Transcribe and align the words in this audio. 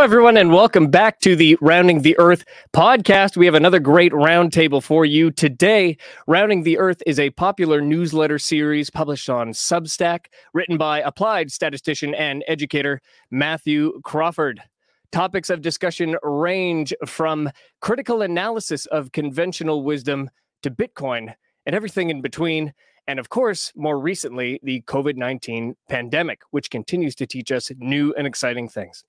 Everyone, 0.00 0.36
and 0.36 0.52
welcome 0.52 0.90
back 0.90 1.18
to 1.20 1.34
the 1.34 1.58
Rounding 1.60 2.02
the 2.02 2.16
Earth 2.20 2.44
podcast. 2.72 3.36
We 3.36 3.46
have 3.46 3.56
another 3.56 3.80
great 3.80 4.12
roundtable 4.12 4.80
for 4.80 5.04
you 5.04 5.32
today. 5.32 5.98
Rounding 6.28 6.62
the 6.62 6.78
Earth 6.78 7.02
is 7.04 7.18
a 7.18 7.30
popular 7.30 7.80
newsletter 7.80 8.38
series 8.38 8.90
published 8.90 9.28
on 9.28 9.48
Substack, 9.48 10.26
written 10.54 10.78
by 10.78 11.00
applied 11.00 11.50
statistician 11.50 12.14
and 12.14 12.44
educator 12.46 13.00
Matthew 13.32 14.00
Crawford. 14.04 14.62
Topics 15.10 15.50
of 15.50 15.62
discussion 15.62 16.16
range 16.22 16.94
from 17.04 17.50
critical 17.80 18.22
analysis 18.22 18.86
of 18.86 19.10
conventional 19.10 19.82
wisdom 19.82 20.30
to 20.62 20.70
Bitcoin 20.70 21.34
and 21.66 21.74
everything 21.74 22.08
in 22.08 22.22
between. 22.22 22.72
And 23.08 23.18
of 23.18 23.30
course, 23.30 23.72
more 23.74 23.98
recently, 23.98 24.60
the 24.62 24.82
COVID 24.82 25.16
19 25.16 25.74
pandemic, 25.88 26.42
which 26.50 26.70
continues 26.70 27.14
to 27.16 27.26
teach 27.26 27.50
us 27.50 27.72
new 27.78 28.12
and 28.18 28.26
exciting 28.26 28.68
things. 28.68 29.02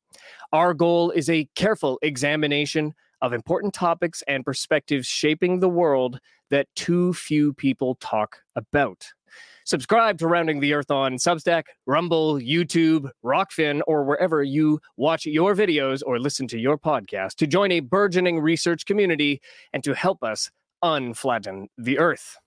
Our 0.54 0.74
goal 0.74 1.12
is 1.12 1.30
a 1.30 1.50
careful 1.56 2.00
examination 2.02 2.96
of 3.22 3.34
important 3.34 3.74
topics 3.74 4.24
and 4.26 4.46
perspectives 4.46 5.06
shaping 5.06 5.60
the 5.60 5.68
world 5.68 6.22
that 6.50 6.68
too 6.76 7.14
few 7.14 7.54
people 7.54 7.96
talk 7.96 8.38
about. 8.56 9.06
Subscribe 9.66 10.18
to 10.20 10.28
Rounding 10.28 10.62
the 10.62 10.74
Earth 10.74 10.90
on 10.90 11.18
Substack, 11.18 11.64
Rumble, 11.86 12.36
YouTube, 12.36 13.12
Rockfin, 13.24 13.82
or 13.86 14.06
wherever 14.06 14.42
you 14.42 14.80
watch 14.96 15.26
your 15.26 15.54
videos 15.54 16.02
or 16.06 16.20
listen 16.20 16.48
to 16.48 16.58
your 16.58 16.78
podcast 16.78 17.36
to 17.36 17.46
join 17.46 17.74
a 17.74 17.82
burgeoning 17.82 18.40
research 18.40 18.86
community 18.86 19.42
and 19.74 19.84
to 19.84 19.94
help 19.94 20.24
us 20.24 20.50
unflatten 20.82 21.68
the 21.78 22.00
Earth. 22.00 22.38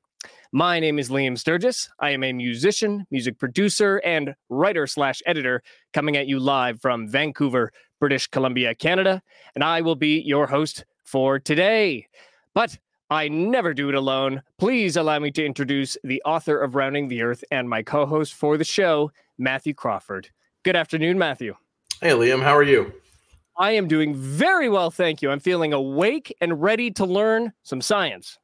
My 0.54 0.80
name 0.80 0.98
is 0.98 1.08
Liam 1.08 1.38
Sturgis. 1.38 1.88
I 1.98 2.10
am 2.10 2.22
a 2.22 2.30
musician, 2.30 3.06
music 3.10 3.38
producer, 3.38 4.02
and 4.04 4.34
writer 4.50 4.86
slash 4.86 5.22
editor 5.24 5.62
coming 5.94 6.14
at 6.18 6.26
you 6.26 6.38
live 6.38 6.78
from 6.78 7.08
Vancouver, 7.08 7.72
British 7.98 8.26
Columbia, 8.26 8.74
Canada. 8.74 9.22
And 9.54 9.64
I 9.64 9.80
will 9.80 9.94
be 9.94 10.20
your 10.20 10.46
host 10.46 10.84
for 11.04 11.38
today. 11.38 12.06
But 12.52 12.78
I 13.08 13.28
never 13.28 13.72
do 13.72 13.88
it 13.88 13.94
alone. 13.94 14.42
Please 14.58 14.98
allow 14.98 15.18
me 15.18 15.30
to 15.30 15.42
introduce 15.42 15.96
the 16.04 16.20
author 16.26 16.60
of 16.60 16.74
Rounding 16.74 17.08
the 17.08 17.22
Earth 17.22 17.42
and 17.50 17.66
my 17.66 17.82
co 17.82 18.04
host 18.04 18.34
for 18.34 18.58
the 18.58 18.64
show, 18.64 19.10
Matthew 19.38 19.72
Crawford. 19.72 20.28
Good 20.64 20.76
afternoon, 20.76 21.18
Matthew. 21.18 21.54
Hey, 22.02 22.10
Liam. 22.10 22.42
How 22.42 22.54
are 22.54 22.62
you? 22.62 22.92
I 23.56 23.72
am 23.72 23.88
doing 23.88 24.14
very 24.14 24.68
well, 24.68 24.90
thank 24.90 25.22
you. 25.22 25.30
I'm 25.30 25.40
feeling 25.40 25.72
awake 25.72 26.36
and 26.42 26.60
ready 26.60 26.90
to 26.90 27.06
learn 27.06 27.54
some 27.62 27.80
science. 27.80 28.38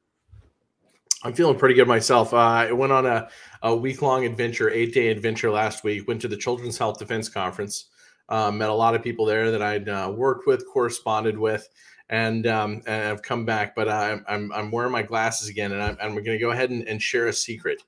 I'm 1.24 1.32
feeling 1.32 1.58
pretty 1.58 1.74
good 1.74 1.88
myself. 1.88 2.32
Uh, 2.32 2.36
I 2.36 2.72
went 2.72 2.92
on 2.92 3.04
a, 3.04 3.28
a 3.62 3.74
week 3.74 4.02
long 4.02 4.24
adventure, 4.24 4.70
eight 4.70 4.94
day 4.94 5.08
adventure 5.08 5.50
last 5.50 5.82
week. 5.82 6.06
Went 6.06 6.20
to 6.20 6.28
the 6.28 6.36
Children's 6.36 6.78
Health 6.78 6.98
Defense 6.98 7.28
Conference. 7.28 7.86
Uh, 8.28 8.50
met 8.50 8.68
a 8.68 8.74
lot 8.74 8.94
of 8.94 9.02
people 9.02 9.24
there 9.24 9.50
that 9.50 9.62
I'd 9.62 9.88
uh, 9.88 10.12
worked 10.14 10.46
with, 10.46 10.66
corresponded 10.68 11.36
with, 11.36 11.68
and 12.10 12.46
um, 12.46 12.82
and 12.86 13.04
I've 13.04 13.22
come 13.22 13.44
back. 13.44 13.74
But 13.74 13.88
I'm 13.88 14.24
I'm, 14.28 14.52
I'm 14.52 14.70
wearing 14.70 14.92
my 14.92 15.02
glasses 15.02 15.48
again, 15.48 15.72
and 15.72 15.82
I'm, 15.82 15.96
I'm 16.00 16.12
going 16.12 16.24
to 16.24 16.38
go 16.38 16.50
ahead 16.50 16.70
and, 16.70 16.86
and 16.86 17.02
share 17.02 17.26
a 17.26 17.32
secret. 17.32 17.82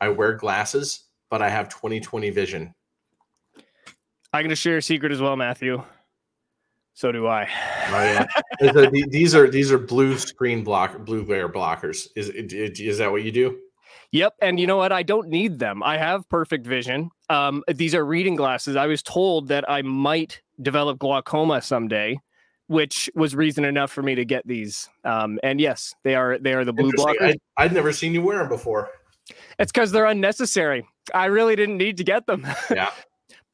I 0.00 0.08
wear 0.08 0.34
glasses, 0.34 1.04
but 1.28 1.42
I 1.42 1.50
have 1.50 1.68
20/20 1.68 2.32
vision. 2.32 2.74
I'm 4.32 4.42
going 4.42 4.48
to 4.48 4.56
share 4.56 4.78
a 4.78 4.82
secret 4.82 5.12
as 5.12 5.20
well, 5.20 5.36
Matthew. 5.36 5.82
So 6.94 7.10
do 7.10 7.26
I. 7.26 7.48
oh 7.90 8.26
yeah. 8.62 8.90
these 9.08 9.34
are 9.34 9.48
these 9.48 9.72
are 9.72 9.78
blue 9.78 10.16
screen 10.16 10.62
block 10.62 11.04
blue 11.04 11.24
glare 11.24 11.48
blockers. 11.48 12.08
Is 12.14 12.30
is 12.30 12.98
that 12.98 13.10
what 13.10 13.24
you 13.24 13.32
do? 13.32 13.58
Yep. 14.12 14.34
And 14.40 14.60
you 14.60 14.68
know 14.68 14.76
what? 14.76 14.92
I 14.92 15.02
don't 15.02 15.28
need 15.28 15.58
them. 15.58 15.82
I 15.82 15.98
have 15.98 16.28
perfect 16.28 16.68
vision. 16.68 17.10
Um, 17.30 17.64
these 17.66 17.96
are 17.96 18.06
reading 18.06 18.36
glasses. 18.36 18.76
I 18.76 18.86
was 18.86 19.02
told 19.02 19.48
that 19.48 19.68
I 19.68 19.82
might 19.82 20.40
develop 20.62 21.00
glaucoma 21.00 21.60
someday, 21.62 22.20
which 22.68 23.10
was 23.16 23.34
reason 23.34 23.64
enough 23.64 23.90
for 23.90 24.04
me 24.04 24.14
to 24.14 24.24
get 24.24 24.46
these. 24.46 24.88
Um, 25.02 25.40
and 25.42 25.60
yes, 25.60 25.96
they 26.04 26.14
are 26.14 26.38
they 26.38 26.54
are 26.54 26.64
the 26.64 26.72
blue 26.72 26.92
blockers. 26.92 27.34
I, 27.56 27.64
would 27.64 27.72
never 27.72 27.92
seen 27.92 28.14
you 28.14 28.22
wear 28.22 28.38
them 28.38 28.48
before. 28.48 28.88
It's 29.58 29.72
because 29.72 29.90
they're 29.90 30.06
unnecessary. 30.06 30.86
I 31.12 31.26
really 31.26 31.56
didn't 31.56 31.78
need 31.78 31.96
to 31.96 32.04
get 32.04 32.26
them. 32.26 32.46
Yeah. 32.70 32.90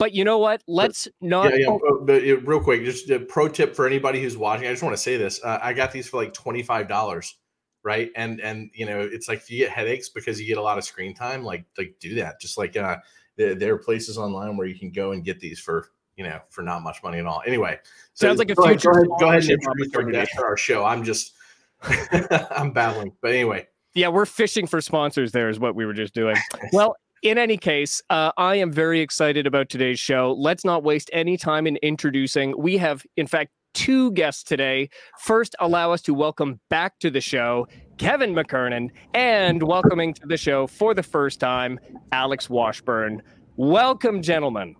But 0.00 0.14
you 0.14 0.24
know 0.24 0.38
what? 0.38 0.62
Let's 0.66 1.08
not. 1.20 1.52
Yeah, 1.52 1.68
yeah. 1.68 1.78
But 2.04 2.22
real 2.22 2.60
quick, 2.60 2.86
just 2.86 3.10
a 3.10 3.20
pro 3.20 3.48
tip 3.48 3.76
for 3.76 3.86
anybody 3.86 4.22
who's 4.22 4.34
watching. 4.34 4.66
I 4.66 4.70
just 4.70 4.82
want 4.82 4.94
to 4.94 5.02
say 5.02 5.18
this. 5.18 5.44
Uh, 5.44 5.58
I 5.60 5.74
got 5.74 5.92
these 5.92 6.08
for 6.08 6.16
like 6.16 6.32
twenty 6.32 6.62
five 6.62 6.88
dollars, 6.88 7.36
right? 7.82 8.10
And 8.16 8.40
and 8.40 8.70
you 8.72 8.86
know, 8.86 9.00
it's 9.00 9.28
like 9.28 9.40
if 9.40 9.50
you 9.50 9.58
get 9.58 9.70
headaches 9.70 10.08
because 10.08 10.40
you 10.40 10.46
get 10.46 10.56
a 10.56 10.62
lot 10.62 10.78
of 10.78 10.84
screen 10.84 11.14
time, 11.14 11.44
like 11.44 11.66
like 11.76 11.96
do 12.00 12.14
that. 12.14 12.40
Just 12.40 12.56
like 12.56 12.78
uh, 12.78 12.96
there, 13.36 13.54
there 13.54 13.74
are 13.74 13.78
places 13.78 14.16
online 14.16 14.56
where 14.56 14.66
you 14.66 14.78
can 14.78 14.90
go 14.90 15.12
and 15.12 15.22
get 15.22 15.38
these 15.38 15.60
for 15.60 15.88
you 16.16 16.24
know 16.24 16.40
for 16.48 16.62
not 16.62 16.80
much 16.80 17.02
money 17.02 17.18
at 17.18 17.26
all. 17.26 17.42
Anyway, 17.46 17.78
so 18.14 18.26
sounds 18.26 18.38
like 18.38 18.50
a 18.50 18.56
future. 18.56 18.92
Go 18.92 18.96
ahead, 18.96 19.08
go 19.20 19.28
ahead 19.28 19.42
and 19.42 19.50
introduce 19.50 19.94
our 19.94 20.04
guest 20.04 20.32
for 20.34 20.46
our 20.46 20.56
show. 20.56 20.82
I'm 20.82 21.04
just 21.04 21.34
I'm 21.82 22.72
babbling, 22.72 23.12
but 23.20 23.32
anyway. 23.32 23.66
Yeah, 23.92 24.08
we're 24.08 24.24
fishing 24.24 24.66
for 24.66 24.80
sponsors. 24.80 25.32
There 25.32 25.50
is 25.50 25.60
what 25.60 25.74
we 25.74 25.84
were 25.84 25.92
just 25.92 26.14
doing. 26.14 26.36
Well, 26.72 26.96
in 27.22 27.38
any 27.38 27.56
case, 27.56 28.00
uh, 28.10 28.32
I 28.36 28.56
am 28.56 28.72
very 28.72 29.00
excited 29.00 29.46
about 29.46 29.68
today's 29.68 30.00
show. 30.00 30.34
Let's 30.38 30.64
not 30.64 30.82
waste 30.82 31.10
any 31.12 31.36
time 31.36 31.66
in 31.66 31.76
introducing. 31.76 32.54
We 32.58 32.78
have, 32.78 33.04
in 33.16 33.26
fact, 33.26 33.50
two 33.74 34.10
guests 34.12 34.42
today. 34.42 34.88
First, 35.18 35.54
allow 35.60 35.92
us 35.92 36.02
to 36.02 36.14
welcome 36.14 36.60
back 36.70 36.98
to 37.00 37.10
the 37.10 37.20
show 37.20 37.68
Kevin 37.98 38.34
McKernan 38.34 38.90
and 39.12 39.62
welcoming 39.62 40.14
to 40.14 40.26
the 40.26 40.36
show 40.36 40.66
for 40.66 40.94
the 40.94 41.02
first 41.02 41.38
time, 41.38 41.78
Alex 42.12 42.48
Washburn. 42.48 43.22
Welcome, 43.56 44.22
gentlemen. 44.22 44.74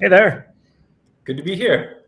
Hey 0.00 0.08
there. 0.08 0.52
Good 1.24 1.36
to 1.36 1.42
be 1.44 1.54
here. 1.54 2.02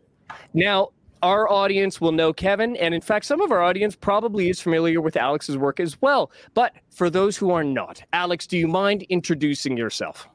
Now, 0.53 0.89
our 1.23 1.49
audience 1.49 2.01
will 2.01 2.11
know 2.11 2.33
Kevin, 2.33 2.75
and 2.75 2.93
in 2.93 2.99
fact, 2.99 3.25
some 3.25 3.39
of 3.39 3.51
our 3.51 3.61
audience 3.61 3.95
probably 3.95 4.49
is 4.49 4.59
familiar 4.59 4.99
with 4.99 5.15
Alex's 5.15 5.57
work 5.57 5.79
as 5.79 5.99
well. 6.01 6.31
But 6.53 6.73
for 6.91 7.09
those 7.09 7.37
who 7.37 7.49
are 7.51 7.63
not, 7.63 8.03
Alex, 8.11 8.45
do 8.45 8.57
you 8.57 8.67
mind 8.67 9.03
introducing 9.03 9.77
yourself? 9.77 10.27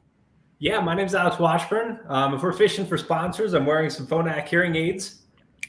Yeah, 0.57 0.81
my 0.81 0.95
name 0.95 1.05
is 1.05 1.13
Alex 1.13 1.37
Washburn. 1.37 1.99
Um, 2.07 2.33
if 2.33 2.41
we're 2.41 2.53
fishing 2.53 2.87
for 2.87 2.97
sponsors, 2.97 3.53
I'm 3.53 3.67
wearing 3.67 3.91
some 3.91 4.07
Phonak 4.07 4.47
hearing 4.47 4.75
aids. 4.75 5.21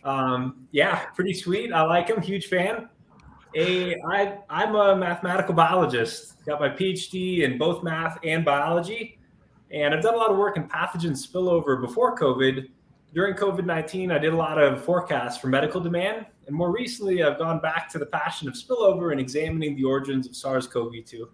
Um, 0.05 0.67
yeah, 0.73 1.05
pretty 1.15 1.35
sweet. 1.35 1.71
I 1.71 1.83
like 1.83 2.09
them. 2.09 2.23
Huge 2.23 2.47
fan. 2.47 2.89
A, 3.55 4.01
I, 4.09 4.39
I'm 4.49 4.75
a 4.75 4.97
mathematical 4.97 5.55
biologist. 5.55 6.45
Got 6.47 6.61
my 6.61 6.71
PhD 6.71 7.43
in 7.43 7.59
both 7.59 7.85
math 7.85 8.19
and 8.25 8.43
biology, 8.43 9.19
and 9.71 9.95
I've 9.95 10.03
done 10.03 10.15
a 10.15 10.17
lot 10.17 10.31
of 10.31 10.39
work 10.39 10.57
in 10.57 10.67
pathogen 10.67 11.13
spillover 11.13 11.79
before 11.79 12.17
COVID 12.17 12.69
during 13.13 13.35
COVID 13.35 13.65
19, 13.65 14.13
I 14.13 14.19
did 14.19 14.33
a 14.33 14.37
lot 14.37 14.61
of 14.61 14.85
forecasts 14.85 15.39
for 15.39 15.49
medical 15.49 15.81
demand. 15.81 16.27
And 16.47 16.57
more 16.57 16.73
recently, 16.73 17.23
I've 17.23 17.39
gone 17.39 17.61
back 17.61 17.89
to 17.91 17.99
the 17.99 18.07
passion 18.07 18.49
of 18.49 18.55
spillover 18.55 19.13
and 19.13 19.21
examining 19.21 19.77
the 19.77 19.85
origins 19.85 20.27
of 20.27 20.37
SARS 20.37 20.67
CoV 20.67 20.93
2. 21.05 21.29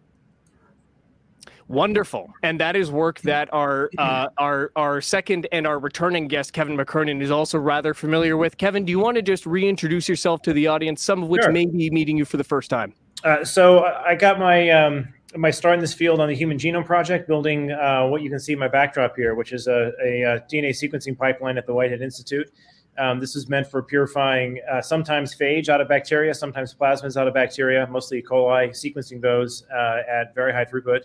Wonderful, 1.69 2.33
and 2.45 2.61
that 2.61 2.77
is 2.77 2.93
work 2.93 3.21
that 3.23 3.53
our 3.53 3.91
uh, 3.99 4.29
our 4.39 4.71
our 4.77 5.01
second 5.01 5.49
and 5.51 5.67
our 5.67 5.79
returning 5.81 6.29
guest 6.29 6.53
Kevin 6.53 6.77
McKernan 6.77 7.21
is 7.21 7.31
also 7.31 7.59
rather 7.59 7.93
familiar 7.93 8.37
with. 8.37 8.57
Kevin, 8.57 8.85
do 8.85 8.91
you 8.91 9.01
want 9.01 9.17
to 9.17 9.23
just 9.23 9.47
reintroduce 9.47 10.09
yourself 10.09 10.43
to 10.43 10.53
the 10.53 10.69
audience, 10.69 11.03
some 11.03 11.23
of 11.25 11.29
which 11.29 11.43
sure. 11.43 11.53
may 11.53 11.67
be 11.67 11.91
meeting 11.91 12.17
you 12.17 12.25
for 12.25 12.37
the 12.37 12.45
first 12.45 12.71
time? 12.71 12.95
Uh, 13.25 13.45
so 13.45 13.85
I 13.85 14.15
got 14.15 14.39
my 14.39 14.71
um, 14.71 15.09
my 15.37 15.51
start 15.51 15.75
in 15.75 15.81
this 15.81 15.95
field 15.95 16.21
on 16.21 16.29
the 16.29 16.35
Human 16.35 16.59
Genome 16.59 16.85
Project, 16.85 17.29
building 17.29 17.71
uh, 17.71 18.07
what 18.07 18.23
you 18.23 18.31
can 18.31 18.39
see 18.39 18.53
in 18.53 18.59
my 18.59 18.69
backdrop 18.69 19.17
here, 19.17 19.35
which 19.35 19.53
is 19.53 19.67
a, 19.67 19.93
a, 20.03 20.23
a 20.23 20.41
DNA 20.51 20.71
sequencing 20.71 21.17
pipeline 21.17 21.59
at 21.59 21.67
the 21.67 21.75
Whitehead 21.75 22.01
Institute. 22.01 22.51
Um, 22.99 23.21
this 23.21 23.37
is 23.37 23.49
meant 23.49 23.67
for 23.67 23.83
purifying 23.83 24.61
uh, 24.71 24.81
sometimes 24.81 25.35
phage 25.35 25.69
out 25.69 25.81
of 25.81 25.89
bacteria, 25.89 26.33
sometimes 26.33 26.75
plasmids 26.75 27.17
out 27.17 27.29
of 27.29 27.35
bacteria, 27.35 27.87
mostly 27.89 28.19
E. 28.19 28.23
coli, 28.23 28.71
sequencing 28.71 29.21
those 29.21 29.65
uh, 29.75 30.03
at 30.11 30.35
very 30.35 30.53
high 30.53 30.65
throughput. 30.65 31.03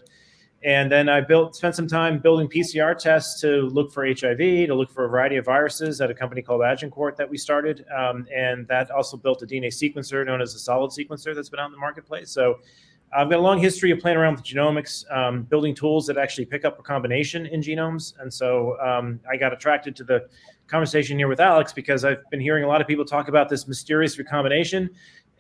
And 0.64 0.92
then 0.92 1.10
I 1.10 1.22
built, 1.22 1.56
spent 1.56 1.76
some 1.76 1.88
time 1.88 2.20
building 2.20 2.48
PCR 2.48 2.96
tests 2.96 3.42
to 3.42 3.64
look 3.64 3.92
for 3.92 4.06
HIV, 4.06 4.38
to 4.38 4.76
look 4.76 4.92
for 4.92 5.06
a 5.06 5.10
variety 5.10 5.38
of 5.38 5.46
viruses 5.46 6.00
at 6.02 6.12
a 6.12 6.14
company 6.14 6.44
called 6.44 6.62
Agincourt 6.62 7.18
that 7.18 7.28
we 7.28 7.38
started. 7.38 7.84
Um, 7.98 8.28
and 8.34 8.68
that 8.68 8.92
also 8.92 9.18
built 9.18 9.42
a 9.42 9.48
DNA 9.48 9.68
sequencer 9.68 10.24
known 10.24 10.40
as 10.40 10.54
a 10.54 10.60
solid 10.60 10.92
sequencer 10.92 11.34
that's 11.34 11.50
been 11.50 11.60
out 11.60 11.66
in 11.66 11.72
the 11.72 11.80
marketplace. 11.80 12.30
So 12.30 12.60
I've 13.14 13.30
got 13.30 13.40
a 13.40 13.42
long 13.42 13.60
history 13.60 13.92
of 13.92 14.00
playing 14.00 14.18
around 14.18 14.36
with 14.36 14.44
genomics, 14.44 15.04
um, 15.12 15.44
building 15.44 15.76
tools 15.76 16.08
that 16.08 16.18
actually 16.18 16.46
pick 16.46 16.64
up 16.64 16.80
a 16.80 16.82
combination 16.82 17.46
in 17.46 17.62
genomes. 17.62 18.14
And 18.20 18.34
so 18.34 18.80
um, 18.80 19.20
I 19.30 19.36
got 19.36 19.52
attracted 19.52 19.96
to 19.98 20.04
the 20.06 20.28
conversation 20.68 21.18
here 21.18 21.28
with 21.28 21.42
Alex 21.42 21.74
because 21.74 22.06
I've 22.06 22.24
been 22.32 22.40
hearing 22.40 22.64
a 22.64 22.68
lot 22.68 22.80
of 22.80 22.88
people 22.88 23.04
talk 23.04 23.28
about 23.28 23.50
this 23.50 23.68
mysterious 23.68 24.18
recombination, 24.18 24.90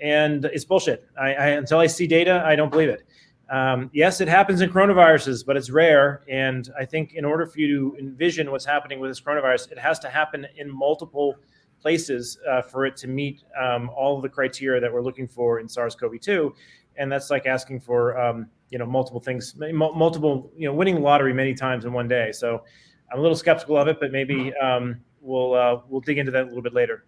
and 0.01 0.43
it's 0.45 0.65
bullshit. 0.65 1.07
I, 1.19 1.33
I, 1.33 1.47
until 1.49 1.79
I 1.79 1.87
see 1.87 2.07
data, 2.07 2.43
I 2.45 2.57
don't 2.57 2.71
believe 2.71 2.89
it. 2.89 3.03
Um, 3.49 3.89
yes, 3.93 4.19
it 4.19 4.27
happens 4.27 4.61
in 4.61 4.69
coronaviruses, 4.69 5.45
but 5.45 5.55
it's 5.55 5.69
rare. 5.69 6.23
And 6.29 6.69
I 6.77 6.85
think 6.85 7.13
in 7.13 7.23
order 7.23 7.45
for 7.45 7.59
you 7.59 7.67
to 7.67 7.97
envision 7.99 8.51
what's 8.51 8.65
happening 8.65 8.99
with 8.99 9.11
this 9.11 9.21
coronavirus, 9.21 9.71
it 9.71 9.79
has 9.79 9.99
to 9.99 10.09
happen 10.09 10.45
in 10.57 10.69
multiple 10.69 11.35
places 11.81 12.37
uh, 12.49 12.61
for 12.61 12.85
it 12.85 12.95
to 12.95 13.07
meet 13.07 13.43
um, 13.59 13.89
all 13.89 14.21
the 14.21 14.29
criteria 14.29 14.79
that 14.79 14.91
we're 14.91 15.01
looking 15.01 15.27
for 15.27 15.59
in 15.59 15.67
SARS-CoV-2 15.67 16.53
and 17.01 17.11
that's 17.11 17.31
like 17.31 17.47
asking 17.47 17.79
for 17.81 18.17
um, 18.17 18.47
you 18.69 18.77
know 18.77 18.85
multiple 18.85 19.19
things, 19.19 19.55
multiple 19.73 20.51
you 20.55 20.67
know 20.67 20.73
winning 20.73 21.01
lottery 21.01 21.33
many 21.33 21.53
times 21.53 21.83
in 21.83 21.91
one 21.91 22.07
day. 22.07 22.31
So 22.31 22.63
I'm 23.11 23.19
a 23.19 23.21
little 23.21 23.35
skeptical 23.35 23.75
of 23.77 23.87
it, 23.87 23.99
but 23.99 24.11
maybe 24.11 24.53
um, 24.55 25.01
we'll 25.19 25.53
uh, 25.55 25.81
we'll 25.89 26.01
dig 26.01 26.19
into 26.19 26.31
that 26.31 26.43
a 26.43 26.45
little 26.45 26.61
bit 26.61 26.73
later. 26.73 27.05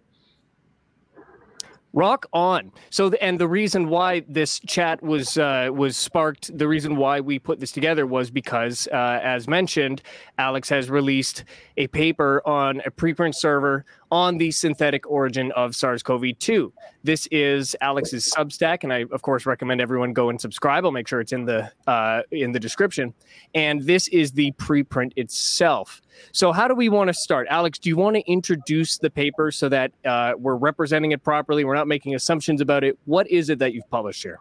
Rock 1.94 2.26
on. 2.32 2.72
So, 2.90 3.12
and 3.22 3.38
the 3.38 3.46
reason 3.46 3.88
why 3.88 4.24
this 4.28 4.58
chat 4.58 5.00
was 5.00 5.38
uh, 5.38 5.68
was 5.72 5.96
sparked, 5.96 6.58
the 6.58 6.66
reason 6.66 6.96
why 6.96 7.20
we 7.20 7.38
put 7.38 7.60
this 7.60 7.70
together 7.70 8.04
was 8.04 8.32
because, 8.32 8.88
uh, 8.92 9.20
as 9.22 9.46
mentioned, 9.46 10.02
Alex 10.36 10.68
has 10.70 10.90
released 10.90 11.44
a 11.76 11.86
paper 11.86 12.42
on 12.44 12.82
a 12.84 12.90
preprint 12.90 13.36
server 13.36 13.84
on 14.10 14.38
the 14.38 14.50
synthetic 14.50 15.08
origin 15.10 15.52
of 15.52 15.74
SARS-CoV-2. 15.74 16.72
This 17.02 17.26
is 17.30 17.76
Alex's 17.80 18.32
Substack, 18.32 18.82
and 18.82 18.92
I, 18.92 19.04
of 19.12 19.22
course, 19.22 19.46
recommend 19.46 19.80
everyone 19.80 20.12
go 20.12 20.30
and 20.30 20.40
subscribe. 20.40 20.84
I'll 20.84 20.92
make 20.92 21.08
sure 21.08 21.20
it's 21.20 21.32
in 21.32 21.44
the 21.44 21.70
uh, 21.86 22.22
in 22.30 22.52
the 22.52 22.60
description. 22.60 23.12
And 23.54 23.82
this 23.82 24.08
is 24.08 24.32
the 24.32 24.52
preprint 24.52 25.12
itself. 25.16 26.00
So, 26.32 26.52
how 26.52 26.68
do 26.68 26.74
we 26.74 26.88
want 26.88 27.08
to 27.08 27.14
start, 27.14 27.46
Alex? 27.50 27.78
Do 27.78 27.88
you 27.88 27.96
want 27.96 28.16
to 28.16 28.22
introduce 28.30 28.98
the 28.98 29.10
paper 29.10 29.50
so 29.50 29.68
that 29.68 29.92
uh, 30.04 30.32
we're 30.38 30.56
representing 30.56 31.12
it 31.12 31.22
properly? 31.22 31.64
We're 31.64 31.74
not 31.74 31.88
making 31.88 32.14
assumptions 32.14 32.60
about 32.60 32.84
it. 32.84 32.98
What 33.04 33.28
is 33.30 33.50
it 33.50 33.58
that 33.58 33.74
you've 33.74 33.88
published 33.90 34.22
here? 34.22 34.40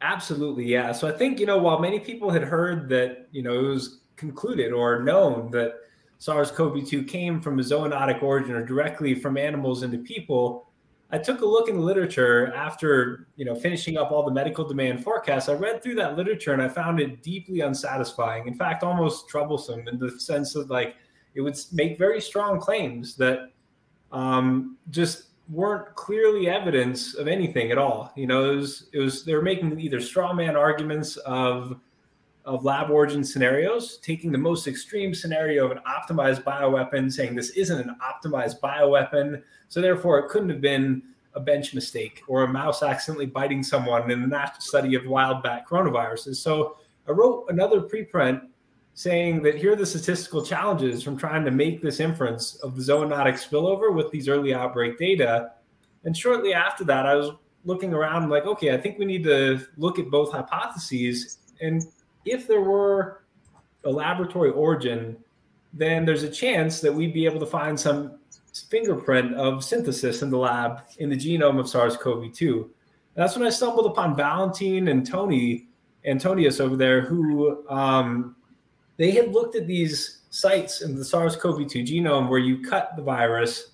Absolutely, 0.00 0.66
yeah. 0.66 0.92
So 0.92 1.08
I 1.08 1.12
think 1.12 1.40
you 1.40 1.46
know, 1.46 1.58
while 1.58 1.78
many 1.78 1.98
people 1.98 2.30
had 2.30 2.42
heard 2.42 2.88
that 2.90 3.28
you 3.32 3.42
know 3.42 3.58
it 3.58 3.68
was 3.68 4.00
concluded 4.16 4.72
or 4.72 5.02
known 5.02 5.50
that 5.50 5.74
SARS-CoV-2 6.18 7.08
came 7.08 7.40
from 7.40 7.58
a 7.58 7.62
zoonotic 7.62 8.22
origin 8.22 8.52
or 8.54 8.64
directly 8.64 9.14
from 9.14 9.36
animals 9.36 9.82
into 9.82 9.98
people, 9.98 10.68
I 11.14 11.18
took 11.18 11.42
a 11.42 11.46
look 11.46 11.68
in 11.68 11.76
the 11.76 11.82
literature 11.82 12.52
after 12.54 13.28
you 13.36 13.44
know 13.44 13.54
finishing 13.54 13.96
up 13.96 14.10
all 14.10 14.24
the 14.24 14.32
medical 14.32 14.66
demand 14.66 15.04
forecasts. 15.04 15.48
I 15.48 15.52
read 15.52 15.80
through 15.80 15.94
that 15.96 16.16
literature 16.16 16.52
and 16.54 16.62
I 16.62 16.68
found 16.68 16.98
it 16.98 17.22
deeply 17.22 17.60
unsatisfying. 17.60 18.48
In 18.48 18.54
fact, 18.54 18.82
almost 18.82 19.28
troublesome 19.28 19.86
in 19.86 19.98
the 19.98 20.10
sense 20.18 20.54
that 20.54 20.70
like 20.70 20.96
it 21.36 21.40
would 21.40 21.56
make 21.72 21.98
very 21.98 22.20
strong 22.20 22.58
claims 22.58 23.14
that 23.16 23.52
um, 24.10 24.76
just 24.90 25.26
weren't 25.50 25.94
clearly 25.94 26.48
evidence 26.48 27.14
of 27.14 27.28
anything 27.28 27.70
at 27.70 27.78
all. 27.78 28.12
You 28.16 28.26
know, 28.26 28.50
it 28.50 28.56
was 28.56 28.88
it 28.92 28.98
was 28.98 29.24
they 29.24 29.34
were 29.34 29.42
making 29.42 29.78
either 29.78 30.00
straw 30.00 30.32
man 30.32 30.56
arguments 30.56 31.16
of 31.18 31.78
of 32.44 32.64
lab 32.64 32.90
origin 32.90 33.24
scenarios, 33.24 33.98
taking 33.98 34.30
the 34.30 34.38
most 34.38 34.66
extreme 34.66 35.14
scenario 35.14 35.64
of 35.64 35.70
an 35.72 35.80
optimized 35.86 36.44
bioweapon, 36.44 37.10
saying 37.10 37.34
this 37.34 37.50
isn't 37.50 37.80
an 37.80 37.96
optimized 38.02 38.60
bioweapon. 38.60 39.42
So 39.68 39.80
therefore, 39.80 40.18
it 40.18 40.28
couldn't 40.28 40.50
have 40.50 40.60
been 40.60 41.02
a 41.34 41.40
bench 41.40 41.74
mistake 41.74 42.22
or 42.28 42.44
a 42.44 42.48
mouse 42.48 42.82
accidentally 42.82 43.26
biting 43.26 43.62
someone 43.62 44.10
in 44.10 44.22
a 44.22 44.26
natural 44.26 44.60
study 44.60 44.94
of 44.94 45.06
wild 45.06 45.42
bat 45.42 45.66
coronaviruses. 45.66 46.36
So 46.36 46.76
I 47.08 47.12
wrote 47.12 47.46
another 47.48 47.80
preprint 47.80 48.42
saying 48.94 49.42
that 49.42 49.56
here 49.56 49.72
are 49.72 49.76
the 49.76 49.86
statistical 49.86 50.44
challenges 50.44 51.02
from 51.02 51.16
trying 51.16 51.44
to 51.44 51.50
make 51.50 51.82
this 51.82 51.98
inference 51.98 52.54
of 52.56 52.76
the 52.76 52.82
zoonotic 52.82 53.34
spillover 53.34 53.92
with 53.92 54.10
these 54.12 54.28
early 54.28 54.54
outbreak 54.54 54.98
data. 54.98 55.50
And 56.04 56.16
shortly 56.16 56.54
after 56.54 56.84
that, 56.84 57.04
I 57.04 57.16
was 57.16 57.32
looking 57.64 57.92
around 57.92 58.28
like, 58.28 58.46
okay, 58.46 58.72
I 58.72 58.76
think 58.80 58.98
we 58.98 59.04
need 59.04 59.24
to 59.24 59.66
look 59.76 59.98
at 59.98 60.10
both 60.10 60.30
hypotheses 60.30 61.38
and 61.60 61.82
if 62.24 62.46
there 62.46 62.60
were 62.60 63.24
a 63.84 63.90
laboratory 63.90 64.50
origin, 64.50 65.16
then 65.72 66.04
there's 66.04 66.22
a 66.22 66.30
chance 66.30 66.80
that 66.80 66.92
we'd 66.92 67.12
be 67.12 67.26
able 67.26 67.40
to 67.40 67.46
find 67.46 67.78
some 67.78 68.18
fingerprint 68.70 69.34
of 69.34 69.64
synthesis 69.64 70.22
in 70.22 70.30
the 70.30 70.38
lab 70.38 70.82
in 70.98 71.10
the 71.10 71.16
genome 71.16 71.58
of 71.58 71.68
SARS-CoV-2. 71.68 72.68
that's 73.14 73.36
when 73.36 73.46
I 73.46 73.50
stumbled 73.50 73.86
upon 73.86 74.16
Valentine 74.16 74.88
and 74.88 75.04
Tony 75.04 75.68
Antonius 76.04 76.60
over 76.60 76.76
there, 76.76 77.00
who 77.00 77.68
um, 77.68 78.36
they 78.96 79.10
had 79.10 79.32
looked 79.32 79.56
at 79.56 79.66
these 79.66 80.22
sites 80.30 80.82
in 80.82 80.94
the 80.94 81.04
SARS-CoV-2 81.04 81.86
genome 81.86 82.28
where 82.28 82.38
you 82.38 82.62
cut 82.62 82.94
the 82.96 83.02
virus 83.02 83.72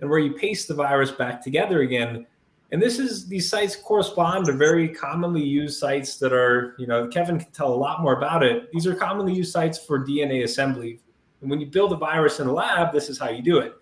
and 0.00 0.08
where 0.08 0.18
you 0.18 0.32
paste 0.32 0.68
the 0.68 0.74
virus 0.74 1.10
back 1.10 1.42
together 1.42 1.82
again 1.82 2.26
and 2.72 2.80
this 2.80 2.98
is 2.98 3.28
these 3.28 3.50
sites 3.50 3.76
correspond 3.76 4.46
to 4.46 4.52
very 4.54 4.88
commonly 4.88 5.42
used 5.42 5.78
sites 5.78 6.16
that 6.16 6.32
are, 6.32 6.74
you 6.78 6.86
know, 6.86 7.06
Kevin 7.06 7.38
can 7.38 7.50
tell 7.52 7.72
a 7.72 7.76
lot 7.76 8.00
more 8.00 8.16
about 8.16 8.42
it. 8.42 8.72
These 8.72 8.86
are 8.86 8.94
commonly 8.94 9.34
used 9.34 9.52
sites 9.52 9.78
for 9.78 10.02
DNA 10.02 10.44
assembly. 10.44 10.98
And 11.42 11.50
when 11.50 11.60
you 11.60 11.66
build 11.66 11.92
a 11.92 11.96
virus 11.96 12.40
in 12.40 12.46
a 12.46 12.52
lab, 12.52 12.90
this 12.90 13.10
is 13.10 13.18
how 13.18 13.28
you 13.28 13.42
do 13.42 13.58
it. 13.58 13.74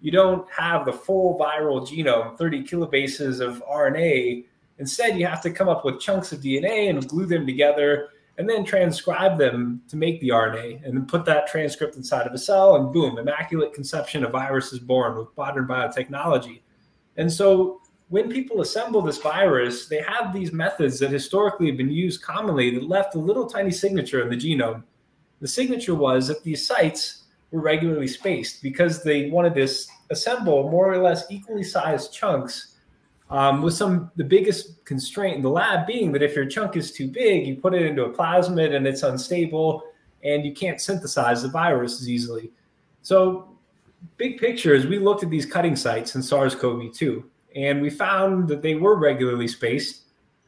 You 0.00 0.10
don't 0.10 0.50
have 0.50 0.86
the 0.86 0.92
full 0.92 1.38
viral 1.38 1.86
genome, 1.86 2.38
30 2.38 2.62
kilobases 2.62 3.40
of 3.40 3.62
RNA. 3.70 4.46
Instead, 4.78 5.18
you 5.18 5.26
have 5.26 5.42
to 5.42 5.50
come 5.50 5.68
up 5.68 5.84
with 5.84 6.00
chunks 6.00 6.32
of 6.32 6.40
DNA 6.40 6.88
and 6.88 7.06
glue 7.06 7.26
them 7.26 7.44
together 7.44 8.08
and 8.38 8.48
then 8.48 8.64
transcribe 8.64 9.36
them 9.36 9.82
to 9.88 9.96
make 9.96 10.20
the 10.20 10.30
RNA 10.30 10.86
and 10.86 10.96
then 10.96 11.04
put 11.04 11.26
that 11.26 11.48
transcript 11.48 11.96
inside 11.96 12.26
of 12.26 12.32
a 12.32 12.38
cell 12.38 12.76
and 12.76 12.94
boom, 12.94 13.18
immaculate 13.18 13.74
conception 13.74 14.24
of 14.24 14.32
virus 14.32 14.72
is 14.72 14.78
born 14.78 15.18
with 15.18 15.28
modern 15.36 15.66
biotechnology. 15.66 16.60
And 17.16 17.30
so 17.30 17.82
when 18.08 18.30
people 18.30 18.62
assemble 18.62 19.02
this 19.02 19.18
virus, 19.18 19.86
they 19.86 20.00
have 20.00 20.32
these 20.32 20.52
methods 20.52 20.98
that 20.98 21.10
historically 21.10 21.66
have 21.66 21.76
been 21.76 21.90
used 21.90 22.22
commonly 22.22 22.70
that 22.70 22.88
left 22.88 23.14
a 23.14 23.18
little 23.18 23.46
tiny 23.46 23.70
signature 23.70 24.22
in 24.22 24.30
the 24.30 24.36
genome. 24.36 24.82
The 25.40 25.48
signature 25.48 25.94
was 25.94 26.26
that 26.28 26.42
these 26.42 26.66
sites 26.66 27.24
were 27.50 27.60
regularly 27.60 28.08
spaced 28.08 28.62
because 28.62 29.02
they 29.02 29.30
wanted 29.30 29.54
to 29.54 29.68
assemble 30.10 30.70
more 30.70 30.92
or 30.92 31.02
less 31.02 31.30
equally 31.30 31.62
sized 31.62 32.12
chunks. 32.12 32.74
Um, 33.30 33.60
with 33.60 33.74
some 33.74 34.10
the 34.16 34.24
biggest 34.24 34.82
constraint 34.86 35.36
in 35.36 35.42
the 35.42 35.50
lab 35.50 35.86
being 35.86 36.12
that 36.12 36.22
if 36.22 36.34
your 36.34 36.46
chunk 36.46 36.76
is 36.76 36.92
too 36.92 37.08
big, 37.08 37.46
you 37.46 37.56
put 37.56 37.74
it 37.74 37.82
into 37.82 38.04
a 38.04 38.10
plasmid 38.10 38.74
and 38.74 38.86
it's 38.86 39.02
unstable, 39.02 39.82
and 40.24 40.46
you 40.46 40.54
can't 40.54 40.80
synthesize 40.80 41.42
the 41.42 41.48
virus 41.48 42.00
as 42.00 42.08
easily. 42.08 42.50
So, 43.02 43.50
big 44.16 44.38
picture 44.38 44.74
is 44.74 44.86
we 44.86 44.98
looked 44.98 45.24
at 45.24 45.30
these 45.30 45.44
cutting 45.44 45.76
sites 45.76 46.14
in 46.14 46.22
SARS-CoV-2 46.22 47.22
and 47.54 47.80
we 47.80 47.90
found 47.90 48.48
that 48.48 48.62
they 48.62 48.74
were 48.74 48.96
regularly 48.96 49.48
spaced. 49.48 50.02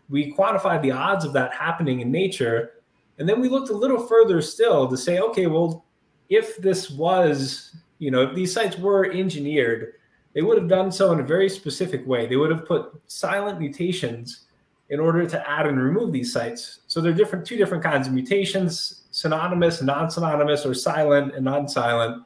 We 0.08 0.32
quantified 0.32 0.82
the 0.82 0.92
odds 0.92 1.24
of 1.24 1.32
that 1.34 1.52
happening 1.52 2.00
in 2.00 2.10
nature. 2.10 2.72
And 3.18 3.28
then 3.28 3.40
we 3.40 3.48
looked 3.48 3.70
a 3.70 3.76
little 3.76 4.06
further 4.06 4.42
still 4.42 4.88
to 4.88 4.96
say, 4.96 5.20
okay, 5.20 5.46
well, 5.46 5.84
if 6.28 6.56
this 6.58 6.90
was, 6.90 7.76
you 7.98 8.10
know, 8.10 8.22
if 8.22 8.34
these 8.34 8.52
sites 8.52 8.78
were 8.78 9.10
engineered, 9.10 9.94
they 10.32 10.42
would 10.42 10.58
have 10.58 10.68
done 10.68 10.92
so 10.92 11.12
in 11.12 11.20
a 11.20 11.24
very 11.24 11.48
specific 11.48 12.06
way. 12.06 12.26
They 12.26 12.36
would 12.36 12.50
have 12.50 12.66
put 12.66 12.92
silent 13.08 13.58
mutations 13.58 14.46
in 14.88 15.00
order 15.00 15.26
to 15.26 15.48
add 15.48 15.66
and 15.66 15.80
remove 15.80 16.12
these 16.12 16.32
sites. 16.32 16.80
So 16.86 17.00
there 17.00 17.12
are 17.12 17.14
different 17.14 17.46
two 17.46 17.56
different 17.56 17.82
kinds 17.82 18.06
of 18.06 18.12
mutations: 18.12 19.02
synonymous, 19.10 19.82
non-synonymous, 19.82 20.64
or 20.66 20.74
silent 20.74 21.34
and 21.34 21.44
non-silent. 21.44 22.24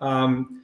Um, 0.00 0.59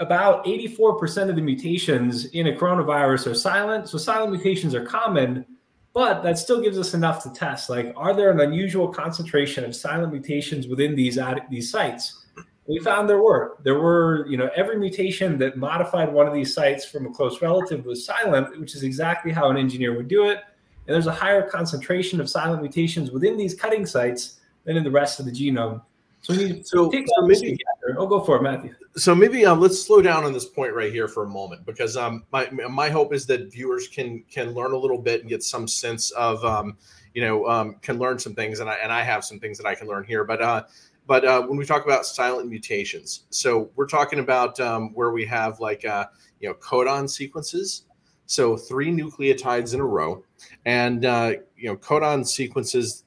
about 0.00 0.44
84% 0.44 1.28
of 1.28 1.36
the 1.36 1.42
mutations 1.42 2.26
in 2.26 2.48
a 2.48 2.52
coronavirus 2.52 3.30
are 3.30 3.34
silent. 3.34 3.88
So 3.88 3.98
silent 3.98 4.32
mutations 4.32 4.74
are 4.74 4.84
common, 4.84 5.46
but 5.92 6.22
that 6.22 6.38
still 6.38 6.60
gives 6.60 6.78
us 6.78 6.94
enough 6.94 7.22
to 7.22 7.30
test. 7.30 7.70
Like, 7.70 7.92
are 7.96 8.14
there 8.14 8.30
an 8.30 8.40
unusual 8.40 8.88
concentration 8.88 9.64
of 9.64 9.74
silent 9.74 10.12
mutations 10.12 10.66
within 10.66 10.96
these 10.96 11.18
these 11.50 11.70
sites? 11.70 12.24
We 12.66 12.78
found 12.80 13.08
there 13.08 13.22
were. 13.22 13.58
There 13.62 13.78
were, 13.78 14.26
you 14.26 14.38
know, 14.38 14.48
every 14.56 14.78
mutation 14.78 15.38
that 15.38 15.56
modified 15.56 16.12
one 16.12 16.26
of 16.26 16.32
these 16.32 16.54
sites 16.54 16.84
from 16.84 17.06
a 17.06 17.10
close 17.10 17.42
relative 17.42 17.84
was 17.84 18.04
silent, 18.04 18.58
which 18.58 18.74
is 18.74 18.82
exactly 18.82 19.32
how 19.32 19.50
an 19.50 19.58
engineer 19.58 19.94
would 19.94 20.08
do 20.08 20.28
it. 20.28 20.38
And 20.86 20.94
there's 20.94 21.06
a 21.06 21.12
higher 21.12 21.42
concentration 21.42 22.20
of 22.20 22.28
silent 22.28 22.62
mutations 22.62 23.10
within 23.10 23.36
these 23.36 23.54
cutting 23.54 23.84
sites 23.86 24.40
than 24.64 24.76
in 24.76 24.84
the 24.84 24.90
rest 24.90 25.20
of 25.20 25.26
the 25.26 25.32
genome. 25.32 25.82
So 26.22 26.34
we 26.34 26.44
need 26.44 26.56
to 26.60 26.64
so, 26.64 26.90
take 26.90 27.06
so 27.06 27.26
maybe, 27.26 27.50
together. 27.52 27.98
Oh, 27.98 28.06
go 28.06 28.20
for 28.20 28.36
it, 28.36 28.42
Matthew. 28.42 28.74
So 28.96 29.12
maybe 29.12 29.44
um, 29.44 29.60
let's 29.60 29.84
slow 29.84 30.00
down 30.00 30.22
on 30.22 30.32
this 30.32 30.46
point 30.46 30.72
right 30.72 30.92
here 30.92 31.08
for 31.08 31.24
a 31.24 31.28
moment 31.28 31.66
because 31.66 31.96
um, 31.96 32.24
my 32.30 32.48
my 32.50 32.88
hope 32.88 33.12
is 33.12 33.26
that 33.26 33.50
viewers 33.50 33.88
can 33.88 34.22
can 34.30 34.54
learn 34.54 34.72
a 34.72 34.76
little 34.76 34.98
bit 34.98 35.20
and 35.22 35.28
get 35.28 35.42
some 35.42 35.66
sense 35.66 36.12
of 36.12 36.44
um, 36.44 36.76
you 37.12 37.20
know 37.20 37.44
um, 37.48 37.74
can 37.82 37.98
learn 37.98 38.20
some 38.20 38.36
things 38.36 38.60
and 38.60 38.70
I 38.70 38.74
and 38.74 38.92
I 38.92 39.02
have 39.02 39.24
some 39.24 39.40
things 39.40 39.58
that 39.58 39.66
I 39.66 39.74
can 39.74 39.88
learn 39.88 40.04
here. 40.04 40.22
But 40.22 40.40
uh, 40.40 40.64
but 41.08 41.24
uh, 41.24 41.42
when 41.42 41.58
we 41.58 41.66
talk 41.66 41.84
about 41.84 42.06
silent 42.06 42.48
mutations, 42.48 43.24
so 43.30 43.70
we're 43.74 43.88
talking 43.88 44.20
about 44.20 44.60
um, 44.60 44.94
where 44.94 45.10
we 45.10 45.26
have 45.26 45.58
like 45.58 45.84
uh, 45.84 46.06
you 46.38 46.48
know 46.48 46.54
codon 46.54 47.10
sequences. 47.10 47.86
So 48.26 48.56
three 48.56 48.92
nucleotides 48.92 49.74
in 49.74 49.80
a 49.80 49.84
row, 49.84 50.22
and 50.66 51.04
uh, 51.04 51.32
you 51.56 51.68
know 51.68 51.76
codon 51.76 52.24
sequences. 52.24 53.02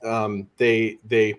They 0.58 0.98
they 1.06 1.36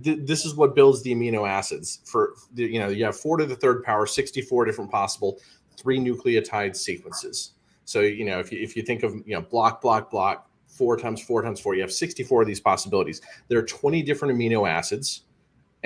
this 0.00 0.44
is 0.44 0.54
what 0.54 0.74
builds 0.74 1.02
the 1.02 1.14
amino 1.14 1.48
acids 1.48 2.00
for 2.04 2.34
you 2.54 2.78
know 2.78 2.88
you 2.88 3.04
have 3.04 3.16
four 3.16 3.36
to 3.36 3.46
the 3.46 3.56
third 3.56 3.82
power 3.82 4.06
64 4.06 4.64
different 4.64 4.90
possible 4.90 5.38
three 5.76 5.98
nucleotide 5.98 6.76
sequences. 6.76 7.52
So 7.84 8.00
you 8.00 8.24
know 8.24 8.38
if 8.38 8.50
you, 8.50 8.60
if 8.62 8.76
you 8.76 8.82
think 8.82 9.02
of 9.02 9.14
you 9.26 9.34
know 9.34 9.42
block 9.42 9.80
block 9.80 10.10
block 10.10 10.48
four 10.66 10.96
times 10.96 11.22
four 11.22 11.42
times 11.42 11.60
four 11.60 11.74
you 11.74 11.80
have 11.82 11.92
64 11.92 12.42
of 12.42 12.48
these 12.48 12.60
possibilities. 12.60 13.20
There 13.48 13.58
are 13.58 13.66
20 13.66 14.02
different 14.02 14.36
amino 14.36 14.68
acids 14.68 15.22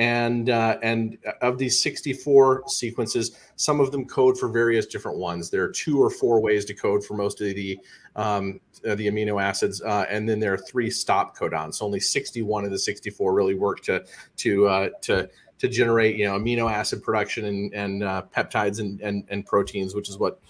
and 0.01 0.51
uh, 0.51 0.79
and 0.83 1.19
of 1.43 1.59
these 1.59 1.81
64 1.81 2.65
sequences 2.69 3.37
some 3.57 3.81
of 3.81 3.93
them 3.93 4.07
code 4.07 4.39
for 4.39 4.49
various 4.49 4.87
different 4.87 5.19
ones 5.19 5.51
there 5.51 5.63
are 5.63 5.71
two 5.71 6.03
or 6.03 6.11
four 6.11 6.41
ways 6.41 6.65
to 6.65 6.75
code 6.75 7.05
for 7.05 7.15
most 7.15 7.41
of 7.41 7.55
the 7.55 7.79
um, 8.17 8.61
uh, 8.89 8.95
the 8.95 9.07
amino 9.07 9.43
acids 9.43 9.83
uh, 9.83 10.07
and 10.09 10.29
then 10.29 10.41
there 10.41 10.55
are 10.55 10.59
three 10.59 10.91
stop 10.91 11.37
codons 11.37 11.75
so 11.75 11.85
only 11.85 12.01
61 12.01 12.65
of 12.65 12.71
the 12.71 12.79
64 12.79 13.35
really 13.35 13.55
work 13.55 13.81
to 13.83 14.05
to 14.37 14.67
uh, 14.67 14.89
to 15.03 15.29
to 15.61 15.69
generate 15.69 16.17
you 16.17 16.25
know 16.25 16.39
amino 16.39 16.73
acid 16.73 17.03
production 17.03 17.45
and 17.45 17.75
and 17.75 18.03
uh, 18.03 18.23
peptides 18.35 18.81
and, 18.81 19.01
and 19.01 19.25
and 19.29 19.47
proteins, 19.47 19.95
which 19.95 20.09
is 20.09 20.19
what 20.19 20.41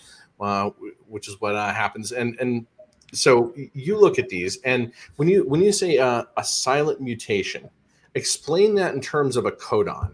uh, 0.41 0.71
which 1.07 1.29
is 1.29 1.41
what 1.41 1.55
uh, 1.55 1.73
happens. 1.75 2.13
And 2.13 2.39
and 2.41 2.67
so 3.13 3.53
you 3.75 3.99
look 3.99 4.19
at 4.19 4.29
these, 4.29 4.59
and 4.65 4.93
when 5.17 5.29
you 5.29 5.47
when 5.47 5.61
you 5.61 5.73
say 5.73 5.99
uh, 5.99 6.25
a 6.37 6.45
silent 6.45 7.01
mutation, 7.01 7.69
explain 8.15 8.75
that 8.77 8.95
in 8.95 9.01
terms 9.01 9.37
of 9.37 9.47
a 9.47 9.53
codon. 9.53 10.13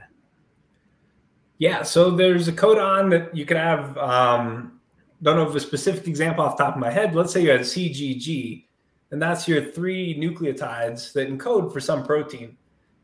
Yeah, 1.58 1.82
so 1.82 2.10
there's 2.10 2.48
a 2.48 2.52
codon 2.52 3.10
that 3.10 3.34
you 3.34 3.46
could 3.46 3.56
have. 3.56 3.96
Um, 3.96 4.80
don't 5.22 5.36
know 5.36 5.46
of 5.46 5.56
a 5.56 5.60
specific 5.60 6.06
example 6.06 6.44
off 6.44 6.58
the 6.58 6.64
top 6.64 6.74
of 6.74 6.80
my 6.80 6.90
head. 6.90 7.14
Let's 7.14 7.32
say 7.32 7.42
you 7.42 7.50
had 7.50 7.60
CGG, 7.60 8.64
and 9.10 9.22
that's 9.22 9.48
your 9.48 9.72
three 9.72 10.14
nucleotides 10.18 11.12
that 11.14 11.30
encode 11.30 11.72
for 11.72 11.80
some 11.80 12.04
protein. 12.04 12.56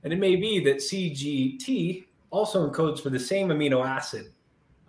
And 0.04 0.12
it 0.12 0.18
may 0.18 0.36
be 0.36 0.62
that 0.64 0.78
CGT 0.78 2.04
also 2.30 2.68
encodes 2.68 3.00
for 3.00 3.08
the 3.08 3.20
same 3.20 3.48
amino 3.48 3.86
acid. 3.86 4.32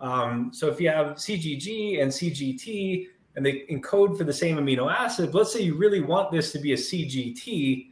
Um, 0.00 0.50
so 0.52 0.68
if 0.68 0.80
you 0.80 0.88
have 0.88 1.16
CGG 1.16 2.02
and 2.02 2.10
CGT 2.10 3.06
and 3.36 3.46
they 3.46 3.64
encode 3.70 4.18
for 4.18 4.24
the 4.24 4.32
same 4.32 4.56
amino 4.56 4.92
acid, 4.92 5.34
let's 5.34 5.52
say 5.52 5.60
you 5.60 5.76
really 5.76 6.00
want 6.00 6.30
this 6.30 6.52
to 6.52 6.58
be 6.58 6.72
a 6.72 6.76
CGT, 6.76 7.88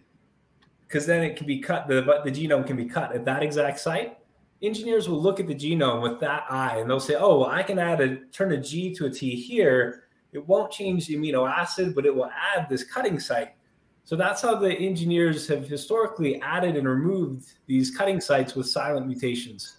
because 0.93 1.07
then 1.07 1.23
it 1.23 1.37
can 1.37 1.47
be 1.47 1.59
cut, 1.59 1.89
the, 1.89 2.03
the 2.23 2.31
genome 2.31 2.67
can 2.67 2.77
be 2.77 2.85
cut 2.85 3.15
at 3.15 3.25
that 3.25 3.43
exact 3.43 3.81
site. 3.81 4.19
Engineers 4.61 5.09
will 5.09 5.21
look 5.21 5.41
at 5.41 5.47
the 5.47 5.55
genome 5.55 6.03
with 6.03 6.21
that 6.21 6.45
eye 6.51 6.77
and 6.77 6.91
they'll 6.91 7.01
say, 7.01 7.15
oh, 7.15 7.39
well, 7.39 7.49
I 7.49 7.63
can 7.63 7.79
add 7.79 8.03
a 8.03 8.17
turn 8.27 8.53
a 8.53 8.59
G 8.59 8.95
to 8.97 9.07
a 9.07 9.11
T 9.11 9.35
here. 9.35 10.05
It 10.33 10.47
won't 10.47 10.71
change 10.71 11.07
the 11.07 11.17
amino 11.17 11.51
acid, 11.51 11.95
but 11.95 12.05
it 12.05 12.15
will 12.15 12.31
add 12.55 12.69
this 12.69 12.85
cutting 12.85 13.19
site. 13.19 13.55
So 14.05 14.17
that's 14.17 14.43
how 14.43 14.55
the 14.57 14.71
engineers 14.71 15.49
have 15.49 15.67
historically 15.67 16.39
added 16.43 16.77
and 16.77 16.87
removed 16.87 17.55
these 17.67 17.91
cutting 17.91 18.21
sites 18.21 18.55
with 18.55 18.69
silent 18.69 19.07
mutations. 19.07 19.79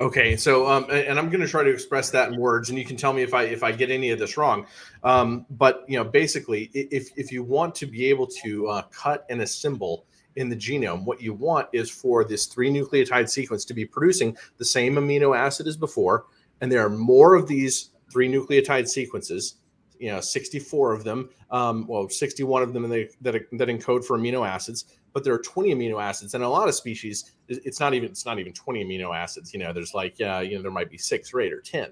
Okay, 0.00 0.36
so 0.36 0.68
um, 0.68 0.86
and 0.90 1.18
I'm 1.18 1.28
going 1.28 1.40
to 1.40 1.48
try 1.48 1.64
to 1.64 1.70
express 1.70 2.10
that 2.10 2.32
in 2.32 2.38
words, 2.38 2.68
and 2.68 2.78
you 2.78 2.84
can 2.84 2.96
tell 2.96 3.12
me 3.12 3.22
if 3.22 3.34
I 3.34 3.44
if 3.44 3.64
I 3.64 3.72
get 3.72 3.90
any 3.90 4.10
of 4.10 4.20
this 4.20 4.36
wrong. 4.36 4.64
Um, 5.02 5.44
but 5.50 5.84
you 5.88 5.98
know, 5.98 6.04
basically, 6.04 6.70
if 6.72 7.10
if 7.16 7.32
you 7.32 7.42
want 7.42 7.74
to 7.76 7.86
be 7.86 8.06
able 8.06 8.28
to 8.44 8.68
uh, 8.68 8.82
cut 8.92 9.26
and 9.28 9.42
assemble 9.42 10.06
in 10.36 10.48
the 10.48 10.54
genome, 10.54 11.04
what 11.04 11.20
you 11.20 11.34
want 11.34 11.68
is 11.72 11.90
for 11.90 12.24
this 12.24 12.46
three 12.46 12.70
nucleotide 12.70 13.28
sequence 13.28 13.64
to 13.64 13.74
be 13.74 13.84
producing 13.84 14.36
the 14.58 14.64
same 14.64 14.94
amino 14.94 15.36
acid 15.36 15.66
as 15.66 15.76
before, 15.76 16.26
and 16.60 16.70
there 16.70 16.84
are 16.84 16.90
more 16.90 17.34
of 17.34 17.48
these 17.48 17.90
three 18.12 18.28
nucleotide 18.28 18.86
sequences 18.86 19.56
you 19.98 20.12
know 20.12 20.20
64 20.20 20.92
of 20.92 21.04
them 21.04 21.28
um, 21.50 21.86
well 21.86 22.08
61 22.08 22.62
of 22.62 22.72
them 22.72 22.88
that, 22.88 23.10
that 23.20 23.34
that 23.52 23.68
encode 23.68 24.04
for 24.04 24.16
amino 24.16 24.46
acids 24.46 24.84
but 25.12 25.24
there 25.24 25.34
are 25.34 25.38
20 25.38 25.74
amino 25.74 26.02
acids 26.02 26.34
and 26.34 26.44
a 26.44 26.48
lot 26.48 26.68
of 26.68 26.74
species 26.74 27.32
it's 27.48 27.80
not 27.80 27.94
even 27.94 28.10
it's 28.10 28.26
not 28.26 28.38
even 28.38 28.52
20 28.52 28.84
amino 28.84 29.16
acids 29.16 29.52
you 29.52 29.58
know 29.58 29.72
there's 29.72 29.94
like 29.94 30.20
uh, 30.20 30.38
you 30.38 30.56
know 30.56 30.62
there 30.62 30.70
might 30.70 30.90
be 30.90 30.98
six 30.98 31.32
or 31.32 31.40
eight 31.40 31.52
or 31.52 31.60
10 31.60 31.90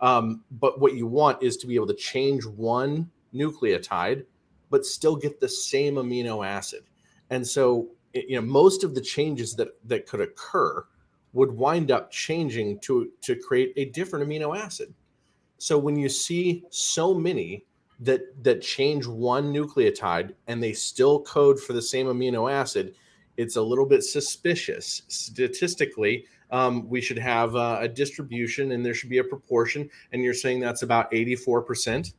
um, 0.00 0.42
but 0.50 0.80
what 0.80 0.94
you 0.94 1.06
want 1.06 1.42
is 1.42 1.56
to 1.58 1.66
be 1.66 1.74
able 1.74 1.86
to 1.86 1.94
change 1.94 2.44
one 2.44 3.10
nucleotide 3.34 4.24
but 4.70 4.84
still 4.84 5.16
get 5.16 5.40
the 5.40 5.48
same 5.48 5.94
amino 5.94 6.46
acid. 6.46 6.84
And 7.30 7.46
so 7.46 7.88
you 8.14 8.36
know 8.36 8.42
most 8.42 8.84
of 8.84 8.94
the 8.94 9.00
changes 9.00 9.54
that 9.56 9.68
that 9.84 10.06
could 10.06 10.20
occur 10.20 10.84
would 11.32 11.50
wind 11.50 11.90
up 11.90 12.10
changing 12.10 12.78
to 12.80 13.10
to 13.22 13.36
create 13.36 13.72
a 13.76 13.86
different 13.86 14.28
amino 14.28 14.56
acid. 14.56 14.92
So 15.58 15.78
when 15.78 15.96
you 15.96 16.08
see 16.08 16.64
so 16.70 17.14
many 17.14 17.64
that 18.00 18.20
that 18.42 18.60
change 18.60 19.06
one 19.06 19.52
nucleotide 19.52 20.32
and 20.46 20.62
they 20.62 20.72
still 20.72 21.22
code 21.22 21.58
for 21.58 21.72
the 21.72 21.82
same 21.82 22.06
amino 22.06 22.50
acid, 22.50 22.94
it's 23.36 23.56
a 23.56 23.62
little 23.62 23.86
bit 23.86 24.02
suspicious. 24.02 25.02
Statistically, 25.08 26.26
um, 26.50 26.88
we 26.88 27.00
should 27.00 27.18
have 27.18 27.54
a, 27.54 27.78
a, 27.80 27.88
distribution 27.88 28.72
and 28.72 28.84
there 28.84 28.94
should 28.94 29.10
be 29.10 29.18
a 29.18 29.24
proportion. 29.24 29.90
And 30.12 30.22
you're 30.22 30.34
saying 30.34 30.60
that's 30.60 30.82
about 30.82 31.10
84%. 31.10 32.12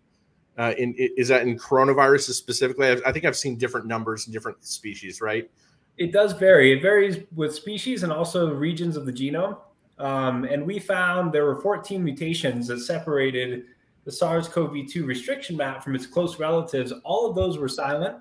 Uh, 0.58 0.74
in, 0.78 0.94
is 0.98 1.28
that 1.28 1.44
in 1.44 1.58
coronaviruses 1.58 2.34
specifically? 2.34 2.88
I've, 2.88 3.02
I 3.06 3.12
think 3.12 3.26
I've 3.26 3.38
seen 3.38 3.58
different 3.58 3.86
numbers 3.86 4.28
in 4.28 4.34
different 4.34 4.66
species, 4.66 5.22
right? 5.22 5.50
It 5.98 6.12
does 6.12 6.34
vary. 6.34 6.74
It 6.74 6.82
varies 6.82 7.20
with 7.36 7.56
species 7.56 8.04
and 8.04 8.12
also 8.12 8.54
regions 8.54 8.98
of 8.98 9.06
the 9.06 9.14
genome. 9.14 9.58
Um, 10.00 10.44
and 10.44 10.66
we 10.66 10.80
found 10.80 11.32
there 11.32 11.46
were 11.46 11.62
14 11.62 12.04
mutations 12.04 12.68
that 12.68 12.80
separated 12.80 13.66
the 14.08 14.14
SARS 14.14 14.48
CoV 14.48 14.88
2 14.90 15.06
restriction 15.06 15.58
map 15.58 15.84
from 15.84 15.94
its 15.94 16.08
close 16.08 16.40
relatives. 16.40 16.94
All 17.04 17.30
of 17.30 17.36
those 17.36 17.58
were 17.58 17.68
silent. 17.68 18.16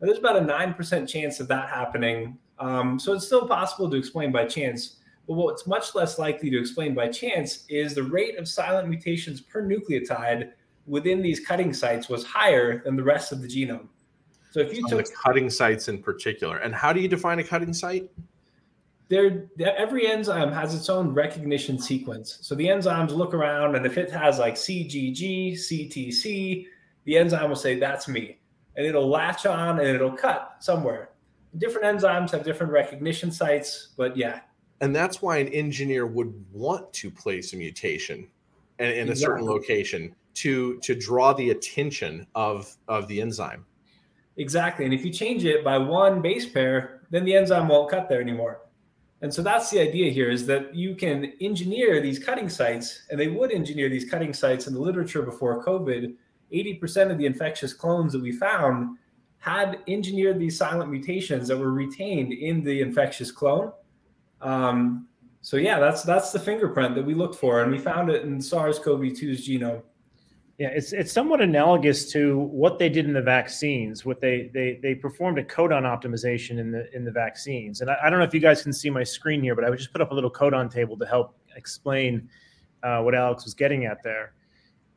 And 0.00 0.08
there's 0.08 0.18
about 0.20 0.36
a 0.36 0.40
9% 0.40 1.08
chance 1.08 1.40
of 1.40 1.48
that 1.48 1.68
happening. 1.68 2.38
Um, 2.60 2.96
so 2.96 3.12
it's 3.12 3.26
still 3.26 3.48
possible 3.48 3.90
to 3.90 3.96
explain 3.96 4.30
by 4.30 4.44
chance. 4.44 4.98
But 5.26 5.34
what's 5.34 5.66
much 5.66 5.96
less 5.96 6.20
likely 6.20 6.48
to 6.50 6.60
explain 6.60 6.94
by 6.94 7.08
chance 7.08 7.64
is 7.68 7.92
the 7.92 8.04
rate 8.04 8.38
of 8.38 8.46
silent 8.46 8.88
mutations 8.88 9.40
per 9.40 9.66
nucleotide 9.66 10.52
within 10.86 11.22
these 11.22 11.40
cutting 11.40 11.74
sites 11.74 12.08
was 12.08 12.24
higher 12.24 12.84
than 12.84 12.94
the 12.94 13.02
rest 13.02 13.32
of 13.32 13.42
the 13.42 13.48
genome. 13.48 13.88
So 14.52 14.60
if 14.60 14.72
you 14.76 14.88
took 14.88 15.06
the 15.06 15.12
cutting 15.24 15.50
sites 15.50 15.88
in 15.88 16.00
particular, 16.00 16.58
and 16.58 16.72
how 16.72 16.92
do 16.92 17.00
you 17.00 17.08
define 17.08 17.40
a 17.40 17.44
cutting 17.44 17.72
site? 17.72 18.08
There 19.08 19.46
every 19.60 20.06
enzyme 20.08 20.52
has 20.52 20.74
its 20.74 20.88
own 20.88 21.14
recognition 21.14 21.78
sequence. 21.78 22.38
So 22.40 22.54
the 22.54 22.66
enzymes 22.66 23.10
look 23.10 23.34
around, 23.34 23.76
and 23.76 23.86
if 23.86 23.98
it 23.98 24.10
has 24.10 24.38
like 24.38 24.54
CGG, 24.54 25.52
CTC, 25.52 26.66
the 27.04 27.16
enzyme 27.16 27.48
will 27.48 27.56
say 27.56 27.78
that's 27.78 28.08
me, 28.08 28.38
and 28.76 28.84
it'll 28.84 29.08
latch 29.08 29.46
on 29.46 29.78
and 29.78 29.88
it'll 29.88 30.12
cut 30.12 30.56
somewhere. 30.60 31.10
Different 31.58 32.00
enzymes 32.00 32.30
have 32.32 32.44
different 32.44 32.72
recognition 32.72 33.30
sites, 33.30 33.90
but 33.96 34.16
yeah. 34.16 34.40
And 34.80 34.94
that's 34.94 35.22
why 35.22 35.38
an 35.38 35.48
engineer 35.48 36.06
would 36.06 36.34
want 36.52 36.92
to 36.94 37.10
place 37.10 37.52
a 37.52 37.56
mutation 37.56 38.28
in, 38.78 38.86
in 38.86 39.08
a 39.10 39.16
certain 39.16 39.46
location 39.46 40.14
to 40.34 40.78
to 40.80 40.94
draw 40.94 41.32
the 41.32 41.50
attention 41.50 42.26
of 42.34 42.76
of 42.88 43.06
the 43.08 43.20
enzyme. 43.20 43.64
Exactly, 44.36 44.84
and 44.84 44.92
if 44.92 45.04
you 45.04 45.12
change 45.12 45.44
it 45.44 45.64
by 45.64 45.78
one 45.78 46.20
base 46.20 46.46
pair, 46.46 47.02
then 47.10 47.24
the 47.24 47.34
enzyme 47.34 47.68
won't 47.68 47.90
cut 47.90 48.08
there 48.08 48.20
anymore. 48.20 48.60
And 49.22 49.32
so 49.32 49.42
that's 49.42 49.70
the 49.70 49.80
idea 49.80 50.10
here 50.10 50.30
is 50.30 50.46
that 50.46 50.74
you 50.74 50.94
can 50.94 51.32
engineer 51.40 52.00
these 52.00 52.18
cutting 52.18 52.48
sites, 52.48 53.02
and 53.10 53.18
they 53.18 53.28
would 53.28 53.50
engineer 53.50 53.88
these 53.88 54.08
cutting 54.10 54.34
sites 54.34 54.66
in 54.66 54.74
the 54.74 54.80
literature 54.80 55.22
before 55.22 55.64
COVID. 55.64 56.14
80% 56.52 57.10
of 57.10 57.18
the 57.18 57.26
infectious 57.26 57.72
clones 57.72 58.12
that 58.12 58.22
we 58.22 58.30
found 58.30 58.98
had 59.38 59.78
engineered 59.88 60.38
these 60.38 60.56
silent 60.56 60.90
mutations 60.90 61.48
that 61.48 61.56
were 61.56 61.72
retained 61.72 62.32
in 62.32 62.62
the 62.62 62.80
infectious 62.80 63.32
clone. 63.32 63.72
Um, 64.40 65.08
so 65.40 65.56
yeah, 65.56 65.78
that's 65.78 66.02
that's 66.02 66.32
the 66.32 66.38
fingerprint 66.38 66.94
that 66.96 67.04
we 67.04 67.14
looked 67.14 67.36
for, 67.36 67.62
and 67.62 67.70
we 67.70 67.78
found 67.78 68.10
it 68.10 68.24
in 68.24 68.40
SARS-CoV-2's 68.40 69.46
genome. 69.46 69.82
Yeah, 70.58 70.68
it's 70.68 70.92
it's 70.94 71.12
somewhat 71.12 71.42
analogous 71.42 72.10
to 72.12 72.38
what 72.38 72.78
they 72.78 72.88
did 72.88 73.04
in 73.04 73.12
the 73.12 73.20
vaccines. 73.20 74.06
What 74.06 74.20
they 74.22 74.50
they 74.54 74.78
they 74.82 74.94
performed 74.94 75.38
a 75.38 75.44
codon 75.44 75.82
optimization 75.82 76.58
in 76.58 76.70
the 76.70 76.90
in 76.94 77.04
the 77.04 77.10
vaccines. 77.10 77.82
And 77.82 77.90
I, 77.90 77.96
I 78.04 78.10
don't 78.10 78.18
know 78.18 78.24
if 78.24 78.32
you 78.32 78.40
guys 78.40 78.62
can 78.62 78.72
see 78.72 78.88
my 78.88 79.04
screen 79.04 79.42
here, 79.42 79.54
but 79.54 79.64
I 79.64 79.70
would 79.70 79.78
just 79.78 79.92
put 79.92 80.00
up 80.00 80.12
a 80.12 80.14
little 80.14 80.30
codon 80.30 80.72
table 80.72 80.96
to 80.96 81.04
help 81.04 81.36
explain 81.56 82.28
uh, 82.82 83.02
what 83.02 83.14
Alex 83.14 83.44
was 83.44 83.52
getting 83.52 83.84
at 83.84 84.02
there. 84.02 84.32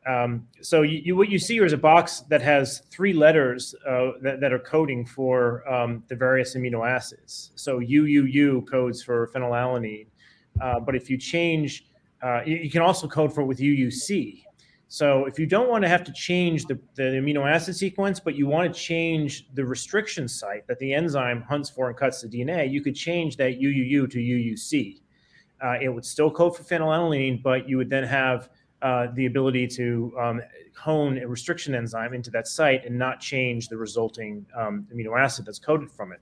Um, 0.08 0.48
so 0.62 0.82
you, 0.84 1.02
you, 1.04 1.16
what 1.16 1.30
you 1.30 1.38
see 1.38 1.56
here 1.56 1.66
is 1.66 1.74
a 1.74 1.78
box 1.78 2.22
that 2.30 2.42
has 2.42 2.80
three 2.90 3.12
letters 3.12 3.76
uh, 3.86 4.12
that, 4.22 4.40
that, 4.40 4.54
are 4.54 4.60
coding 4.60 5.06
for 5.06 5.68
um, 5.72 6.04
the 6.08 6.16
various 6.16 6.56
amino 6.56 6.90
acids. 6.90 7.52
So 7.56 7.80
UUU 7.80 8.66
codes 8.68 9.04
for 9.04 9.30
phenylalanine, 9.36 10.08
uh, 10.62 10.80
but 10.80 10.96
if 10.96 11.10
you 11.10 11.18
change, 11.18 11.86
uh, 12.24 12.42
you, 12.46 12.56
you, 12.58 12.72
can 12.72 12.82
also 12.82 13.08
code 13.08 13.36
for 13.36 13.42
it 13.42 13.46
with 13.46 13.60
UUC. 13.60 14.44
So 14.92 15.26
if 15.26 15.38
you 15.38 15.46
don't 15.46 15.70
want 15.70 15.84
to 15.84 15.88
have 15.88 16.04
to 16.06 16.12
change 16.12 16.66
the, 16.66 16.80
the 16.96 17.04
amino 17.04 17.48
acid 17.48 17.76
sequence, 17.76 18.20
but 18.20 18.34
you 18.34 18.48
want 18.48 18.74
to 18.74 18.78
change 18.78 19.48
the 19.54 19.64
restriction 19.64 20.28
site 20.28 20.66
that 20.66 20.80
the 20.80 20.96
enzyme 20.96 21.44
hunts 21.44 21.70
for 21.70 21.90
and 21.90 21.96
cuts 21.96 22.24
the 22.24 22.28
DNA, 22.28 22.70
you 22.72 22.82
could 22.82 22.96
change 22.96 23.38
that 23.38 23.60
UUU 23.60 24.10
to 24.10 24.18
UUC. 24.18 25.02
Uh, 25.64 25.76
it 25.80 25.90
would 25.90 26.04
still 26.04 26.32
code 26.32 26.58
for 26.58 26.64
phenylalanine, 26.64 27.44
but 27.44 27.70
you 27.70 27.78
would 27.78 27.90
then 27.92 28.04
have 28.04 28.50
uh, 28.82 29.08
the 29.14 29.28
ability 29.28 29.68
to 29.68 30.12
um, 30.20 30.42
hone 30.76 31.20
a 31.20 31.28
restriction 31.28 31.76
enzyme 31.76 32.16
into 32.16 32.32
that 32.32 32.48
site 32.48 32.84
and 32.84 32.98
not 32.98 33.20
change 33.20 33.68
the 33.68 33.78
resulting 33.78 34.44
um, 34.58 34.88
amino 34.92 35.20
acid 35.20 35.46
that's 35.46 35.60
coded 35.60 35.92
from 35.92 36.14
it. 36.14 36.20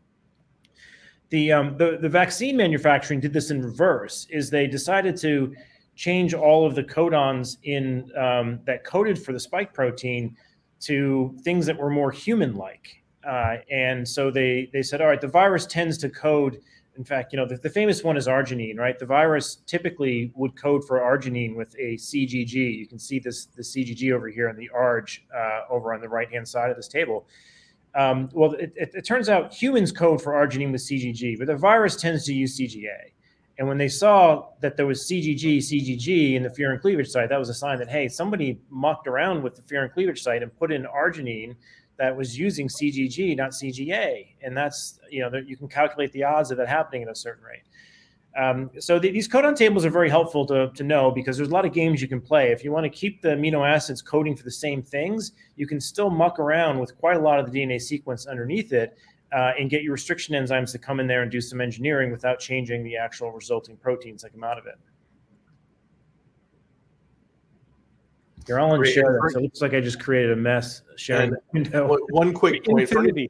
The, 1.30 1.54
um, 1.54 1.78
the, 1.78 2.00
the 2.02 2.10
vaccine 2.10 2.58
manufacturing 2.58 3.22
did 3.22 3.32
this 3.32 3.50
in 3.50 3.62
reverse, 3.62 4.28
is 4.30 4.50
they 4.50 4.68
decided 4.68 5.16
to 5.18 5.56
change 5.98 6.34
all 6.34 6.66
of 6.66 6.76
the 6.76 6.84
codons 6.84 7.58
in 7.64 8.10
um, 8.16 8.60
that 8.66 8.86
coded 8.86 9.22
for 9.22 9.34
the 9.34 9.40
spike 9.40 9.74
protein 9.74 10.38
to 10.80 11.36
things 11.42 11.66
that 11.66 11.78
were 11.78 11.90
more 11.90 12.12
human-like. 12.12 13.04
Uh, 13.28 13.58
and 13.70 14.08
so 14.08 14.32
they 14.32 14.70
they 14.72 14.84
said, 14.84 15.02
all 15.02 15.08
right, 15.08 15.20
the 15.20 15.28
virus 15.28 15.66
tends 15.66 15.98
to 15.98 16.10
code. 16.10 16.62
In 16.96 17.04
fact, 17.04 17.34
you 17.34 17.38
know, 17.38 17.46
the, 17.46 17.58
the, 17.58 17.70
famous 17.70 18.04
one 18.04 18.18
is 18.18 18.26
arginine, 18.26 18.78
right? 18.78 18.98
The 18.98 19.06
virus 19.06 19.58
typically 19.68 20.32
would 20.36 20.56
code 20.56 20.84
for 20.88 21.00
arginine 21.00 21.56
with 21.56 21.76
a 21.76 21.96
CGG. 21.96 22.54
You 22.54 22.88
can 22.88 22.98
see 22.98 23.20
this 23.20 23.46
the 23.46 23.62
CGG 23.62 24.14
over 24.14 24.30
here 24.30 24.48
and 24.48 24.58
the 24.58 24.70
ARG 24.70 25.10
uh, 25.36 25.62
over 25.70 25.94
on 25.94 26.02
the 26.02 26.10
right 26.10 26.32
hand 26.32 26.48
side 26.48 26.70
of 26.70 26.78
this 26.78 26.88
table. 26.88 27.28
Um, 27.96 28.30
well, 28.34 28.54
it, 28.54 28.72
it, 28.76 28.92
it, 28.94 29.06
turns 29.06 29.28
out 29.28 29.54
humans 29.54 29.92
code 29.92 30.22
for 30.22 30.34
arginine 30.34 30.72
with 30.72 30.82
CGG, 30.82 31.38
but 31.38 31.48
the 31.48 31.56
virus 31.56 31.96
tends 31.96 32.26
to 32.26 32.34
use 32.34 32.58
CGA. 32.58 33.12
And 33.58 33.68
when 33.68 33.78
they 33.78 33.88
saw 33.88 34.50
that 34.62 34.78
there 34.78 34.86
was 34.86 35.02
CGG, 35.02 35.58
CGG 35.58 36.36
in 36.36 36.44
the 36.44 36.50
furin 36.50 36.80
cleavage 36.80 37.10
site, 37.10 37.30
that 37.30 37.40
was 37.40 37.50
a 37.50 37.56
sign 37.56 37.80
that, 37.80 37.90
hey, 37.90 38.08
somebody 38.08 38.62
mucked 38.70 39.08
around 39.08 39.42
with 39.42 39.56
the 39.56 39.62
furin 39.64 39.92
cleavage 39.92 40.22
site 40.22 40.44
and 40.44 40.56
put 40.60 40.72
in 40.72 40.86
arginine 40.86 41.56
that 41.98 42.16
was 42.16 42.38
using 42.38 42.68
CGG, 42.68 43.36
not 43.36 43.52
CGA. 43.52 44.28
And 44.44 44.56
that's, 44.56 45.00
you 45.10 45.22
know, 45.22 45.36
you 45.38 45.58
can 45.58 45.68
calculate 45.68 46.12
the 46.12 46.24
odds 46.24 46.52
of 46.52 46.58
that 46.58 46.68
happening 46.68 47.02
at 47.04 47.10
a 47.10 47.16
certain 47.16 47.44
rate. 47.44 47.64
Um, 48.38 48.70
so 48.78 49.00
the, 49.00 49.10
these 49.10 49.28
codon 49.28 49.56
tables 49.56 49.84
are 49.84 49.90
very 49.90 50.12
helpful 50.12 50.46
to, 50.46 50.70
to 50.76 50.84
know 50.84 51.10
because 51.10 51.38
there's 51.38 51.50
a 51.50 51.54
lot 51.54 51.66
of 51.66 51.74
games 51.74 52.04
you 52.04 52.08
can 52.08 52.22
play. 52.22 52.52
If 52.52 52.64
you 52.64 52.72
want 52.72 52.84
to 52.84 52.90
keep 52.90 53.24
the 53.24 53.30
amino 53.30 53.68
acids 53.68 54.04
coding 54.04 54.36
for 54.36 54.44
the 54.44 54.52
same 54.52 54.84
things, 54.84 55.32
you 55.56 55.66
can 55.66 55.82
still 55.82 56.12
muck 56.12 56.38
around 56.38 56.78
with 56.78 56.96
quite 57.00 57.18
a 57.18 57.20
lot 57.20 57.40
of 57.40 57.52
the 57.52 57.60
DNA 57.60 57.82
sequence 57.82 58.28
underneath 58.28 58.74
it 58.74 58.96
uh, 59.34 59.52
and 59.60 59.70
get 59.70 59.84
your 59.84 59.94
restriction 59.94 60.36
enzymes 60.36 60.72
to 60.72 60.80
come 60.80 61.00
in 61.00 61.08
there 61.08 61.22
and 61.22 61.32
do 61.32 61.42
some 61.42 61.62
engineering 61.62 62.12
without 62.12 62.40
changing 62.40 62.84
the 62.84 62.96
actual 62.96 63.32
resulting 63.32 63.76
proteins 63.78 64.22
that 64.22 64.32
come 64.32 64.44
out 64.44 64.58
of 64.58 64.66
it. 64.66 64.78
You're 68.48 68.62
all 68.62 68.74
in 68.76 68.84
share, 68.86 69.20
so 69.30 69.40
it 69.40 69.42
looks 69.42 69.62
like 69.62 69.74
I 69.74 69.82
just 69.82 70.00
created 70.00 70.32
a 70.32 70.36
mess 70.36 70.82
sharing 70.96 71.32
the 71.32 71.40
window. 71.52 71.98
One 72.10 72.34
quick 72.34 72.64
point 72.66 72.88
for 72.88 73.00
anybody, 73.00 73.30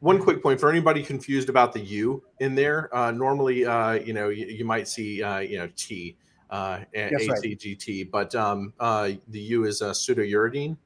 one 0.00 0.18
quick 0.18 0.42
point 0.42 0.60
for 0.60 0.68
anybody 0.68 1.02
confused 1.02 1.48
about 1.48 1.72
the 1.72 1.80
U 1.80 2.22
in 2.40 2.54
there. 2.54 2.94
Uh, 2.94 3.12
normally, 3.12 3.64
uh, 3.64 3.92
you 3.92 4.12
know, 4.12 4.28
you, 4.28 4.44
you 4.44 4.64
might 4.66 4.88
see, 4.88 5.22
uh, 5.22 5.38
you 5.38 5.56
know, 5.56 5.70
T, 5.74 6.18
uh, 6.50 6.80
ACGT, 6.94 7.88
right. 7.88 8.10
but 8.10 8.34
um, 8.34 8.74
uh, 8.78 9.12
the 9.28 9.40
U 9.40 9.64
is 9.64 9.80
a 9.80 9.90
pseudouridine. 9.90 10.76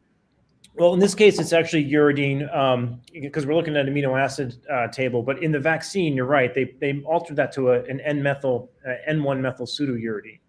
Well, 0.76 0.92
in 0.92 0.98
this 0.98 1.14
case, 1.14 1.38
it's 1.38 1.52
actually 1.52 1.88
uridine 1.88 2.52
um, 2.54 3.00
because 3.12 3.46
we're 3.46 3.54
looking 3.54 3.76
at 3.76 3.86
an 3.86 3.94
amino 3.94 4.20
acid 4.20 4.56
uh, 4.68 4.88
table. 4.88 5.22
But 5.22 5.40
in 5.40 5.52
the 5.52 5.60
vaccine, 5.60 6.16
you're 6.16 6.26
right; 6.26 6.52
they 6.52 6.74
they 6.80 7.00
altered 7.02 7.36
that 7.36 7.52
to 7.52 7.70
a, 7.70 7.84
an 7.84 8.00
N-methyl 8.00 8.70
uh, 8.84 9.10
N1 9.10 9.40
methyl 9.40 9.66
pseudouridine, 9.66 10.40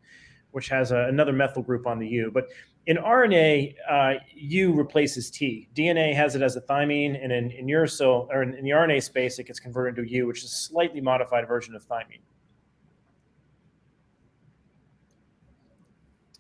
which 0.52 0.68
has 0.70 0.92
a, 0.92 1.02
another 1.10 1.32
methyl 1.32 1.62
group 1.62 1.86
on 1.86 2.00
the 2.00 2.08
U. 2.08 2.32
But 2.34 2.50
in 2.88 2.98
RNA, 2.98 3.76
uh, 3.88 4.14
U 4.34 4.74
replaces 4.74 5.30
T. 5.30 5.70
DNA 5.76 6.16
has 6.16 6.36
it 6.36 6.42
as 6.42 6.56
a 6.56 6.62
thymine, 6.62 7.24
and 7.24 7.32
in, 7.32 7.52
in 7.52 7.68
uracil 7.68 8.28
or 8.32 8.42
in, 8.42 8.56
in, 8.56 8.64
the 8.64 8.72
RNA 8.72 9.04
space, 9.04 9.38
it 9.38 9.44
gets 9.44 9.60
converted 9.60 9.96
to 9.96 10.12
U, 10.12 10.26
which 10.26 10.40
is 10.44 10.46
a 10.46 10.56
slightly 10.56 11.02
modified 11.02 11.48
version 11.48 11.76
of 11.76 11.88
thymine. 11.88 12.22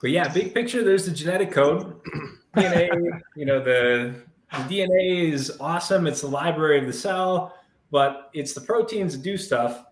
But 0.01 0.09
yeah, 0.09 0.27
big 0.27 0.53
picture. 0.55 0.83
There's 0.83 1.05
the 1.05 1.11
genetic 1.11 1.51
code. 1.51 1.99
DNA, 2.55 3.21
you 3.35 3.45
know, 3.45 3.59
the, 3.63 4.15
the 4.51 4.83
DNA 4.85 5.31
is 5.31 5.57
awesome. 5.59 6.07
It's 6.07 6.21
the 6.21 6.27
library 6.27 6.79
of 6.79 6.85
the 6.85 6.93
cell, 6.93 7.55
but 7.91 8.29
it's 8.33 8.53
the 8.53 8.61
proteins 8.61 9.15
that 9.15 9.23
do 9.23 9.37
stuff. 9.37 9.85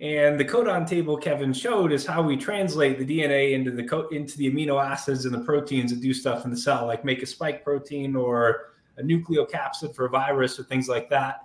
And 0.00 0.40
the 0.40 0.44
codon 0.44 0.88
table 0.88 1.16
Kevin 1.16 1.52
showed 1.52 1.92
is 1.92 2.06
how 2.06 2.22
we 2.22 2.36
translate 2.36 2.98
the 2.98 3.04
DNA 3.04 3.52
into 3.52 3.70
the 3.70 3.84
co- 3.84 4.08
into 4.08 4.38
the 4.38 4.50
amino 4.50 4.82
acids 4.82 5.26
and 5.26 5.34
the 5.34 5.40
proteins 5.40 5.90
that 5.90 6.00
do 6.00 6.14
stuff 6.14 6.46
in 6.46 6.50
the 6.50 6.56
cell, 6.56 6.86
like 6.86 7.04
make 7.04 7.22
a 7.22 7.26
spike 7.26 7.62
protein 7.62 8.16
or 8.16 8.70
a 8.96 9.02
nucleocapsid 9.02 9.94
for 9.94 10.06
a 10.06 10.08
virus 10.08 10.58
or 10.58 10.62
things 10.64 10.88
like 10.88 11.10
that. 11.10 11.40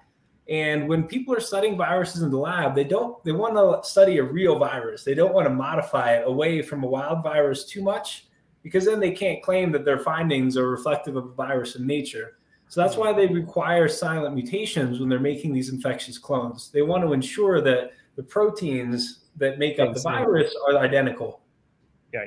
And 0.48 0.88
when 0.88 1.04
people 1.04 1.36
are 1.36 1.42
studying 1.42 1.76
viruses 1.76 2.22
in 2.22 2.32
the 2.32 2.38
lab, 2.38 2.76
they 2.76 2.84
don't 2.86 3.22
they 3.26 3.34
want 3.34 3.56
to 3.56 3.88
study 3.90 4.20
a 4.20 4.24
real 4.24 4.58
virus. 4.58 5.04
They 5.04 5.16
don't 5.16 5.34
want 5.34 5.48
to 5.48 5.54
modify 5.54 6.14
it 6.14 6.28
away 6.28 6.62
from 6.62 6.84
a 6.84 6.88
wild 6.88 7.24
virus 7.24 7.66
too 7.66 7.82
much 7.82 8.25
because 8.66 8.84
then 8.84 9.00
they 9.00 9.12
can't 9.12 9.44
claim 9.44 9.72
that 9.72 9.86
their 9.86 10.00
findings 10.00 10.58
are 10.58 10.68
reflective 10.68 11.16
of 11.16 11.26
a 11.26 11.34
virus 11.34 11.76
in 11.76 11.86
nature. 11.86 12.40
So 12.68 12.82
that's 12.82 12.98
why 12.98 13.14
they 13.14 13.28
require 13.28 13.88
silent 13.88 14.34
mutations 14.34 15.00
when 15.00 15.08
they're 15.08 15.20
making 15.20 15.54
these 15.54 15.70
infectious 15.70 16.18
clones. 16.18 16.72
They 16.74 16.82
want 16.82 17.04
to 17.04 17.14
ensure 17.14 17.62
that 17.62 17.92
the 18.16 18.24
proteins 18.24 19.26
that 19.36 19.60
make 19.60 19.78
up 19.78 19.94
the 19.94 20.00
virus 20.00 20.52
are 20.68 20.80
identical. 20.80 21.42
Yeah. 22.12 22.26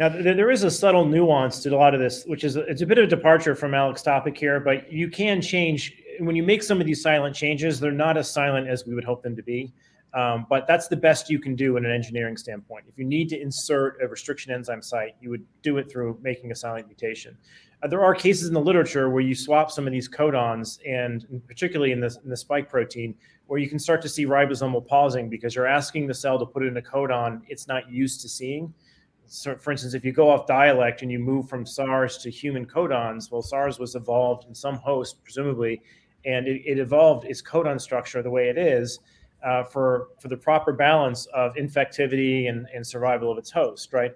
Now 0.00 0.08
there 0.08 0.50
is 0.50 0.64
a 0.64 0.70
subtle 0.72 1.04
nuance 1.04 1.62
to 1.62 1.68
a 1.68 1.76
lot 1.76 1.94
of 1.94 2.00
this, 2.00 2.24
which 2.24 2.42
is 2.42 2.56
it's 2.56 2.82
a 2.82 2.86
bit 2.86 2.98
of 2.98 3.04
a 3.04 3.06
departure 3.06 3.54
from 3.54 3.74
Alex's 3.74 4.02
topic 4.02 4.36
here, 4.36 4.58
but 4.58 4.92
you 4.92 5.08
can 5.08 5.40
change 5.40 6.02
when 6.18 6.34
you 6.34 6.42
make 6.42 6.64
some 6.64 6.80
of 6.80 6.86
these 6.86 7.00
silent 7.00 7.36
changes. 7.36 7.78
They're 7.78 7.92
not 7.92 8.16
as 8.16 8.28
silent 8.28 8.66
as 8.66 8.84
we 8.84 8.92
would 8.96 9.04
hope 9.04 9.22
them 9.22 9.36
to 9.36 9.42
be, 9.44 9.72
um, 10.16 10.46
but 10.48 10.66
that's 10.66 10.88
the 10.88 10.96
best 10.96 11.28
you 11.28 11.38
can 11.38 11.54
do 11.54 11.76
in 11.76 11.84
an 11.84 11.92
engineering 11.92 12.38
standpoint. 12.38 12.86
If 12.88 12.96
you 12.98 13.04
need 13.04 13.28
to 13.28 13.40
insert 13.40 14.02
a 14.02 14.08
restriction 14.08 14.50
enzyme 14.50 14.80
site, 14.80 15.14
you 15.20 15.28
would 15.28 15.44
do 15.60 15.76
it 15.76 15.90
through 15.90 16.18
making 16.22 16.50
a 16.50 16.54
silent 16.54 16.86
mutation. 16.86 17.36
Uh, 17.82 17.88
there 17.88 18.02
are 18.02 18.14
cases 18.14 18.48
in 18.48 18.54
the 18.54 18.60
literature 18.60 19.10
where 19.10 19.20
you 19.20 19.34
swap 19.34 19.70
some 19.70 19.86
of 19.86 19.92
these 19.92 20.08
codons, 20.08 20.78
and 20.88 21.26
particularly 21.46 21.92
in 21.92 22.00
the, 22.00 22.16
in 22.24 22.30
the 22.30 22.36
spike 22.36 22.70
protein, 22.70 23.14
where 23.46 23.60
you 23.60 23.68
can 23.68 23.78
start 23.78 24.00
to 24.00 24.08
see 24.08 24.24
ribosomal 24.24 24.86
pausing 24.86 25.28
because 25.28 25.54
you're 25.54 25.66
asking 25.66 26.06
the 26.06 26.14
cell 26.14 26.38
to 26.38 26.46
put 26.46 26.62
in 26.64 26.78
a 26.78 26.82
codon 26.82 27.42
it's 27.46 27.68
not 27.68 27.90
used 27.90 28.22
to 28.22 28.28
seeing. 28.28 28.72
So, 29.26 29.54
for 29.56 29.70
instance, 29.70 29.92
if 29.92 30.02
you 30.02 30.12
go 30.12 30.30
off 30.30 30.46
dialect 30.46 31.02
and 31.02 31.12
you 31.12 31.18
move 31.18 31.46
from 31.46 31.66
SARS 31.66 32.16
to 32.18 32.30
human 32.30 32.64
codons, 32.64 33.30
well, 33.30 33.42
SARS 33.42 33.78
was 33.78 33.96
evolved 33.96 34.48
in 34.48 34.54
some 34.54 34.76
host, 34.76 35.22
presumably, 35.24 35.82
and 36.24 36.48
it, 36.48 36.62
it 36.64 36.78
evolved 36.78 37.26
its 37.26 37.42
codon 37.42 37.78
structure 37.78 38.22
the 38.22 38.30
way 38.30 38.48
it 38.48 38.56
is 38.56 39.00
uh, 39.46 39.64
for 39.64 40.08
for 40.20 40.28
the 40.28 40.36
proper 40.36 40.72
balance 40.72 41.26
of 41.26 41.54
infectivity 41.54 42.48
and, 42.48 42.66
and 42.74 42.86
survival 42.86 43.30
of 43.30 43.38
its 43.38 43.50
host, 43.50 43.92
right? 43.92 44.12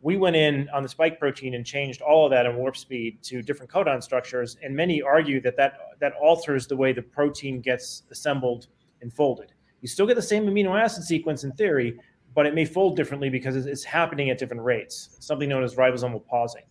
we 0.00 0.16
went 0.16 0.36
in 0.36 0.68
on 0.70 0.82
the 0.82 0.88
spike 0.88 1.18
protein 1.18 1.54
and 1.54 1.66
changed 1.66 2.00
all 2.02 2.24
of 2.24 2.30
that 2.30 2.46
in 2.46 2.56
warp 2.56 2.76
speed 2.76 3.20
to 3.22 3.42
different 3.42 3.70
codon 3.70 4.02
structures. 4.02 4.56
And 4.62 4.74
many 4.74 5.02
argue 5.02 5.40
that 5.40 5.56
that, 5.56 5.78
that 5.98 6.12
alters 6.20 6.66
the 6.66 6.76
way 6.76 6.92
the 6.92 7.02
protein 7.02 7.60
gets 7.60 8.04
assembled 8.10 8.68
and 9.02 9.12
folded. 9.12 9.52
You 9.80 9.88
still 9.88 10.06
get 10.06 10.14
the 10.14 10.22
same 10.22 10.46
amino 10.46 10.80
acid 10.80 11.04
sequence 11.04 11.44
in 11.44 11.52
theory, 11.52 11.98
but 12.34 12.46
it 12.46 12.54
may 12.54 12.64
fold 12.64 12.96
differently 12.96 13.28
because 13.28 13.66
it's 13.66 13.84
happening 13.84 14.30
at 14.30 14.38
different 14.38 14.62
rates, 14.62 15.16
something 15.20 15.48
known 15.48 15.64
as 15.64 15.74
ribosomal 15.74 16.24
pausing. 16.26 16.62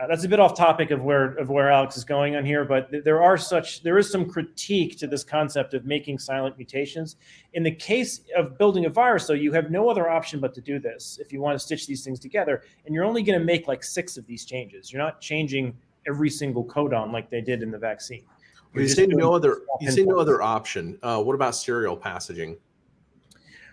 Uh, 0.00 0.06
that's 0.06 0.24
a 0.24 0.28
bit 0.28 0.40
off 0.40 0.56
topic 0.56 0.90
of 0.90 1.02
where 1.02 1.34
of 1.34 1.50
where 1.50 1.70
Alex 1.70 1.96
is 1.96 2.04
going 2.04 2.34
on 2.34 2.44
here, 2.44 2.64
but 2.64 2.90
th- 2.90 3.04
there 3.04 3.22
are 3.22 3.36
such 3.36 3.82
there 3.82 3.98
is 3.98 4.10
some 4.10 4.28
critique 4.28 4.98
to 4.98 5.06
this 5.06 5.22
concept 5.22 5.74
of 5.74 5.84
making 5.84 6.18
silent 6.18 6.56
mutations. 6.56 7.16
In 7.52 7.62
the 7.62 7.70
case 7.70 8.22
of 8.36 8.56
building 8.56 8.86
a 8.86 8.88
virus, 8.88 9.26
though, 9.26 9.34
you 9.34 9.52
have 9.52 9.70
no 9.70 9.90
other 9.90 10.08
option 10.08 10.40
but 10.40 10.54
to 10.54 10.62
do 10.62 10.78
this 10.78 11.18
if 11.20 11.32
you 11.32 11.40
want 11.40 11.58
to 11.58 11.58
stitch 11.58 11.86
these 11.86 12.02
things 12.02 12.18
together, 12.18 12.62
and 12.86 12.94
you're 12.94 13.04
only 13.04 13.22
going 13.22 13.38
to 13.38 13.44
make 13.44 13.68
like 13.68 13.84
six 13.84 14.16
of 14.16 14.26
these 14.26 14.46
changes. 14.46 14.90
You're 14.90 15.02
not 15.02 15.20
changing 15.20 15.76
every 16.08 16.30
single 16.30 16.64
codon 16.64 17.12
like 17.12 17.28
they 17.28 17.42
did 17.42 17.62
in 17.62 17.70
the 17.70 17.78
vaccine. 17.78 18.24
you 18.74 18.88
say 18.88 19.06
no 19.06 19.34
other. 19.34 19.60
You 19.80 19.90
say 19.90 20.04
no 20.04 20.18
other 20.18 20.40
option. 20.40 20.98
Uh, 21.02 21.22
what 21.22 21.34
about 21.34 21.54
serial 21.54 21.96
passaging? 21.96 22.56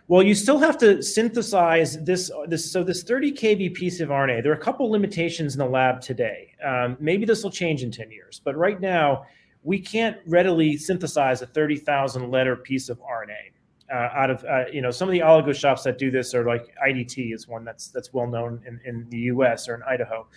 Well, 0.10 0.24
you 0.24 0.36
still 0.36 0.58
have 0.60 0.78
to 0.78 1.04
synthesize 1.04 2.02
this. 2.04 2.32
This 2.48 2.72
so 2.72 2.84
this 2.84 3.04
30 3.04 3.34
kb 3.34 3.74
piece 3.74 4.00
of 4.00 4.10
RNA. 4.10 4.42
There 4.42 4.54
are 4.54 4.56
a 4.56 4.60
couple 4.60 4.90
limitations 4.90 5.54
in 5.54 5.60
the 5.60 5.66
lab 5.66 6.00
today. 6.00 6.54
Um, 6.66 6.96
maybe 7.00 7.26
this 7.26 7.44
will 7.44 7.52
change 7.52 7.84
in 7.84 7.92
10 7.92 8.12
years, 8.12 8.42
but 8.44 8.56
right 8.56 8.80
now 8.80 9.26
we 9.64 9.80
can't 9.80 10.18
readily 10.26 10.78
synthesize 10.78 11.42
a 11.42 11.48
30,000 11.48 12.32
letter 12.32 12.56
piece 12.56 12.88
of 12.88 13.00
RNA. 13.00 13.52
Uh, 13.94 14.10
out 14.14 14.30
of 14.30 14.44
uh, 14.46 14.66
you 14.72 14.82
know 14.82 14.92
some 14.92 15.08
of 15.08 15.14
the 15.14 15.20
oligo 15.20 15.56
shops 15.56 15.84
that 15.84 15.98
do 15.98 16.12
this 16.12 16.34
are 16.34 16.46
like 16.46 16.74
IDT 16.86 17.34
is 17.34 17.48
one 17.48 17.64
that's 17.64 17.88
that's 17.90 18.14
well 18.14 18.28
known 18.28 18.62
in, 18.66 18.80
in 18.86 19.10
the 19.10 19.18
U.S. 19.32 19.68
or 19.68 19.76
in 19.76 19.84
Idaho. 19.84 20.28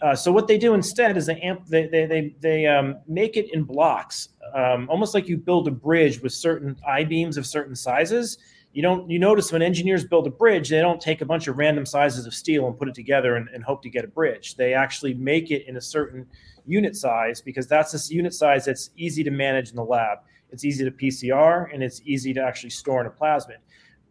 Uh, 0.00 0.14
so 0.14 0.30
what 0.30 0.46
they 0.46 0.58
do 0.58 0.74
instead 0.74 1.16
is 1.16 1.26
they 1.26 1.40
amp 1.40 1.66
they 1.66 1.86
they 1.86 2.06
they, 2.06 2.34
they 2.40 2.66
um, 2.66 2.96
make 3.06 3.36
it 3.36 3.52
in 3.52 3.62
blocks, 3.64 4.30
um, 4.54 4.88
almost 4.88 5.14
like 5.14 5.28
you 5.28 5.36
build 5.36 5.68
a 5.68 5.72
bridge 5.72 6.20
with 6.20 6.32
certain 6.32 6.76
I 6.86 7.04
beams 7.04 7.36
of 7.36 7.46
certain 7.46 7.76
sizes 7.76 8.38
you 8.72 8.82
don't 8.82 9.10
you 9.10 9.18
notice 9.18 9.50
when 9.50 9.62
engineers 9.62 10.04
build 10.04 10.26
a 10.26 10.30
bridge 10.30 10.68
they 10.68 10.80
don't 10.80 11.00
take 11.00 11.20
a 11.20 11.24
bunch 11.24 11.48
of 11.48 11.58
random 11.58 11.86
sizes 11.86 12.26
of 12.26 12.34
steel 12.34 12.66
and 12.66 12.78
put 12.78 12.88
it 12.88 12.94
together 12.94 13.36
and, 13.36 13.48
and 13.48 13.64
hope 13.64 13.82
to 13.82 13.90
get 13.90 14.04
a 14.04 14.08
bridge. 14.08 14.56
They 14.56 14.74
actually 14.74 15.14
make 15.14 15.50
it 15.50 15.66
in 15.66 15.76
a 15.76 15.80
certain 15.80 16.26
unit 16.66 16.94
size 16.94 17.40
because 17.40 17.66
that's 17.66 17.92
this 17.92 18.10
unit 18.10 18.34
size 18.34 18.66
that's 18.66 18.90
easy 18.96 19.24
to 19.24 19.30
manage 19.30 19.70
in 19.70 19.76
the 19.76 19.84
lab. 19.84 20.18
It's 20.50 20.64
easy 20.64 20.84
to 20.84 20.90
pcr 20.90 21.72
and 21.72 21.82
it's 21.82 22.02
easy 22.04 22.32
to 22.34 22.42
actually 22.42 22.70
store 22.70 23.00
in 23.00 23.06
a 23.06 23.10
plasmid. 23.10 23.58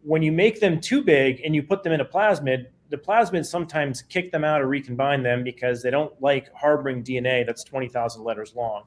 When 0.02 0.22
you 0.22 0.32
make 0.32 0.60
them 0.60 0.80
too 0.80 1.02
big 1.02 1.40
and 1.44 1.54
you 1.54 1.62
put 1.62 1.82
them 1.82 1.92
in 1.92 2.00
a 2.00 2.04
plasmid 2.04 2.66
the 2.90 2.96
plasmids 2.96 3.46
sometimes 3.46 4.02
kick 4.02 4.32
them 4.32 4.44
out 4.44 4.62
or 4.62 4.66
recombine 4.66 5.22
them 5.22 5.44
because 5.44 5.82
they 5.82 5.90
don't 5.90 6.12
like 6.22 6.50
harboring 6.54 7.04
dna 7.04 7.44
that's 7.46 7.62
20000 7.64 8.24
letters 8.24 8.54
long. 8.56 8.84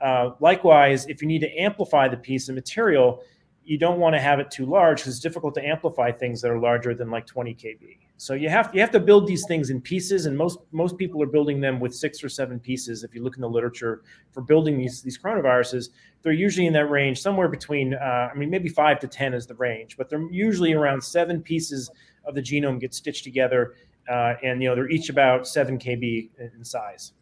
Uh, 0.00 0.30
likewise 0.40 1.06
if 1.06 1.20
you 1.20 1.28
need 1.28 1.40
to 1.40 1.52
amplify 1.56 2.08
the 2.08 2.16
piece 2.16 2.48
of 2.48 2.54
material 2.54 3.22
you 3.64 3.78
don't 3.78 3.98
want 3.98 4.14
to 4.14 4.20
have 4.20 4.40
it 4.40 4.50
too 4.50 4.66
large 4.66 4.98
because 4.98 5.14
it's 5.14 5.22
difficult 5.22 5.54
to 5.54 5.64
amplify 5.64 6.10
things 6.10 6.40
that 6.42 6.50
are 6.50 6.58
larger 6.58 6.94
than 6.94 7.10
like 7.10 7.26
20 7.26 7.54
kb. 7.54 7.98
So 8.16 8.34
you 8.34 8.48
have 8.48 8.70
you 8.72 8.80
have 8.80 8.92
to 8.92 9.00
build 9.00 9.26
these 9.26 9.44
things 9.48 9.70
in 9.70 9.80
pieces, 9.80 10.26
and 10.26 10.36
most 10.36 10.60
most 10.70 10.96
people 10.96 11.20
are 11.22 11.26
building 11.26 11.60
them 11.60 11.80
with 11.80 11.92
six 11.92 12.22
or 12.22 12.28
seven 12.28 12.60
pieces. 12.60 13.02
If 13.02 13.16
you 13.16 13.22
look 13.22 13.34
in 13.34 13.40
the 13.40 13.48
literature 13.48 14.02
for 14.30 14.42
building 14.42 14.78
these 14.78 15.02
these 15.02 15.18
coronaviruses, 15.18 15.88
they're 16.22 16.32
usually 16.32 16.66
in 16.66 16.72
that 16.74 16.88
range, 16.88 17.20
somewhere 17.20 17.48
between 17.48 17.94
uh, 17.94 18.30
I 18.32 18.34
mean 18.36 18.48
maybe 18.48 18.68
five 18.68 19.00
to 19.00 19.08
ten 19.08 19.34
is 19.34 19.46
the 19.46 19.56
range, 19.56 19.96
but 19.96 20.08
they're 20.08 20.30
usually 20.30 20.72
around 20.72 21.02
seven 21.02 21.42
pieces 21.42 21.90
of 22.24 22.36
the 22.36 22.42
genome 22.42 22.78
get 22.78 22.94
stitched 22.94 23.24
together, 23.24 23.74
uh, 24.08 24.34
and 24.44 24.62
you 24.62 24.68
know 24.68 24.76
they're 24.76 24.88
each 24.88 25.08
about 25.08 25.48
seven 25.48 25.76
kb 25.76 26.30
in 26.38 26.64
size. 26.64 27.14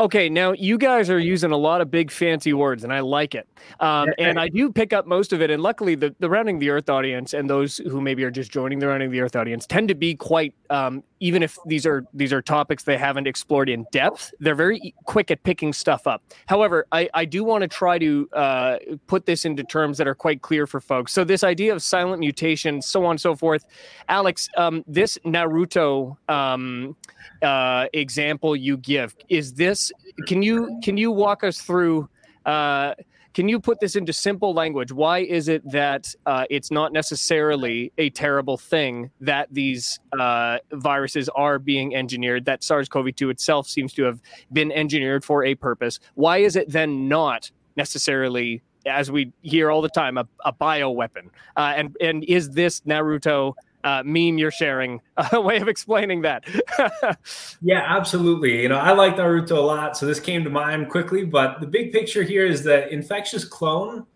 Okay, 0.00 0.30
now 0.30 0.52
you 0.52 0.78
guys 0.78 1.10
are 1.10 1.18
using 1.18 1.52
a 1.52 1.58
lot 1.58 1.82
of 1.82 1.90
big 1.90 2.10
fancy 2.10 2.54
words, 2.54 2.84
and 2.84 2.92
I 2.92 3.00
like 3.00 3.34
it. 3.34 3.46
Um, 3.80 4.08
and 4.18 4.40
I 4.40 4.48
do 4.48 4.72
pick 4.72 4.94
up 4.94 5.06
most 5.06 5.34
of 5.34 5.42
it. 5.42 5.50
And 5.50 5.62
luckily, 5.62 5.94
the, 5.94 6.14
the 6.20 6.30
Rounding 6.30 6.58
the 6.58 6.70
Earth 6.70 6.88
audience 6.88 7.34
and 7.34 7.50
those 7.50 7.76
who 7.76 8.00
maybe 8.00 8.24
are 8.24 8.30
just 8.30 8.50
joining 8.50 8.78
the 8.78 8.88
Rounding 8.88 9.10
the 9.10 9.20
Earth 9.20 9.36
audience 9.36 9.66
tend 9.66 9.88
to 9.88 9.94
be 9.94 10.14
quite, 10.14 10.54
um, 10.70 11.02
even 11.20 11.42
if 11.42 11.58
these 11.66 11.86
are 11.86 12.04
these 12.14 12.32
are 12.32 12.42
topics 12.42 12.82
they 12.82 12.96
haven't 12.96 13.26
explored 13.26 13.68
in 13.68 13.86
depth, 13.92 14.32
they're 14.40 14.54
very 14.54 14.94
quick 15.04 15.30
at 15.30 15.42
picking 15.42 15.72
stuff 15.72 16.06
up. 16.06 16.22
However, 16.46 16.86
I, 16.92 17.08
I 17.14 17.24
do 17.26 17.44
want 17.44 17.62
to 17.62 17.68
try 17.68 17.98
to 17.98 18.28
uh, 18.32 18.76
put 19.06 19.26
this 19.26 19.44
into 19.44 19.62
terms 19.62 19.98
that 19.98 20.08
are 20.08 20.14
quite 20.14 20.40
clear 20.42 20.66
for 20.66 20.80
folks. 20.80 21.12
So 21.12 21.22
this 21.22 21.44
idea 21.44 21.72
of 21.74 21.82
silent 21.82 22.20
mutation, 22.20 22.80
so 22.80 23.04
on 23.04 23.12
and 23.12 23.20
so 23.20 23.36
forth. 23.36 23.66
Alex, 24.08 24.48
um, 24.56 24.82
this 24.86 25.18
Naruto 25.24 26.16
um, 26.28 26.96
uh, 27.42 27.86
example 27.92 28.56
you 28.56 28.78
give 28.78 29.14
is 29.28 29.52
this 29.52 29.92
can 30.26 30.42
you 30.42 30.80
can 30.82 30.96
you 30.96 31.10
walk 31.10 31.44
us 31.44 31.60
through 31.60 32.08
uh, 32.46 32.94
can 33.32 33.48
you 33.48 33.60
put 33.60 33.80
this 33.80 33.96
into 33.96 34.12
simple 34.12 34.52
language? 34.52 34.92
Why 34.92 35.20
is 35.20 35.48
it 35.48 35.68
that 35.70 36.14
uh, 36.26 36.46
it's 36.50 36.70
not 36.70 36.92
necessarily 36.92 37.92
a 37.96 38.10
terrible 38.10 38.56
thing 38.56 39.10
that 39.20 39.48
these 39.52 40.00
uh, 40.18 40.58
viruses 40.72 41.28
are 41.30 41.58
being 41.58 41.94
engineered 41.94 42.44
that 42.46 42.64
sars-cov-2 42.64 43.30
itself 43.30 43.68
seems 43.68 43.92
to 43.94 44.02
have 44.04 44.20
been 44.52 44.72
engineered 44.72 45.24
for 45.24 45.44
a 45.44 45.54
purpose? 45.54 46.00
Why 46.14 46.38
is 46.38 46.56
it 46.56 46.70
then 46.70 47.08
not 47.08 47.50
necessarily 47.76 48.62
as 48.86 49.10
we 49.10 49.32
hear 49.42 49.70
all 49.70 49.82
the 49.82 49.90
time 49.90 50.18
a, 50.18 50.26
a 50.44 50.52
bioweapon? 50.52 51.28
Uh, 51.56 51.74
and 51.76 51.96
and 52.00 52.24
is 52.24 52.50
this 52.50 52.80
naruto 52.80 53.54
uh, 53.84 54.02
meme 54.04 54.38
you're 54.38 54.50
sharing 54.50 55.00
a 55.32 55.40
way 55.40 55.58
of 55.58 55.68
explaining 55.68 56.22
that. 56.22 56.44
yeah, 57.62 57.84
absolutely. 57.86 58.62
You 58.62 58.68
know, 58.68 58.78
I 58.78 58.92
like 58.92 59.16
Naruto 59.16 59.52
a 59.52 59.60
lot, 59.60 59.96
so 59.96 60.06
this 60.06 60.20
came 60.20 60.44
to 60.44 60.50
mind 60.50 60.88
quickly. 60.88 61.24
But 61.24 61.60
the 61.60 61.66
big 61.66 61.92
picture 61.92 62.22
here 62.22 62.46
is 62.46 62.62
that 62.64 62.92
infectious 62.92 63.44
clone 63.44 64.06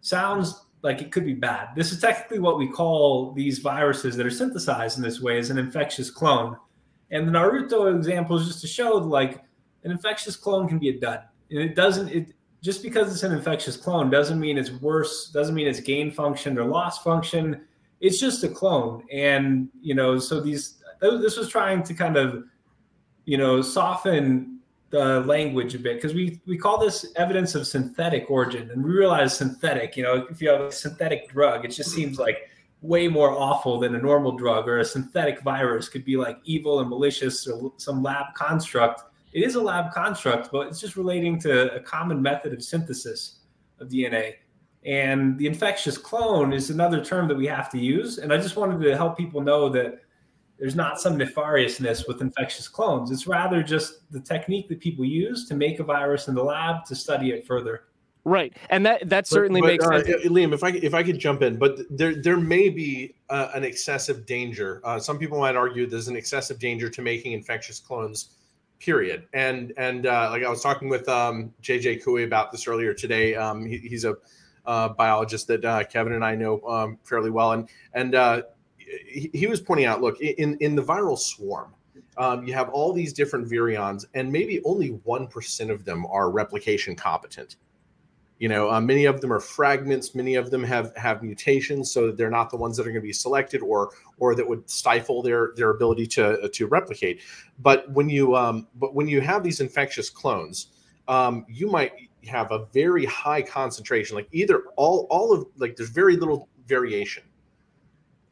sounds 0.00 0.64
like 0.82 1.02
it 1.02 1.12
could 1.12 1.26
be 1.26 1.34
bad. 1.34 1.68
This 1.76 1.92
is 1.92 2.00
technically 2.00 2.38
what 2.38 2.58
we 2.58 2.66
call 2.66 3.32
these 3.32 3.58
viruses 3.58 4.16
that 4.16 4.26
are 4.26 4.30
synthesized 4.30 4.96
in 4.96 5.02
this 5.02 5.20
way 5.20 5.38
as 5.38 5.50
an 5.50 5.58
infectious 5.58 6.10
clone. 6.10 6.56
And 7.10 7.26
the 7.26 7.32
Naruto 7.32 7.94
example 7.94 8.38
is 8.38 8.46
just 8.46 8.60
to 8.62 8.66
show 8.66 8.92
like 8.96 9.42
an 9.84 9.90
infectious 9.90 10.36
clone 10.36 10.68
can 10.68 10.78
be 10.78 10.88
a 10.88 10.98
dud. 10.98 11.24
And 11.50 11.60
it 11.60 11.74
doesn't 11.74 12.08
it 12.08 12.32
just 12.62 12.82
because 12.82 13.12
it's 13.12 13.22
an 13.22 13.32
infectious 13.32 13.76
clone 13.76 14.10
doesn't 14.10 14.38
mean 14.38 14.58
it's 14.58 14.70
worse, 14.70 15.30
doesn't 15.30 15.54
mean 15.54 15.66
it's 15.66 15.80
gain 15.80 16.10
function 16.10 16.58
or 16.58 16.64
loss 16.64 17.02
function 17.02 17.62
it's 18.00 18.18
just 18.18 18.42
a 18.44 18.48
clone. 18.48 19.04
And 19.12 19.68
you 19.80 19.94
know 19.94 20.18
so 20.18 20.40
these 20.40 20.82
this 21.00 21.36
was 21.36 21.48
trying 21.48 21.82
to 21.84 21.94
kind 21.94 22.16
of 22.16 22.44
you 23.24 23.38
know 23.38 23.62
soften 23.62 24.58
the 24.90 25.20
language 25.20 25.74
a 25.74 25.78
bit 25.78 25.96
because 25.96 26.14
we 26.14 26.40
we 26.46 26.58
call 26.58 26.78
this 26.78 27.12
evidence 27.16 27.54
of 27.54 27.66
synthetic 27.66 28.30
origin. 28.30 28.70
And 28.70 28.82
we 28.82 28.90
realize 28.90 29.36
synthetic 29.36 29.96
you 29.96 30.02
know 30.02 30.26
if 30.30 30.40
you 30.40 30.48
have 30.48 30.60
a 30.62 30.72
synthetic 30.72 31.30
drug 31.30 31.64
it 31.64 31.68
just 31.68 31.90
seems 31.90 32.18
like 32.18 32.48
way 32.82 33.06
more 33.08 33.30
awful 33.30 33.78
than 33.78 33.94
a 33.94 33.98
normal 33.98 34.32
drug 34.32 34.66
or 34.66 34.78
a 34.78 34.84
synthetic 34.84 35.42
virus 35.42 35.88
could 35.88 36.04
be 36.04 36.16
like 36.16 36.38
evil 36.44 36.80
and 36.80 36.88
malicious 36.88 37.46
or 37.46 37.72
some 37.76 38.02
lab 38.02 38.34
construct. 38.34 39.02
It 39.34 39.44
is 39.44 39.54
a 39.54 39.60
lab 39.60 39.92
construct 39.92 40.50
but 40.50 40.66
it's 40.68 40.80
just 40.80 40.96
relating 40.96 41.38
to 41.40 41.74
a 41.74 41.80
common 41.80 42.20
method 42.22 42.52
of 42.52 42.62
synthesis 42.64 43.40
of 43.78 43.88
dna 43.88 44.34
and 44.84 45.36
the 45.38 45.46
infectious 45.46 45.98
clone 45.98 46.52
is 46.52 46.70
another 46.70 47.04
term 47.04 47.28
that 47.28 47.36
we 47.36 47.46
have 47.46 47.70
to 47.70 47.78
use. 47.78 48.18
And 48.18 48.32
I 48.32 48.38
just 48.38 48.56
wanted 48.56 48.82
to 48.82 48.96
help 48.96 49.16
people 49.16 49.40
know 49.40 49.68
that 49.68 50.00
there's 50.58 50.76
not 50.76 51.00
some 51.00 51.18
nefariousness 51.18 52.06
with 52.06 52.20
infectious 52.20 52.68
clones. 52.68 53.10
It's 53.10 53.26
rather 53.26 53.62
just 53.62 54.10
the 54.10 54.20
technique 54.20 54.68
that 54.68 54.80
people 54.80 55.04
use 55.04 55.46
to 55.48 55.54
make 55.54 55.80
a 55.80 55.84
virus 55.84 56.28
in 56.28 56.34
the 56.34 56.44
lab 56.44 56.84
to 56.86 56.94
study 56.94 57.30
it 57.30 57.46
further. 57.46 57.84
Right, 58.24 58.54
and 58.68 58.84
that 58.84 59.08
that 59.08 59.26
certainly 59.26 59.62
but, 59.62 59.66
makes 59.68 59.86
uh, 59.86 60.04
sense. 60.04 60.26
Liam, 60.26 60.52
if 60.52 60.62
I 60.62 60.68
if 60.68 60.92
I 60.92 61.02
could 61.02 61.18
jump 61.18 61.40
in, 61.40 61.56
but 61.56 61.78
there 61.88 62.14
there 62.14 62.36
may 62.36 62.68
be 62.68 63.14
uh, 63.30 63.48
an 63.54 63.64
excessive 63.64 64.26
danger. 64.26 64.82
Uh, 64.84 64.98
some 64.98 65.18
people 65.18 65.38
might 65.38 65.56
argue 65.56 65.86
there's 65.86 66.08
an 66.08 66.16
excessive 66.16 66.58
danger 66.58 66.90
to 66.90 67.00
making 67.00 67.32
infectious 67.32 67.80
clones. 67.80 68.36
Period. 68.78 69.26
And 69.32 69.72
and 69.78 70.06
uh, 70.06 70.28
like 70.30 70.42
I 70.42 70.50
was 70.50 70.62
talking 70.62 70.90
with 70.90 71.08
um, 71.08 71.52
JJ 71.62 72.02
Couey 72.04 72.24
about 72.24 72.52
this 72.52 72.66
earlier 72.66 72.92
today. 72.92 73.34
Um, 73.36 73.64
he, 73.64 73.78
he's 73.78 74.04
a 74.04 74.16
biologist 74.64 75.46
that 75.48 75.64
uh, 75.64 75.84
Kevin 75.84 76.12
and 76.12 76.24
I 76.24 76.34
know 76.34 76.60
um, 76.62 76.98
fairly 77.04 77.30
well, 77.30 77.52
and 77.52 77.68
and 77.94 78.14
uh, 78.14 78.42
he, 78.78 79.30
he, 79.32 79.46
was 79.46 79.60
pointing 79.60 79.86
out, 79.86 80.00
look, 80.00 80.20
in 80.20 80.56
in 80.60 80.74
the 80.74 80.82
viral 80.82 81.18
swarm, 81.18 81.74
um, 82.16 82.46
you 82.46 82.52
have 82.54 82.68
all 82.70 82.92
these 82.92 83.12
different 83.12 83.48
virions, 83.48 84.04
and 84.14 84.30
maybe 84.30 84.60
only 84.64 84.88
one 85.04 85.26
percent 85.26 85.70
of 85.70 85.84
them 85.84 86.06
are 86.06 86.30
replication 86.30 86.94
competent. 86.94 87.56
You 88.38 88.48
know, 88.48 88.70
uh, 88.70 88.80
many 88.80 89.04
of 89.04 89.20
them 89.20 89.30
are 89.32 89.38
fragments. 89.38 90.14
Many 90.14 90.34
of 90.34 90.50
them 90.50 90.64
have 90.64 90.96
have 90.96 91.22
mutations, 91.22 91.92
so 91.92 92.10
they're 92.10 92.30
not 92.30 92.48
the 92.48 92.56
ones 92.56 92.76
that 92.76 92.82
are 92.82 92.90
going 92.90 93.02
to 93.02 93.06
be 93.06 93.12
selected, 93.12 93.60
or 93.60 93.90
or 94.18 94.34
that 94.34 94.48
would 94.48 94.68
stifle 94.68 95.22
their 95.22 95.52
their 95.56 95.70
ability 95.70 96.06
to 96.06 96.48
to 96.48 96.66
replicate. 96.66 97.20
But 97.58 97.90
when 97.90 98.08
you 98.08 98.34
um, 98.36 98.66
but 98.76 98.94
when 98.94 99.08
you 99.08 99.20
have 99.20 99.42
these 99.42 99.60
infectious 99.60 100.08
clones, 100.08 100.68
um, 101.06 101.44
you 101.48 101.66
might 101.66 101.92
have 102.26 102.50
a 102.52 102.66
very 102.72 103.04
high 103.04 103.42
concentration 103.42 104.16
like 104.16 104.28
either 104.32 104.64
all 104.76 105.06
all 105.10 105.32
of 105.32 105.46
like 105.56 105.76
there's 105.76 105.90
very 105.90 106.16
little 106.16 106.48
variation. 106.66 107.22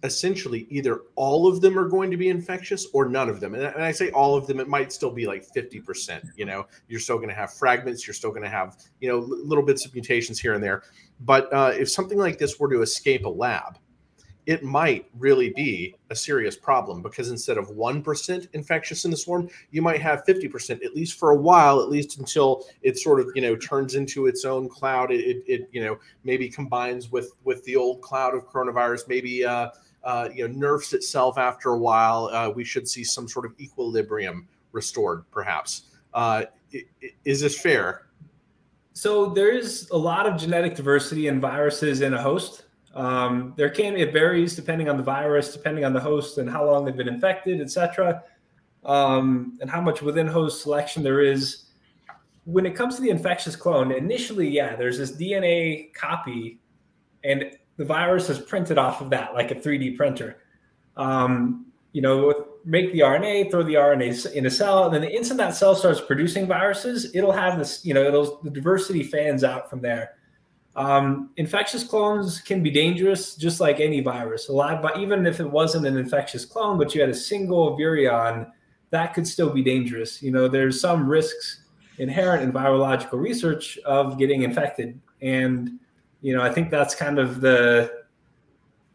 Essentially 0.04 0.66
either 0.70 1.00
all 1.16 1.48
of 1.48 1.60
them 1.60 1.76
are 1.76 1.88
going 1.88 2.10
to 2.10 2.16
be 2.16 2.28
infectious 2.28 2.86
or 2.92 3.08
none 3.08 3.28
of 3.28 3.40
them. 3.40 3.54
And, 3.54 3.64
and 3.64 3.82
i 3.82 3.90
say 3.90 4.10
all 4.10 4.36
of 4.36 4.46
them 4.46 4.60
it 4.60 4.68
might 4.68 4.92
still 4.92 5.10
be 5.10 5.26
like 5.26 5.44
50% 5.52 6.22
you 6.36 6.44
know? 6.44 6.66
You're 6.86 7.00
still 7.00 7.16
going 7.16 7.30
to 7.30 7.34
have 7.34 7.52
fragments 7.52 8.06
you're 8.06 8.14
still 8.14 8.30
going 8.30 8.44
to 8.44 8.48
have 8.48 8.76
you 9.00 9.08
know 9.08 9.18
little 9.18 9.64
bits 9.64 9.84
of 9.84 9.94
mutations 9.94 10.38
here 10.38 10.54
and 10.54 10.62
there. 10.62 10.82
But 11.20 11.52
uh, 11.52 11.72
if 11.74 11.90
something 11.90 12.18
like 12.18 12.38
this 12.38 12.60
were 12.60 12.70
to 12.70 12.82
escape 12.82 13.24
a 13.24 13.28
lab 13.28 13.78
it 14.48 14.62
might 14.62 15.04
really 15.18 15.50
be 15.50 15.94
a 16.08 16.16
serious 16.16 16.56
problem 16.56 17.02
because 17.02 17.28
instead 17.28 17.58
of 17.58 17.68
1% 17.68 18.48
infectious 18.54 19.04
in 19.04 19.10
the 19.10 19.16
swarm, 19.16 19.46
you 19.72 19.82
might 19.82 20.00
have 20.00 20.24
50%, 20.26 20.82
at 20.82 20.94
least 20.94 21.18
for 21.18 21.32
a 21.32 21.36
while, 21.36 21.82
at 21.82 21.90
least 21.90 22.18
until 22.18 22.64
it 22.80 22.98
sort 22.98 23.20
of, 23.20 23.30
you 23.34 23.42
know, 23.42 23.54
turns 23.56 23.94
into 23.94 24.26
its 24.26 24.46
own 24.46 24.66
cloud. 24.66 25.12
It, 25.12 25.20
it, 25.20 25.44
it 25.46 25.68
you 25.70 25.84
know, 25.84 25.98
maybe 26.24 26.48
combines 26.48 27.12
with, 27.12 27.32
with 27.44 27.62
the 27.64 27.76
old 27.76 28.00
cloud 28.00 28.34
of 28.34 28.48
coronavirus, 28.48 29.06
maybe, 29.06 29.44
uh, 29.44 29.68
uh, 30.02 30.30
you 30.34 30.48
know, 30.48 30.54
nerfs 30.54 30.94
itself 30.94 31.36
after 31.36 31.72
a 31.72 31.78
while. 31.78 32.30
Uh, 32.32 32.48
we 32.48 32.64
should 32.64 32.88
see 32.88 33.04
some 33.04 33.28
sort 33.28 33.44
of 33.44 33.52
equilibrium 33.60 34.48
restored, 34.72 35.24
perhaps. 35.30 35.90
Uh, 36.14 36.44
is 37.26 37.42
this 37.42 37.60
fair? 37.60 38.06
So 38.94 39.28
there 39.28 39.50
is 39.50 39.90
a 39.90 39.98
lot 39.98 40.24
of 40.24 40.40
genetic 40.40 40.74
diversity 40.74 41.28
in 41.28 41.38
viruses 41.38 42.00
in 42.00 42.14
a 42.14 42.22
host. 42.22 42.64
Um, 42.94 43.54
there 43.56 43.70
can 43.70 43.96
it 43.96 44.12
varies 44.12 44.56
depending 44.56 44.88
on 44.88 44.96
the 44.96 45.02
virus, 45.02 45.52
depending 45.52 45.84
on 45.84 45.92
the 45.92 46.00
host 46.00 46.38
and 46.38 46.48
how 46.48 46.64
long 46.66 46.84
they've 46.84 46.96
been 46.96 47.08
infected, 47.08 47.60
etc., 47.60 48.22
um, 48.84 49.58
and 49.60 49.70
how 49.70 49.80
much 49.80 50.02
within 50.02 50.26
host 50.26 50.62
selection 50.62 51.02
there 51.02 51.20
is. 51.20 51.64
When 52.44 52.64
it 52.64 52.74
comes 52.74 52.96
to 52.96 53.02
the 53.02 53.10
infectious 53.10 53.54
clone, 53.54 53.92
initially, 53.92 54.48
yeah, 54.48 54.74
there's 54.74 54.96
this 54.96 55.12
DNA 55.12 55.92
copy, 55.92 56.58
and 57.22 57.52
the 57.76 57.84
virus 57.84 58.30
is 58.30 58.38
printed 58.38 58.78
off 58.78 59.00
of 59.02 59.10
that 59.10 59.34
like 59.34 59.50
a 59.50 59.54
3D 59.54 59.96
printer. 59.96 60.38
Um, 60.96 61.66
you 61.92 62.02
know, 62.02 62.46
make 62.64 62.92
the 62.92 63.00
RNA, 63.00 63.50
throw 63.50 63.62
the 63.62 63.74
RNA 63.74 64.32
in 64.32 64.46
a 64.46 64.50
cell, 64.50 64.84
and 64.84 64.94
then 64.94 65.02
the 65.02 65.14
instant 65.14 65.38
that 65.38 65.54
cell 65.54 65.74
starts 65.74 66.00
producing 66.00 66.46
viruses, 66.46 67.14
it'll 67.14 67.32
have 67.32 67.58
this, 67.58 67.84
you 67.84 67.94
know, 67.94 68.02
it'll 68.02 68.40
the 68.42 68.50
diversity 68.50 69.02
fans 69.02 69.44
out 69.44 69.70
from 69.70 69.80
there. 69.80 70.17
Um, 70.78 71.30
infectious 71.36 71.82
clones 71.82 72.40
can 72.40 72.62
be 72.62 72.70
dangerous, 72.70 73.34
just 73.34 73.58
like 73.58 73.80
any 73.80 74.00
virus. 74.00 74.48
A 74.48 74.52
lot, 74.52 74.80
but 74.80 74.96
even 75.00 75.26
if 75.26 75.40
it 75.40 75.50
wasn't 75.50 75.86
an 75.86 75.96
infectious 75.96 76.44
clone, 76.44 76.78
but 76.78 76.94
you 76.94 77.00
had 77.00 77.10
a 77.10 77.14
single 77.14 77.76
virion, 77.76 78.48
that 78.90 79.12
could 79.12 79.26
still 79.26 79.50
be 79.50 79.60
dangerous. 79.60 80.22
You 80.22 80.30
know, 80.30 80.46
there's 80.46 80.80
some 80.80 81.08
risks 81.08 81.64
inherent 81.98 82.44
in 82.44 82.52
virological 82.52 83.14
research 83.14 83.76
of 83.78 84.20
getting 84.20 84.42
infected, 84.42 85.00
and 85.20 85.80
you 86.20 86.32
know, 86.32 86.42
I 86.42 86.52
think 86.52 86.70
that's 86.70 86.94
kind 86.94 87.18
of 87.18 87.40
the 87.40 88.04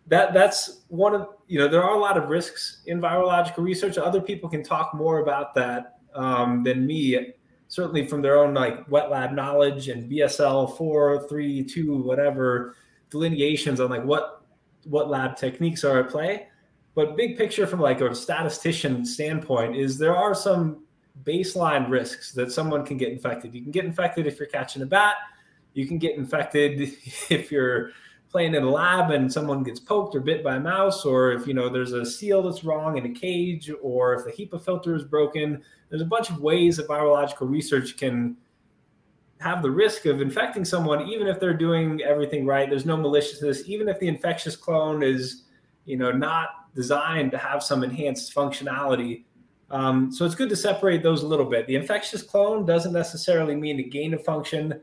that 0.07 0.33
that's 0.33 0.83
one 0.87 1.13
of 1.13 1.27
you 1.47 1.59
know 1.59 1.67
there 1.67 1.83
are 1.83 1.95
a 1.95 1.99
lot 1.99 2.15
of 2.15 2.29
risks 2.29 2.81
in 2.85 3.01
virological 3.01 3.57
research. 3.57 3.97
Other 3.97 4.21
people 4.21 4.47
can 4.47 4.63
talk 4.63 4.93
more 4.93 5.19
about 5.19 5.53
that 5.55 5.97
um, 6.15 6.63
than 6.63 6.87
me 6.87 7.33
certainly 7.73 8.05
from 8.05 8.21
their 8.21 8.37
own 8.37 8.53
like 8.53 8.87
wet 8.87 9.09
lab 9.09 9.31
knowledge 9.31 9.89
and 9.89 10.07
BSL 10.09 10.77
four, 10.77 11.27
three, 11.27 11.63
two, 11.63 12.03
whatever 12.03 12.75
delineations 13.09 13.79
on 13.79 13.89
like 13.89 14.03
what 14.03 14.43
what 14.83 15.09
lab 15.09 15.35
techniques 15.35 15.83
are 15.83 16.01
at 16.01 16.11
play. 16.11 16.45
But 16.93 17.17
big 17.17 17.35
picture 17.35 17.65
from 17.65 17.79
like 17.79 17.99
a 17.99 18.13
statistician 18.13 19.03
standpoint 19.03 19.75
is 19.75 19.97
there 19.97 20.15
are 20.15 20.35
some 20.35 20.83
baseline 21.23 21.89
risks 21.89 22.31
that 22.33 22.51
someone 22.51 22.85
can 22.85 22.97
get 22.97 23.11
infected. 23.11 23.55
You 23.55 23.63
can 23.63 23.71
get 23.71 23.85
infected 23.85 24.27
if 24.27 24.37
you're 24.37 24.49
catching 24.49 24.83
a 24.83 24.85
bat. 24.85 25.15
You 25.73 25.87
can 25.87 25.97
get 25.97 26.15
infected 26.15 26.79
if 27.31 27.51
you're 27.51 27.89
playing 28.29 28.53
in 28.53 28.61
a 28.61 28.69
lab 28.69 29.09
and 29.09 29.33
someone 29.33 29.63
gets 29.63 29.79
poked 29.79 30.13
or 30.13 30.19
bit 30.19 30.43
by 30.43 30.57
a 30.57 30.59
mouse, 30.59 31.05
or 31.05 31.31
if 31.31 31.47
you 31.47 31.55
know 31.55 31.69
there's 31.69 31.93
a 31.93 32.05
seal 32.05 32.43
that's 32.43 32.63
wrong 32.63 32.97
in 32.97 33.05
a 33.07 33.13
cage, 33.13 33.71
or 33.81 34.13
if 34.13 34.25
the 34.25 34.31
HEPA 34.31 34.63
filter 34.63 34.95
is 34.95 35.03
broken. 35.03 35.63
There's 35.93 36.01
a 36.01 36.05
bunch 36.05 36.31
of 36.31 36.41
ways 36.41 36.77
that 36.77 36.87
virological 36.87 37.47
research 37.47 37.97
can 37.97 38.35
have 39.39 39.61
the 39.61 39.69
risk 39.69 40.07
of 40.07 40.21
infecting 40.21 40.65
someone, 40.65 41.07
even 41.07 41.27
if 41.27 41.39
they're 41.39 41.53
doing 41.53 42.01
everything 42.01 42.47
right. 42.47 42.67
There's 42.67 42.85
no 42.85 42.97
maliciousness, 42.97 43.67
even 43.67 43.87
if 43.87 43.99
the 43.99 44.07
infectious 44.07 44.55
clone 44.55 45.03
is, 45.03 45.43
you 45.85 45.97
know, 45.97 46.11
not 46.11 46.73
designed 46.73 47.29
to 47.31 47.37
have 47.37 47.61
some 47.61 47.83
enhanced 47.83 48.33
functionality. 48.33 49.25
Um, 49.69 50.11
so 50.11 50.25
it's 50.25 50.33
good 50.33 50.49
to 50.49 50.55
separate 50.55 51.03
those 51.03 51.21
a 51.21 51.27
little 51.27 51.45
bit. 51.45 51.67
The 51.67 51.75
infectious 51.75 52.23
clone 52.23 52.65
doesn't 52.65 52.93
necessarily 52.93 53.55
mean 53.55 53.79
a 53.79 53.83
gain 53.83 54.15
of 54.15 54.23
function 54.23 54.81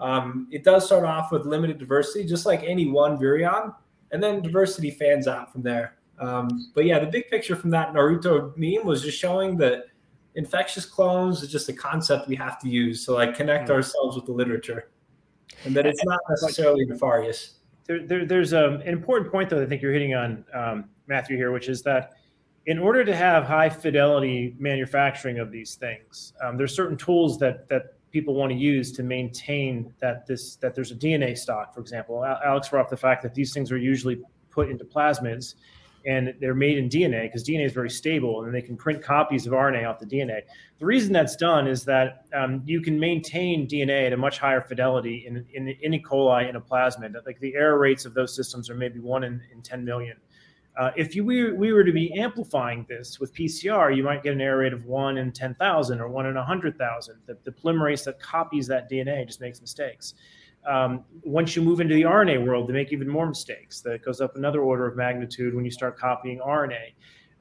um, 0.00 0.48
it 0.50 0.64
does 0.64 0.86
start 0.86 1.04
off 1.04 1.30
with 1.30 1.44
limited 1.44 1.78
diversity, 1.78 2.26
just 2.26 2.46
like 2.46 2.62
any 2.64 2.88
one 2.88 3.18
virion, 3.18 3.74
and 4.10 4.22
then 4.22 4.42
diversity 4.42 4.90
fans 4.90 5.28
out 5.28 5.52
from 5.52 5.62
there. 5.62 5.96
Um, 6.18 6.72
but 6.74 6.84
yeah, 6.84 6.98
the 6.98 7.06
big 7.06 7.28
picture 7.28 7.54
from 7.54 7.70
that 7.70 7.92
Naruto 7.92 8.56
meme 8.56 8.86
was 8.86 9.02
just 9.02 9.18
showing 9.18 9.56
that 9.58 9.84
infectious 10.34 10.84
clones 10.84 11.42
is 11.42 11.50
just 11.50 11.68
a 11.68 11.72
concept 11.72 12.28
we 12.28 12.36
have 12.36 12.60
to 12.60 12.68
use 12.68 13.04
to 13.06 13.12
like 13.12 13.34
connect 13.34 13.64
mm-hmm. 13.64 13.74
ourselves 13.74 14.16
with 14.16 14.26
the 14.26 14.32
literature, 14.32 14.90
and 15.64 15.74
that 15.74 15.86
it's 15.86 16.04
not 16.04 16.20
necessarily 16.28 16.84
nefarious. 16.84 17.58
There, 17.86 18.06
there, 18.06 18.24
there's 18.24 18.52
um, 18.52 18.74
an 18.74 18.88
important 18.88 19.30
point 19.32 19.50
though. 19.50 19.62
I 19.62 19.66
think 19.66 19.82
you're 19.82 19.92
hitting 19.92 20.14
on 20.14 20.44
um, 20.54 20.84
Matthew 21.06 21.36
here, 21.36 21.50
which 21.50 21.68
is 21.68 21.82
that 21.82 22.12
in 22.66 22.78
order 22.78 23.04
to 23.04 23.16
have 23.16 23.44
high 23.44 23.68
fidelity 23.68 24.54
manufacturing 24.58 25.38
of 25.38 25.50
these 25.50 25.74
things, 25.74 26.32
um, 26.42 26.56
there's 26.56 26.74
certain 26.74 26.96
tools 26.96 27.38
that 27.38 27.68
that 27.68 27.94
people 28.12 28.34
want 28.34 28.50
to 28.50 28.58
use 28.58 28.92
to 28.92 29.02
maintain 29.02 29.92
that 30.00 30.26
this 30.26 30.56
that 30.56 30.74
there's 30.74 30.90
a 30.90 30.96
DNA 30.96 31.36
stock, 31.36 31.74
for 31.74 31.80
example. 31.80 32.24
Alex 32.24 32.68
brought 32.68 32.84
up 32.84 32.90
the 32.90 32.96
fact 32.96 33.22
that 33.22 33.34
these 33.34 33.52
things 33.52 33.72
are 33.72 33.78
usually 33.78 34.20
put 34.50 34.68
into 34.68 34.84
plasmids 34.84 35.54
and 36.06 36.34
they're 36.40 36.54
made 36.54 36.78
in 36.78 36.88
DNA 36.88 37.24
because 37.24 37.46
DNA 37.46 37.66
is 37.66 37.72
very 37.72 37.90
stable 37.90 38.44
and 38.44 38.54
they 38.54 38.62
can 38.62 38.76
print 38.76 39.02
copies 39.02 39.46
of 39.46 39.52
RNA 39.52 39.88
off 39.88 39.98
the 39.98 40.06
DNA. 40.06 40.42
The 40.78 40.86
reason 40.86 41.12
that's 41.12 41.36
done 41.36 41.66
is 41.66 41.84
that 41.84 42.26
um, 42.34 42.62
you 42.64 42.80
can 42.80 42.98
maintain 42.98 43.66
DNA 43.66 44.06
at 44.06 44.12
a 44.12 44.16
much 44.16 44.38
higher 44.38 44.62
fidelity 44.62 45.26
in, 45.26 45.44
in, 45.52 45.68
in 45.68 45.94
E. 45.94 46.02
coli 46.02 46.48
in 46.48 46.56
a 46.56 46.60
plasmid. 46.60 47.14
Like 47.26 47.38
the 47.40 47.54
error 47.54 47.78
rates 47.78 48.04
of 48.04 48.14
those 48.14 48.34
systems 48.34 48.70
are 48.70 48.74
maybe 48.74 48.98
one 48.98 49.24
in, 49.24 49.42
in 49.52 49.60
10 49.62 49.84
million. 49.84 50.16
Uh, 50.78 50.90
if 50.96 51.14
you, 51.14 51.24
we, 51.24 51.52
we 51.52 51.72
were 51.72 51.84
to 51.84 51.92
be 51.92 52.12
amplifying 52.18 52.86
this 52.88 53.20
with 53.20 53.34
PCR, 53.34 53.94
you 53.94 54.02
might 54.02 54.22
get 54.22 54.32
an 54.32 54.40
error 54.40 54.58
rate 54.58 54.72
of 54.72 54.86
one 54.86 55.18
in 55.18 55.32
10,000 55.32 56.00
or 56.00 56.08
one 56.08 56.26
in 56.26 56.34
100,000. 56.34 57.16
The, 57.26 57.36
the 57.44 57.50
polymerase 57.50 58.04
that 58.04 58.20
copies 58.20 58.66
that 58.68 58.90
DNA 58.90 59.26
just 59.26 59.40
makes 59.40 59.60
mistakes. 59.60 60.14
Um, 60.66 61.04
once 61.22 61.56
you 61.56 61.62
move 61.62 61.80
into 61.80 61.94
the 61.94 62.02
RNA 62.02 62.46
world, 62.46 62.68
they 62.68 62.72
make 62.72 62.92
even 62.92 63.08
more 63.08 63.26
mistakes. 63.26 63.80
That 63.80 64.04
goes 64.04 64.20
up 64.20 64.36
another 64.36 64.60
order 64.60 64.86
of 64.86 64.96
magnitude 64.96 65.54
when 65.54 65.64
you 65.64 65.70
start 65.70 65.98
copying 65.98 66.38
RNA. 66.40 66.92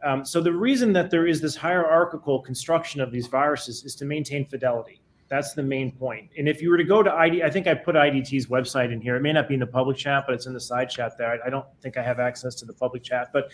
Um, 0.03 0.23
so 0.23 0.39
the 0.39 0.53
reason 0.53 0.93
that 0.93 1.11
there 1.11 1.27
is 1.27 1.41
this 1.41 1.55
hierarchical 1.55 2.39
construction 2.39 3.01
of 3.01 3.11
these 3.11 3.27
viruses 3.27 3.83
is 3.83 3.95
to 3.95 4.05
maintain 4.05 4.45
fidelity. 4.45 5.01
That's 5.27 5.53
the 5.53 5.61
main 5.61 5.91
point. 5.91 6.31
And 6.37 6.49
if 6.49 6.61
you 6.61 6.71
were 6.71 6.77
to 6.77 6.83
go 6.83 7.03
to 7.03 7.13
ID, 7.13 7.43
I 7.43 7.49
think 7.51 7.67
I 7.67 7.75
put 7.75 7.95
IDT's 7.95 8.47
website 8.47 8.91
in 8.91 8.99
here. 8.99 9.15
It 9.15 9.21
may 9.21 9.31
not 9.31 9.47
be 9.47 9.53
in 9.53 9.59
the 9.59 9.67
public 9.67 9.97
chat, 9.97 10.23
but 10.25 10.33
it's 10.33 10.47
in 10.47 10.53
the 10.53 10.59
side 10.59 10.89
chat 10.89 11.17
there. 11.17 11.33
I, 11.33 11.47
I 11.47 11.49
don't 11.49 11.65
think 11.81 11.97
I 11.97 12.03
have 12.03 12.19
access 12.19 12.55
to 12.55 12.65
the 12.65 12.73
public 12.73 13.03
chat, 13.03 13.29
but 13.31 13.51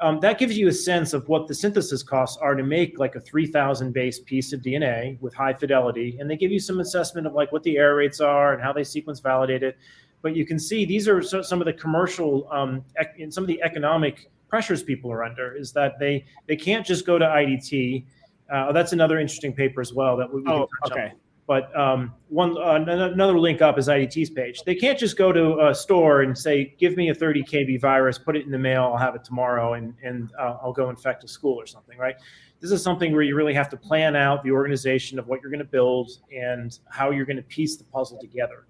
um, 0.00 0.20
that 0.20 0.38
gives 0.38 0.56
you 0.56 0.68
a 0.68 0.72
sense 0.72 1.12
of 1.12 1.28
what 1.28 1.46
the 1.46 1.54
synthesis 1.54 2.02
costs 2.02 2.38
are 2.38 2.54
to 2.54 2.62
make 2.62 2.98
like 2.98 3.16
a 3.16 3.20
3000 3.20 3.92
base 3.92 4.20
piece 4.20 4.52
of 4.52 4.60
DNA 4.60 5.20
with 5.20 5.34
high 5.34 5.52
fidelity. 5.52 6.16
And 6.18 6.30
they 6.30 6.36
give 6.36 6.50
you 6.50 6.58
some 6.58 6.80
assessment 6.80 7.26
of 7.26 7.34
like 7.34 7.52
what 7.52 7.62
the 7.62 7.76
error 7.76 7.96
rates 7.96 8.20
are 8.20 8.54
and 8.54 8.62
how 8.62 8.72
they 8.72 8.84
sequence 8.84 9.20
validate 9.20 9.62
it. 9.62 9.76
But 10.22 10.34
you 10.34 10.46
can 10.46 10.58
see 10.58 10.84
these 10.84 11.08
are 11.08 11.22
some 11.22 11.60
of 11.60 11.66
the 11.66 11.72
commercial 11.72 12.48
um, 12.50 12.84
and 13.18 13.32
some 13.32 13.44
of 13.44 13.48
the 13.48 13.62
economic 13.62 14.30
pressures 14.48 14.82
people 14.82 15.12
are 15.12 15.24
under 15.24 15.54
is 15.54 15.72
that 15.72 15.98
they 15.98 16.24
they 16.48 16.56
can't 16.56 16.84
just 16.84 17.06
go 17.06 17.18
to 17.18 17.24
IDT 17.24 18.04
uh, 18.50 18.72
that's 18.72 18.92
another 18.92 19.18
interesting 19.18 19.52
paper 19.52 19.80
as 19.80 19.92
well 19.92 20.16
that 20.16 20.32
we, 20.32 20.42
we 20.42 20.50
oh, 20.50 20.68
okay. 20.86 21.04
On. 21.04 21.10
But 21.50 21.76
um, 21.76 22.14
one 22.28 22.56
uh, 22.56 22.74
another 22.74 23.36
link 23.36 23.60
up 23.60 23.76
is 23.76 23.88
IDT's 23.88 24.30
page. 24.30 24.62
They 24.62 24.76
can't 24.76 24.96
just 24.96 25.18
go 25.18 25.32
to 25.32 25.66
a 25.66 25.74
store 25.74 26.22
and 26.22 26.38
say, 26.38 26.76
"Give 26.78 26.96
me 26.96 27.08
a 27.08 27.14
30 27.14 27.42
kb 27.42 27.80
virus, 27.80 28.18
put 28.18 28.36
it 28.36 28.44
in 28.44 28.52
the 28.52 28.58
mail, 28.58 28.84
I'll 28.84 28.96
have 28.96 29.16
it 29.16 29.24
tomorrow, 29.24 29.74
and 29.74 29.92
and 30.00 30.30
uh, 30.38 30.58
I'll 30.62 30.72
go 30.72 30.90
infect 30.90 31.24
a 31.24 31.28
school 31.28 31.60
or 31.60 31.66
something." 31.66 31.98
Right? 31.98 32.14
This 32.60 32.70
is 32.70 32.84
something 32.84 33.12
where 33.12 33.22
you 33.22 33.34
really 33.34 33.52
have 33.52 33.68
to 33.70 33.76
plan 33.76 34.14
out 34.14 34.44
the 34.44 34.52
organization 34.52 35.18
of 35.18 35.26
what 35.26 35.42
you're 35.42 35.50
going 35.50 35.58
to 35.58 35.72
build 35.72 36.12
and 36.32 36.78
how 36.88 37.10
you're 37.10 37.26
going 37.26 37.36
to 37.36 37.42
piece 37.42 37.76
the 37.76 37.82
puzzle 37.82 38.20
together. 38.20 38.66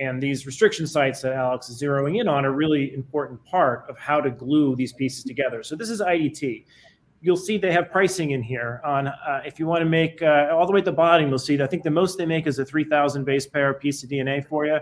And 0.00 0.20
these 0.20 0.44
restriction 0.44 0.88
sites 0.88 1.22
that 1.22 1.34
Alex 1.34 1.68
is 1.68 1.80
zeroing 1.80 2.20
in 2.20 2.26
on 2.26 2.44
are 2.44 2.50
really 2.50 2.92
important 2.94 3.44
part 3.44 3.84
of 3.88 3.96
how 3.96 4.20
to 4.20 4.32
glue 4.32 4.74
these 4.74 4.92
pieces 4.92 5.22
together. 5.22 5.62
So 5.62 5.76
this 5.76 5.88
is 5.88 6.00
IDT 6.00 6.64
you'll 7.24 7.36
see 7.36 7.56
they 7.56 7.72
have 7.72 7.90
pricing 7.90 8.32
in 8.32 8.42
here 8.42 8.82
on 8.84 9.08
uh, 9.08 9.40
if 9.46 9.58
you 9.58 9.66
want 9.66 9.80
to 9.80 9.86
make 9.86 10.20
uh, 10.20 10.48
all 10.52 10.66
the 10.66 10.72
way 10.72 10.78
at 10.78 10.84
the 10.84 10.92
bottom 10.92 11.28
you'll 11.28 11.38
see 11.38 11.60
i 11.62 11.66
think 11.66 11.82
the 11.82 11.90
most 11.90 12.18
they 12.18 12.26
make 12.26 12.46
is 12.46 12.58
a 12.58 12.64
3000 12.64 13.24
base 13.24 13.46
pair 13.46 13.72
piece 13.72 14.04
of 14.04 14.10
dna 14.10 14.46
for 14.46 14.66
you 14.66 14.78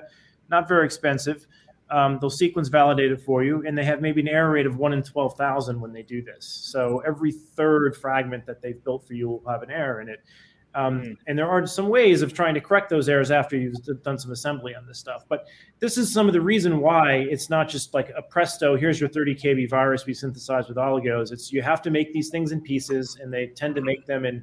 not 0.53 0.69
very 0.69 0.85
expensive. 0.85 1.47
Um, 1.91 2.19
they'll 2.21 2.31
sequence 2.31 2.69
validate 2.69 3.11
it 3.11 3.21
for 3.21 3.43
you 3.43 3.67
and 3.67 3.77
they 3.77 3.85
have 3.85 4.01
maybe 4.01 4.21
an 4.21 4.29
error 4.29 4.53
rate 4.53 4.67
of 4.67 4.77
1 4.77 4.93
in 4.93 5.03
12000 5.03 5.81
when 5.81 5.93
they 5.93 6.03
do 6.03 6.23
this. 6.23 6.47
So 6.47 7.03
every 7.07 7.33
third 7.33 7.97
fragment 7.97 8.47
that 8.47 8.63
they've 8.63 8.83
built 8.83 9.07
for 9.07 9.15
you 9.15 9.29
will 9.29 9.43
have 9.51 9.63
an 9.63 9.71
error 9.71 10.01
in 10.01 10.09
it 10.09 10.21
um, 10.75 11.03
mm. 11.03 11.17
And 11.27 11.39
there 11.39 11.49
are 11.49 11.67
some 11.67 11.89
ways 11.89 12.23
of 12.23 12.33
trying 12.33 12.55
to 12.55 12.61
correct 12.61 12.89
those 12.89 13.09
errors 13.09 13.31
after 13.31 13.57
you've 13.57 13.77
done 14.03 14.19
some 14.19 14.33
assembly 14.33 14.75
on 14.75 14.87
this 14.87 14.99
stuff. 14.99 15.25
But 15.29 15.47
this 15.81 15.99
is 15.99 16.13
some 16.13 16.27
of 16.27 16.33
the 16.33 16.41
reason 16.41 16.81
why 16.81 17.27
it's 17.31 17.51
not 17.51 17.69
just 17.69 17.93
like 17.95 18.11
a 18.17 18.23
presto, 18.23 18.77
here's 18.77 18.99
your 18.99 19.09
30 19.09 19.35
kb 19.35 19.69
virus 19.69 20.07
we 20.07 20.15
synthesized 20.15 20.69
with 20.69 20.79
oligos. 20.79 21.33
It's 21.33 21.53
you 21.53 21.63
have 21.63 21.83
to 21.83 21.91
make 21.91 22.13
these 22.13 22.31
things 22.31 22.53
in 22.53 22.61
pieces, 22.61 23.19
and 23.21 23.33
they 23.33 23.49
tend 23.49 23.75
to 23.77 23.83
make 23.83 24.07
them 24.07 24.25
in. 24.25 24.43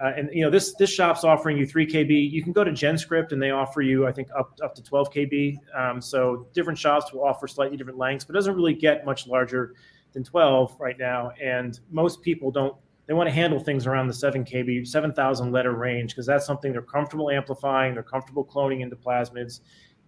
Uh, 0.00 0.12
and 0.16 0.30
you 0.32 0.42
know 0.42 0.50
this 0.50 0.74
this 0.74 0.90
shop's 0.90 1.22
offering 1.22 1.56
you 1.56 1.66
3 1.66 1.86
kb. 1.86 2.30
You 2.30 2.42
can 2.42 2.52
go 2.52 2.64
to 2.64 2.72
GenScript 2.72 3.30
and 3.32 3.40
they 3.40 3.50
offer 3.50 3.82
you 3.82 4.06
I 4.06 4.12
think 4.12 4.28
up 4.36 4.58
up 4.62 4.74
to 4.74 4.82
12 4.82 5.12
kb. 5.12 5.56
Um, 5.74 6.00
so 6.00 6.48
different 6.52 6.78
shops 6.78 7.12
will 7.12 7.24
offer 7.24 7.46
slightly 7.46 7.76
different 7.76 7.98
lengths, 7.98 8.24
but 8.24 8.34
it 8.34 8.38
doesn't 8.38 8.56
really 8.56 8.74
get 8.74 9.06
much 9.06 9.26
larger 9.26 9.74
than 10.12 10.24
12 10.24 10.76
right 10.80 10.98
now. 10.98 11.30
And 11.40 11.78
most 11.90 12.20
people 12.20 12.50
don't 12.50 12.76
they 13.12 13.16
want 13.16 13.28
to 13.28 13.34
handle 13.34 13.60
things 13.60 13.86
around 13.86 14.06
the 14.06 14.14
7 14.14 14.42
kb 14.42 14.88
7000 14.88 15.52
letter 15.52 15.72
range 15.72 16.12
because 16.12 16.24
that's 16.24 16.46
something 16.46 16.72
they're 16.72 16.80
comfortable 16.80 17.28
amplifying 17.28 17.92
they're 17.92 18.02
comfortable 18.02 18.42
cloning 18.42 18.80
into 18.80 18.96
plasmids 18.96 19.60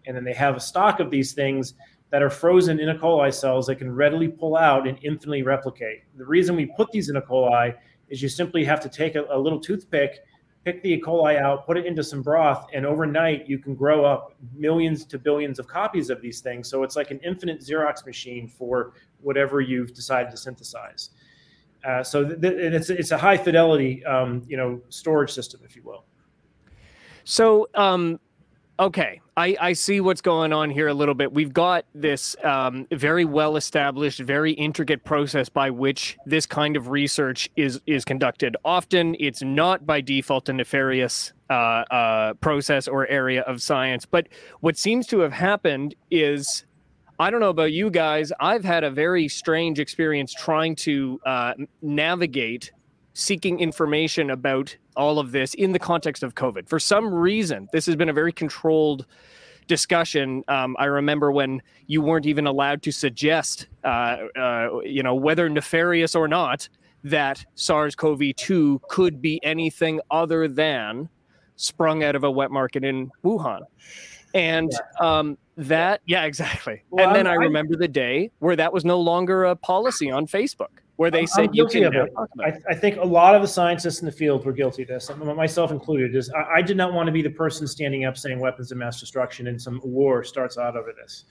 and 0.06 0.16
then 0.16 0.24
they 0.24 0.32
have 0.32 0.56
a 0.56 0.60
stock 0.60 1.00
of 1.00 1.10
these 1.10 1.34
things 1.34 1.74
that 2.08 2.22
are 2.22 2.30
frozen 2.30 2.80
in 2.80 2.88
E. 2.88 2.98
coli 2.98 3.30
cells 3.30 3.66
that 3.66 3.76
can 3.76 3.94
readily 3.94 4.26
pull 4.26 4.56
out 4.56 4.88
and 4.88 4.98
infinitely 5.02 5.42
replicate 5.42 6.04
the 6.16 6.24
reason 6.24 6.56
we 6.56 6.64
put 6.64 6.90
these 6.92 7.10
in 7.10 7.16
E. 7.18 7.20
coli 7.20 7.74
is 8.08 8.22
you 8.22 8.28
simply 8.30 8.64
have 8.64 8.80
to 8.80 8.88
take 8.88 9.16
a, 9.16 9.26
a 9.28 9.38
little 9.38 9.60
toothpick 9.60 10.20
pick 10.64 10.82
the 10.82 10.94
E. 10.94 10.98
coli 10.98 11.38
out 11.38 11.66
put 11.66 11.76
it 11.76 11.84
into 11.84 12.02
some 12.02 12.22
broth 12.22 12.66
and 12.72 12.86
overnight 12.86 13.46
you 13.46 13.58
can 13.58 13.74
grow 13.74 14.06
up 14.06 14.34
millions 14.54 15.04
to 15.04 15.18
billions 15.18 15.58
of 15.58 15.66
copies 15.66 16.08
of 16.08 16.22
these 16.22 16.40
things 16.40 16.70
so 16.70 16.82
it's 16.82 16.96
like 16.96 17.10
an 17.10 17.20
infinite 17.22 17.60
xerox 17.60 18.06
machine 18.06 18.48
for 18.48 18.94
whatever 19.20 19.60
you've 19.60 19.92
decided 19.92 20.30
to 20.30 20.38
synthesize 20.38 21.10
uh, 21.86 22.02
so 22.02 22.24
th- 22.24 22.40
th- 22.40 22.54
it's 22.54 22.90
it's 22.90 23.10
a 23.10 23.18
high 23.18 23.36
fidelity, 23.36 24.04
um, 24.04 24.42
you 24.48 24.56
know, 24.56 24.80
storage 24.88 25.30
system, 25.30 25.60
if 25.64 25.76
you 25.76 25.82
will. 25.82 26.04
So, 27.24 27.68
um, 27.74 28.20
okay, 28.78 29.20
I, 29.36 29.56
I 29.60 29.72
see 29.72 30.00
what's 30.00 30.20
going 30.20 30.52
on 30.52 30.70
here 30.70 30.88
a 30.88 30.94
little 30.94 31.14
bit. 31.14 31.32
We've 31.32 31.52
got 31.52 31.86
this 31.94 32.36
um, 32.44 32.86
very 32.92 33.24
well 33.24 33.56
established, 33.56 34.20
very 34.20 34.52
intricate 34.52 35.04
process 35.04 35.48
by 35.48 35.70
which 35.70 36.16
this 36.26 36.46
kind 36.46 36.76
of 36.76 36.88
research 36.88 37.48
is 37.56 37.80
is 37.86 38.04
conducted. 38.04 38.56
Often, 38.64 39.16
it's 39.18 39.42
not 39.42 39.86
by 39.86 40.00
default 40.00 40.48
a 40.48 40.52
nefarious 40.52 41.32
uh, 41.50 41.52
uh, 41.52 42.34
process 42.34 42.88
or 42.88 43.06
area 43.08 43.42
of 43.42 43.60
science. 43.60 44.06
But 44.06 44.28
what 44.60 44.76
seems 44.76 45.06
to 45.08 45.20
have 45.20 45.32
happened 45.32 45.94
is 46.10 46.64
I 47.18 47.30
don't 47.30 47.40
know 47.40 47.50
about 47.50 47.72
you 47.72 47.90
guys. 47.90 48.32
I've 48.40 48.64
had 48.64 48.82
a 48.82 48.90
very 48.90 49.28
strange 49.28 49.78
experience 49.78 50.34
trying 50.34 50.74
to 50.76 51.20
uh, 51.24 51.54
navigate 51.80 52.72
seeking 53.12 53.60
information 53.60 54.30
about 54.30 54.76
all 54.96 55.20
of 55.20 55.30
this 55.30 55.54
in 55.54 55.72
the 55.72 55.78
context 55.78 56.24
of 56.24 56.34
COVID. 56.34 56.68
For 56.68 56.80
some 56.80 57.12
reason, 57.14 57.68
this 57.72 57.86
has 57.86 57.94
been 57.94 58.08
a 58.08 58.12
very 58.12 58.32
controlled 58.32 59.06
discussion. 59.68 60.42
Um, 60.48 60.76
I 60.78 60.86
remember 60.86 61.30
when 61.30 61.62
you 61.86 62.02
weren't 62.02 62.26
even 62.26 62.46
allowed 62.48 62.82
to 62.82 62.92
suggest, 62.92 63.68
uh, 63.84 64.16
uh, 64.36 64.80
you 64.84 65.02
know, 65.02 65.14
whether 65.14 65.48
nefarious 65.48 66.16
or 66.16 66.26
not, 66.26 66.68
that 67.04 67.44
SARS-CoV-2 67.54 68.80
could 68.88 69.22
be 69.22 69.42
anything 69.44 70.00
other 70.10 70.48
than 70.48 71.08
sprung 71.56 72.02
out 72.02 72.16
of 72.16 72.24
a 72.24 72.30
wet 72.30 72.50
market 72.50 72.84
in 72.84 73.10
Wuhan. 73.22 73.60
And 74.34 74.72
um, 75.00 75.38
that, 75.56 76.00
yeah, 76.06 76.24
exactly. 76.24 76.82
Well, 76.90 77.06
and 77.06 77.16
then 77.16 77.26
I'm, 77.26 77.32
i 77.32 77.44
remember 77.44 77.76
the 77.76 77.88
day 77.88 78.30
where 78.40 78.56
that 78.56 78.72
was 78.72 78.84
no 78.84 79.00
longer 79.00 79.44
a 79.44 79.56
policy 79.56 80.10
on 80.10 80.26
Facebook, 80.26 80.80
where 80.96 81.10
they 81.10 81.26
said 81.26 81.50
you 81.52 81.66
can. 81.66 81.84
Of 81.84 81.94
it. 81.94 82.12
I, 82.40 82.52
I, 82.70 82.74
think 82.74 82.96
a 82.96 83.04
lot 83.04 83.34
of 83.34 83.42
the 83.42 83.48
scientists 83.48 84.00
in 84.00 84.06
the 84.06 84.12
field 84.12 84.44
were 84.44 84.52
guilty 84.52 84.82
of 84.82 84.88
this, 84.88 85.10
myself 85.16 85.70
included. 85.70 86.14
Is 86.14 86.30
I, 86.30 86.56
I, 86.56 86.62
did 86.62 86.76
not 86.76 86.92
want 86.92 87.06
to 87.06 87.12
be 87.12 87.22
the 87.22 87.30
person 87.30 87.66
standing 87.66 88.04
up 88.04 88.16
saying 88.16 88.38
weapons 88.38 88.72
of 88.72 88.78
mass 88.78 89.00
destruction 89.00 89.46
and 89.46 89.60
some 89.60 89.80
war 89.84 90.24
starts 90.24 90.58
out 90.58 90.76
over 90.76 90.92
this. 90.92 91.24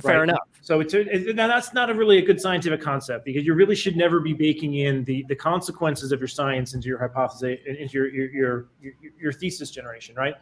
Fair 0.00 0.20
right? 0.20 0.30
enough. 0.30 0.48
So 0.62 0.80
it's 0.80 0.94
it, 0.94 1.36
now 1.36 1.46
that's 1.46 1.74
not 1.74 1.90
a 1.90 1.94
really 1.94 2.18
a 2.18 2.22
good 2.22 2.40
scientific 2.40 2.80
concept 2.80 3.24
because 3.24 3.44
you 3.44 3.54
really 3.54 3.76
should 3.76 3.96
never 3.96 4.20
be 4.20 4.32
baking 4.32 4.74
in 4.74 5.04
the 5.04 5.24
the 5.28 5.36
consequences 5.36 6.12
of 6.12 6.20
your 6.20 6.28
science 6.28 6.74
into 6.74 6.88
your 6.88 6.98
hypothesis 6.98 7.58
into 7.66 7.92
your 7.92 8.08
your 8.08 8.30
your, 8.32 8.66
your, 8.80 8.92
your 9.20 9.32
thesis 9.32 9.70
generation, 9.70 10.14
right? 10.14 10.34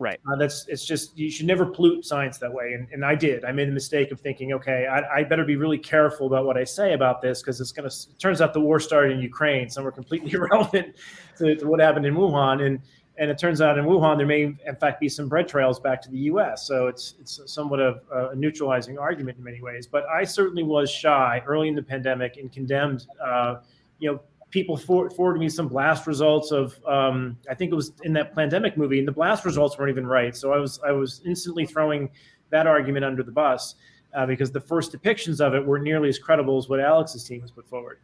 Right. 0.00 0.18
Uh, 0.26 0.34
that's 0.36 0.66
it's 0.66 0.86
just 0.86 1.16
you 1.18 1.30
should 1.30 1.44
never 1.44 1.66
pollute 1.66 2.06
science 2.06 2.38
that 2.38 2.50
way, 2.50 2.72
and, 2.72 2.88
and 2.90 3.04
I 3.04 3.14
did. 3.14 3.44
I 3.44 3.52
made 3.52 3.68
the 3.68 3.72
mistake 3.72 4.10
of 4.10 4.18
thinking, 4.18 4.54
okay, 4.54 4.86
I, 4.86 5.18
I 5.18 5.24
better 5.24 5.44
be 5.44 5.56
really 5.56 5.76
careful 5.76 6.26
about 6.26 6.46
what 6.46 6.56
I 6.56 6.64
say 6.64 6.94
about 6.94 7.20
this 7.20 7.42
because 7.42 7.60
it's 7.60 7.70
gonna. 7.70 7.88
It 7.88 8.18
turns 8.18 8.40
out 8.40 8.54
the 8.54 8.62
war 8.62 8.80
started 8.80 9.12
in 9.12 9.20
Ukraine, 9.20 9.68
somewhere 9.68 9.92
completely 9.92 10.32
irrelevant 10.34 10.96
to, 11.36 11.54
to 11.54 11.66
what 11.66 11.80
happened 11.80 12.06
in 12.06 12.14
Wuhan, 12.14 12.64
and 12.66 12.80
and 13.18 13.30
it 13.30 13.36
turns 13.36 13.60
out 13.60 13.76
in 13.76 13.84
Wuhan 13.84 14.16
there 14.16 14.26
may 14.26 14.44
in 14.44 14.76
fact 14.80 15.00
be 15.00 15.08
some 15.10 15.28
bread 15.28 15.46
trails 15.46 15.78
back 15.78 16.00
to 16.00 16.10
the 16.10 16.18
U.S. 16.32 16.66
So 16.66 16.86
it's 16.86 17.16
it's 17.20 17.38
somewhat 17.44 17.80
of 17.80 18.00
a 18.10 18.34
neutralizing 18.34 18.96
argument 18.96 19.36
in 19.36 19.44
many 19.44 19.60
ways. 19.60 19.86
But 19.86 20.06
I 20.06 20.24
certainly 20.24 20.62
was 20.62 20.90
shy 20.90 21.42
early 21.46 21.68
in 21.68 21.74
the 21.74 21.82
pandemic 21.82 22.38
and 22.38 22.50
condemned, 22.50 23.06
uh, 23.22 23.56
you 23.98 24.12
know, 24.12 24.20
people 24.50 24.76
for, 24.76 25.10
forwarded 25.10 25.40
me 25.40 25.48
some 25.48 25.68
blast 25.68 26.06
results 26.06 26.50
of 26.50 26.78
um, 26.86 27.38
I 27.48 27.54
think 27.54 27.72
it 27.72 27.74
was 27.74 27.92
in 28.02 28.12
that 28.14 28.34
pandemic 28.34 28.76
movie, 28.76 28.98
and 28.98 29.06
the 29.06 29.12
blast 29.12 29.44
results 29.44 29.78
weren't 29.78 29.90
even 29.90 30.06
right. 30.06 30.36
So 30.36 30.52
I 30.52 30.58
was 30.58 30.80
I 30.86 30.92
was 30.92 31.22
instantly 31.24 31.66
throwing 31.66 32.10
that 32.50 32.66
argument 32.66 33.04
under 33.04 33.22
the 33.22 33.32
bus 33.32 33.76
uh, 34.14 34.26
because 34.26 34.50
the 34.50 34.60
first 34.60 34.92
depictions 34.92 35.40
of 35.40 35.54
it 35.54 35.64
were 35.64 35.78
nearly 35.78 36.08
as 36.08 36.18
credible 36.18 36.58
as 36.58 36.68
what 36.68 36.80
Alex's 36.80 37.24
team 37.24 37.40
has 37.40 37.50
put 37.50 37.68
forward. 37.68 37.98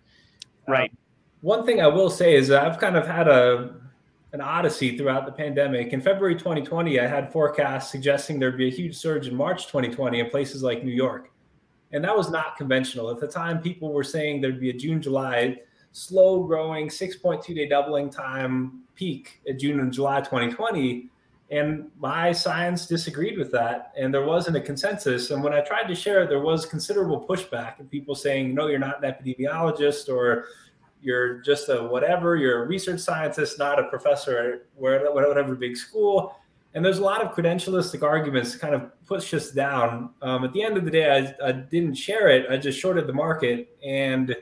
Right. 0.69 0.91
Um, 0.91 0.97
one 1.41 1.67
thing 1.67 1.81
I 1.81 1.87
will 1.87 2.11
say 2.11 2.35
is 2.35 2.51
I've 2.51 2.79
kind 2.79 2.97
of 2.97 3.07
had 3.07 3.29
a 3.29 3.75
an 4.33 4.41
odyssey 4.41 4.97
throughout 4.97 5.25
the 5.25 5.33
pandemic. 5.33 5.93
In 5.93 6.01
February 6.01 6.35
2020, 6.35 7.01
I 7.01 7.07
had 7.07 7.33
forecasts 7.33 7.91
suggesting 7.91 8.39
there'd 8.39 8.59
be 8.59 8.69
a 8.69 8.71
huge 8.71 8.97
surge 8.97 9.29
in 9.29 9.35
March 9.35 9.67
2020 9.67 10.21
in 10.21 10.31
places 10.31 10.63
like 10.63 10.85
New 10.85 10.93
York. 10.93 11.31
And 11.93 12.05
that 12.05 12.15
was 12.15 12.31
not 12.31 12.57
conventional. 12.57 13.09
At 13.09 13.21
the 13.21 13.29
time, 13.29 13.61
people 13.61 13.93
were 13.93 14.05
saying 14.05 14.41
there'd 14.41 14.61
be 14.61 14.71
a 14.71 14.75
June, 14.75 15.01
July 15.01 15.57
slow 15.97 16.43
growing 16.43 16.89
6.2 16.89 17.55
day 17.55 17.67
doubling 17.67 18.11
time 18.11 18.83
peak 18.95 19.41
at 19.49 19.59
June 19.59 19.81
and 19.81 19.91
July 19.91 20.21
2020. 20.21 21.09
And 21.51 21.91
my 21.99 22.33
science 22.33 22.87
disagreed 22.87 23.39
with 23.39 23.51
that. 23.53 23.93
And 23.99 24.13
there 24.13 24.27
wasn't 24.27 24.59
a 24.59 24.61
consensus. 24.61 25.31
And 25.31 25.43
when 25.43 25.55
I 25.55 25.63
tried 25.63 25.85
to 25.85 25.95
share 25.95 26.23
it, 26.23 26.29
there 26.29 26.43
was 26.43 26.67
considerable 26.67 27.27
pushback 27.27 27.79
and 27.79 27.91
people 27.91 28.15
saying, 28.15 28.55
no, 28.55 28.67
you're 28.67 28.79
not 28.79 29.03
an 29.03 29.11
epidemiologist 29.11 30.15
or 30.15 30.49
you're 31.01 31.39
just 31.39 31.71
a 31.71 31.85
whatever, 31.85 32.37
you're 32.37 32.65
a 32.65 32.67
research 32.67 33.01
scientist, 33.01 33.59
not 33.59 33.79
a 33.79 33.85
professor 33.85 34.39
at 34.39 35.15
whatever 35.15 35.55
big 35.55 35.79
school. 35.79 36.37
And 36.75 36.85
there's 36.85 36.99
a 36.99 37.05
lot 37.05 37.23
of 37.23 37.35
credentialistic 37.35 38.03
arguments 38.03 38.53
to 38.53 38.59
kind 38.59 38.75
of 38.75 38.91
push 39.07 39.33
us 39.33 39.51
down. 39.51 40.11
Um, 40.21 40.45
at 40.45 40.53
the 40.53 40.63
end 40.63 40.77
of 40.77 40.85
the 40.85 40.91
day, 40.91 41.35
I, 41.41 41.49
I 41.49 41.53
didn't 41.53 41.95
share 41.95 42.29
it. 42.29 42.51
I 42.51 42.59
just 42.59 42.79
shorted 42.79 43.07
the 43.07 43.15
market. 43.15 43.75
And 43.83 44.37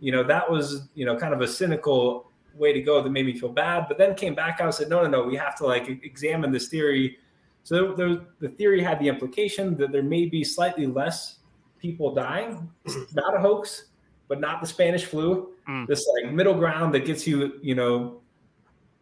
you 0.00 0.12
know, 0.12 0.22
that 0.24 0.50
was, 0.50 0.88
you 0.94 1.04
know, 1.04 1.16
kind 1.16 1.32
of 1.32 1.40
a 1.40 1.48
cynical 1.48 2.30
way 2.56 2.72
to 2.72 2.80
go 2.80 3.02
that 3.02 3.10
made 3.10 3.26
me 3.26 3.38
feel 3.38 3.48
bad. 3.48 3.86
But 3.88 3.98
then 3.98 4.14
came 4.14 4.34
back 4.34 4.60
out 4.60 4.66
and 4.66 4.74
said, 4.74 4.88
no, 4.88 5.02
no, 5.02 5.08
no, 5.08 5.22
we 5.24 5.36
have 5.36 5.56
to 5.56 5.66
like 5.66 5.88
examine 5.88 6.52
this 6.52 6.68
theory. 6.68 7.18
So 7.62 7.94
there, 7.94 8.18
the 8.40 8.48
theory 8.48 8.82
had 8.82 8.98
the 9.00 9.08
implication 9.08 9.76
that 9.78 9.92
there 9.92 10.02
may 10.02 10.26
be 10.26 10.44
slightly 10.44 10.86
less 10.86 11.38
people 11.78 12.14
dying, 12.14 12.70
not 13.14 13.34
a 13.36 13.40
hoax, 13.40 13.86
but 14.28 14.40
not 14.40 14.60
the 14.60 14.66
Spanish 14.66 15.04
flu. 15.04 15.52
Mm. 15.68 15.86
This 15.86 16.06
like 16.22 16.32
middle 16.32 16.54
ground 16.54 16.94
that 16.94 17.04
gets 17.04 17.26
you, 17.26 17.58
you 17.62 17.74
know, 17.74 18.20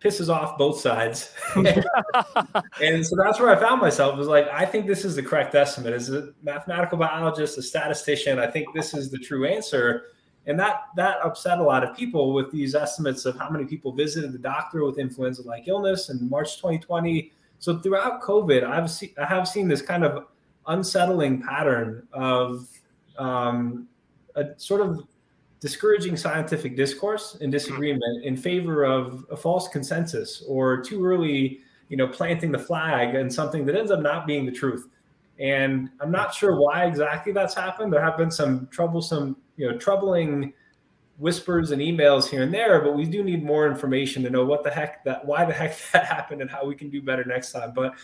pisses 0.03 0.29
off 0.29 0.59
both 0.59 0.81
sides. 0.81 1.33
and 1.55 3.07
so 3.07 3.17
that's 3.17 3.39
where 3.39 3.51
I 3.51 3.57
found 3.57 3.81
myself 3.81 4.17
was 4.19 4.27
like, 4.27 4.49
I 4.49 4.65
think 4.65 4.87
this 4.87 5.05
is 5.05 5.15
the 5.15 5.23
correct 5.23 5.55
estimate. 5.55 5.93
As 5.93 6.11
a 6.11 6.33
mathematical 6.43 6.99
biologist, 6.99 7.57
a 7.59 7.63
statistician, 7.63 8.39
I 8.39 8.49
think 8.49 8.75
this 8.75 8.95
is 8.95 9.11
the 9.11 9.19
true 9.19 9.47
answer 9.47 10.07
and 10.47 10.59
that 10.59 10.87
that 10.97 11.19
upset 11.25 11.59
a 11.59 11.63
lot 11.63 11.85
of 11.85 11.97
people 11.97 12.33
with 12.33 12.51
these 12.51 12.75
estimates 12.75 13.25
of 13.25 13.37
how 13.37 13.49
many 13.49 13.65
people 13.65 13.93
visited 13.93 14.33
the 14.33 14.39
doctor 14.39 14.85
with 14.85 14.99
influenza-like 14.99 15.69
illness 15.69 16.11
in 16.11 16.29
March 16.29 16.57
2020. 16.57 17.33
So 17.59 17.79
throughout 17.79 18.23
COVID, 18.23 18.65
I've 18.65 18.91
seen 18.91 19.11
I 19.21 19.27
have 19.27 19.47
seen 19.47 19.69
this 19.69 19.83
kind 19.83 20.05
of 20.05 20.27
unsettling 20.67 21.43
pattern 21.43 22.07
of 22.13 22.69
um, 23.19 23.89
a 24.35 24.47
sort 24.57 24.81
of 24.81 25.05
discouraging 25.61 26.17
scientific 26.17 26.77
discourse 26.77 27.37
and 27.41 27.53
disagreement 27.53 28.25
in 28.25 28.37
favor 28.37 28.85
of 28.85 29.25
a 29.31 29.37
false 29.37 29.69
consensus 29.69 30.43
or 30.49 30.83
too 30.83 31.05
early, 31.05 31.61
you 31.89 31.97
know, 31.97 32.09
planting 32.09 32.51
the 32.51 32.59
flag 32.59 33.15
and 33.15 33.33
something 33.33 33.65
that 33.65 33.77
ends 33.77 33.93
up 33.93 34.01
not 34.01 34.27
being 34.27 34.45
the 34.45 34.51
truth. 34.51 34.89
And 35.39 35.89
I'm 36.01 36.11
not 36.11 36.35
sure 36.35 36.61
why 36.61 36.87
exactly 36.87 37.33
that's 37.33 37.55
happened. 37.55 37.93
There 37.93 38.03
have 38.03 38.17
been 38.17 38.31
some 38.31 38.67
troublesome 38.73 39.37
you 39.57 39.71
know 39.71 39.77
troubling 39.77 40.53
whispers 41.19 41.71
and 41.71 41.81
emails 41.81 42.29
here 42.29 42.43
and 42.43 42.53
there, 42.53 42.81
but 42.81 42.97
we 42.97 43.05
do 43.05 43.23
need 43.23 43.45
more 43.45 43.69
information 43.69 44.23
to 44.23 44.31
know 44.31 44.45
what 44.45 44.65
the 44.65 44.71
heck 44.71 45.05
that 45.05 45.25
why 45.25 45.45
the 45.45 45.53
heck 45.53 45.77
that 45.93 46.05
happened 46.05 46.41
and 46.41 46.51
how 46.51 46.65
we 46.65 46.75
can 46.75 46.91
do 46.91 47.03
better 47.03 47.25
next 47.25 47.53
time. 47.53 47.73
But 47.75 47.95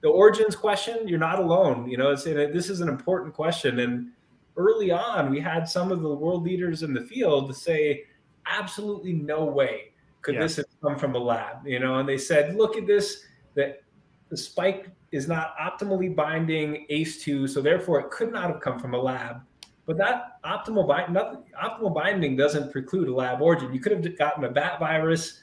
the 0.00 0.08
origins 0.08 0.54
question, 0.54 1.08
you're 1.08 1.18
not 1.18 1.38
alone. 1.38 1.88
You 1.88 1.96
know, 1.96 2.10
it's 2.10 2.24
this 2.24 2.70
is 2.70 2.80
an 2.80 2.88
important 2.88 3.34
question, 3.34 3.80
and 3.80 4.10
early 4.56 4.90
on, 4.90 5.30
we 5.30 5.40
had 5.40 5.68
some 5.68 5.90
of 5.90 6.02
the 6.02 6.12
world 6.12 6.42
leaders 6.42 6.82
in 6.82 6.92
the 6.92 7.00
field 7.02 7.56
say, 7.56 8.04
absolutely 8.46 9.12
no 9.12 9.44
way 9.44 9.92
could 10.22 10.34
yeah. 10.34 10.42
this 10.42 10.56
have 10.56 10.66
come 10.82 10.98
from 10.98 11.14
a 11.14 11.18
lab. 11.18 11.66
You 11.66 11.78
know, 11.78 11.98
and 11.98 12.08
they 12.08 12.18
said, 12.18 12.56
look 12.56 12.76
at 12.76 12.86
this 12.86 13.24
that 13.54 13.82
the 14.28 14.36
spike 14.36 14.90
is 15.10 15.26
not 15.26 15.56
optimally 15.58 16.14
binding 16.14 16.86
ACE2, 16.90 17.48
so 17.48 17.62
therefore 17.62 18.00
it 18.00 18.10
could 18.10 18.32
not 18.32 18.50
have 18.50 18.60
come 18.60 18.78
from 18.78 18.94
a 18.94 18.98
lab. 18.98 19.40
But 19.88 19.96
that 19.96 20.42
optimal 20.44 20.86
bind, 20.86 21.14
nothing, 21.14 21.44
optimal 21.60 21.94
binding 21.94 22.36
doesn't 22.36 22.70
preclude 22.70 23.08
a 23.08 23.14
lab 23.14 23.40
origin. 23.40 23.72
You 23.72 23.80
could 23.80 23.92
have 23.92 24.18
gotten 24.18 24.44
a 24.44 24.50
bat 24.50 24.78
virus, 24.78 25.40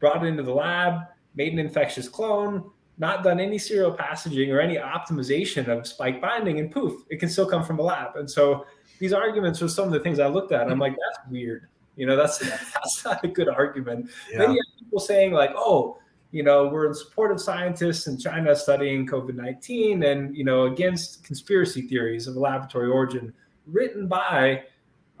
brought 0.00 0.22
it 0.22 0.28
into 0.28 0.42
the 0.42 0.52
lab, 0.52 1.00
made 1.34 1.54
an 1.54 1.58
infectious 1.58 2.06
clone, 2.06 2.70
not 2.98 3.24
done 3.24 3.40
any 3.40 3.56
serial 3.56 3.90
passaging 3.90 4.52
or 4.52 4.60
any 4.60 4.76
optimization 4.76 5.68
of 5.68 5.86
spike 5.86 6.20
binding, 6.20 6.60
and 6.60 6.70
poof, 6.70 7.04
it 7.08 7.16
can 7.16 7.30
still 7.30 7.48
come 7.48 7.64
from 7.64 7.78
a 7.78 7.82
lab. 7.82 8.16
And 8.16 8.30
so 8.30 8.66
these 8.98 9.14
arguments 9.14 9.62
are 9.62 9.68
some 9.68 9.86
of 9.86 9.92
the 9.94 10.00
things 10.00 10.20
I 10.20 10.26
looked 10.26 10.52
at. 10.52 10.70
I'm 10.70 10.78
like, 10.78 10.92
that's 10.92 11.30
weird. 11.30 11.66
You 11.96 12.04
know, 12.04 12.16
that's 12.16 12.38
that's 12.74 13.02
not 13.02 13.24
a 13.24 13.28
good 13.28 13.48
argument. 13.48 14.10
Yeah. 14.30 14.40
Then 14.40 14.50
you 14.52 14.58
have 14.58 14.78
people 14.78 15.00
saying 15.00 15.32
like, 15.32 15.52
oh, 15.56 15.96
you 16.32 16.42
know, 16.42 16.68
we're 16.68 16.86
in 16.86 16.92
support 16.92 17.32
of 17.32 17.40
scientists 17.40 18.08
in 18.08 18.18
China 18.18 18.54
studying 18.54 19.06
COVID 19.06 19.36
19 19.36 20.02
and, 20.02 20.36
you 20.36 20.44
know, 20.44 20.64
against 20.64 21.24
conspiracy 21.24 21.80
theories 21.80 22.26
of 22.26 22.36
a 22.36 22.40
laboratory 22.40 22.90
origin 22.90 23.32
written 23.66 24.06
by 24.06 24.64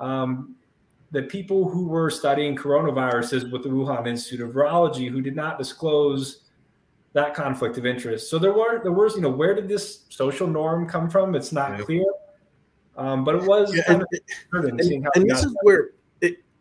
um, 0.00 0.54
the 1.12 1.22
people 1.22 1.68
who 1.68 1.88
were 1.88 2.10
studying 2.10 2.56
coronaviruses 2.56 3.50
with 3.50 3.62
the 3.62 3.68
Wuhan 3.68 4.06
Institute 4.06 4.40
of 4.40 4.54
Virology 4.54 5.08
who 5.10 5.20
did 5.20 5.36
not 5.36 5.58
disclose 5.58 6.42
that 7.12 7.34
conflict 7.34 7.78
of 7.78 7.86
interest. 7.86 8.28
So 8.28 8.38
there 8.38 8.52
were 8.52 8.82
there 8.82 8.92
was 8.92 9.14
you 9.14 9.22
know 9.22 9.30
where 9.30 9.54
did 9.54 9.68
this 9.68 10.04
social 10.10 10.46
norm 10.46 10.86
come 10.86 11.08
from? 11.08 11.34
It's 11.34 11.52
not 11.52 11.70
yeah. 11.70 11.84
clear, 11.84 12.04
um, 12.96 13.24
but 13.24 13.36
it 13.36 13.42
was. 13.44 13.74
Yeah, 13.74 13.82
and, 13.88 14.04
and, 14.52 15.08
and 15.14 15.30
this 15.30 15.42
is 15.42 15.56
where 15.62 15.90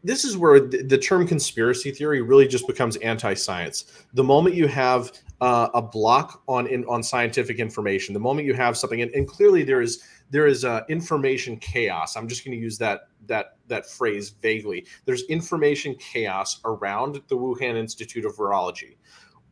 this 0.05 0.23
is 0.23 0.37
where 0.37 0.59
the, 0.59 0.97
term 0.97 1.27
conspiracy 1.27 1.89
theory 1.89 2.21
really 2.21 2.47
just 2.47 2.67
becomes 2.67 2.95
anti-science. 2.97 4.05
The 4.13 4.23
moment 4.23 4.55
you 4.55 4.67
have 4.67 5.11
uh, 5.41 5.69
a 5.73 5.81
block 5.81 6.43
on 6.47 6.67
in, 6.67 6.85
on 6.85 7.01
scientific 7.01 7.57
information, 7.57 8.13
the 8.13 8.19
moment 8.19 8.47
you 8.47 8.53
have 8.53 8.77
something, 8.77 9.01
and, 9.01 9.11
and 9.15 9.27
clearly 9.27 9.63
there 9.63 9.81
is 9.81 10.03
there 10.29 10.47
is 10.47 10.63
uh, 10.63 10.81
information 10.89 11.57
chaos. 11.57 12.15
I'm 12.15 12.27
just 12.27 12.45
going 12.45 12.55
to 12.55 12.61
use 12.61 12.77
that 12.77 13.09
that 13.25 13.57
that 13.67 13.89
phrase 13.89 14.29
vaguely. 14.29 14.85
There's 15.05 15.23
information 15.23 15.95
chaos 15.95 16.61
around 16.65 17.21
the 17.27 17.35
Wuhan 17.35 17.75
Institute 17.75 18.25
of 18.25 18.35
Virology. 18.35 18.97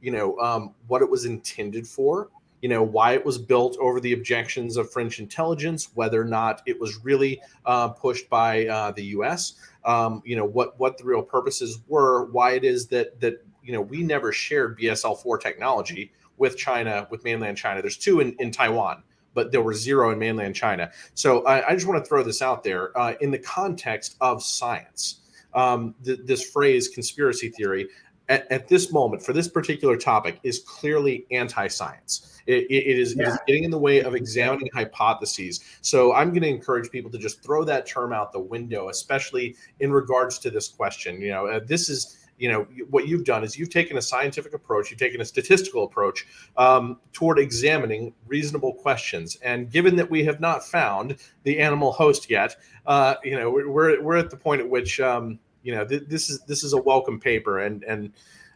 You 0.02 0.12
know 0.12 0.38
um, 0.40 0.76
what 0.88 1.02
it 1.02 1.10
was 1.10 1.26
intended 1.26 1.88
for. 1.88 2.30
You 2.64 2.70
know 2.70 2.82
why 2.82 3.12
it 3.12 3.26
was 3.26 3.38
built 3.38 3.76
over 3.82 4.00
the 4.00 4.14
objections 4.14 4.78
of 4.78 4.90
French 4.90 5.20
intelligence, 5.20 5.90
whether 5.96 6.22
or 6.22 6.24
not 6.24 6.62
it 6.66 6.80
was 6.80 7.04
really 7.04 7.42
uh, 7.66 7.90
pushed 7.90 8.30
by 8.30 8.68
uh, 8.68 8.92
the 8.92 9.04
U.S. 9.18 9.56
Um, 9.84 10.22
you 10.24 10.38
know 10.38 10.46
what 10.46 10.80
what 10.80 10.98
the 10.98 11.04
real 11.04 11.22
purposes 11.22 11.80
were, 11.90 12.32
why 12.32 12.52
it 12.54 12.64
is 12.64 12.88
that 12.88 13.20
that 13.20 13.46
you 13.62 13.74
know 13.74 13.82
we 13.82 14.02
never 14.02 14.32
shared 14.32 14.80
BSL-4 14.80 15.42
technology 15.42 16.14
with 16.38 16.58
China, 16.58 17.06
with 17.12 17.26
mainland 17.26 17.58
China. 17.58 17.82
There's 17.82 17.98
two 17.98 18.22
in, 18.22 18.34
in 18.40 18.50
Taiwan 18.50 19.04
but 19.34 19.52
there 19.52 19.64
were 19.64 19.74
zero 19.74 20.12
in 20.12 20.20
mainland 20.20 20.56
China. 20.56 20.92
So 21.16 21.44
I, 21.46 21.70
I 21.70 21.74
just 21.74 21.88
want 21.88 22.02
to 22.04 22.08
throw 22.08 22.24
this 22.24 22.42
out 22.42 22.64
there 22.64 22.98
uh, 22.98 23.16
in 23.20 23.32
the 23.32 23.40
context 23.40 24.16
of 24.22 24.44
science. 24.44 25.22
Um, 25.56 25.96
th- 26.06 26.20
this 26.24 26.48
phrase 26.50 26.88
conspiracy 26.88 27.50
theory 27.50 27.88
at, 28.34 28.52
at, 28.52 28.68
this 28.68 28.92
moment 28.92 29.24
for 29.24 29.34
this 29.34 29.48
particular 29.48 29.96
topic 29.96 30.40
is 30.44 30.60
clearly 30.60 31.26
anti-science. 31.32 32.42
it, 32.48 32.66
it, 32.70 33.00
is, 33.00 33.16
yeah. 33.16 33.24
it 33.24 33.28
is 33.30 33.40
getting 33.48 33.64
in 33.64 33.72
the 33.72 33.78
way 33.78 34.02
of 34.02 34.16
examining 34.16 34.70
hypotheses. 34.74 35.62
So 35.82 36.14
I'm 36.14 36.30
going 36.30 36.42
to 36.42 36.50
encourage 36.50 36.90
people 36.90 37.12
to 37.12 37.18
just 37.18 37.44
throw 37.44 37.64
that 37.66 37.86
term 37.86 38.12
out 38.12 38.34
the 38.34 38.40
window, 38.40 38.90
especially 38.90 39.56
in 39.80 39.92
regards 39.92 40.40
to 40.40 40.50
this 40.50 40.68
question. 40.68 41.22
You 41.22 41.30
know, 41.30 41.48
uh, 41.48 41.60
this 41.66 41.90
is 41.90 42.18
you 42.38 42.52
know 42.52 42.68
what 42.90 43.08
you've 43.08 43.26
done 43.26 43.44
is 43.44 43.58
you've 43.58 43.70
taken 43.70 43.98
a 43.98 44.02
scientific 44.02 44.56
approach 44.56 44.90
you've 44.90 45.00
taken 45.00 45.22
a 45.22 45.26
statistical 45.26 45.84
approach 45.84 46.26
um, 46.58 47.00
toward 47.12 47.38
examining 47.38 48.12
reasonable 48.26 48.74
questions 48.74 49.38
and 49.44 49.72
given 49.72 49.96
that 49.96 50.10
we 50.10 50.24
have 50.24 50.40
not 50.40 50.66
found 50.66 51.16
the 51.44 51.60
animal 51.60 51.92
host 51.92 52.32
yet 52.32 52.56
uh, 52.88 53.14
you 53.24 53.36
know 53.36 53.52
we're, 53.52 54.02
we're 54.02 54.18
at 54.18 54.32
the 54.32 54.36
point 54.36 54.60
at 54.60 54.68
which 54.68 55.00
um, 55.00 55.38
you 55.64 55.74
know 55.74 55.86
th- 55.86 56.04
this 56.08 56.30
is 56.30 56.42
this 56.42 56.64
is 56.64 56.74
a 56.74 56.82
welcome 56.82 57.20
paper 57.20 57.60
and 57.60 57.84
and 57.84 58.14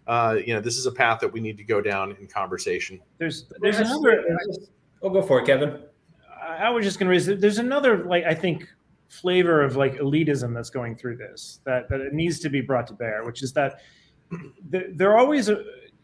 uh, 0.07 0.37
you 0.45 0.53
know 0.53 0.61
this 0.61 0.77
is 0.77 0.85
a 0.85 0.91
path 0.91 1.19
that 1.19 1.31
we 1.31 1.39
need 1.39 1.57
to 1.57 1.63
go 1.63 1.81
down 1.81 2.15
in 2.19 2.27
conversation. 2.27 2.99
There's 3.17 3.45
there's 3.59 3.79
another 3.79 4.37
i'll 5.03 5.09
go 5.09 5.21
for 5.21 5.39
it 5.39 5.45
kevin. 5.45 5.83
I 6.41 6.69
was 6.69 6.85
just 6.85 6.97
going 6.97 7.07
to 7.07 7.11
raise 7.11 7.25
there's 7.25 7.59
another 7.59 8.05
like 8.05 8.23
i 8.23 8.33
think 8.33 8.67
flavor 9.09 9.61
of 9.63 9.75
like 9.75 9.95
elitism 9.95 10.53
that's 10.53 10.69
going 10.69 10.95
through 10.95 11.17
this 11.17 11.59
that 11.65 11.89
that 11.89 12.01
it 12.01 12.13
needs 12.13 12.39
to 12.39 12.49
be 12.49 12.61
brought 12.61 12.87
to 12.87 12.93
bear, 12.93 13.23
which 13.23 13.41
is 13.43 13.53
that 13.53 13.79
they're 14.69 15.17
always 15.17 15.49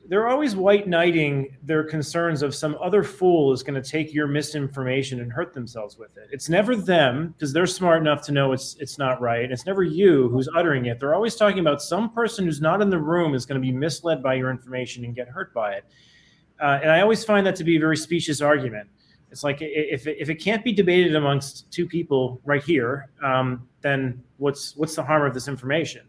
they're 0.08 0.28
always 0.28 0.56
white 0.56 0.88
knighting 0.88 1.56
their 1.64 1.84
concerns 1.84 2.42
of 2.42 2.54
some 2.54 2.78
other 2.82 3.04
fool 3.04 3.54
is 3.54 3.64
going 3.64 3.82
to 3.82 3.90
take 3.90 4.14
your 4.14 4.28
misinformation 4.28 5.22
and 5.22 5.32
hurt 5.32 5.54
themselves 5.54 5.98
with 5.98 6.18
it. 6.18 6.28
It's 6.32 6.50
never 6.50 6.76
them 6.76 7.30
because 7.30 7.54
they're 7.54 7.66
smart 7.66 8.02
enough 8.02 8.22
to 8.24 8.32
know 8.32 8.52
it's 8.52 8.76
it's 8.80 8.98
not 8.98 9.22
right. 9.22 9.50
It's 9.50 9.66
never 9.66 9.84
you 9.84 10.30
who's 10.30 10.50
uttering 10.56 10.86
it. 10.86 11.00
They're 11.00 11.16
always 11.16 11.36
talking 11.36 11.60
about 11.60 11.82
some 11.82 12.12
person 12.12 12.46
who's 12.46 12.62
not 12.62 12.82
in 12.82 12.90
the 12.90 13.00
room 13.00 13.34
is 13.34 13.46
going 13.46 13.62
to 13.62 13.66
be 13.66 13.72
misled 13.72 14.22
by 14.22 14.34
your 14.34 14.50
information 14.50 15.06
and 15.06 15.16
get 15.16 15.30
hurt 15.30 15.54
by 15.54 15.74
it. 15.74 15.86
Uh, 16.62 16.80
and 16.82 16.92
I 16.92 17.02
always 17.02 17.24
find 17.24 17.46
that 17.48 17.56
to 17.58 17.64
be 17.64 17.78
a 17.78 17.80
very 17.80 17.98
specious 17.98 18.42
argument. 18.42 18.90
It's 19.32 19.44
like 19.44 19.58
if 19.62 20.06
if 20.06 20.30
it 20.30 20.36
can't 20.36 20.64
be 20.64 20.74
debated 20.74 21.16
amongst 21.16 21.72
two 21.72 21.88
people 21.88 22.42
right 22.44 22.64
here, 22.64 23.10
um, 23.24 23.68
then 23.82 24.22
what's 24.38 24.76
what's 24.76 24.96
the 24.96 25.04
harm 25.04 25.26
of 25.26 25.34
this 25.34 25.48
information? 25.48 26.02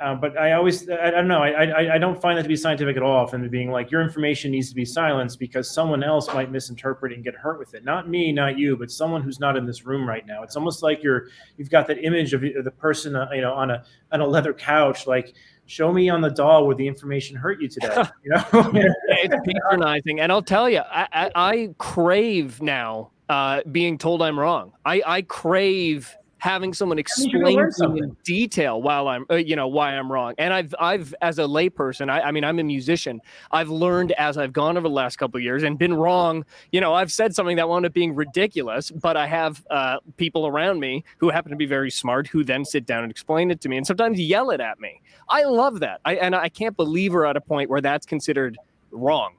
Uh, 0.00 0.14
but 0.14 0.36
I 0.38 0.52
always 0.52 0.88
I, 0.88 1.08
I 1.08 1.10
don't 1.10 1.28
know 1.28 1.42
I, 1.42 1.64
I, 1.64 1.94
I 1.94 1.98
don't 1.98 2.20
find 2.20 2.38
that 2.38 2.42
to 2.42 2.48
be 2.48 2.56
scientific 2.56 2.96
at 2.96 3.02
all. 3.02 3.26
From 3.26 3.48
being 3.48 3.70
like 3.70 3.90
your 3.90 4.00
information 4.02 4.50
needs 4.50 4.68
to 4.70 4.74
be 4.74 4.84
silenced 4.84 5.38
because 5.38 5.70
someone 5.70 6.02
else 6.02 6.26
might 6.28 6.50
misinterpret 6.50 7.12
and 7.12 7.22
get 7.22 7.34
hurt 7.34 7.58
with 7.58 7.74
it. 7.74 7.84
Not 7.84 8.08
me, 8.08 8.32
not 8.32 8.58
you, 8.58 8.76
but 8.76 8.90
someone 8.90 9.22
who's 9.22 9.40
not 9.40 9.56
in 9.56 9.66
this 9.66 9.84
room 9.84 10.08
right 10.08 10.26
now. 10.26 10.42
It's 10.42 10.56
almost 10.56 10.82
like 10.82 11.02
you're 11.02 11.28
you've 11.58 11.70
got 11.70 11.86
that 11.88 12.02
image 12.04 12.32
of 12.32 12.40
the 12.40 12.70
person 12.70 13.16
uh, 13.16 13.28
you 13.32 13.42
know 13.42 13.52
on 13.52 13.70
a 13.70 13.84
on 14.12 14.20
a 14.20 14.26
leather 14.26 14.54
couch 14.54 15.06
like 15.06 15.34
show 15.66 15.92
me 15.92 16.08
on 16.08 16.20
the 16.20 16.30
doll 16.30 16.66
where 16.66 16.74
the 16.74 16.86
information 16.86 17.36
hurt 17.36 17.60
you 17.60 17.68
today. 17.68 18.02
You 18.24 18.32
know, 18.32 18.44
it's 18.74 19.34
patronizing, 19.46 20.20
and 20.20 20.30
I'll 20.30 20.42
tell 20.42 20.68
you, 20.68 20.80
I, 20.80 21.08
I, 21.12 21.30
I 21.34 21.74
crave 21.78 22.60
now 22.60 23.10
uh, 23.30 23.62
being 23.70 23.96
told 23.96 24.22
I'm 24.22 24.38
wrong. 24.38 24.72
I, 24.84 25.02
I 25.06 25.22
crave 25.22 26.14
having 26.40 26.72
someone 26.74 26.98
explain 26.98 27.58
to 27.78 27.88
me 27.88 28.00
in 28.00 28.16
detail 28.24 28.82
while 28.82 29.08
I'm, 29.08 29.24
uh, 29.30 29.36
you 29.36 29.54
know, 29.54 29.68
why 29.68 29.92
I'm 29.96 30.10
wrong. 30.10 30.34
And 30.38 30.52
I've, 30.52 30.74
I've, 30.80 31.14
as 31.20 31.38
a 31.38 31.42
layperson, 31.42 32.10
I, 32.10 32.22
I 32.22 32.30
mean, 32.32 32.44
I'm 32.44 32.58
a 32.58 32.64
musician. 32.64 33.20
I've 33.50 33.68
learned 33.68 34.12
as 34.12 34.38
I've 34.38 34.52
gone 34.52 34.76
over 34.76 34.88
the 34.88 34.94
last 34.94 35.16
couple 35.16 35.38
of 35.38 35.44
years 35.44 35.62
and 35.62 35.78
been 35.78 35.94
wrong. 35.94 36.44
You 36.72 36.80
know, 36.80 36.94
I've 36.94 37.12
said 37.12 37.34
something 37.34 37.56
that 37.56 37.68
wound 37.68 37.86
up 37.86 37.92
being 37.92 38.14
ridiculous, 38.14 38.90
but 38.90 39.16
I 39.16 39.26
have 39.26 39.64
uh, 39.70 39.98
people 40.16 40.46
around 40.46 40.80
me 40.80 41.04
who 41.18 41.28
happen 41.28 41.50
to 41.50 41.56
be 41.56 41.66
very 41.66 41.90
smart 41.90 42.26
who 42.26 42.42
then 42.42 42.64
sit 42.64 42.86
down 42.86 43.02
and 43.02 43.10
explain 43.10 43.50
it 43.50 43.60
to 43.60 43.68
me 43.68 43.76
and 43.76 43.86
sometimes 43.86 44.18
yell 44.18 44.50
it 44.50 44.60
at 44.60 44.80
me. 44.80 45.00
I 45.28 45.44
love 45.44 45.80
that. 45.80 46.00
I, 46.04 46.16
and 46.16 46.34
I 46.34 46.48
can't 46.48 46.76
believe 46.76 47.12
we're 47.12 47.26
at 47.26 47.36
a 47.36 47.40
point 47.40 47.70
where 47.70 47.80
that's 47.80 48.06
considered 48.06 48.58
wrong. 48.90 49.34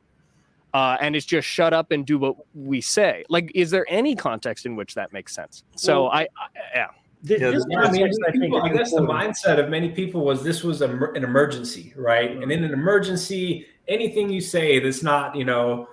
Uh, 0.73 0.97
and 1.01 1.15
it's 1.15 1.25
just 1.25 1.47
shut 1.47 1.73
up 1.73 1.91
and 1.91 2.05
do 2.05 2.17
what 2.17 2.35
we 2.53 2.79
say. 2.81 3.25
Like, 3.29 3.51
is 3.53 3.71
there 3.71 3.85
any 3.89 4.15
context 4.15 4.65
in 4.65 4.75
which 4.75 4.95
that 4.95 5.11
makes 5.11 5.33
sense? 5.33 5.63
So 5.75 6.03
well, 6.03 6.11
I, 6.11 6.21
I, 6.21 6.27
yeah. 6.73 6.87
yeah, 7.23 7.47
I, 7.77 7.91
mean, 7.91 8.09
I, 8.27 8.31
people, 8.31 8.61
I 8.61 8.69
guess 8.69 8.91
the 8.91 9.01
mindset 9.01 9.59
of 9.59 9.69
many 9.69 9.89
people 9.89 10.23
was 10.23 10.43
this 10.43 10.63
was 10.63 10.81
a, 10.81 10.89
an 10.89 11.23
emergency, 11.23 11.93
right? 11.97 12.31
And 12.31 12.51
in 12.51 12.63
an 12.63 12.73
emergency, 12.73 13.67
anything 13.87 14.29
you 14.29 14.39
say 14.39 14.79
that's 14.79 15.03
not, 15.03 15.35
you 15.35 15.43
know, 15.43 15.89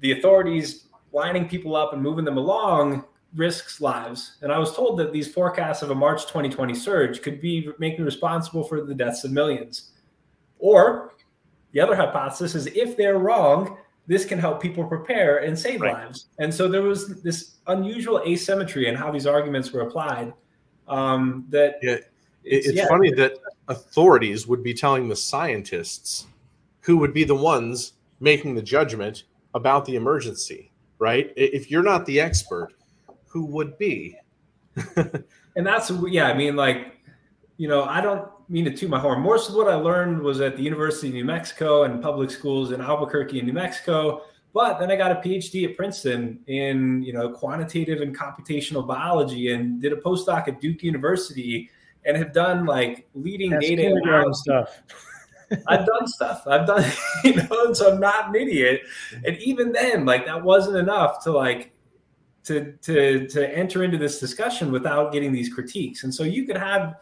the 0.00 0.12
authorities 0.12 0.86
lining 1.12 1.48
people 1.48 1.74
up 1.74 1.92
and 1.92 2.02
moving 2.02 2.24
them 2.24 2.36
along 2.36 3.04
risks 3.34 3.80
lives. 3.80 4.36
And 4.42 4.52
I 4.52 4.58
was 4.58 4.74
told 4.74 4.98
that 4.98 5.12
these 5.12 5.32
forecasts 5.32 5.82
of 5.82 5.90
a 5.90 5.94
March 5.94 6.22
2020 6.22 6.74
surge 6.74 7.22
could 7.22 7.40
be 7.40 7.68
make 7.78 7.98
me 7.98 8.04
responsible 8.04 8.64
for 8.64 8.82
the 8.82 8.94
deaths 8.94 9.24
of 9.24 9.32
millions. 9.32 9.92
Or 10.58 11.14
the 11.72 11.80
other 11.80 11.96
hypothesis 11.96 12.54
is 12.54 12.66
if 12.68 12.96
they're 12.96 13.18
wrong, 13.18 13.78
this 14.06 14.24
can 14.24 14.38
help 14.38 14.60
people 14.60 14.84
prepare 14.84 15.38
and 15.38 15.58
save 15.58 15.80
right. 15.80 15.94
lives. 15.94 16.26
And 16.38 16.52
so 16.52 16.68
there 16.68 16.82
was 16.82 17.22
this 17.22 17.56
unusual 17.66 18.20
asymmetry 18.26 18.86
in 18.88 18.94
how 18.94 19.10
these 19.10 19.26
arguments 19.26 19.72
were 19.72 19.80
applied. 19.80 20.32
Um, 20.88 21.46
that 21.48 21.78
yeah, 21.82 21.96
it's, 22.44 22.68
it's 22.68 22.76
yeah. 22.76 22.88
funny 22.88 23.10
that 23.14 23.38
authorities 23.68 24.46
would 24.46 24.62
be 24.62 24.74
telling 24.74 25.08
the 25.08 25.16
scientists 25.16 26.26
who 26.80 26.98
would 26.98 27.14
be 27.14 27.24
the 27.24 27.34
ones 27.34 27.94
making 28.20 28.54
the 28.54 28.62
judgment 28.62 29.24
about 29.54 29.86
the 29.86 29.96
emergency, 29.96 30.70
right? 30.98 31.32
If 31.36 31.70
you're 31.70 31.82
not 31.82 32.04
the 32.04 32.20
expert, 32.20 32.74
who 33.26 33.46
would 33.46 33.78
be? 33.78 34.18
and 34.96 35.66
that's 35.66 35.90
yeah, 36.08 36.26
I 36.28 36.34
mean, 36.34 36.56
like, 36.56 36.98
you 37.56 37.68
know, 37.68 37.84
I 37.84 38.00
don't 38.00 38.28
mean 38.48 38.64
to 38.64 38.76
toot 38.76 38.90
my 38.90 38.98
horn. 38.98 39.20
Most 39.20 39.48
of 39.48 39.54
what 39.54 39.68
I 39.68 39.74
learned 39.74 40.20
was 40.20 40.40
at 40.40 40.56
the 40.56 40.62
University 40.62 41.08
of 41.08 41.14
New 41.14 41.24
Mexico 41.24 41.84
and 41.84 42.02
public 42.02 42.30
schools 42.30 42.72
in 42.72 42.80
Albuquerque 42.80 43.38
and 43.38 43.46
New 43.46 43.54
Mexico. 43.54 44.22
But 44.52 44.78
then 44.78 44.90
I 44.90 44.96
got 44.96 45.10
a 45.10 45.16
PhD 45.16 45.68
at 45.68 45.76
Princeton 45.76 46.38
in 46.46 47.02
you 47.02 47.12
know 47.12 47.30
quantitative 47.30 48.00
and 48.00 48.16
computational 48.16 48.86
biology, 48.86 49.52
and 49.52 49.82
did 49.82 49.92
a 49.92 49.96
postdoc 49.96 50.46
at 50.46 50.60
Duke 50.60 50.82
University, 50.82 51.68
and 52.04 52.16
have 52.16 52.32
done 52.32 52.64
like 52.64 53.08
leading 53.14 53.50
That's 53.50 53.66
data 53.66 54.28
stuff. 54.32 54.82
I've 55.66 55.86
done 55.86 56.06
stuff. 56.06 56.42
I've 56.46 56.66
done, 56.66 56.90
you 57.24 57.34
know, 57.34 57.72
so 57.72 57.92
I'm 57.92 58.00
not 58.00 58.28
an 58.28 58.36
idiot. 58.36 58.82
And 59.24 59.36
even 59.38 59.72
then, 59.72 60.04
like 60.04 60.24
that 60.26 60.42
wasn't 60.42 60.76
enough 60.76 61.22
to 61.24 61.32
like 61.32 61.72
to 62.44 62.72
to 62.82 63.26
to 63.28 63.56
enter 63.56 63.82
into 63.84 63.98
this 63.98 64.20
discussion 64.20 64.70
without 64.70 65.12
getting 65.12 65.32
these 65.32 65.52
critiques. 65.52 66.04
And 66.04 66.14
so 66.14 66.22
you 66.22 66.46
could 66.46 66.56
have 66.56 66.94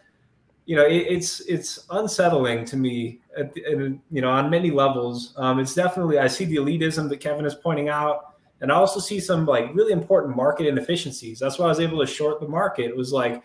you 0.66 0.76
know, 0.76 0.86
it, 0.86 1.06
it's 1.08 1.40
it's 1.40 1.86
unsettling 1.90 2.64
to 2.66 2.76
me, 2.76 3.20
at, 3.36 3.56
at, 3.58 3.78
you 3.78 4.20
know, 4.20 4.30
on 4.30 4.50
many 4.50 4.70
levels. 4.70 5.34
Um, 5.36 5.58
it's 5.58 5.74
definitely 5.74 6.18
I 6.18 6.28
see 6.28 6.44
the 6.44 6.56
elitism 6.56 7.08
that 7.08 7.20
Kevin 7.20 7.44
is 7.44 7.54
pointing 7.54 7.88
out, 7.88 8.34
and 8.60 8.70
I 8.70 8.76
also 8.76 9.00
see 9.00 9.18
some 9.18 9.44
like 9.44 9.74
really 9.74 9.92
important 9.92 10.36
market 10.36 10.66
inefficiencies. 10.66 11.38
That's 11.38 11.58
why 11.58 11.66
I 11.66 11.68
was 11.68 11.80
able 11.80 11.98
to 11.98 12.06
short 12.06 12.40
the 12.40 12.48
market. 12.48 12.86
It 12.86 12.96
was 12.96 13.12
like 13.12 13.42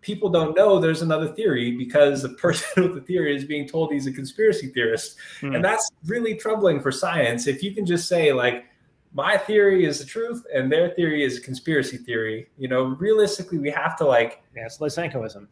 people 0.00 0.30
don't 0.30 0.56
know 0.56 0.78
there's 0.78 1.02
another 1.02 1.28
theory 1.28 1.76
because 1.76 2.22
the 2.22 2.28
person 2.44 2.84
with 2.84 2.94
the 2.94 3.00
theory 3.02 3.36
is 3.36 3.44
being 3.44 3.68
told 3.68 3.92
he's 3.92 4.06
a 4.06 4.12
conspiracy 4.12 4.68
theorist, 4.68 5.16
hmm. 5.40 5.54
and 5.54 5.64
that's 5.64 5.90
really 6.06 6.36
troubling 6.36 6.80
for 6.80 6.92
science. 6.92 7.48
If 7.48 7.64
you 7.64 7.74
can 7.74 7.84
just 7.84 8.08
say 8.08 8.32
like 8.32 8.66
my 9.12 9.36
theory 9.36 9.84
is 9.84 9.98
the 9.98 10.04
truth 10.04 10.46
and 10.54 10.70
their 10.70 10.90
theory 10.90 11.24
is 11.24 11.36
a 11.36 11.40
conspiracy 11.40 11.96
theory. 11.96 12.48
You 12.58 12.68
know, 12.68 12.84
realistically, 12.84 13.58
we 13.58 13.70
have 13.70 13.96
to 13.96 14.04
like. 14.04 14.40
Yeah, 14.54 14.66
it's 14.66 14.78
Lysenkoism 14.78 15.48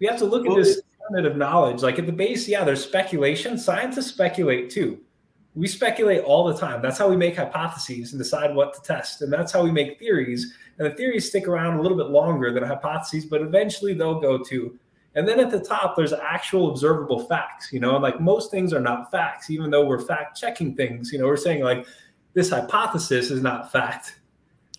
we 0.00 0.06
have 0.06 0.18
to 0.18 0.24
look 0.24 0.46
well, 0.46 0.58
at 0.58 0.64
this 0.64 0.80
of 1.16 1.36
knowledge. 1.36 1.82
Like 1.82 1.98
at 1.98 2.06
the 2.06 2.12
base, 2.12 2.48
yeah, 2.48 2.64
there's 2.64 2.82
speculation. 2.82 3.58
Scientists 3.58 4.06
speculate 4.06 4.70
too. 4.70 5.00
We 5.54 5.68
speculate 5.68 6.22
all 6.22 6.44
the 6.44 6.56
time. 6.56 6.82
That's 6.82 6.98
how 6.98 7.08
we 7.08 7.16
make 7.16 7.36
hypotheses 7.36 8.12
and 8.12 8.18
decide 8.20 8.54
what 8.54 8.74
to 8.74 8.82
test. 8.82 9.22
And 9.22 9.32
that's 9.32 9.52
how 9.52 9.62
we 9.62 9.70
make 9.70 9.98
theories. 9.98 10.54
And 10.78 10.90
the 10.90 10.94
theories 10.96 11.28
stick 11.28 11.46
around 11.46 11.78
a 11.78 11.82
little 11.82 11.96
bit 11.96 12.08
longer 12.08 12.52
than 12.52 12.64
hypotheses, 12.64 13.26
but 13.26 13.40
eventually 13.40 13.94
they'll 13.94 14.20
go 14.20 14.38
to. 14.38 14.78
And 15.14 15.28
then 15.28 15.38
at 15.38 15.52
the 15.52 15.60
top, 15.60 15.94
there's 15.94 16.12
actual 16.12 16.70
observable 16.72 17.20
facts. 17.26 17.72
You 17.72 17.78
know, 17.78 17.96
like 17.98 18.20
most 18.20 18.50
things 18.50 18.72
are 18.72 18.80
not 18.80 19.12
facts, 19.12 19.48
even 19.48 19.70
though 19.70 19.84
we're 19.86 20.00
fact 20.00 20.36
checking 20.36 20.74
things. 20.74 21.12
You 21.12 21.20
know, 21.20 21.26
we're 21.26 21.36
saying 21.36 21.62
like 21.62 21.86
this 22.32 22.50
hypothesis 22.50 23.30
is 23.30 23.40
not 23.40 23.70
fact 23.70 24.18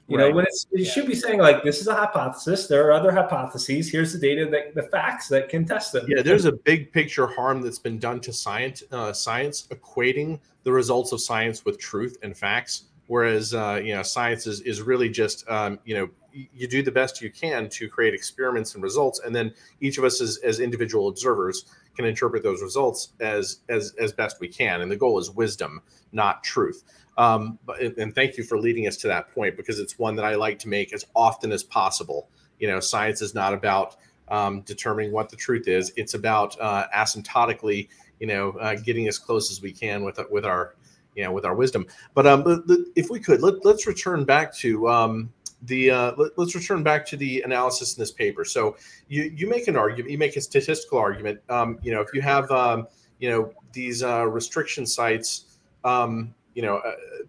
you 0.07 0.17
right. 0.17 0.29
know, 0.29 0.35
when 0.35 0.45
it's, 0.45 0.67
it 0.71 0.81
yeah. 0.81 0.91
should 0.91 1.07
be 1.07 1.15
saying 1.15 1.39
like, 1.39 1.63
this 1.63 1.81
is 1.81 1.87
a 1.87 1.95
hypothesis. 1.95 2.67
There 2.67 2.85
are 2.87 2.91
other 2.91 3.11
hypotheses. 3.11 3.89
Here's 3.89 4.13
the 4.13 4.19
data 4.19 4.45
that 4.51 4.75
the 4.75 4.83
facts 4.83 5.27
that 5.29 5.49
can 5.49 5.65
test 5.65 5.93
them. 5.93 6.05
Yeah, 6.07 6.21
there's 6.21 6.45
a 6.45 6.51
big 6.51 6.91
picture 6.91 7.25
harm 7.25 7.61
that's 7.61 7.79
been 7.79 7.97
done 7.97 8.19
to 8.21 8.31
science, 8.31 8.83
uh, 8.91 9.13
science 9.13 9.67
equating 9.71 10.39
the 10.63 10.71
results 10.71 11.11
of 11.11 11.21
science 11.21 11.65
with 11.65 11.79
truth 11.79 12.17
and 12.21 12.37
facts. 12.37 12.83
Whereas, 13.07 13.53
uh, 13.53 13.81
you 13.83 13.95
know, 13.95 14.03
science 14.03 14.47
is, 14.47 14.61
is 14.61 14.81
really 14.81 15.09
just, 15.09 15.47
um, 15.49 15.79
you 15.85 15.95
know, 15.95 16.09
you 16.33 16.67
do 16.67 16.83
the 16.83 16.91
best 16.91 17.21
you 17.21 17.31
can 17.31 17.69
to 17.69 17.87
create 17.87 18.13
experiments 18.13 18.73
and 18.73 18.83
results, 18.83 19.21
and 19.23 19.33
then 19.33 19.53
each 19.79 19.97
of 19.97 20.03
us 20.03 20.19
as, 20.19 20.37
as 20.43 20.59
individual 20.59 21.07
observers 21.07 21.65
can 21.95 22.05
interpret 22.05 22.43
those 22.43 22.61
results 22.61 23.13
as 23.19 23.59
as 23.69 23.93
as 23.99 24.11
best 24.13 24.39
we 24.39 24.47
can. 24.47 24.81
And 24.81 24.91
the 24.91 24.95
goal 24.95 25.19
is 25.19 25.31
wisdom, 25.31 25.81
not 26.11 26.43
truth. 26.43 26.83
Um, 27.17 27.57
but, 27.65 27.79
and 27.81 28.13
thank 28.13 28.37
you 28.37 28.43
for 28.43 28.59
leading 28.59 28.87
us 28.87 28.97
to 28.97 29.07
that 29.07 29.33
point 29.33 29.55
because 29.55 29.79
it's 29.79 29.97
one 29.97 30.15
that 30.17 30.25
I 30.25 30.35
like 30.35 30.59
to 30.59 30.69
make 30.69 30.93
as 30.93 31.05
often 31.15 31.51
as 31.51 31.63
possible. 31.63 32.29
You 32.59 32.67
know, 32.67 32.79
science 32.79 33.21
is 33.21 33.33
not 33.33 33.53
about 33.53 33.95
um, 34.27 34.61
determining 34.61 35.11
what 35.11 35.29
the 35.29 35.35
truth 35.35 35.67
is; 35.67 35.93
it's 35.95 36.13
about 36.13 36.59
uh, 36.59 36.87
asymptotically, 36.93 37.87
you 38.19 38.27
know, 38.27 38.51
uh, 38.59 38.75
getting 38.75 39.07
as 39.07 39.17
close 39.17 39.51
as 39.51 39.61
we 39.61 39.71
can 39.71 40.03
with 40.03 40.19
with 40.29 40.45
our, 40.45 40.75
you 41.15 41.23
know, 41.23 41.31
with 41.31 41.45
our 41.45 41.55
wisdom. 41.55 41.85
But 42.13 42.27
um, 42.27 42.43
but 42.43 42.63
if 42.95 43.09
we 43.09 43.19
could, 43.19 43.41
let, 43.41 43.65
us 43.65 43.87
return 43.87 44.25
back 44.25 44.53
to 44.57 44.89
um, 44.89 45.31
the 45.63 45.91
uh, 45.91 46.13
let, 46.17 46.37
us 46.37 46.55
return 46.55 46.83
back 46.83 47.05
to 47.07 47.17
the 47.17 47.41
analysis 47.41 47.95
in 47.95 48.01
this 48.01 48.11
paper. 48.11 48.45
So 48.45 48.77
you 49.07 49.23
you 49.35 49.49
make 49.49 49.67
an 49.67 49.75
argument, 49.75 50.11
you 50.11 50.17
make 50.17 50.35
a 50.35 50.41
statistical 50.41 50.99
argument. 50.99 51.39
Um, 51.49 51.79
you 51.81 51.93
know, 51.93 52.01
if 52.01 52.13
you 52.13 52.21
have 52.21 52.49
um, 52.51 52.87
you 53.19 53.29
know 53.29 53.51
these 53.73 54.03
uh, 54.03 54.27
restriction 54.27 54.85
sites, 54.85 55.57
um, 55.83 56.33
you 56.53 56.61
know, 56.61 56.81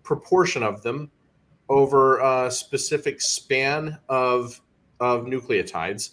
proportion 0.03 0.62
of 0.62 0.83
them 0.83 1.11
over 1.68 2.18
a 2.18 2.51
specific 2.51 3.20
span 3.20 3.99
of 4.09 4.61
of 5.01 5.24
nucleotides, 5.24 6.11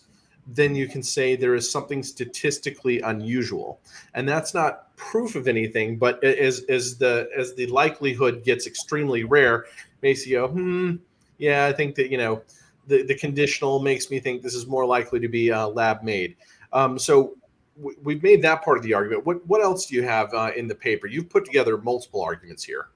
then 0.47 0.75
you 0.75 0.87
can 0.87 1.01
say 1.03 1.35
there 1.35 1.55
is 1.55 1.69
something 1.69 2.03
statistically 2.03 3.01
unusual, 3.01 3.79
and 4.13 4.27
that's 4.27 4.53
not 4.53 4.95
proof 4.97 5.35
of 5.35 5.47
anything. 5.47 5.97
But 5.97 6.23
as 6.23 6.65
as 6.69 6.97
the 6.97 7.29
as 7.35 7.53
the 7.55 7.67
likelihood 7.67 8.43
gets 8.43 8.67
extremely 8.67 9.23
rare, 9.23 9.65
makes 10.01 10.25
you 10.27 10.45
hmm, 10.47 10.95
yeah, 11.37 11.65
I 11.65 11.73
think 11.73 11.95
that 11.95 12.09
you 12.09 12.17
know 12.17 12.41
the 12.87 13.03
the 13.03 13.15
conditional 13.15 13.79
makes 13.79 14.09
me 14.09 14.19
think 14.19 14.41
this 14.41 14.55
is 14.55 14.67
more 14.67 14.85
likely 14.85 15.19
to 15.19 15.27
be 15.27 15.51
uh, 15.51 15.67
lab 15.67 16.03
made. 16.03 16.35
Um, 16.71 16.97
so 16.97 17.35
w- 17.77 17.97
we've 18.03 18.23
made 18.23 18.41
that 18.43 18.63
part 18.63 18.77
of 18.77 18.83
the 18.83 18.93
argument. 18.93 19.25
What 19.25 19.45
what 19.47 19.61
else 19.61 19.85
do 19.85 19.95
you 19.95 20.03
have 20.03 20.33
uh, 20.33 20.51
in 20.55 20.67
the 20.67 20.75
paper? 20.75 21.07
You've 21.07 21.29
put 21.29 21.45
together 21.45 21.77
multiple 21.77 22.21
arguments 22.21 22.63
here. 22.63 22.89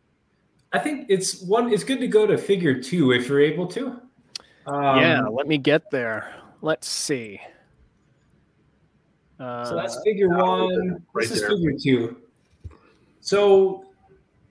I 0.73 0.79
think 0.79 1.05
it's 1.09 1.41
one. 1.41 1.71
It's 1.71 1.83
good 1.83 1.99
to 1.99 2.07
go 2.07 2.27
to 2.27 2.37
figure 2.37 2.81
two 2.81 3.11
if 3.11 3.29
you're 3.29 3.41
able 3.41 3.67
to. 3.67 4.01
Um, 4.65 4.99
yeah, 4.99 5.21
let 5.21 5.47
me 5.47 5.57
get 5.57 5.89
there. 5.91 6.35
Let's 6.61 6.87
see. 6.87 7.39
Uh, 9.39 9.63
so 9.65 9.75
that's 9.75 10.01
figure 10.03 10.29
one. 10.29 11.03
Right 11.13 11.27
this 11.27 11.39
there. 11.41 11.51
is 11.51 11.59
figure 11.59 11.77
two. 11.81 12.17
So 13.21 13.85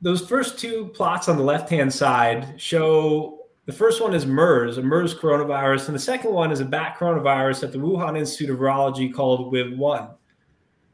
those 0.01 0.27
first 0.27 0.59
two 0.59 0.87
plots 0.95 1.29
on 1.29 1.37
the 1.37 1.43
left 1.43 1.69
hand 1.69 1.93
side 1.93 2.61
show 2.61 3.36
the 3.67 3.73
first 3.73 4.01
one 4.01 4.15
is 4.15 4.27
MERS, 4.27 4.79
a 4.79 4.83
MERS 4.83 5.15
coronavirus, 5.15 5.87
and 5.87 5.95
the 5.95 6.01
second 6.01 6.33
one 6.33 6.53
is 6.53 6.61
a 6.61 6.65
bat 6.65 6.97
coronavirus 6.99 7.65
at 7.65 7.73
the 7.73 7.79
Wuhan 7.79 8.17
Institute 8.17 8.51
of 8.51 8.59
Virology 8.59 9.13
called 9.13 9.53
WIV1. 9.53 10.15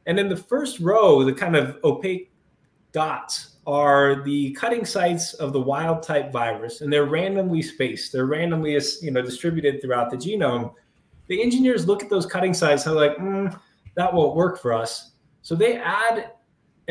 And 0.06 0.18
in 0.18 0.28
the 0.28 0.36
first 0.36 0.80
row, 0.80 1.22
the 1.22 1.34
kind 1.34 1.54
of 1.54 1.78
opaque 1.84 2.32
dots 2.92 3.56
are 3.66 4.24
the 4.24 4.52
cutting 4.52 4.84
sites 4.84 5.34
of 5.34 5.52
the 5.52 5.60
wild 5.60 6.02
type 6.02 6.32
virus, 6.32 6.80
and 6.80 6.92
they're 6.92 7.04
randomly 7.04 7.60
spaced. 7.60 8.10
They're 8.10 8.26
randomly, 8.26 8.78
you 9.02 9.10
know, 9.10 9.22
distributed 9.22 9.80
throughout 9.80 10.10
the 10.10 10.16
genome. 10.16 10.72
The 11.28 11.42
engineers 11.42 11.86
look 11.86 12.02
at 12.02 12.10
those 12.10 12.26
cutting 12.26 12.54
sites 12.54 12.86
and 12.86 12.96
they're 12.96 13.08
like, 13.08 13.18
mm, 13.18 13.58
that 13.94 14.12
won't 14.12 14.34
work 14.34 14.60
for 14.60 14.72
us. 14.72 15.12
So 15.42 15.54
they 15.54 15.76
add 15.76 16.32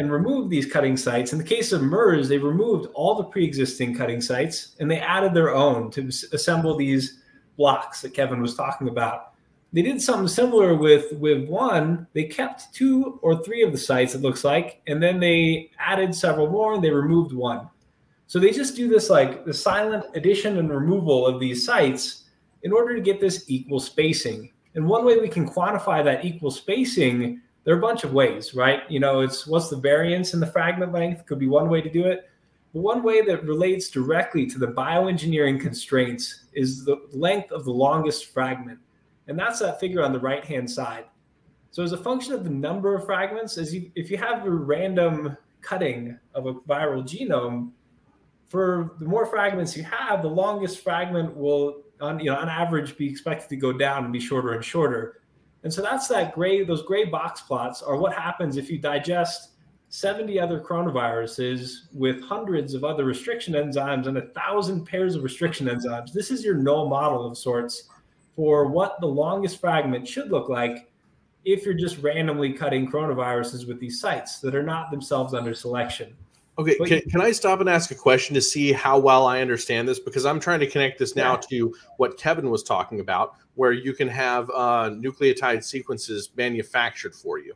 and 0.02 0.12
remove 0.12 0.50
these 0.50 0.66
cutting 0.66 0.98
sites. 0.98 1.32
In 1.32 1.38
the 1.38 1.44
case 1.44 1.72
of 1.72 1.84
MERS, 1.84 2.28
they 2.28 2.40
removed 2.40 2.88
all 2.96 3.14
the 3.14 3.24
pre-existing 3.24 3.96
cutting 3.96 4.20
sites 4.20 4.76
and 4.80 4.90
they 4.90 5.00
added 5.00 5.36
their 5.36 5.54
own 5.54 5.92
to 5.92 6.08
assemble 6.34 6.76
these 6.76 7.20
blocks 7.56 8.02
that 8.02 8.16
Kevin 8.16 8.42
was 8.42 8.56
talking 8.56 8.88
about. 8.88 9.34
They 9.72 9.84
did 9.84 10.02
something 10.02 10.28
similar 10.28 10.74
with 10.74 11.14
with 11.14 11.48
one. 11.48 12.08
They 12.14 12.24
kept 12.24 12.74
two 12.74 13.20
or 13.22 13.44
three 13.44 13.62
of 13.62 13.72
the 13.72 13.78
sites, 13.78 14.16
it 14.16 14.22
looks 14.22 14.44
like, 14.44 14.82
and 14.88 15.02
then 15.04 15.20
they 15.20 15.70
added 15.78 16.16
several 16.16 16.50
more 16.50 16.74
and 16.74 16.84
they 16.84 16.90
removed 16.90 17.32
one. 17.32 17.70
So 18.26 18.40
they 18.40 18.50
just 18.52 18.76
do 18.76 18.90
this 18.90 19.08
like 19.12 19.46
the 19.46 19.54
silent 19.54 20.06
addition 20.16 20.58
and 20.58 20.72
removal 20.72 21.28
of 21.28 21.40
these 21.40 21.64
sites 21.64 22.24
in 22.64 22.74
order 22.74 22.96
to 22.96 23.02
get 23.02 23.22
this 23.22 23.46
equal 23.48 23.80
spacing. 23.80 24.52
And 24.74 24.88
one 24.88 25.06
way 25.06 25.18
we 25.18 25.30
can 25.30 25.48
quantify 25.48 26.04
that 26.04 26.26
equal 26.26 26.50
spacing 26.50 27.42
there 27.64 27.76
are 27.76 27.78
a 27.78 27.82
bunch 27.82 28.04
of 28.04 28.14
ways, 28.14 28.54
right? 28.54 28.82
You 28.90 29.00
know, 29.00 29.22
it's 29.22 29.46
what's 29.46 29.70
the 29.70 29.78
variance 29.78 30.34
in 30.34 30.40
the 30.40 30.48
fragment 30.48 30.92
length 30.92 31.26
could 31.26 31.40
be 31.40 31.48
one 31.48 31.70
way 31.70 31.82
to 31.82 31.90
do 31.90 32.06
it. 32.06 32.30
But 32.74 32.82
one 32.82 33.04
way 33.04 33.22
that 33.22 33.44
relates 33.44 33.90
directly 33.90 34.46
to 34.48 34.58
the 34.58 34.68
bioengineering 34.68 35.60
constraints 35.60 36.46
is 36.54 36.86
the 36.86 36.98
length 37.12 37.52
of 37.52 37.66
the 37.66 37.72
longest 37.72 38.34
fragment. 38.34 38.80
And 39.28 39.38
that's 39.38 39.60
that 39.60 39.80
figure 39.80 40.04
on 40.04 40.14
the 40.14 40.20
right 40.20 40.44
hand 40.44 40.70
side. 40.70 41.06
So 41.72 41.84
as 41.84 41.92
a 41.92 41.98
function 41.98 42.34
of 42.34 42.44
the 42.44 42.50
number 42.50 42.96
of 42.96 43.06
fragments, 43.06 43.58
as 43.58 43.74
you, 43.74 43.92
if 43.96 44.10
you 44.10 44.18
have 44.18 44.46
a 44.46 44.50
random 44.50 45.38
cutting 45.62 46.18
of 46.34 46.48
a 46.48 46.54
viral 46.54 47.04
genome, 47.04 47.72
for 48.48 48.96
the 49.00 49.06
more 49.06 49.26
fragments 49.26 49.78
you 49.78 49.84
have, 49.84 50.22
the 50.22 50.28
longest 50.28 50.84
fragment 50.84 51.36
will, 51.38 51.84
on, 52.02 52.20
you 52.20 52.26
know, 52.26 52.36
on 52.36 52.50
average, 52.50 52.98
be 52.98 53.10
expected 53.10 53.48
to 53.48 53.56
go 53.56 53.72
down 53.72 54.04
and 54.04 54.12
be 54.12 54.20
shorter 54.20 54.52
and 54.52 54.66
shorter. 54.66 55.21
And 55.64 55.72
so 55.74 55.82
that's 55.82 56.08
that 56.08 56.34
gray, 56.34 56.64
those 56.64 56.84
gray 56.84 57.06
box 57.06 57.42
plots 57.42 57.82
are 57.82 57.98
what 57.98 58.14
happens 58.14 58.58
if 58.58 58.70
you 58.70 58.80
digest 58.80 59.50
70 59.90 60.40
other 60.40 60.60
coronaviruses 60.60 61.94
with 61.94 62.24
hundreds 62.24 62.74
of 62.74 62.84
other 62.84 63.04
restriction 63.04 63.54
enzymes 63.54 64.08
and 64.08 64.18
a 64.18 64.28
thousand 64.30 64.86
pairs 64.86 65.16
of 65.16 65.24
restriction 65.24 65.68
enzymes. 65.68 66.14
This 66.14 66.32
is 66.32 66.44
your 66.44 66.56
null 66.56 66.88
model 66.88 67.26
of 67.26 67.38
sorts 67.38 67.90
for 68.36 68.68
what 68.68 69.00
the 69.02 69.08
longest 69.08 69.60
fragment 69.60 70.08
should 70.08 70.32
look 70.32 70.48
like 70.48 70.90
if 71.44 71.66
you're 71.66 71.74
just 71.74 71.98
randomly 71.98 72.54
cutting 72.54 72.90
coronaviruses 72.90 73.68
with 73.68 73.80
these 73.80 74.00
sites 74.00 74.40
that 74.40 74.56
are 74.56 74.64
not 74.64 74.92
themselves 74.92 75.34
under 75.34 75.54
selection. 75.54 76.16
Okay, 76.60 76.76
can, 76.76 77.02
can, 77.10 77.22
I 77.22 77.32
stop 77.32 77.62
and 77.62 77.70
ask 77.70 77.92
a 77.92 77.96
question 77.96 78.34
to 78.36 78.42
see 78.42 78.72
how 78.74 79.00
well 79.00 79.26
I 79.26 79.42
understand 79.42 79.88
this? 79.88 80.00
Because 80.00 80.26
I'm 80.26 80.40
trying 80.40 80.60
to 80.60 80.68
connect 80.68 81.00
this 81.00 81.16
now 81.16 81.34
yeah. 81.34 81.42
to 81.50 81.76
what 81.98 82.18
Kevin 82.18 82.50
was 82.50 82.62
talking 82.62 83.00
about, 83.00 83.36
where 83.56 83.72
you 83.72 83.94
can 83.94 84.08
have 84.10 84.50
uh, 84.50 84.90
nucleotide 84.92 85.64
sequences 85.64 86.30
manufactured 86.36 87.16
for 87.16 87.40
you. 87.40 87.54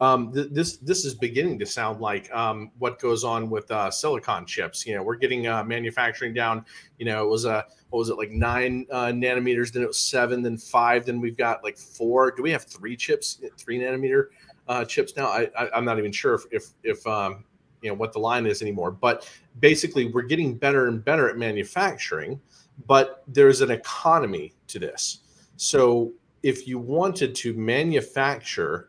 Um, 0.00 0.32
th- 0.32 0.48
this 0.50 0.78
this 0.78 1.04
is 1.04 1.14
beginning 1.14 1.58
to 1.60 1.66
sound 1.66 2.00
like 2.00 2.32
um, 2.34 2.72
what 2.78 2.98
goes 2.98 3.22
on 3.22 3.48
with 3.48 3.70
uh, 3.70 3.90
silicon 3.90 4.44
chips. 4.46 4.84
You 4.86 4.96
know, 4.96 5.02
we're 5.02 5.16
getting 5.16 5.46
uh, 5.46 5.62
manufacturing 5.62 6.34
down. 6.34 6.64
You 6.98 7.06
know, 7.06 7.24
it 7.24 7.28
was 7.28 7.44
a 7.44 7.52
uh, 7.52 7.62
what 7.90 8.00
was 8.00 8.08
it 8.08 8.18
like 8.18 8.30
nine 8.30 8.86
uh, 8.90 9.06
nanometers, 9.06 9.72
then 9.72 9.82
it 9.82 9.86
was 9.86 9.98
seven, 9.98 10.42
then 10.42 10.56
five, 10.56 11.06
then 11.06 11.20
we've 11.20 11.36
got 11.36 11.62
like 11.62 11.78
four. 11.78 12.32
Do 12.32 12.42
we 12.42 12.50
have 12.50 12.64
three 12.64 12.96
chips, 12.96 13.40
three 13.56 13.78
nanometer 13.78 14.26
uh, 14.66 14.84
chips 14.84 15.14
now? 15.16 15.28
I, 15.28 15.48
I 15.56 15.78
am 15.78 15.84
not 15.84 15.98
even 15.98 16.10
sure 16.10 16.34
if 16.34 16.42
if, 16.50 16.64
if 16.82 17.06
um, 17.06 17.44
you 17.84 17.90
know 17.90 17.94
what 17.94 18.12
the 18.12 18.18
line 18.18 18.46
is 18.46 18.62
anymore. 18.62 18.90
But 18.90 19.30
basically, 19.60 20.06
we're 20.06 20.22
getting 20.22 20.56
better 20.56 20.88
and 20.88 21.04
better 21.04 21.28
at 21.28 21.36
manufacturing, 21.36 22.40
but 22.86 23.22
there's 23.28 23.60
an 23.60 23.70
economy 23.70 24.54
to 24.68 24.78
this. 24.78 25.20
So 25.56 26.12
if 26.42 26.66
you 26.66 26.78
wanted 26.78 27.34
to 27.36 27.52
manufacture 27.54 28.88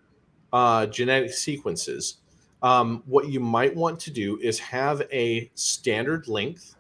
uh, 0.54 0.86
genetic 0.88 1.34
sequences, 1.34 2.18
um, 2.64 3.04
what 3.06 3.30
you 3.30 3.41
might 3.41 3.76
want 3.76 4.00
to 4.00 4.12
do 4.12 4.39
is 4.41 4.58
have 4.60 5.04
a 5.12 5.52
standard 5.56 6.28
length 6.28 6.76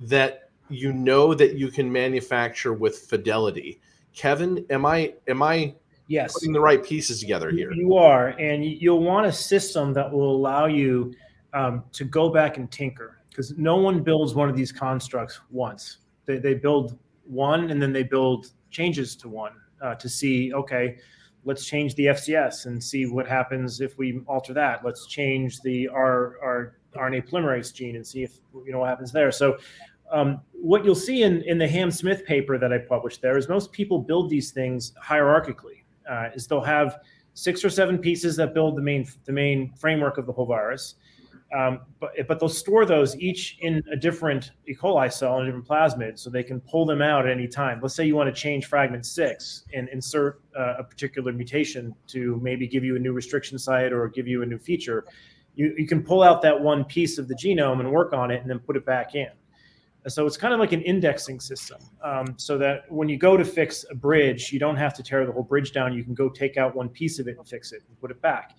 that 0.00 0.50
you 0.68 0.92
know 0.92 1.34
that 1.34 1.56
you 1.56 1.70
can 1.70 1.90
manufacture 1.90 2.74
with 2.74 2.98
fidelity. 2.98 3.80
Kevin, 4.14 4.64
am 4.70 4.84
I 4.84 5.14
am 5.26 5.42
I 5.42 5.74
yes. 6.06 6.34
Putting 6.34 6.52
the 6.52 6.60
right 6.60 6.82
pieces 6.82 7.20
together 7.20 7.50
here. 7.50 7.72
You 7.72 7.94
are 7.94 8.28
and 8.28 8.64
you'll 8.64 9.02
want 9.02 9.26
a 9.26 9.32
system 9.32 9.92
that 9.94 10.10
will 10.10 10.34
allow 10.34 10.66
you 10.66 11.14
um, 11.52 11.84
to 11.92 12.04
go 12.04 12.28
back 12.28 12.56
and 12.56 12.70
tinker 12.70 13.18
because 13.28 13.56
no 13.56 13.76
one 13.76 14.02
builds 14.02 14.34
one 14.34 14.48
of 14.48 14.56
these 14.56 14.72
constructs 14.72 15.40
once. 15.50 15.98
They, 16.26 16.38
they 16.38 16.54
build 16.54 16.98
one 17.24 17.70
and 17.70 17.80
then 17.80 17.92
they 17.92 18.02
build 18.02 18.52
changes 18.70 19.16
to 19.16 19.28
one 19.28 19.52
uh, 19.82 19.94
to 19.94 20.08
see 20.08 20.52
okay 20.52 20.98
let's 21.44 21.64
change 21.64 21.94
the 21.94 22.06
fcs 22.06 22.66
and 22.66 22.82
see 22.82 23.06
what 23.06 23.26
happens 23.26 23.80
if 23.80 23.96
we 23.98 24.20
alter 24.26 24.52
that. 24.54 24.84
Let's 24.84 25.06
change 25.06 25.60
the 25.60 25.88
our, 25.88 26.38
our 26.42 26.76
rna 26.96 27.28
polymerase 27.28 27.72
gene 27.72 27.96
and 27.96 28.06
see 28.06 28.22
if 28.22 28.38
you 28.64 28.72
know 28.72 28.80
what 28.80 28.88
happens 28.88 29.12
there. 29.12 29.32
So 29.32 29.58
um, 30.10 30.40
what 30.52 30.84
you'll 30.84 30.94
see 30.94 31.22
in, 31.22 31.42
in 31.42 31.58
the 31.58 31.66
ham 31.66 31.90
smith 31.90 32.24
paper 32.24 32.58
that 32.58 32.72
i 32.72 32.78
published 32.78 33.22
there 33.22 33.38
is 33.38 33.48
most 33.48 33.72
people 33.72 33.98
build 33.98 34.28
these 34.28 34.50
things 34.50 34.92
hierarchically 35.02 35.83
uh, 36.10 36.28
is 36.34 36.46
they'll 36.46 36.60
have 36.60 36.98
six 37.34 37.64
or 37.64 37.70
seven 37.70 37.98
pieces 37.98 38.36
that 38.36 38.54
build 38.54 38.76
the 38.76 38.82
main 38.82 39.06
the 39.24 39.32
main 39.32 39.72
framework 39.76 40.18
of 40.18 40.26
the 40.26 40.32
whole 40.32 40.46
virus. 40.46 40.96
Um, 41.56 41.80
but 42.00 42.10
but 42.26 42.40
they'll 42.40 42.48
store 42.48 42.84
those 42.84 43.16
each 43.18 43.58
in 43.60 43.82
a 43.92 43.96
different 43.96 44.52
E. 44.66 44.74
coli 44.74 45.12
cell 45.12 45.38
and 45.38 45.42
a 45.42 45.46
different 45.46 45.68
plasmid, 45.68 46.18
so 46.18 46.30
they 46.30 46.42
can 46.42 46.60
pull 46.60 46.84
them 46.84 47.00
out 47.00 47.26
at 47.26 47.32
any 47.32 47.46
time. 47.46 47.78
Let's 47.80 47.94
say 47.94 48.04
you 48.06 48.16
want 48.16 48.34
to 48.34 48.40
change 48.40 48.66
fragment 48.66 49.06
six 49.06 49.64
and 49.72 49.88
insert 49.90 50.40
uh, 50.58 50.74
a 50.78 50.84
particular 50.84 51.32
mutation 51.32 51.94
to 52.08 52.40
maybe 52.42 52.66
give 52.66 52.82
you 52.82 52.96
a 52.96 52.98
new 52.98 53.12
restriction 53.12 53.58
site 53.58 53.92
or 53.92 54.08
give 54.08 54.26
you 54.26 54.42
a 54.42 54.46
new 54.46 54.58
feature. 54.58 55.04
You, 55.54 55.72
you 55.78 55.86
can 55.86 56.02
pull 56.02 56.24
out 56.24 56.42
that 56.42 56.60
one 56.60 56.84
piece 56.84 57.18
of 57.18 57.28
the 57.28 57.34
genome 57.36 57.78
and 57.78 57.92
work 57.92 58.12
on 58.12 58.32
it, 58.32 58.40
and 58.40 58.50
then 58.50 58.58
put 58.58 58.76
it 58.76 58.84
back 58.84 59.14
in. 59.14 59.28
So 60.06 60.26
it's 60.26 60.36
kind 60.36 60.52
of 60.52 60.60
like 60.60 60.72
an 60.72 60.82
indexing 60.82 61.40
system, 61.40 61.80
um, 62.02 62.34
so 62.36 62.58
that 62.58 62.82
when 62.90 63.08
you 63.08 63.16
go 63.16 63.36
to 63.38 63.44
fix 63.44 63.86
a 63.90 63.94
bridge, 63.94 64.52
you 64.52 64.58
don't 64.58 64.76
have 64.76 64.92
to 64.94 65.02
tear 65.02 65.24
the 65.24 65.32
whole 65.32 65.42
bridge 65.42 65.72
down. 65.72 65.94
You 65.94 66.04
can 66.04 66.12
go 66.12 66.28
take 66.28 66.58
out 66.58 66.76
one 66.76 66.90
piece 66.90 67.18
of 67.18 67.26
it 67.26 67.38
and 67.38 67.48
fix 67.48 67.72
it 67.72 67.82
and 67.88 67.98
put 68.00 68.10
it 68.10 68.20
back. 68.20 68.54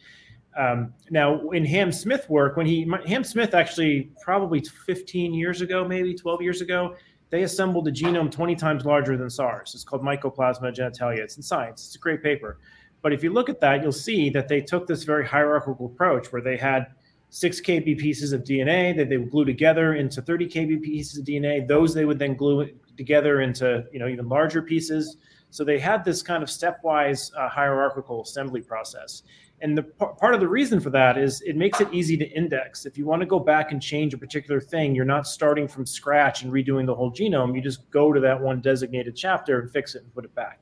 Um, 0.57 0.93
now, 1.11 1.49
in 1.49 1.63
Ham 1.65 1.91
Smith 1.91 2.27
work, 2.29 2.57
when 2.57 2.65
he 2.65 2.89
Ham 3.05 3.23
Smith 3.23 3.53
actually 3.53 4.11
probably 4.23 4.61
15 4.61 5.33
years 5.33 5.61
ago, 5.61 5.87
maybe 5.87 6.15
12 6.15 6.41
years 6.41 6.61
ago, 6.61 6.95
they 7.29 7.43
assembled 7.43 7.87
a 7.87 7.91
genome 7.91 8.31
20 8.31 8.55
times 8.55 8.85
larger 8.85 9.17
than 9.17 9.29
SARS. 9.29 9.75
It's 9.75 9.83
called 9.83 10.01
Mycoplasma 10.01 10.73
genitalia. 10.73 11.19
It's 11.19 11.37
in 11.37 11.43
Science. 11.43 11.85
It's 11.85 11.95
a 11.95 11.99
great 11.99 12.23
paper. 12.23 12.59
But 13.01 13.13
if 13.13 13.23
you 13.23 13.31
look 13.31 13.49
at 13.49 13.59
that, 13.61 13.83
you'll 13.83 13.91
see 13.91 14.29
that 14.31 14.47
they 14.47 14.61
took 14.61 14.87
this 14.87 15.03
very 15.03 15.27
hierarchical 15.27 15.87
approach 15.87 16.31
where 16.31 16.41
they 16.41 16.57
had 16.57 16.87
six 17.29 17.59
kb 17.59 17.97
pieces 17.97 18.31
of 18.31 18.43
DNA 18.43 18.95
that 18.95 19.09
they 19.09 19.17
would 19.17 19.31
glue 19.31 19.45
together 19.45 19.95
into 19.95 20.21
30 20.21 20.47
kb 20.47 20.81
pieces 20.81 21.19
of 21.19 21.25
DNA. 21.25 21.67
Those 21.67 21.93
they 21.93 22.05
would 22.05 22.19
then 22.19 22.35
glue 22.35 22.69
together 22.97 23.41
into 23.41 23.85
you 23.91 23.99
know 23.99 24.07
even 24.07 24.29
larger 24.29 24.61
pieces. 24.61 25.17
So 25.49 25.63
they 25.63 25.79
had 25.79 26.03
this 26.03 26.21
kind 26.21 26.43
of 26.43 26.49
stepwise 26.49 27.31
uh, 27.37 27.47
hierarchical 27.47 28.23
assembly 28.23 28.61
process. 28.61 29.23
And 29.61 29.77
the 29.77 29.83
part 29.83 30.33
of 30.33 30.41
the 30.41 30.47
reason 30.47 30.81
for 30.81 30.89
that 30.89 31.17
is 31.17 31.41
it 31.41 31.55
makes 31.55 31.79
it 31.79 31.87
easy 31.93 32.17
to 32.17 32.29
index. 32.31 32.85
If 32.85 32.97
you 32.97 33.05
want 33.05 33.21
to 33.21 33.25
go 33.25 33.39
back 33.39 33.71
and 33.71 33.81
change 33.81 34.13
a 34.13 34.17
particular 34.17 34.59
thing, 34.59 34.93
you're 34.93 35.05
not 35.05 35.25
starting 35.25 35.67
from 35.67 35.85
scratch 35.85 36.43
and 36.43 36.51
redoing 36.51 36.85
the 36.85 36.93
whole 36.93 37.11
genome. 37.11 37.55
You 37.55 37.61
just 37.61 37.89
go 37.89 38.11
to 38.11 38.19
that 38.19 38.39
one 38.39 38.59
designated 38.59 39.15
chapter 39.15 39.61
and 39.61 39.71
fix 39.71 39.95
it 39.95 40.03
and 40.03 40.13
put 40.13 40.25
it 40.25 40.35
back. 40.35 40.61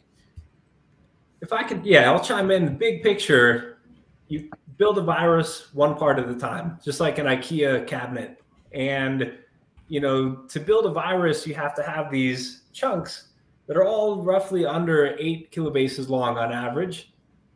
If 1.41 1.51
I 1.51 1.63
could, 1.63 1.83
yeah, 1.83 2.11
I'll 2.11 2.23
chime 2.23 2.51
in. 2.51 2.65
The 2.65 2.71
big 2.71 3.01
picture, 3.01 3.72
you 4.33 4.49
build 4.77 4.97
a 4.97 5.01
virus 5.01 5.73
one 5.73 5.95
part 5.95 6.17
at 6.17 6.27
a 6.27 6.35
time, 6.35 6.79
just 6.83 6.99
like 6.99 7.19
an 7.19 7.27
IKEA 7.27 7.85
cabinet. 7.85 8.41
And 8.73 9.33
you 9.87 9.99
know, 9.99 10.35
to 10.49 10.59
build 10.59 10.85
a 10.85 10.89
virus, 10.89 11.45
you 11.45 11.53
have 11.53 11.75
to 11.75 11.83
have 11.83 12.09
these 12.09 12.63
chunks 12.73 13.29
that 13.67 13.77
are 13.77 13.85
all 13.85 14.23
roughly 14.23 14.65
under 14.65 15.15
eight 15.19 15.51
kilobases 15.51 16.09
long 16.09 16.37
on 16.37 16.51
average. 16.51 17.13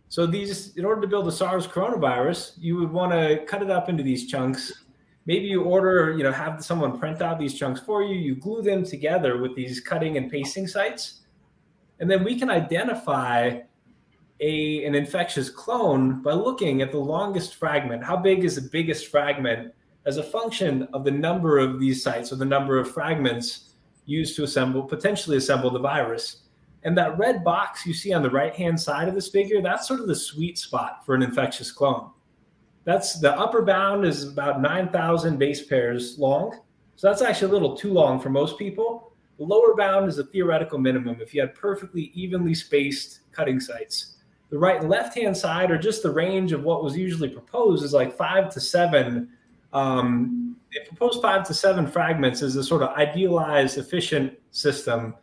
So 0.09 0.25
these, 0.25 0.77
in 0.77 0.85
order 0.85 1.01
to 1.01 1.07
build 1.07 1.27
a 1.27 1.31
SARS 1.31 1.67
coronavirus, 1.67 2.53
you 2.59 2.77
would 2.77 2.91
want 2.91 3.11
to 3.11 3.43
cut 3.45 3.61
it 3.61 3.71
up 3.71 3.89
into 3.89 4.03
these 4.03 4.27
chunks. 4.27 4.85
Maybe 5.25 5.47
you 5.47 5.63
order, 5.63 6.15
you 6.15 6.23
know, 6.23 6.31
have 6.31 6.63
someone 6.63 6.97
print 6.99 7.21
out 7.21 7.39
these 7.39 7.55
chunks 7.55 7.81
for 7.81 8.03
you. 8.03 8.15
You 8.15 8.35
glue 8.35 8.61
them 8.61 8.85
together 8.85 9.41
with 9.41 9.55
these 9.55 9.81
cutting 9.81 10.15
and 10.15 10.31
pasting 10.31 10.67
sites, 10.67 11.21
and 11.99 12.09
then 12.09 12.23
we 12.23 12.37
can 12.39 12.49
identify 12.49 13.59
a 14.39 14.85
an 14.85 14.95
infectious 14.95 15.49
clone 15.49 16.21
by 16.21 16.33
looking 16.33 16.81
at 16.81 16.91
the 16.91 16.97
longest 16.97 17.55
fragment. 17.55 18.03
How 18.03 18.17
big 18.17 18.43
is 18.43 18.55
the 18.55 18.69
biggest 18.69 19.07
fragment 19.07 19.73
as 20.05 20.17
a 20.17 20.23
function 20.23 20.87
of 20.93 21.03
the 21.03 21.11
number 21.11 21.57
of 21.57 21.79
these 21.79 22.01
sites 22.01 22.31
or 22.31 22.37
the 22.37 22.45
number 22.45 22.77
of 22.77 22.91
fragments 22.91 23.73
used 24.05 24.35
to 24.37 24.43
assemble, 24.43 24.83
potentially 24.83 25.37
assemble 25.37 25.69
the 25.69 25.79
virus. 25.79 26.43
And 26.83 26.97
that 26.97 27.17
red 27.17 27.43
box 27.43 27.85
you 27.85 27.93
see 27.93 28.13
on 28.13 28.23
the 28.23 28.29
right 28.29 28.55
hand 28.55 28.79
side 28.79 29.09
of 29.09 29.15
this 29.15 29.27
figure, 29.27 29.61
that's 29.61 29.87
sort 29.87 29.99
of 29.99 30.07
the 30.07 30.15
sweet 30.15 30.57
spot 30.57 31.05
for 31.05 31.13
an 31.15 31.23
infectious 31.23 31.71
clone. 31.71 32.11
That's 32.85 33.19
the 33.19 33.37
upper 33.37 33.63
bound 33.63 34.05
is 34.05 34.23
about 34.23 34.61
9,000 34.61 35.37
base 35.37 35.65
pairs 35.65 36.17
long. 36.17 36.57
So 36.95 37.07
that's 37.07 37.21
actually 37.21 37.49
a 37.49 37.53
little 37.53 37.75
too 37.75 37.91
long 37.91 38.21
for 38.21 38.29
most 38.29 38.57
people. 38.57 39.11
The 39.37 39.43
lower 39.43 39.75
bound 39.75 40.07
is 40.07 40.17
a 40.19 40.23
theoretical 40.23 40.79
minimum 40.79 41.17
if 41.19 41.33
you 41.33 41.41
had 41.41 41.53
perfectly 41.53 42.11
evenly 42.15 42.55
spaced 42.55 43.19
cutting 43.33 43.59
sites. 43.59 44.16
The 44.49 44.57
right 44.57 44.79
and 44.79 44.89
left 44.89 45.17
hand 45.17 45.35
side, 45.35 45.71
or 45.71 45.77
just 45.77 46.03
the 46.03 46.11
range 46.11 46.51
of 46.53 46.63
what 46.63 46.83
was 46.83 46.95
usually 46.95 47.29
proposed, 47.29 47.83
is 47.83 47.93
like 47.93 48.15
five 48.15 48.51
to 48.53 48.61
seven 48.61 49.29
um, 49.73 50.55
they 50.73 50.87
propose 50.87 51.21
five 51.21 51.45
to 51.47 51.53
seven 51.53 51.87
fragments 51.87 52.41
as 52.41 52.55
a 52.55 52.63
sort 52.63 52.83
of 52.83 52.89
idealized, 52.89 53.77
efficient 53.77 54.33
system. 54.51 55.15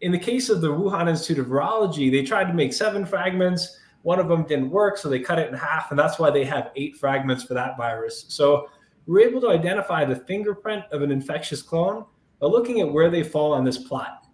In 0.00 0.12
the 0.12 0.18
case 0.18 0.48
of 0.48 0.60
the 0.60 0.68
Wuhan 0.68 1.08
Institute 1.08 1.38
of 1.38 1.46
Virology, 1.46 2.10
they 2.10 2.22
tried 2.22 2.46
to 2.46 2.54
make 2.54 2.72
seven 2.72 3.06
fragments. 3.06 3.78
One 4.02 4.18
of 4.18 4.28
them 4.28 4.44
didn't 4.44 4.70
work, 4.70 4.98
so 4.98 5.08
they 5.08 5.20
cut 5.20 5.38
it 5.38 5.48
in 5.48 5.54
half, 5.54 5.90
and 5.90 5.98
that's 5.98 6.18
why 6.18 6.30
they 6.30 6.44
have 6.44 6.70
eight 6.76 6.96
fragments 6.96 7.44
for 7.44 7.54
that 7.54 7.76
virus. 7.76 8.26
So 8.28 8.68
we're 9.06 9.26
able 9.26 9.40
to 9.42 9.50
identify 9.50 10.04
the 10.04 10.16
fingerprint 10.16 10.84
of 10.90 11.02
an 11.02 11.10
infectious 11.10 11.62
clone 11.62 12.04
by 12.40 12.48
looking 12.48 12.80
at 12.80 12.92
where 12.92 13.10
they 13.10 13.22
fall 13.22 13.52
on 13.52 13.64
this 13.64 13.78
plot. 13.78 14.26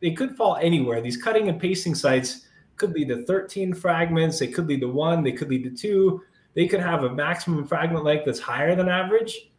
They 0.00 0.12
could 0.12 0.36
fall 0.36 0.56
anywhere. 0.56 1.00
These 1.00 1.16
cutting 1.16 1.48
and 1.48 1.60
pasting 1.60 1.94
sites 1.94 2.46
could 2.76 2.92
lead 2.92 3.08
to 3.08 3.24
13 3.24 3.74
fragments, 3.74 4.38
they 4.38 4.48
could 4.48 4.66
lead 4.66 4.80
to 4.80 4.88
one, 4.88 5.22
they 5.22 5.32
could 5.32 5.48
lead 5.48 5.64
to 5.64 5.70
two 5.70 6.22
they 6.54 6.68
could 6.68 6.80
have 6.80 7.04
a 7.04 7.12
maximum 7.12 7.66
fragment 7.66 8.04
length 8.04 8.24
that's 8.24 8.38
higher 8.38 8.74
than 8.74 8.88
average. 8.88 9.50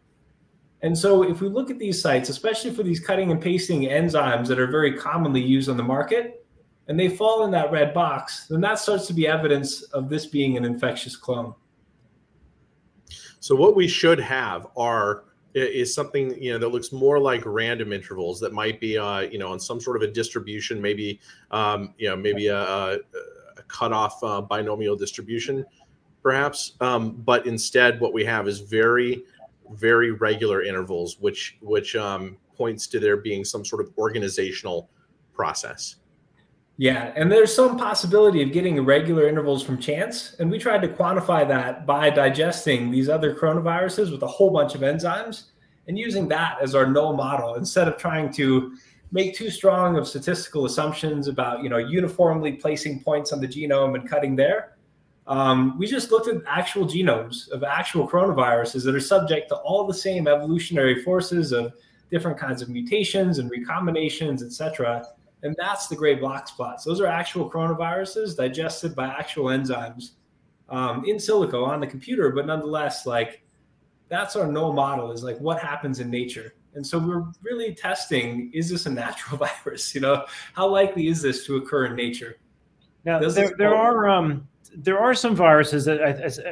And 0.82 0.98
so, 0.98 1.24
if 1.24 1.42
we 1.42 1.48
look 1.50 1.70
at 1.70 1.80
these 1.80 2.02
sites, 2.02 2.30
especially 2.30 2.72
for 2.72 2.84
these 2.84 3.00
cutting 3.00 3.32
and 3.32 3.42
pasting 3.42 3.84
enzymes 3.84 4.48
that 4.48 4.60
are 4.60 4.68
very 4.68 4.98
commonly 4.98 5.42
used 5.42 5.70
on 5.70 5.78
the 5.78 5.84
market, 5.84 6.46
and 6.88 7.00
they 7.00 7.10
fall 7.10 7.44
in 7.44 7.52
that 7.52 7.72
red 7.72 7.94
box, 7.94 8.46
then 8.48 8.62
that 8.62 8.78
starts 8.78 9.08
to 9.08 9.14
be 9.14 9.28
evidence 9.28 9.82
of 9.84 10.10
this 10.10 10.28
being 10.28 10.58
an 10.58 10.66
infectious 10.66 11.16
clone. 11.16 11.56
So, 13.40 13.56
what 13.56 13.76
we 13.76 13.88
should 13.88 14.20
have 14.20 14.68
are 14.78 15.26
is 15.56 15.94
something 15.94 16.42
you 16.42 16.52
know 16.52 16.60
that 16.60 16.70
looks 16.70 16.92
more 16.92 17.20
like 17.20 17.42
random 17.46 17.94
intervals 17.94 18.40
that 18.42 18.54
might 18.54 18.80
be 18.80 18.98
uh, 18.98 19.22
you 19.22 19.40
know 19.40 19.52
on 19.52 19.60
some 19.60 19.80
sort 19.80 19.96
of 19.96 20.04
a 20.04 20.12
distribution, 20.12 20.82
maybe 20.82 21.20
um, 21.52 21.94
you 21.98 22.10
know 22.10 22.16
maybe 22.16 22.48
a, 22.48 22.62
a, 22.62 22.98
cutoff 23.68 24.24
uh, 24.24 24.42
binomial 24.42 24.96
distribution 24.96 25.66
perhaps. 26.26 26.74
Um, 26.82 27.12
but 27.12 27.46
instead, 27.46 28.00
what 28.00 28.12
we 28.12 28.26
have 28.26 28.48
is 28.48 28.60
very, 28.60 29.24
very 29.74 30.10
regular 30.10 30.64
intervals, 30.64 31.18
which 31.20 31.56
which 31.62 31.96
um, 31.96 32.38
points 32.58 32.88
to 32.88 33.00
there 33.00 33.18
being 33.18 33.46
some 33.46 33.64
sort 33.64 33.86
of 33.86 33.94
organizational 33.96 34.90
process. 35.34 35.98
Yeah, 36.78 37.14
and 37.16 37.32
there's 37.32 37.56
some 37.56 37.78
possibility 37.78 38.44
of 38.44 38.52
getting 38.52 38.78
irregular 38.78 39.28
intervals 39.28 39.64
from 39.64 39.78
chance, 39.78 40.36
and 40.40 40.52
we 40.52 40.60
tried 40.60 40.82
to 40.82 40.90
quantify 40.90 41.48
that 41.48 41.86
by 41.86 42.10
digesting 42.10 42.92
these 42.92 43.08
other 43.08 43.34
coronaviruses 43.34 44.12
with 44.12 44.22
a 44.24 44.28
whole 44.28 44.52
bunch 44.52 44.76
of 44.76 44.82
enzymes 44.82 45.46
and 45.88 45.98
using 45.98 46.28
that 46.28 46.58
as 46.62 46.76
our 46.76 46.86
null 46.86 47.14
model 47.14 47.56
instead 47.56 47.88
of 47.88 47.98
trying 47.98 48.32
to 48.34 48.76
make 49.12 49.36
too 49.36 49.50
strong 49.50 49.98
of 49.98 50.08
statistical 50.08 50.66
assumptions 50.66 51.28
about 51.28 51.64
you 51.64 51.70
know 51.70 51.78
uniformly 51.78 52.54
placing 52.54 53.02
points 53.02 53.32
on 53.32 53.40
the 53.40 53.48
genome 53.48 53.96
and 53.96 54.10
cutting 54.10 54.36
there 54.36 54.76
um, 55.28 55.78
we 55.78 55.88
just 55.88 56.12
looked 56.12 56.28
at 56.28 56.42
actual 56.48 56.86
genomes 56.86 57.50
of 57.50 57.64
actual 57.64 58.08
coronaviruses 58.08 58.84
that 58.84 58.94
are 58.94 59.00
subject 59.00 59.50
to 59.50 59.56
all 59.58 59.88
the 59.88 59.94
same 59.94 60.28
evolutionary 60.28 61.04
forces 61.04 61.52
of 61.52 61.74
different 62.12 62.38
kinds 62.38 62.62
of 62.62 62.70
mutations 62.70 63.40
and 63.40 63.52
recombinations, 63.52 64.44
et 64.44 64.52
cetera. 64.52 65.04
And 65.46 65.56
that's 65.60 65.86
the 65.86 65.96
gray 65.96 66.16
black 66.16 66.48
spots. 66.48 66.84
Those 66.84 67.00
are 67.00 67.06
actual 67.06 67.50
coronaviruses 67.50 68.36
digested 68.36 68.96
by 68.96 69.06
actual 69.06 69.46
enzymes 69.46 70.14
um, 70.70 71.06
in 71.06 71.18
silico 71.18 71.68
on 71.68 71.80
the 71.80 71.86
computer, 71.86 72.32
but 72.32 72.48
nonetheless, 72.48 73.06
like 73.06 73.44
that's 74.10 74.36
our 74.36 74.48
null 74.48 74.74
model 74.74 75.12
is 75.12 75.24
like 75.24 75.38
what 75.38 75.62
happens 75.62 76.00
in 76.00 76.10
nature. 76.10 76.56
And 76.74 76.86
so 76.86 76.98
we're 76.98 77.26
really 77.44 77.76
testing 77.76 78.50
is 78.56 78.72
this 78.72 78.88
a 78.88 78.90
natural 78.90 79.38
virus? 79.66 79.94
You 79.94 80.02
know, 80.02 80.26
how 80.54 80.68
likely 80.68 81.10
is 81.10 81.22
this 81.22 81.46
to 81.46 81.58
occur 81.58 81.86
in 81.86 81.96
nature? 81.96 82.38
Now, 83.06 83.20
there, 83.20 83.54
there 83.60 83.76
are 83.76 84.10
um, 84.10 84.48
there 84.76 85.00
are 85.00 85.14
some 85.14 85.36
viruses 85.36 85.86
that 85.86 86.02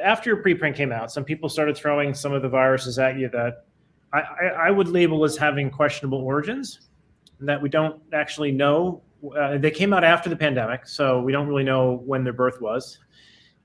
after 0.03 0.29
your 0.29 0.43
preprint 0.43 0.75
came 0.75 0.91
out, 0.91 1.11
some 1.11 1.23
people 1.25 1.49
started 1.49 1.75
throwing 1.75 2.13
some 2.13 2.31
of 2.31 2.43
the 2.43 2.49
viruses 2.49 2.99
at 2.99 3.17
you 3.17 3.27
that 3.29 3.65
I, 4.13 4.19
I, 4.19 4.45
I 4.67 4.71
would 4.71 4.87
label 4.87 5.23
as 5.23 5.35
having 5.35 5.71
questionable 5.71 6.19
origins, 6.19 6.89
that 7.47 7.61
we 7.61 7.69
don't 7.69 8.01
actually 8.13 8.51
know. 8.51 9.01
Uh, 9.37 9.57
they 9.57 9.71
came 9.71 9.93
out 9.93 10.03
after 10.03 10.29
the 10.29 10.35
pandemic, 10.35 10.87
so 10.87 11.21
we 11.21 11.31
don't 11.31 11.47
really 11.47 11.63
know 11.63 12.01
when 12.05 12.23
their 12.23 12.33
birth 12.33 12.61
was. 12.61 12.99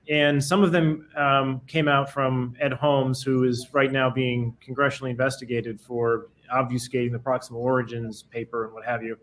And 0.09 0.43
some 0.43 0.63
of 0.63 0.71
them 0.71 1.07
um, 1.15 1.61
came 1.67 1.87
out 1.87 2.09
from 2.09 2.55
Ed 2.59 2.73
Holmes, 2.73 3.21
who 3.21 3.43
is 3.43 3.67
right 3.73 3.91
now 3.91 4.09
being 4.09 4.55
congressionally 4.65 5.11
investigated 5.11 5.79
for 5.79 6.29
obfuscating 6.53 7.11
the 7.11 7.19
proximal 7.19 7.57
origins 7.57 8.23
paper 8.23 8.65
and 8.65 8.73
what 8.73 8.85
have 8.85 9.03
you. 9.03 9.17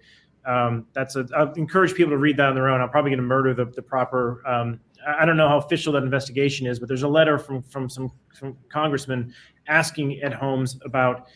Um, 0.45 0.87
that's 0.93 1.17
a. 1.17 1.27
I 1.37 1.51
encourage 1.57 1.95
people 1.95 2.13
to 2.13 2.19
read 2.19 2.37
that 2.37 2.51
on 2.51 2.55
their 2.55 2.69
own. 2.69 2.81
I'm 2.81 2.89
probably 2.89 3.11
going 3.11 3.19
to 3.19 3.27
murder 3.27 3.53
the, 3.53 3.65
the 3.65 3.83
proper 3.83 4.47
um, 4.47 4.79
I 5.07 5.25
don't 5.25 5.37
know 5.37 5.49
how 5.49 5.59
official 5.59 5.93
that 5.93 6.03
investigation 6.03 6.67
is, 6.67 6.79
but 6.79 6.89
there's 6.89 7.05
a 7.05 7.09
letter 7.09 7.39
from 7.39 7.63
from 7.63 7.89
some 7.89 8.11
from 8.35 8.57
congressman 8.69 9.33
asking 9.69 10.23
Ed 10.23 10.33
Holmes 10.33 10.79
about 10.85 11.29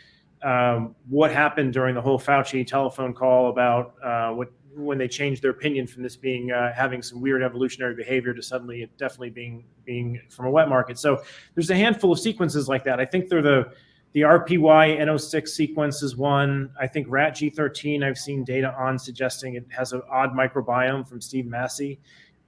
um, 0.43 0.95
what 1.09 1.30
happened 1.32 1.72
during 1.72 1.95
the 1.95 2.01
whole 2.01 2.18
Fauci 2.18 2.66
telephone 2.66 3.12
call 3.14 3.51
about 3.51 3.95
uh, 4.03 4.30
what 4.30 4.53
when 4.74 4.99
they 4.99 5.09
changed 5.09 5.43
their 5.43 5.51
opinion 5.51 5.86
from 5.86 6.03
this 6.03 6.16
being 6.16 6.53
uh, 6.53 6.72
having 6.72 7.03
some 7.03 7.20
weird 7.20 7.43
evolutionary 7.43 7.95
behavior 7.95 8.32
to 8.32 8.43
suddenly 8.43 8.82
it 8.82 8.97
definitely 8.97 9.30
being 9.30 9.64
being 9.84 10.20
from 10.30 10.47
a 10.47 10.51
wet 10.51 10.68
market. 10.68 10.99
So 10.99 11.22
there's 11.55 11.70
a 11.70 11.76
handful 11.76 12.12
of 12.12 12.18
sequences 12.18 12.68
like 12.68 12.84
that. 12.84 13.01
I 13.01 13.05
think 13.05 13.28
they're 13.28 13.43
the 13.43 13.72
the 14.12 14.22
RPY 14.22 14.99
N06 14.99 15.49
sequence 15.49 16.03
is 16.03 16.16
one. 16.16 16.70
I 16.80 16.88
think 16.88 17.07
RAT 17.09 17.34
G13 17.34 18.03
I've 18.03 18.18
seen 18.18 18.43
data 18.43 18.74
on 18.76 18.99
suggesting 18.99 19.55
it 19.55 19.66
has 19.70 19.93
an 19.93 20.03
odd 20.11 20.32
microbiome 20.32 21.09
from 21.09 21.20
Steve 21.20 21.47
Massey. 21.47 22.01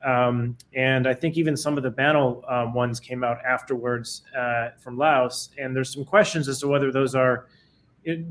Um, 0.04 0.56
and 0.74 1.06
I 1.06 1.14
think 1.14 1.36
even 1.36 1.56
some 1.56 1.76
of 1.76 1.84
the 1.84 1.90
Banal 1.90 2.42
um, 2.48 2.74
ones 2.74 2.98
came 2.98 3.22
out 3.22 3.38
afterwards 3.44 4.22
uh, 4.36 4.70
from 4.78 4.98
Laos. 4.98 5.50
And 5.56 5.76
there's 5.76 5.92
some 5.92 6.04
questions 6.04 6.48
as 6.48 6.58
to 6.60 6.68
whether 6.68 6.90
those 6.90 7.14
are, 7.14 7.46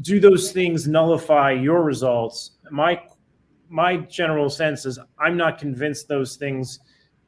do 0.02 0.20
those 0.20 0.52
things 0.52 0.88
nullify 0.88 1.52
your 1.52 1.84
results? 1.84 2.52
My 2.70 3.02
my 3.70 3.98
general 3.98 4.50
sense 4.50 4.86
is 4.86 5.00
I'm 5.18 5.38
not 5.38 5.58
convinced 5.58 6.08
those 6.08 6.36
things 6.36 6.80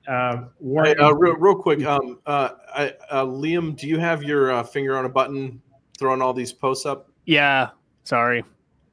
uh, 0.07 0.43
weren't. 0.59 0.99
Hey, 0.99 1.03
uh, 1.03 1.11
real, 1.11 1.35
real 1.35 1.55
quick, 1.55 1.83
um, 1.85 2.19
uh, 2.25 2.49
I, 2.73 2.93
uh, 3.09 3.25
Liam, 3.25 3.75
do 3.75 3.87
you 3.87 3.97
have 3.97 4.23
your 4.23 4.51
uh, 4.51 4.63
finger 4.63 4.97
on 4.97 5.05
a 5.05 5.09
button 5.09 5.61
throwing 5.97 6.21
all 6.21 6.33
these 6.33 6.51
posts 6.51 6.85
up? 6.85 7.09
Yeah, 7.25 7.69
sorry. 8.03 8.43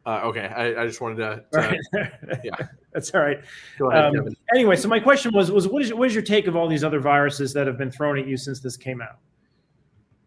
Uh, 0.07 0.20
okay, 0.24 0.46
I, 0.46 0.82
I, 0.82 0.86
just 0.86 1.01
wanted 1.01 1.16
to. 1.16 1.44
to 1.53 1.78
right. 1.92 2.40
yeah, 2.44 2.55
that's 2.92 3.11
all 3.12 3.20
right. 3.20 3.40
Go 3.78 3.90
ahead, 3.90 4.16
um, 4.16 4.34
anyway, 4.55 4.76
so 4.76 4.88
my 4.88 4.98
question 4.98 5.32
was 5.34 5.51
was 5.51 5.68
what 5.68 5.82
is 5.82 5.92
what 5.92 6.07
is 6.07 6.14
your 6.14 6.22
take 6.22 6.46
of 6.46 6.57
all 6.57 6.68
these 6.68 6.84
other 6.84 7.01
viruses 7.01 7.53
that 7.53 7.66
have 7.66 7.76
been 7.76 7.90
thrown 7.90 8.18
at 8.18 8.26
you 8.26 8.36
since 8.36 8.61
this 8.61 8.76
came 8.76 9.03
out? 9.03 9.18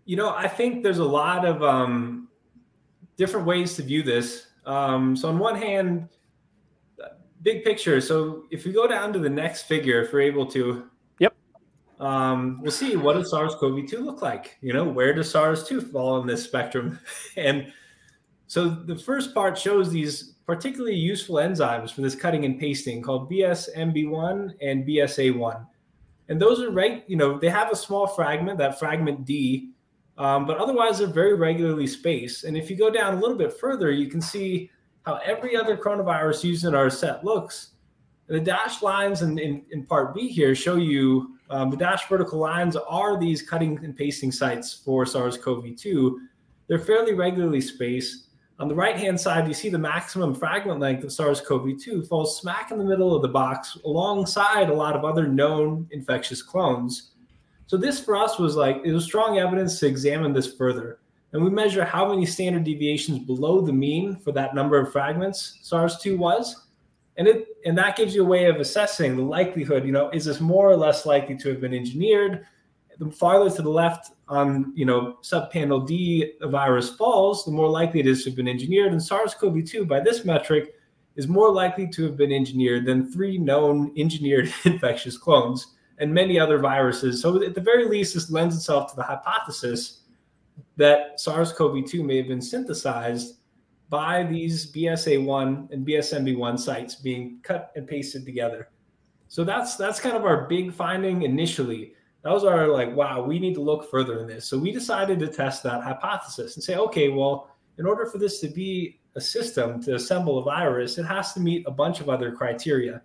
You 0.06 0.18
know, 0.18 0.30
I 0.30 0.48
think 0.48 0.84
there's 0.84 1.00
a 1.00 1.06
lot 1.06 1.46
of 1.46 1.64
um, 1.64 2.23
different 3.18 3.46
ways 3.46 3.76
to 3.76 3.84
view 3.84 4.04
this. 4.04 4.48
Um, 4.66 5.16
so 5.16 5.30
on 5.30 5.40
one 5.40 5.56
hand, 5.56 6.10
big 7.44 7.64
picture. 7.64 8.02
So 8.02 8.46
if 8.50 8.66
we 8.66 8.72
go 8.72 8.88
down 8.88 9.14
to 9.14 9.20
the 9.20 9.30
next 9.30 9.64
figure, 9.64 10.02
if 10.02 10.14
we're 10.14 10.22
able 10.22 10.46
to, 10.48 10.90
Yep. 11.20 11.36
um, 12.00 12.60
we'll 12.62 12.72
see 12.72 12.96
what 12.96 13.14
does 13.14 13.30
SARS-CoV-2 13.30 14.00
look 14.00 14.22
like. 14.22 14.58
You 14.62 14.74
know, 14.74 14.86
where 14.86 15.14
does 15.14 15.30
SARS-2 15.30 15.92
fall 15.92 16.22
in 16.22 16.28
this 16.28 16.44
spectrum? 16.44 17.00
and 17.38 17.72
so 18.48 18.70
the 18.70 18.96
first 18.96 19.34
part 19.34 19.58
shows 19.58 19.92
these 19.92 20.36
particularly 20.46 20.96
useful 20.96 21.36
enzymes 21.36 21.92
for 21.92 22.02
this 22.02 22.16
cutting 22.16 22.46
and 22.46 22.60
pasting 22.60 23.02
called 23.02 23.30
BSMB1 23.30 24.54
and 24.62 24.86
BSA1. 24.86 25.66
And 26.30 26.42
those 26.42 26.62
are 26.62 26.72
right, 26.72 27.04
you 27.08 27.18
know, 27.18 27.38
they 27.38 27.50
have 27.50 27.72
a 27.72 27.76
small 27.76 28.08
fragment, 28.08 28.58
that 28.58 28.80
fragment 28.80 29.26
D, 29.26 29.73
um, 30.18 30.46
but 30.46 30.58
otherwise 30.58 31.00
they're 31.00 31.08
very 31.08 31.36
regularly 31.36 31.88
spaced. 31.88 32.44
And 32.44 32.56
if 32.56 32.70
you 32.70 32.76
go 32.76 32.90
down 32.90 33.16
a 33.16 33.20
little 33.20 33.38
bit 33.38 33.54
further, 33.54 33.92
you 33.92 34.08
can 34.08 34.22
see 34.22 34.70
how 35.06 35.20
every 35.26 35.56
other 35.56 35.76
coronavirus 35.76 36.44
used 36.44 36.66
in 36.66 36.76
our 36.76 36.90
set 36.90 37.24
looks. 37.24 37.72
The 38.28 38.40
dashed 38.40 38.82
lines 38.82 39.22
in, 39.22 39.38
in, 39.38 39.64
in 39.72 39.86
part 39.86 40.16
B 40.16 40.30
here 40.30 40.56
show 40.56 40.78
you 40.78 41.38
um, 41.50 41.70
the 41.70 41.78
dashed 41.78 42.08
vertical 42.08 42.40
lines 42.40 42.76
are 42.76 43.20
these 43.20 43.42
cutting 43.42 43.78
and 43.84 43.96
pasting 43.96 44.32
sites 44.32 44.74
for 44.74 45.06
SARS 45.06 45.38
CoV 45.38 45.76
2. 45.76 46.20
They're 46.68 46.80
fairly 46.80 47.14
regularly 47.14 47.62
spaced. 47.62 48.28
On 48.60 48.68
the 48.68 48.76
right 48.76 48.96
hand 48.96 49.20
side, 49.20 49.48
you 49.48 49.54
see 49.54 49.70
the 49.70 49.78
maximum 49.78 50.34
fragment 50.34 50.80
length 50.80 51.04
of 51.04 51.12
SARS 51.12 51.42
CoV 51.42 51.78
2 51.80 52.06
falls 52.06 52.40
smack 52.40 52.72
in 52.72 52.78
the 52.78 52.84
middle 52.84 53.16
of 53.16 53.22
the 53.22 53.28
box 53.28 53.78
alongside 53.84 54.70
a 54.70 54.74
lot 54.74 54.96
of 54.96 55.04
other 55.04 55.28
known 55.28 55.88
infectious 55.92 56.42
clones. 56.42 57.12
So, 57.74 57.78
this 57.78 58.00
for 58.00 58.16
us 58.16 58.38
was 58.38 58.56
like, 58.56 58.82
it 58.86 58.92
was 58.92 59.04
strong 59.04 59.40
evidence 59.40 59.80
to 59.80 59.88
examine 59.88 60.32
this 60.32 60.54
further 60.54 61.00
and 61.32 61.44
we 61.44 61.50
measure 61.50 61.84
how 61.84 62.08
many 62.08 62.24
standard 62.24 62.66
deviations 62.66 63.18
below 63.18 63.62
the 63.62 63.74
mean 63.74 64.16
for 64.18 64.32
that 64.34 64.54
number 64.54 64.80
of 64.80 64.92
fragments 64.92 65.58
SARS-2 65.64 66.16
was. 66.16 66.68
And 67.18 67.28
it 67.28 67.48
and 67.66 67.76
that 67.80 67.96
gives 67.96 68.14
you 68.14 68.22
a 68.22 68.28
way 68.28 68.46
of 68.46 68.58
assessing 68.58 69.18
the 69.18 69.24
likelihood, 69.24 69.88
you 69.88 69.92
know, 69.92 70.12
is 70.12 70.26
this 70.26 70.40
more 70.40 70.70
or 70.70 70.78
less 70.78 71.08
likely 71.08 71.36
to 71.36 71.50
have 71.50 71.62
been 71.62 71.74
engineered? 71.74 72.46
The 73.00 73.10
farther 73.10 73.50
to 73.50 73.64
the 73.64 73.72
left 73.72 74.12
on, 74.28 74.72
you 74.76 74.86
know, 74.86 75.18
subpanel 75.24 75.88
D 75.88 76.34
the 76.42 76.50
virus 76.50 76.92
falls, 76.92 77.44
the 77.44 77.50
more 77.50 77.72
likely 77.72 78.02
it 78.02 78.06
is 78.06 78.24
to 78.26 78.30
have 78.30 78.38
been 78.38 78.48
engineered. 78.48 78.92
And 78.92 79.02
SARS-CoV-2 79.02 79.88
by 79.88 80.00
this 80.00 80.26
metric 80.26 80.76
is 81.16 81.28
more 81.28 81.52
likely 81.52 81.88
to 81.88 82.04
have 82.04 82.18
been 82.18 82.32
engineered 82.32 82.86
than 82.86 83.12
three 83.12 83.40
known 83.40 83.92
engineered 83.98 84.54
infectious 84.64 85.18
clones 85.18 85.73
and 86.00 86.14
many 86.14 86.40
other 86.40 86.58
viruses. 86.58 87.22
So 87.22 87.42
at 87.44 87.56
the 87.56 87.62
very 87.62 87.88
least, 87.88 88.14
this 88.14 88.32
lends 88.32 88.56
itself 88.56 88.92
to 88.92 88.96
the 88.96 89.04
hypothesis 89.04 90.02
that 90.78 91.20
SARS-CoV-2 91.20 92.04
may 92.04 92.18
have 92.18 92.28
been 92.28 92.42
synthesized 92.42 93.38
by 93.90 94.24
these 94.24 94.72
BSA1 94.72 95.72
and 95.72 95.86
BSMB1 95.86 96.60
sites 96.60 96.96
being 96.96 97.40
cut 97.44 97.72
and 97.76 97.88
pasted 97.88 98.26
together. 98.26 98.70
So 99.28 99.44
that's 99.44 99.76
that's 99.76 100.00
kind 100.00 100.16
of 100.16 100.26
our 100.26 100.48
big 100.48 100.74
finding 100.74 101.24
initially. 101.24 101.94
That 102.24 102.32
was 102.32 102.44
our 102.44 102.68
like, 102.68 102.96
wow, 102.96 103.24
we 103.24 103.40
need 103.40 103.54
to 103.56 103.62
look 103.62 103.90
further 103.90 104.20
in 104.20 104.28
this. 104.28 104.48
So 104.48 104.58
we 104.58 104.72
decided 104.72 105.20
to 105.20 105.28
test 105.28 105.64
that 105.64 105.84
hypothesis 105.84 106.56
and 106.56 106.64
say, 106.64 106.76
okay, 106.76 107.10
well, 107.10 107.50
in 107.78 107.86
order 107.86 108.06
for 108.06 108.18
this 108.18 108.40
to 108.42 108.48
be 108.48 109.00
a 109.16 109.22
system 109.22 109.82
to 109.84 109.96
assemble 109.96 110.40
a 110.40 110.44
virus, 110.44 110.98
it 110.98 111.06
has 111.06 111.34
to 111.34 111.40
meet 111.40 111.66
a 111.68 111.72
bunch 111.72 112.00
of 112.00 112.10
other 112.10 112.32
criteria. 112.32 113.02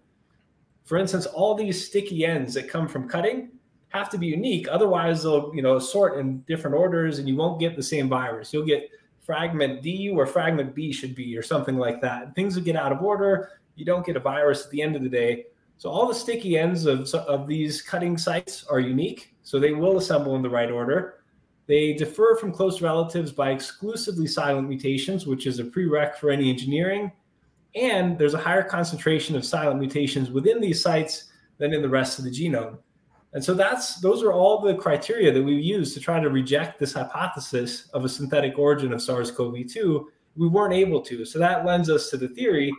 For 0.89 0.97
instance, 0.97 1.26
all 1.26 1.55
these 1.55 1.86
sticky 1.86 2.24
ends 2.24 2.55
that 2.55 2.66
come 2.66 2.89
from 2.89 3.11
cutting 3.11 3.51
have 3.91 4.09
to 4.09 4.16
be 4.16 4.26
unique. 4.26 4.68
Otherwise, 4.70 5.22
they'll 5.22 5.55
you 5.55 5.61
know 5.61 5.78
sort 5.78 6.18
in 6.18 6.41
different 6.49 6.74
orders, 6.74 7.18
and 7.18 7.28
you 7.28 7.36
won't 7.36 7.61
get 7.61 7.76
the 7.76 7.82
same 7.82 8.09
virus. 8.09 8.55
You'll 8.55 8.64
get 8.64 8.89
fragment 9.20 9.82
D 9.82 10.11
where 10.11 10.24
fragment 10.24 10.74
B 10.74 10.91
should 10.91 11.14
be, 11.14 11.36
or 11.36 11.43
something 11.43 11.76
like 11.76 12.01
that. 12.01 12.34
Things 12.34 12.57
will 12.57 12.64
get 12.64 12.74
out 12.74 12.91
of 12.91 13.03
order. 13.03 13.51
You 13.76 13.84
don't 13.84 14.07
get 14.07 14.16
a 14.16 14.20
virus 14.20 14.64
at 14.64 14.70
the 14.70 14.80
end 14.80 14.97
of 14.97 15.03
the 15.03 15.11
day. 15.11 15.45
So 15.76 15.91
all 15.91 16.09
the 16.09 16.14
sticky 16.14 16.57
ends 16.57 16.86
of, 16.86 17.14
of 17.14 17.47
these 17.47 17.82
cutting 17.82 18.16
sites 18.16 18.64
are 18.64 18.80
unique. 18.80 19.34
So 19.43 19.61
they 19.61 19.72
will 19.72 19.99
assemble 19.99 20.36
in 20.36 20.43
the 20.43 20.49
right 20.49 20.70
order. 20.70 21.20
They 21.66 21.93
differ 21.93 22.34
from 22.41 22.51
close 22.51 22.80
relatives 22.80 23.30
by 23.30 23.51
exclusively 23.51 24.26
silent 24.26 24.68
mutations, 24.68 25.26
which 25.26 25.47
is 25.47 25.59
a 25.59 25.64
prereq 25.64 26.16
for 26.16 26.30
any 26.30 26.49
engineering. 26.49 27.12
And 27.75 28.19
there's 28.19 28.35
a 28.35 28.39
higher 28.39 28.62
concentration 28.62 29.37
of 29.37 29.45
silent 29.45 29.79
mutations 29.79 30.31
within 30.31 30.61
these 30.61 30.83
sites 30.83 31.25
than 31.59 31.73
in 31.73 31.83
the 31.83 31.89
rest 31.89 32.19
of 32.19 32.25
the 32.25 32.31
genome. 32.31 32.79
And 33.35 33.45
so 33.45 33.53
that's 33.53 34.01
those 34.01 34.23
are 34.23 34.33
all 34.33 34.61
the 34.61 34.75
criteria 34.75 35.33
that 35.33 35.43
we 35.43 35.55
used 35.55 35.93
to 35.95 36.01
try 36.01 36.19
to 36.19 36.31
reject 36.31 36.79
this 36.79 36.95
hypothesis 36.95 37.89
of 37.93 38.05
a 38.05 38.09
synthetic 38.09 38.59
origin 38.59 38.93
of 38.93 39.03
SARS-CoV-2. 39.03 40.05
We 40.37 40.49
weren't 40.49 40.73
able 40.73 41.03
to. 41.03 41.25
So 41.25 41.39
that 41.39 41.66
lends 41.66 41.91
us 41.91 42.09
to 42.11 42.16
the 42.16 42.29
theory 42.29 42.73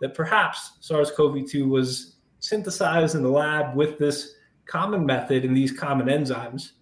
that 0.00 0.14
perhaps 0.14 0.72
SARS-CoV-2 0.80 1.66
was 1.66 2.16
synthesized 2.40 3.14
in 3.14 3.22
the 3.22 3.30
lab 3.30 3.74
with 3.74 3.98
this 3.98 4.34
common 4.66 5.06
method 5.06 5.44
and 5.44 5.56
these 5.56 5.72
common 5.72 6.08
enzymes. 6.08 6.72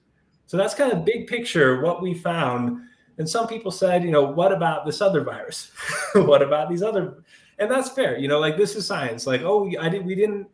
So 0.47 0.57
that's 0.57 0.75
kind 0.75 0.93
of 0.93 1.05
big 1.05 1.29
picture 1.29 1.81
what 1.81 2.03
we 2.03 2.15
found. 2.15 2.81
And 3.19 3.29
some 3.29 3.47
people 3.47 3.71
said, 3.71 4.03
you 4.03 4.11
know, 4.11 4.25
what 4.25 4.53
about 4.53 4.85
this 4.85 5.01
other 5.01 5.23
virus? 5.23 5.71
what 6.15 6.43
about 6.43 6.69
these 6.69 6.83
other? 6.83 7.23
And 7.59 7.71
that's 7.71 7.91
fair. 7.91 8.19
You 8.19 8.29
know, 8.29 8.39
like 8.39 8.57
this 8.57 8.75
is 8.77 8.87
science. 8.87 9.27
Like, 9.27 9.43
oh, 9.43 9.71
I 9.81 9.89
did 9.89 10.05
we 10.05 10.15
didn't 10.15 10.49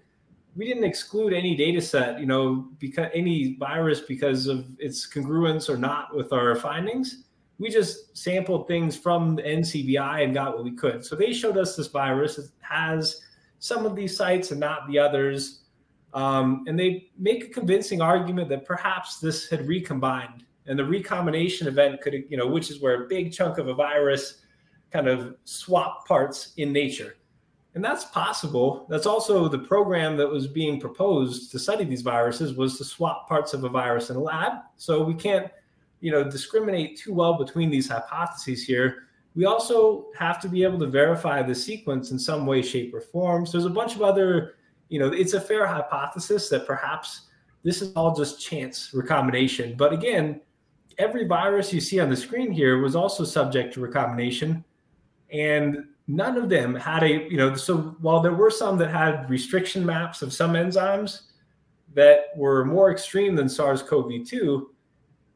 we 0.56 0.66
didn't 0.66 0.84
exclude 0.84 1.32
any 1.32 1.54
data 1.54 1.80
set, 1.80 2.18
you 2.18 2.26
know, 2.26 2.68
because 2.78 3.08
any 3.14 3.54
virus 3.54 4.00
because 4.00 4.46
of 4.46 4.66
its 4.78 5.08
congruence 5.08 5.68
or 5.68 5.76
not 5.76 6.14
with 6.14 6.32
our 6.32 6.54
findings. 6.56 7.24
We 7.58 7.70
just 7.70 8.16
sampled 8.16 8.68
things 8.68 8.96
from 8.96 9.36
the 9.36 9.42
NCBI 9.42 10.24
and 10.24 10.32
got 10.32 10.54
what 10.54 10.64
we 10.64 10.72
could. 10.72 11.04
So 11.04 11.16
they 11.16 11.32
showed 11.32 11.56
us 11.56 11.76
this 11.76 11.88
virus 11.88 12.38
it 12.38 12.50
has 12.60 13.20
some 13.58 13.84
of 13.84 13.96
these 13.96 14.16
sites 14.16 14.52
and 14.52 14.60
not 14.60 14.86
the 14.88 14.98
others. 14.98 15.62
Um, 16.14 16.64
and 16.68 16.78
they 16.78 17.10
make 17.18 17.44
a 17.44 17.48
convincing 17.48 18.00
argument 18.00 18.48
that 18.50 18.64
perhaps 18.64 19.18
this 19.18 19.48
had 19.48 19.66
recombined 19.66 20.44
and 20.68 20.78
the 20.78 20.84
recombination 20.84 21.66
event 21.66 22.00
could, 22.00 22.24
you 22.28 22.36
know, 22.36 22.46
which 22.46 22.70
is 22.70 22.80
where 22.80 23.04
a 23.04 23.08
big 23.08 23.32
chunk 23.32 23.58
of 23.58 23.68
a 23.68 23.74
virus 23.74 24.42
kind 24.90 25.08
of 25.08 25.36
swap 25.44 26.06
parts 26.06 26.52
in 26.56 26.72
nature. 26.72 27.16
And 27.74 27.84
that's 27.84 28.06
possible. 28.06 28.86
That's 28.88 29.06
also 29.06 29.48
the 29.48 29.58
program 29.58 30.16
that 30.16 30.28
was 30.28 30.46
being 30.46 30.80
proposed 30.80 31.52
to 31.52 31.58
study 31.58 31.84
these 31.84 32.02
viruses 32.02 32.54
was 32.54 32.78
to 32.78 32.84
swap 32.84 33.28
parts 33.28 33.54
of 33.54 33.64
a 33.64 33.68
virus 33.68 34.10
in 34.10 34.16
a 34.16 34.20
lab. 34.20 34.52
So 34.76 35.02
we 35.02 35.14
can't, 35.14 35.48
you 36.00 36.10
know, 36.10 36.28
discriminate 36.28 36.98
too 36.98 37.12
well 37.12 37.34
between 37.34 37.70
these 37.70 37.88
hypotheses 37.88 38.64
here. 38.64 39.04
We 39.36 39.44
also 39.44 40.06
have 40.18 40.40
to 40.40 40.48
be 40.48 40.64
able 40.64 40.78
to 40.80 40.86
verify 40.86 41.42
the 41.42 41.54
sequence 41.54 42.10
in 42.10 42.18
some 42.18 42.46
way, 42.46 42.62
shape, 42.62 42.92
or 42.94 43.00
form. 43.00 43.46
So 43.46 43.58
there's 43.58 43.70
a 43.70 43.74
bunch 43.74 43.94
of 43.94 44.02
other, 44.02 44.54
you 44.88 44.98
know, 44.98 45.12
it's 45.12 45.34
a 45.34 45.40
fair 45.40 45.66
hypothesis 45.66 46.48
that 46.48 46.66
perhaps 46.66 47.26
this 47.62 47.82
is 47.82 47.92
all 47.94 48.16
just 48.16 48.40
chance 48.40 48.90
recombination. 48.92 49.76
But 49.76 49.92
again, 49.92 50.40
every 50.98 51.26
virus 51.26 51.72
you 51.72 51.80
see 51.80 52.00
on 52.00 52.10
the 52.10 52.16
screen 52.16 52.50
here 52.50 52.78
was 52.78 52.96
also 52.96 53.24
subject 53.24 53.74
to 53.74 53.80
recombination. 53.80 54.64
And 55.30 55.84
none 56.06 56.36
of 56.38 56.48
them 56.48 56.74
had 56.74 57.02
a 57.02 57.28
you 57.30 57.36
know 57.36 57.54
so 57.54 57.94
while 58.00 58.20
there 58.20 58.32
were 58.32 58.50
some 58.50 58.78
that 58.78 58.90
had 58.90 59.28
restriction 59.28 59.84
maps 59.84 60.22
of 60.22 60.32
some 60.32 60.54
enzymes 60.54 61.22
that 61.94 62.30
were 62.34 62.64
more 62.64 62.90
extreme 62.90 63.36
than 63.36 63.48
SARS-CoV-2 63.48 64.66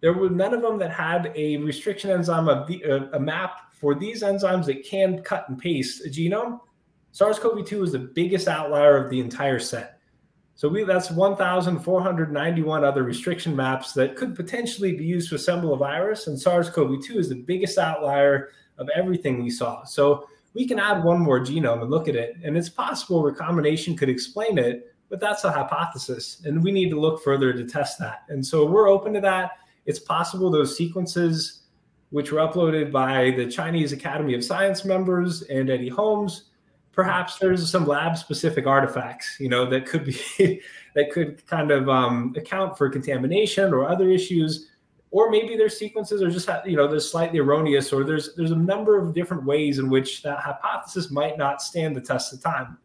there 0.02 0.12
were 0.12 0.28
none 0.28 0.52
of 0.52 0.62
them 0.62 0.78
that 0.78 0.90
had 0.90 1.32
a 1.36 1.58
restriction 1.58 2.10
enzyme 2.10 2.48
of 2.48 2.66
the, 2.66 2.84
uh, 2.84 3.06
a 3.12 3.20
map 3.20 3.72
for 3.72 3.94
these 3.94 4.22
enzymes 4.22 4.66
that 4.66 4.84
can 4.84 5.22
cut 5.22 5.48
and 5.48 5.58
paste 5.58 6.04
a 6.04 6.08
genome. 6.08 6.58
SARS-CoV-2 7.12 7.84
is 7.84 7.92
the 7.92 7.98
biggest 8.00 8.48
outlier 8.48 8.96
of 8.96 9.10
the 9.10 9.20
entire 9.20 9.60
set. 9.60 10.00
So 10.54 10.68
we 10.68 10.84
that's 10.84 11.10
1491 11.10 12.84
other 12.84 13.02
restriction 13.04 13.54
maps 13.54 13.92
that 13.92 14.16
could 14.16 14.34
potentially 14.34 14.96
be 14.96 15.04
used 15.04 15.28
to 15.30 15.36
assemble 15.36 15.72
a 15.72 15.76
virus 15.76 16.26
and 16.26 16.38
SARS-CoV-2 16.38 17.16
is 17.16 17.28
the 17.28 17.36
biggest 17.36 17.78
outlier 17.78 18.50
of 18.82 18.90
everything 18.94 19.42
we 19.42 19.48
saw 19.48 19.84
so 19.84 20.26
we 20.54 20.66
can 20.66 20.78
add 20.78 21.02
one 21.02 21.20
more 21.20 21.40
genome 21.40 21.80
and 21.80 21.90
look 21.90 22.08
at 22.08 22.16
it. 22.16 22.36
And 22.44 22.56
it's 22.56 22.68
possible 22.68 23.22
recombination 23.22 23.96
could 23.96 24.10
explain 24.10 24.58
it, 24.58 24.94
but 25.08 25.20
that's 25.20 25.44
a 25.44 25.50
hypothesis. 25.50 26.42
And 26.44 26.62
we 26.62 26.72
need 26.72 26.90
to 26.90 27.00
look 27.00 27.22
further 27.22 27.52
to 27.54 27.64
test 27.64 27.98
that. 28.00 28.24
And 28.28 28.44
so 28.44 28.66
we're 28.66 28.88
open 28.88 29.14
to 29.14 29.20
that. 29.22 29.52
It's 29.86 29.98
possible 29.98 30.50
those 30.50 30.76
sequences, 30.76 31.62
which 32.10 32.32
were 32.32 32.40
uploaded 32.40 32.92
by 32.92 33.32
the 33.36 33.46
Chinese 33.50 33.92
Academy 33.92 34.34
of 34.34 34.44
Science 34.44 34.84
members 34.84 35.42
and 35.42 35.70
Eddie 35.70 35.88
Holmes, 35.88 36.50
perhaps 36.92 37.38
there's 37.38 37.68
some 37.70 37.86
lab 37.86 38.16
specific 38.16 38.66
artifacts, 38.66 39.36
you 39.40 39.48
know, 39.48 39.68
that 39.68 39.86
could 39.86 40.04
be 40.04 40.60
that 40.94 41.10
could 41.10 41.44
kind 41.46 41.70
of 41.70 41.88
um, 41.88 42.34
account 42.36 42.76
for 42.76 42.88
contamination 42.88 43.72
or 43.72 43.88
other 43.88 44.10
issues 44.10 44.68
or 45.12 45.30
maybe 45.30 45.56
their 45.56 45.68
sequences 45.68 46.22
are 46.22 46.30
just 46.30 46.48
you 46.66 46.76
know 46.76 46.88
they're 46.88 46.98
slightly 46.98 47.38
erroneous 47.38 47.92
or 47.92 48.02
there's 48.02 48.34
there's 48.34 48.50
a 48.50 48.56
number 48.56 48.98
of 48.98 49.14
different 49.14 49.44
ways 49.44 49.78
in 49.78 49.88
which 49.88 50.22
that 50.22 50.40
hypothesis 50.40 51.10
might 51.10 51.38
not 51.38 51.62
stand 51.62 51.94
the 51.94 52.00
test 52.00 52.32
of 52.32 52.42
time 52.42 52.76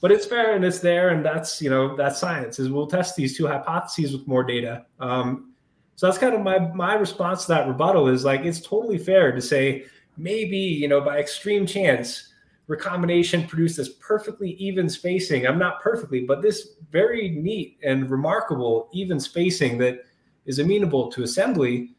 but 0.00 0.10
it's 0.10 0.24
fair 0.24 0.54
and 0.54 0.64
it's 0.64 0.78
there 0.78 1.10
and 1.10 1.24
that's 1.24 1.60
you 1.60 1.68
know 1.68 1.94
that's 1.94 2.18
science 2.18 2.58
is 2.58 2.70
we'll 2.70 2.86
test 2.86 3.16
these 3.16 3.36
two 3.36 3.46
hypotheses 3.46 4.12
with 4.12 4.26
more 4.26 4.44
data 4.44 4.86
um, 5.00 5.52
so 5.96 6.06
that's 6.06 6.18
kind 6.18 6.34
of 6.34 6.40
my 6.40 6.58
my 6.58 6.94
response 6.94 7.42
to 7.42 7.48
that 7.48 7.68
rebuttal 7.68 8.08
is 8.08 8.24
like 8.24 8.44
it's 8.44 8.60
totally 8.60 8.98
fair 8.98 9.32
to 9.32 9.42
say 9.42 9.84
maybe 10.16 10.56
you 10.56 10.88
know 10.88 11.00
by 11.00 11.18
extreme 11.18 11.66
chance 11.66 12.32
recombination 12.68 13.46
produced 13.46 13.76
this 13.76 13.90
perfectly 14.00 14.52
even 14.54 14.88
spacing. 14.88 15.46
I'm 15.46 15.58
not 15.58 15.80
perfectly, 15.80 16.20
but 16.24 16.42
this 16.42 16.70
very 16.90 17.30
neat 17.30 17.78
and 17.82 18.10
remarkable 18.10 18.88
even 18.92 19.20
spacing 19.20 19.78
that 19.78 20.00
is 20.46 20.58
amenable 20.58 21.10
to 21.12 21.22
assembly. 21.22 21.90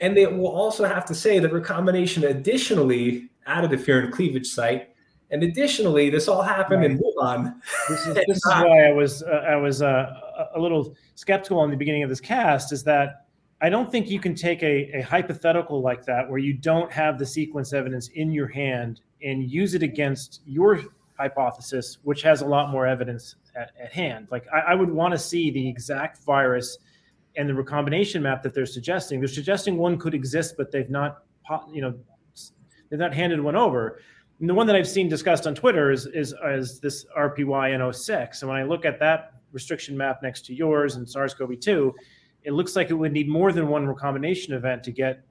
And 0.00 0.16
they 0.16 0.26
will 0.26 0.48
also 0.48 0.84
have 0.84 1.04
to 1.06 1.14
say 1.14 1.38
that 1.38 1.52
recombination 1.52 2.24
additionally 2.24 3.28
added 3.46 3.72
a 3.72 3.76
furin 3.76 4.12
cleavage 4.12 4.46
site. 4.46 4.88
And 5.30 5.42
additionally, 5.42 6.10
this 6.10 6.26
all 6.26 6.42
happened 6.42 6.82
right. 6.82 6.90
in 6.90 6.98
Wuhan. 6.98 7.54
This 7.88 8.06
is, 8.06 8.14
this 8.26 8.36
is 8.38 8.46
why 8.46 8.88
I 8.88 8.92
was 8.92 9.22
uh, 9.22 9.46
I 9.48 9.56
was 9.56 9.82
uh, 9.82 10.12
a 10.54 10.58
little 10.58 10.94
skeptical 11.14 11.62
in 11.64 11.70
the 11.70 11.76
beginning 11.76 12.02
of 12.02 12.08
this 12.08 12.20
cast. 12.20 12.72
Is 12.72 12.82
that 12.84 13.26
I 13.60 13.68
don't 13.68 13.92
think 13.92 14.10
you 14.10 14.18
can 14.18 14.34
take 14.34 14.62
a, 14.62 14.90
a 14.98 15.02
hypothetical 15.02 15.82
like 15.82 16.04
that 16.06 16.28
where 16.28 16.38
you 16.38 16.54
don't 16.54 16.90
have 16.90 17.18
the 17.18 17.26
sequence 17.26 17.72
evidence 17.72 18.08
in 18.08 18.32
your 18.32 18.48
hand 18.48 19.02
and 19.22 19.50
use 19.50 19.74
it 19.74 19.82
against 19.82 20.40
your 20.46 20.80
hypothesis, 21.18 21.98
which 22.02 22.22
has 22.22 22.40
a 22.40 22.46
lot 22.46 22.70
more 22.70 22.86
evidence 22.86 23.36
at, 23.54 23.70
at 23.80 23.92
hand. 23.92 24.26
Like 24.30 24.46
I, 24.52 24.72
I 24.72 24.74
would 24.74 24.90
want 24.90 25.12
to 25.12 25.18
see 25.18 25.50
the 25.50 25.68
exact 25.68 26.24
virus 26.24 26.78
and 27.36 27.48
the 27.48 27.54
recombination 27.54 28.22
map 28.22 28.42
that 28.42 28.54
they're 28.54 28.66
suggesting. 28.66 29.20
They're 29.20 29.28
suggesting 29.28 29.76
one 29.76 29.98
could 29.98 30.14
exist, 30.14 30.54
but 30.56 30.70
they've 30.70 30.90
not, 30.90 31.22
you 31.72 31.80
know, 31.82 31.94
they've 32.88 32.98
not 32.98 33.14
handed 33.14 33.40
one 33.40 33.56
over. 33.56 34.00
And 34.40 34.48
the 34.48 34.54
one 34.54 34.66
that 34.66 34.76
I've 34.76 34.88
seen 34.88 35.08
discussed 35.08 35.46
on 35.46 35.54
Twitter 35.54 35.90
is 35.90 36.06
is, 36.06 36.34
is 36.44 36.80
this 36.80 37.06
RPYN06. 37.16 38.42
And 38.42 38.48
when 38.48 38.58
I 38.58 38.64
look 38.64 38.84
at 38.84 38.98
that 39.00 39.34
restriction 39.52 39.96
map 39.96 40.22
next 40.22 40.46
to 40.46 40.54
yours 40.54 40.96
and 40.96 41.08
SARS-CoV-2, 41.08 41.92
it 42.44 42.52
looks 42.52 42.74
like 42.74 42.90
it 42.90 42.94
would 42.94 43.12
need 43.12 43.28
more 43.28 43.52
than 43.52 43.68
one 43.68 43.86
recombination 43.86 44.54
event 44.54 44.82
to 44.84 44.92
get. 44.92 45.22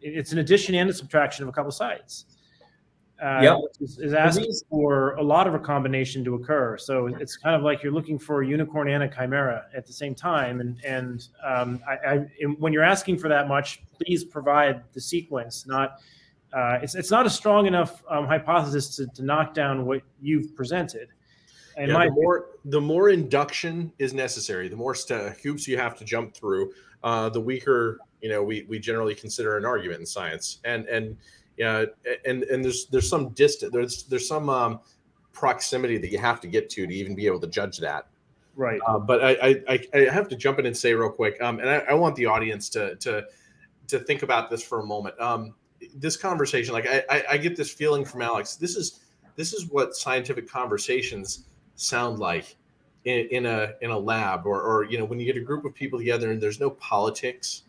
It's 0.00 0.32
an 0.32 0.38
addition 0.38 0.74
and 0.74 0.88
a 0.88 0.92
subtraction 0.92 1.42
of 1.42 1.48
a 1.48 1.52
couple 1.52 1.70
sites 1.72 2.26
uh, 3.22 3.40
yep. 3.40 3.58
is, 3.80 3.98
is 3.98 4.14
asking 4.14 4.52
for 4.68 5.12
a 5.12 5.22
lot 5.22 5.46
of 5.46 5.52
recombination 5.52 6.24
to 6.24 6.34
occur. 6.34 6.76
So 6.76 7.06
it's 7.06 7.36
kind 7.36 7.54
of 7.54 7.62
like 7.62 7.82
you're 7.82 7.92
looking 7.92 8.18
for 8.18 8.42
a 8.42 8.46
unicorn 8.46 8.88
and 8.88 9.04
a 9.04 9.08
chimera 9.08 9.66
at 9.74 9.86
the 9.86 9.92
same 9.92 10.14
time. 10.14 10.60
And 10.60 10.84
and 10.84 11.28
um, 11.44 11.80
I, 11.88 12.14
I, 12.14 12.16
when 12.58 12.72
you're 12.72 12.82
asking 12.82 13.18
for 13.18 13.28
that 13.28 13.46
much, 13.46 13.82
please 13.92 14.24
provide 14.24 14.82
the 14.92 15.00
sequence. 15.00 15.66
Not 15.66 16.00
uh, 16.52 16.78
it's 16.82 16.96
it's 16.96 17.10
not 17.10 17.24
a 17.24 17.30
strong 17.30 17.66
enough 17.66 18.02
um, 18.10 18.26
hypothesis 18.26 18.96
to, 18.96 19.06
to 19.14 19.22
knock 19.22 19.54
down 19.54 19.86
what 19.86 20.02
you've 20.20 20.54
presented. 20.56 21.08
And 21.76 21.92
yeah, 21.92 22.06
the 22.06 22.10
more 22.10 22.46
the 22.64 22.80
more 22.80 23.08
induction 23.10 23.92
is 23.98 24.12
necessary, 24.12 24.68
the 24.68 24.76
more 24.76 24.96
st- 24.96 25.36
hoops 25.38 25.68
you 25.68 25.78
have 25.78 25.96
to 25.98 26.04
jump 26.04 26.34
through, 26.34 26.72
uh, 27.04 27.28
the 27.28 27.40
weaker 27.40 28.00
you 28.20 28.28
know 28.28 28.42
we 28.42 28.66
we 28.68 28.80
generally 28.80 29.14
consider 29.14 29.56
an 29.56 29.64
argument 29.64 30.00
in 30.00 30.06
science. 30.06 30.58
And 30.64 30.86
and 30.86 31.16
yeah, 31.56 31.84
and 32.24 32.42
and 32.44 32.64
there's 32.64 32.86
there's 32.86 33.08
some 33.08 33.30
distance 33.30 33.72
there's 33.72 34.04
there's 34.04 34.26
some 34.26 34.48
um, 34.48 34.80
proximity 35.32 35.98
that 35.98 36.10
you 36.10 36.18
have 36.18 36.40
to 36.40 36.48
get 36.48 36.70
to 36.70 36.86
to 36.86 36.94
even 36.94 37.14
be 37.14 37.26
able 37.26 37.40
to 37.40 37.46
judge 37.46 37.78
that. 37.78 38.06
Right. 38.54 38.80
Uh, 38.86 38.98
but 38.98 39.24
I, 39.24 39.62
I 39.68 39.80
I 39.94 39.98
have 40.10 40.28
to 40.28 40.36
jump 40.36 40.58
in 40.58 40.66
and 40.66 40.76
say 40.76 40.92
real 40.94 41.10
quick, 41.10 41.40
um, 41.42 41.58
and 41.58 41.68
I, 41.68 41.78
I 41.90 41.94
want 41.94 42.16
the 42.16 42.26
audience 42.26 42.68
to 42.70 42.96
to 42.96 43.24
to 43.88 43.98
think 44.00 44.22
about 44.22 44.50
this 44.50 44.62
for 44.62 44.80
a 44.80 44.86
moment. 44.86 45.18
Um, 45.20 45.54
this 45.94 46.16
conversation, 46.16 46.72
like 46.72 46.86
I, 46.86 47.04
I, 47.10 47.24
I 47.30 47.36
get 47.36 47.56
this 47.56 47.70
feeling 47.70 48.04
from 48.04 48.22
Alex. 48.22 48.56
This 48.56 48.76
is 48.76 49.00
this 49.36 49.52
is 49.52 49.66
what 49.66 49.94
scientific 49.94 50.48
conversations 50.48 51.46
sound 51.74 52.18
like 52.18 52.56
in, 53.04 53.26
in 53.30 53.46
a 53.46 53.72
in 53.80 53.90
a 53.90 53.98
lab, 53.98 54.46
or 54.46 54.60
or 54.60 54.84
you 54.84 54.98
know 54.98 55.04
when 55.04 55.18
you 55.18 55.26
get 55.26 55.36
a 55.36 55.44
group 55.44 55.64
of 55.64 55.74
people 55.74 55.98
together 55.98 56.30
and 56.30 56.40
there's 56.40 56.60
no 56.60 56.70
politics 56.70 57.62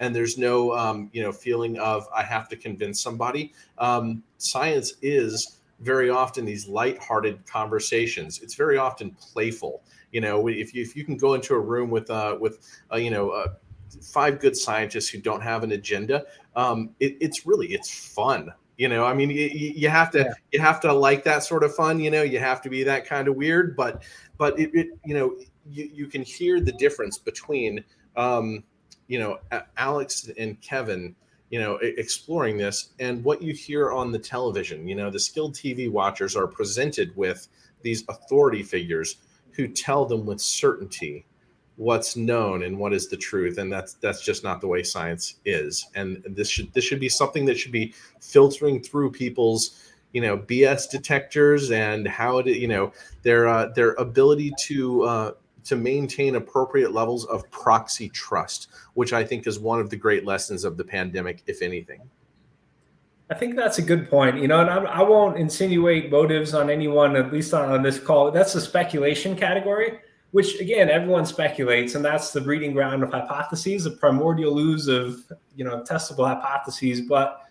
and 0.00 0.14
there's 0.14 0.38
no 0.38 0.72
um, 0.74 1.10
you 1.12 1.22
know 1.22 1.32
feeling 1.32 1.78
of 1.78 2.06
I 2.14 2.22
have 2.22 2.48
to 2.50 2.56
convince 2.56 3.00
somebody. 3.00 3.52
Um, 3.78 4.22
science 4.38 4.94
is 5.02 5.58
very 5.80 6.10
often 6.10 6.44
these 6.44 6.66
light-hearted 6.66 7.46
conversations. 7.46 8.40
It's 8.42 8.54
very 8.54 8.78
often 8.78 9.12
playful. 9.12 9.82
You 10.12 10.20
know, 10.20 10.48
if 10.48 10.74
you 10.74 10.82
if 10.82 10.96
you 10.96 11.04
can 11.04 11.16
go 11.16 11.34
into 11.34 11.54
a 11.54 11.60
room 11.60 11.90
with 11.90 12.10
uh, 12.10 12.36
with 12.40 12.80
uh, 12.92 12.96
you 12.96 13.10
know 13.10 13.30
uh, 13.30 13.54
five 14.02 14.40
good 14.40 14.56
scientists 14.56 15.08
who 15.08 15.18
don't 15.18 15.42
have 15.42 15.62
an 15.64 15.72
agenda, 15.72 16.24
um, 16.56 16.90
it, 17.00 17.16
it's 17.20 17.46
really 17.46 17.68
it's 17.68 18.12
fun. 18.14 18.52
You 18.76 18.88
know, 18.88 19.04
I 19.04 19.12
mean, 19.12 19.30
you, 19.30 19.48
you 19.48 19.88
have 19.88 20.10
to 20.12 20.18
yeah. 20.18 20.32
you 20.52 20.60
have 20.60 20.80
to 20.80 20.92
like 20.92 21.24
that 21.24 21.42
sort 21.42 21.64
of 21.64 21.74
fun. 21.74 21.98
You 22.00 22.10
know, 22.10 22.22
you 22.22 22.38
have 22.38 22.62
to 22.62 22.70
be 22.70 22.84
that 22.84 23.06
kind 23.06 23.28
of 23.28 23.34
weird, 23.34 23.76
but 23.76 24.02
but 24.38 24.58
it, 24.58 24.70
it 24.72 24.88
you 25.04 25.14
know 25.14 25.36
you, 25.68 25.90
you 25.92 26.06
can 26.06 26.22
hear 26.22 26.60
the 26.60 26.72
difference 26.72 27.18
between 27.18 27.84
um, 28.16 28.64
you 29.08 29.18
know 29.18 29.38
Alex 29.76 30.30
and 30.38 30.60
Kevin 30.60 31.16
you 31.50 31.58
know 31.58 31.76
exploring 31.76 32.56
this 32.56 32.90
and 33.00 33.24
what 33.24 33.42
you 33.42 33.52
hear 33.52 33.90
on 33.90 34.12
the 34.12 34.18
television. 34.18 34.86
You 34.86 34.94
know 34.94 35.10
the 35.10 35.18
skilled 35.18 35.54
tv 35.54 35.90
watchers 35.90 36.36
are 36.36 36.46
presented 36.46 37.16
with 37.16 37.48
these 37.82 38.04
authority 38.08 38.62
figures 38.62 39.16
who 39.52 39.66
tell 39.66 40.04
them 40.04 40.24
with 40.24 40.40
certainty 40.40 41.26
what's 41.76 42.16
known 42.16 42.64
and 42.64 42.76
what 42.76 42.92
is 42.92 43.08
the 43.08 43.16
truth 43.16 43.58
and 43.58 43.72
that's 43.72 43.94
that's 43.94 44.20
just 44.24 44.42
not 44.42 44.60
the 44.60 44.66
way 44.66 44.82
science 44.82 45.36
is. 45.44 45.88
And 45.94 46.22
this 46.28 46.48
should 46.48 46.72
this 46.74 46.84
should 46.84 47.00
be 47.00 47.08
something 47.08 47.44
that 47.46 47.58
should 47.58 47.72
be 47.72 47.94
filtering 48.20 48.82
through 48.82 49.12
people's 49.12 49.84
you 50.12 50.20
know 50.20 50.38
bs 50.38 50.90
detectors 50.90 51.70
and 51.70 52.08
how 52.08 52.38
it 52.38 52.46
you 52.46 52.66
know 52.68 52.92
their 53.22 53.46
uh, 53.46 53.66
their 53.74 53.92
ability 53.94 54.52
to 54.58 55.02
uh, 55.02 55.30
to 55.64 55.76
maintain 55.76 56.36
appropriate 56.36 56.92
levels 56.92 57.24
of 57.26 57.48
proxy 57.50 58.08
trust, 58.08 58.68
which 58.94 59.12
I 59.12 59.24
think 59.24 59.46
is 59.46 59.58
one 59.58 59.80
of 59.80 59.90
the 59.90 59.96
great 59.96 60.24
lessons 60.24 60.64
of 60.64 60.76
the 60.76 60.84
pandemic, 60.84 61.42
if 61.46 61.62
anything. 61.62 62.00
I 63.30 63.34
think 63.34 63.56
that's 63.56 63.78
a 63.78 63.82
good 63.82 64.08
point. 64.08 64.40
You 64.40 64.48
know, 64.48 64.60
and 64.60 64.70
I, 64.70 64.76
I 64.76 65.02
won't 65.02 65.36
insinuate 65.36 66.10
motives 66.10 66.54
on 66.54 66.70
anyone, 66.70 67.16
at 67.16 67.32
least 67.32 67.52
on, 67.52 67.70
on 67.70 67.82
this 67.82 67.98
call. 67.98 68.30
That's 68.30 68.54
the 68.54 68.60
speculation 68.60 69.36
category, 69.36 69.98
which 70.30 70.58
again, 70.60 70.88
everyone 70.88 71.26
speculates, 71.26 71.94
and 71.94 72.04
that's 72.04 72.32
the 72.32 72.40
breeding 72.40 72.72
ground 72.72 73.02
of 73.02 73.12
hypotheses, 73.12 73.84
the 73.84 73.90
primordial 73.90 74.58
ooze 74.58 74.88
of 74.88 75.24
you 75.56 75.64
know 75.64 75.82
testable 75.82 76.26
hypotheses. 76.26 77.02
But 77.02 77.42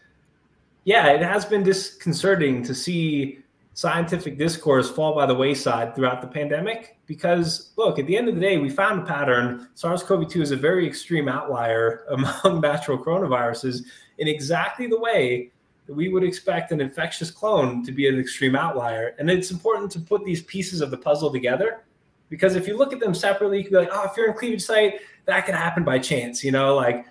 yeah, 0.85 1.07
it 1.09 1.21
has 1.21 1.45
been 1.45 1.63
disconcerting 1.63 2.63
to 2.63 2.73
see 2.73 3.39
scientific 3.77 4.39
discourse 4.39 4.89
fall 4.89 5.13
by 5.13 5.23
the 5.23 5.35
wayside 5.35 5.95
throughout 5.95 6.19
the 6.19 6.27
pandemic? 6.27 6.97
Because 7.05 7.73
look 7.75 7.99
at 7.99 8.07
the 8.07 8.17
end 8.17 8.27
of 8.27 8.33
the 8.33 8.41
day 8.41 8.57
we 8.57 8.71
found 8.71 9.01
a 9.01 9.05
pattern. 9.05 9.67
Sars-cov-2 9.75 10.41
is 10.41 10.49
a 10.49 10.55
very 10.55 10.87
extreme 10.87 11.29
outlier 11.29 12.03
among 12.09 12.59
natural 12.59 12.97
coronaviruses 12.97 13.83
in 14.17 14.27
exactly 14.27 14.87
the 14.87 14.99
way 14.99 15.51
that 15.85 15.93
we 15.93 16.09
would 16.09 16.23
expect 16.23 16.71
an 16.71 16.81
infectious 16.81 17.29
clone 17.29 17.83
to 17.85 17.91
be 17.91 18.07
an 18.07 18.19
extreme 18.19 18.55
outlier. 18.55 19.13
And 19.19 19.29
it's 19.29 19.51
important 19.51 19.91
to 19.91 19.99
put 19.99 20.25
these 20.25 20.41
pieces 20.41 20.81
of 20.81 20.89
the 20.89 20.97
puzzle 20.97 21.31
together 21.31 21.83
because 22.29 22.55
if 22.55 22.67
you 22.67 22.75
look 22.75 22.93
at 22.93 22.99
them 22.99 23.13
separately 23.13 23.59
you 23.59 23.63
can 23.63 23.73
be 23.73 23.77
like 23.77 23.89
oh 23.93 24.03
if 24.03 24.17
you're 24.17 24.29
in 24.29 24.37
cleavage 24.37 24.61
site 24.61 24.95
that 25.25 25.45
could 25.45 25.55
happen 25.55 25.85
by 25.85 25.97
chance 25.97 26.43
you 26.43 26.51
know 26.51 26.75
like 26.75 27.05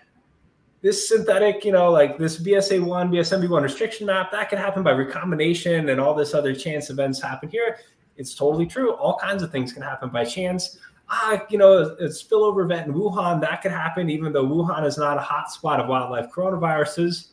this 0.83 1.09
synthetic, 1.09 1.64
you 1.64 1.72
know, 1.72 1.91
like 1.91 2.18
this 2.18 2.41
BSA1, 2.41 3.11
BSMB1 3.11 3.62
restriction 3.62 4.07
map, 4.07 4.31
that 4.33 4.49
can 4.49 4.59
happen 4.59 4.83
by 4.83 4.93
recombination 4.93 5.89
and 5.89 6.01
all 6.01 6.14
this 6.14 6.35
other 6.35 6.55
chance 6.55 6.91
events 6.91 7.20
happen 7.20 7.49
here. 7.49 7.79
It's 8.16 8.35
totally 8.35 8.66
true. 8.66 8.93
All 8.93 9.18
kinds 9.18 9.43
of 9.43 9.51
things 9.51 9.72
can 9.72 9.83
happen 9.83 10.11
by 10.11 10.24
chance. 10.24 10.79
Ah, 11.09 11.43
you 11.51 11.59
know, 11.59 11.72
a, 11.72 11.83
a 11.97 12.09
spillover 12.09 12.64
event 12.64 12.89
in 12.89 12.95
Wuhan, 12.95 13.41
that 13.41 13.62
could 13.62 13.70
happen, 13.70 14.11
even 14.11 14.33
though 14.33 14.47
Wuhan 14.47 14.85
is 14.85 14.99
not 14.99 15.18
a 15.18 15.20
hotspot 15.20 15.81
of 15.81 15.89
wildlife 15.89 16.31
coronaviruses. 16.31 17.29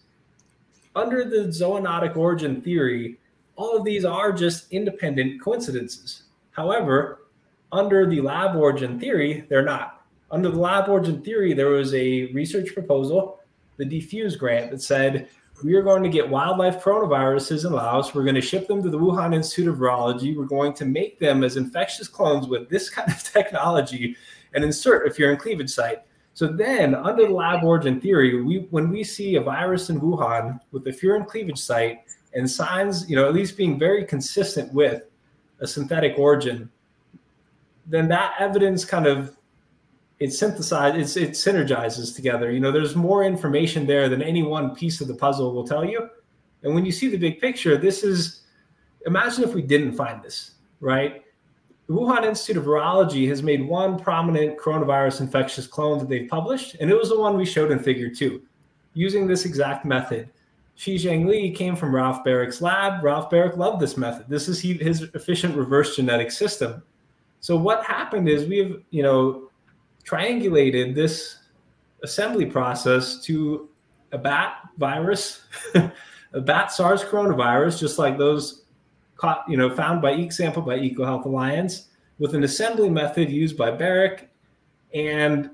Under 0.95 1.23
the 1.23 1.47
zoonotic 1.47 2.15
origin 2.15 2.61
theory, 2.61 3.17
all 3.55 3.75
of 3.75 3.83
these 3.83 4.05
are 4.05 4.31
just 4.31 4.71
independent 4.71 5.41
coincidences. 5.41 6.23
However, 6.51 7.23
under 7.71 8.07
the 8.07 8.21
lab 8.21 8.55
origin 8.55 8.99
theory, 8.99 9.45
they're 9.49 9.63
not 9.63 10.02
under 10.33 10.49
the 10.49 10.59
lab 10.59 10.89
origin 10.89 11.21
theory, 11.21 11.53
there 11.53 11.69
was 11.69 11.93
a 11.93 12.25
research 12.33 12.73
proposal, 12.73 13.39
the 13.77 13.85
Defuse 13.85 14.37
grant, 14.37 14.71
that 14.71 14.81
said 14.81 15.29
we 15.63 15.75
are 15.75 15.83
going 15.83 16.01
to 16.01 16.09
get 16.09 16.27
wildlife 16.27 16.83
coronaviruses 16.83 17.65
in 17.65 17.71
Laos. 17.71 18.15
We're 18.15 18.23
going 18.23 18.35
to 18.35 18.41
ship 18.41 18.67
them 18.67 18.81
to 18.81 18.89
the 18.89 18.97
Wuhan 18.97 19.35
Institute 19.35 19.67
of 19.67 19.77
Virology. 19.77 20.35
We're 20.35 20.45
going 20.45 20.73
to 20.73 20.85
make 20.85 21.19
them 21.19 21.43
as 21.43 21.55
infectious 21.55 22.07
clones 22.07 22.47
with 22.47 22.67
this 22.67 22.89
kind 22.89 23.11
of 23.11 23.23
technology 23.33 24.17
and 24.55 24.63
insert 24.63 25.07
a 25.07 25.11
furin 25.11 25.37
cleavage 25.37 25.69
site. 25.69 25.99
So 26.33 26.47
then, 26.47 26.95
under 26.95 27.27
the 27.27 27.33
lab 27.33 27.63
origin 27.63 28.01
theory, 28.01 28.41
we 28.41 28.67
when 28.71 28.89
we 28.89 29.03
see 29.03 29.35
a 29.35 29.41
virus 29.41 29.91
in 29.91 30.01
Wuhan 30.01 30.59
with 30.71 30.87
a 30.87 30.91
furin 30.91 31.27
cleavage 31.27 31.59
site 31.59 31.99
and 32.33 32.49
signs, 32.49 33.07
you 33.07 33.15
know, 33.15 33.27
at 33.27 33.35
least 33.35 33.55
being 33.55 33.77
very 33.77 34.03
consistent 34.03 34.73
with 34.73 35.03
a 35.59 35.67
synthetic 35.67 36.17
origin, 36.17 36.71
then 37.85 38.07
that 38.07 38.33
evidence 38.39 38.83
kind 38.83 39.05
of 39.05 39.37
it 40.19 40.29
synthesizes 40.29 41.19
it 41.19 41.31
synergizes 41.31 42.15
together 42.15 42.51
you 42.51 42.59
know 42.59 42.71
there's 42.71 42.95
more 42.95 43.23
information 43.23 43.85
there 43.85 44.07
than 44.09 44.21
any 44.21 44.43
one 44.43 44.75
piece 44.75 45.01
of 45.01 45.07
the 45.07 45.15
puzzle 45.15 45.53
will 45.53 45.67
tell 45.67 45.83
you 45.83 46.09
and 46.63 46.73
when 46.73 46.85
you 46.85 46.91
see 46.91 47.09
the 47.09 47.17
big 47.17 47.39
picture 47.39 47.77
this 47.77 48.03
is 48.03 48.41
imagine 49.05 49.43
if 49.43 49.53
we 49.53 49.61
didn't 49.61 49.93
find 49.93 50.23
this 50.23 50.51
right 50.79 51.23
the 51.87 51.93
wuhan 51.93 52.23
institute 52.23 52.57
of 52.57 52.65
virology 52.65 53.27
has 53.27 53.43
made 53.43 53.67
one 53.67 53.99
prominent 53.99 54.57
coronavirus 54.57 55.21
infectious 55.21 55.67
clone 55.67 55.99
that 55.99 56.07
they've 56.07 56.29
published 56.29 56.75
and 56.79 56.89
it 56.89 56.95
was 56.95 57.09
the 57.09 57.19
one 57.19 57.35
we 57.35 57.45
showed 57.45 57.71
in 57.71 57.79
figure 57.79 58.09
two 58.09 58.41
using 58.93 59.27
this 59.27 59.45
exact 59.45 59.85
method 59.85 60.29
Shi 60.75 60.95
Zhengli 60.95 61.55
came 61.55 61.75
from 61.75 61.93
Ralph 61.93 62.23
Barrick's 62.23 62.61
lab. 62.61 63.03
Ralph 63.03 63.29
Barrick 63.29 63.57
loved 63.57 63.79
this 63.79 63.95
method. 63.95 64.25
This 64.27 64.47
is 64.47 64.59
he, 64.59 64.73
his 64.73 65.03
efficient 65.13 65.55
reverse 65.55 65.95
genetic 65.95 66.31
system. 66.31 66.81
So 67.41 67.55
what 67.55 67.85
happened 67.85 68.27
is 68.27 68.47
we've, 68.47 68.81
you 68.89 69.03
know, 69.03 69.51
triangulated 70.05 70.95
this 70.95 71.37
assembly 72.03 72.45
process 72.45 73.21
to 73.21 73.69
a 74.11 74.17
bat 74.17 74.57
virus, 74.77 75.41
a 76.33 76.41
bat 76.41 76.71
SARS 76.71 77.03
coronavirus, 77.03 77.79
just 77.79 77.97
like 77.97 78.17
those 78.17 78.63
caught, 79.15 79.43
you 79.47 79.57
know, 79.57 79.73
found 79.73 80.01
by 80.01 80.13
EcoSample 80.13 80.65
by 80.65 80.77
EcoHealth 80.77 81.25
Alliance, 81.25 81.89
with 82.19 82.35
an 82.35 82.43
assembly 82.43 82.89
method 82.89 83.29
used 83.29 83.57
by 83.57 83.71
Barrick. 83.71 84.29
And, 84.93 85.49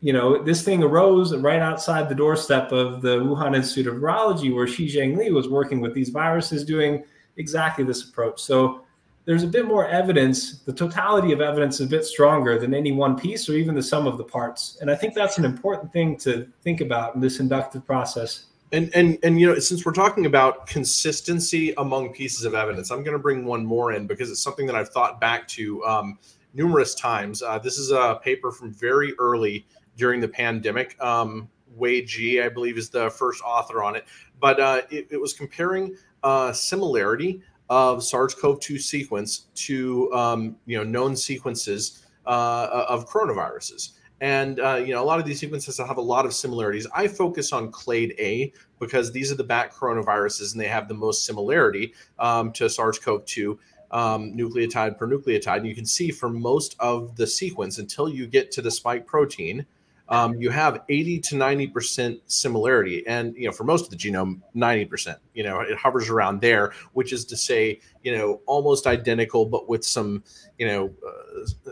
you 0.00 0.12
know, 0.12 0.42
this 0.42 0.62
thing 0.62 0.82
arose 0.82 1.34
right 1.36 1.62
outside 1.62 2.08
the 2.08 2.14
doorstep 2.14 2.72
of 2.72 3.00
the 3.00 3.18
Wuhan 3.18 3.56
Institute 3.56 3.86
of 3.86 4.00
Virology, 4.00 4.54
where 4.54 4.66
Shi 4.66 4.88
Zhengli 4.88 5.32
was 5.32 5.48
working 5.48 5.80
with 5.80 5.94
these 5.94 6.10
viruses 6.10 6.64
doing 6.64 7.04
exactly 7.36 7.84
this 7.84 8.08
approach. 8.08 8.40
So 8.40 8.83
there's 9.24 9.42
a 9.42 9.46
bit 9.46 9.66
more 9.66 9.86
evidence. 9.86 10.58
The 10.60 10.72
totality 10.72 11.32
of 11.32 11.40
evidence 11.40 11.76
is 11.80 11.86
a 11.86 11.90
bit 11.90 12.04
stronger 12.04 12.58
than 12.58 12.74
any 12.74 12.92
one 12.92 13.18
piece 13.18 13.48
or 13.48 13.54
even 13.54 13.74
the 13.74 13.82
sum 13.82 14.06
of 14.06 14.18
the 14.18 14.24
parts. 14.24 14.78
And 14.80 14.90
I 14.90 14.94
think 14.94 15.14
that's 15.14 15.38
an 15.38 15.44
important 15.44 15.92
thing 15.92 16.16
to 16.18 16.46
think 16.62 16.80
about 16.80 17.14
in 17.14 17.20
this 17.20 17.40
inductive 17.40 17.86
process. 17.86 18.46
And 18.72 18.90
and 18.94 19.18
and 19.22 19.40
you 19.40 19.46
know, 19.46 19.58
since 19.58 19.84
we're 19.86 19.92
talking 19.92 20.26
about 20.26 20.66
consistency 20.66 21.72
among 21.78 22.12
pieces 22.12 22.44
of 22.44 22.54
evidence, 22.54 22.90
I'm 22.90 23.04
going 23.04 23.16
to 23.16 23.22
bring 23.22 23.44
one 23.44 23.64
more 23.64 23.92
in 23.92 24.06
because 24.06 24.30
it's 24.30 24.42
something 24.42 24.66
that 24.66 24.74
I've 24.74 24.88
thought 24.88 25.20
back 25.20 25.46
to 25.48 25.84
um, 25.84 26.18
numerous 26.54 26.94
times. 26.94 27.42
Uh, 27.42 27.58
this 27.58 27.78
is 27.78 27.92
a 27.92 28.18
paper 28.22 28.50
from 28.50 28.72
very 28.72 29.14
early 29.18 29.66
during 29.96 30.20
the 30.20 30.28
pandemic. 30.28 31.00
Um, 31.02 31.48
Wei 31.76 32.02
Ji, 32.02 32.42
I 32.42 32.48
believe, 32.48 32.76
is 32.76 32.88
the 32.88 33.10
first 33.10 33.42
author 33.42 33.82
on 33.82 33.96
it, 33.96 34.06
but 34.40 34.60
uh, 34.60 34.82
it, 34.90 35.08
it 35.10 35.20
was 35.20 35.32
comparing 35.32 35.96
uh, 36.22 36.52
similarity 36.52 37.42
of 37.70 38.02
SARS-CoV-2 38.02 38.80
sequence 38.80 39.46
to 39.54 40.12
um, 40.12 40.56
you 40.66 40.76
know 40.76 40.84
known 40.84 41.16
sequences 41.16 42.04
uh, 42.26 42.86
of 42.88 43.08
coronaviruses. 43.08 43.92
And 44.20 44.60
uh, 44.60 44.76
you 44.76 44.94
know 44.94 45.02
a 45.02 45.06
lot 45.06 45.18
of 45.18 45.26
these 45.26 45.40
sequences 45.40 45.78
have 45.78 45.96
a 45.96 46.02
lot 46.02 46.24
of 46.24 46.34
similarities. 46.34 46.86
I 46.94 47.08
focus 47.08 47.52
on 47.52 47.70
clade 47.70 48.14
A 48.18 48.52
because 48.78 49.12
these 49.12 49.32
are 49.32 49.36
the 49.36 49.44
bat 49.44 49.72
coronaviruses, 49.72 50.52
and 50.52 50.60
they 50.60 50.68
have 50.68 50.88
the 50.88 50.94
most 50.94 51.24
similarity 51.24 51.94
um, 52.18 52.52
to 52.52 52.68
SARS-CoV-2 52.68 53.58
um, 53.90 54.36
nucleotide 54.36 54.98
per 54.98 55.06
nucleotide. 55.06 55.58
And 55.58 55.66
you 55.66 55.74
can 55.74 55.86
see 55.86 56.10
for 56.10 56.28
most 56.28 56.76
of 56.80 57.16
the 57.16 57.26
sequence 57.26 57.78
until 57.78 58.08
you 58.08 58.26
get 58.26 58.50
to 58.52 58.62
the 58.62 58.70
spike 58.70 59.06
protein, 59.06 59.64
um, 60.08 60.40
you 60.40 60.50
have 60.50 60.82
80 60.88 61.20
to 61.20 61.34
90% 61.34 62.20
similarity. 62.26 63.06
And, 63.06 63.34
you 63.36 63.46
know, 63.46 63.52
for 63.52 63.64
most 63.64 63.84
of 63.84 63.90
the 63.90 63.96
genome, 63.96 64.40
90%, 64.54 65.16
you 65.32 65.42
know, 65.42 65.60
it 65.60 65.76
hovers 65.78 66.10
around 66.10 66.40
there, 66.40 66.72
which 66.92 67.12
is 67.12 67.24
to 67.26 67.36
say, 67.36 67.80
you 68.02 68.16
know, 68.16 68.40
almost 68.46 68.86
identical, 68.86 69.46
but 69.46 69.68
with 69.68 69.84
some, 69.84 70.22
you 70.58 70.66
know, 70.66 70.92
uh, 71.06 71.70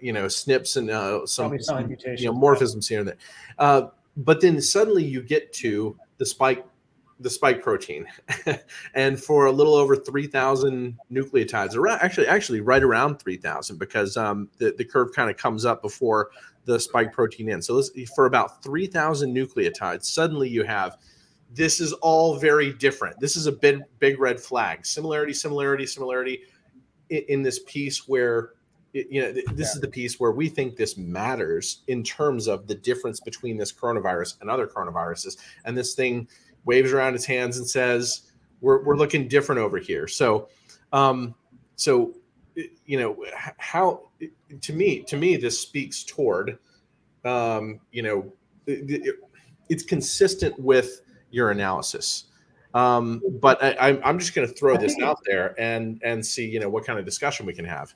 you 0.00 0.12
know, 0.12 0.24
SNPs 0.24 0.76
and 0.76 0.90
uh, 0.90 1.26
some, 1.26 1.58
some 1.60 1.90
you 1.90 2.26
know, 2.26 2.34
morphisms 2.34 2.88
here 2.88 3.00
and 3.00 3.08
there. 3.08 3.18
Uh, 3.58 3.82
but 4.16 4.40
then 4.40 4.60
suddenly 4.60 5.04
you 5.04 5.22
get 5.22 5.52
to 5.52 5.98
the 6.18 6.26
spike 6.26 6.64
the 7.20 7.30
spike 7.30 7.62
protein 7.62 8.06
and 8.94 9.18
for 9.18 9.46
a 9.46 9.52
little 9.52 9.74
over 9.74 9.96
3000 9.96 10.98
nucleotides 11.10 11.74
around 11.74 11.98
actually 12.02 12.26
actually 12.26 12.60
right 12.60 12.82
around 12.82 13.18
3000 13.18 13.78
because 13.78 14.18
um, 14.18 14.50
the, 14.58 14.74
the 14.76 14.84
curve 14.84 15.12
kind 15.14 15.30
of 15.30 15.36
comes 15.38 15.64
up 15.64 15.80
before 15.80 16.28
the 16.66 16.78
spike 16.78 17.12
protein 17.12 17.48
in 17.48 17.62
so 17.62 17.82
for 18.14 18.26
about 18.26 18.62
3000 18.62 19.34
nucleotides 19.34 20.04
suddenly 20.04 20.48
you 20.48 20.62
have 20.62 20.98
this 21.54 21.80
is 21.80 21.92
all 21.94 22.38
very 22.38 22.72
different 22.74 23.18
this 23.20 23.36
is 23.36 23.46
a 23.46 23.52
big 23.52 23.80
big 23.98 24.20
red 24.20 24.38
flag 24.38 24.84
similarity 24.84 25.32
similarity 25.32 25.86
similarity 25.86 26.42
in, 27.08 27.22
in 27.28 27.42
this 27.42 27.60
piece 27.66 28.06
where 28.06 28.50
you 28.92 29.20
know 29.20 29.32
this 29.32 29.44
yeah. 29.46 29.62
is 29.64 29.80
the 29.80 29.88
piece 29.88 30.18
where 30.18 30.32
we 30.32 30.48
think 30.48 30.76
this 30.76 30.96
matters 30.96 31.82
in 31.88 32.02
terms 32.02 32.46
of 32.46 32.66
the 32.66 32.74
difference 32.74 33.20
between 33.20 33.56
this 33.56 33.72
coronavirus 33.72 34.40
and 34.40 34.50
other 34.50 34.66
coronaviruses 34.66 35.36
and 35.64 35.76
this 35.76 35.94
thing 35.94 36.26
waves 36.66 36.92
around 36.92 37.14
his 37.14 37.24
hands 37.24 37.56
and 37.56 37.66
says, 37.66 38.22
"We're 38.60 38.84
we're 38.84 38.96
looking 38.96 39.28
different 39.28 39.60
over 39.60 39.78
here." 39.78 40.06
So, 40.06 40.48
um, 40.92 41.34
so 41.76 42.14
you 42.84 42.98
know 42.98 43.16
how 43.56 44.10
to 44.60 44.72
me 44.72 45.02
to 45.02 45.16
me 45.16 45.36
this 45.36 45.58
speaks 45.58 46.04
toward 46.04 46.58
um, 47.24 47.80
you 47.90 48.02
know 48.02 48.32
it, 48.66 48.90
it, 48.90 49.14
it's 49.68 49.82
consistent 49.82 50.58
with 50.58 51.02
your 51.30 51.50
analysis. 51.50 52.24
Um, 52.74 53.22
but 53.40 53.62
I, 53.62 53.98
I'm 54.04 54.18
just 54.18 54.34
going 54.34 54.46
to 54.46 54.52
throw 54.54 54.76
this 54.76 54.96
out 55.00 55.18
there 55.24 55.54
and 55.58 56.00
and 56.04 56.24
see 56.24 56.46
you 56.46 56.60
know 56.60 56.68
what 56.68 56.84
kind 56.84 56.98
of 56.98 57.04
discussion 57.04 57.46
we 57.46 57.54
can 57.54 57.64
have. 57.64 57.94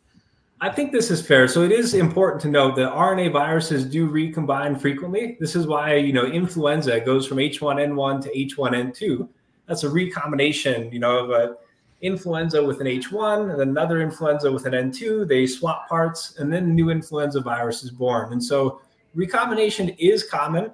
I 0.62 0.70
think 0.70 0.92
this 0.92 1.10
is 1.10 1.26
fair. 1.26 1.48
So 1.48 1.62
it 1.62 1.72
is 1.72 1.94
important 1.94 2.42
to 2.42 2.48
note 2.48 2.76
that 2.76 2.92
RNA 2.92 3.32
viruses 3.32 3.86
do 3.86 4.06
recombine 4.06 4.78
frequently. 4.78 5.38
This 5.40 5.56
is 5.56 5.66
why, 5.66 5.94
you 5.94 6.12
know, 6.12 6.26
influenza 6.26 7.00
goes 7.00 7.26
from 7.26 7.38
H1N1 7.38 8.22
to 8.24 8.56
H1N2. 8.56 9.26
That's 9.66 9.84
a 9.84 9.88
recombination, 9.88 10.92
you 10.92 10.98
know, 10.98 11.24
of 11.24 11.30
a 11.30 11.56
influenza 12.02 12.64
with 12.64 12.80
an 12.80 12.86
H1 12.86 13.52
and 13.52 13.60
another 13.60 14.00
influenza 14.00 14.50
with 14.50 14.66
an 14.66 14.72
N2. 14.72 15.28
They 15.28 15.46
swap 15.46 15.88
parts 15.88 16.36
and 16.38 16.52
then 16.52 16.74
new 16.74 16.90
influenza 16.90 17.40
virus 17.40 17.82
is 17.82 17.90
born. 17.90 18.32
And 18.32 18.42
so 18.42 18.80
recombination 19.14 19.90
is 19.90 20.24
common 20.24 20.72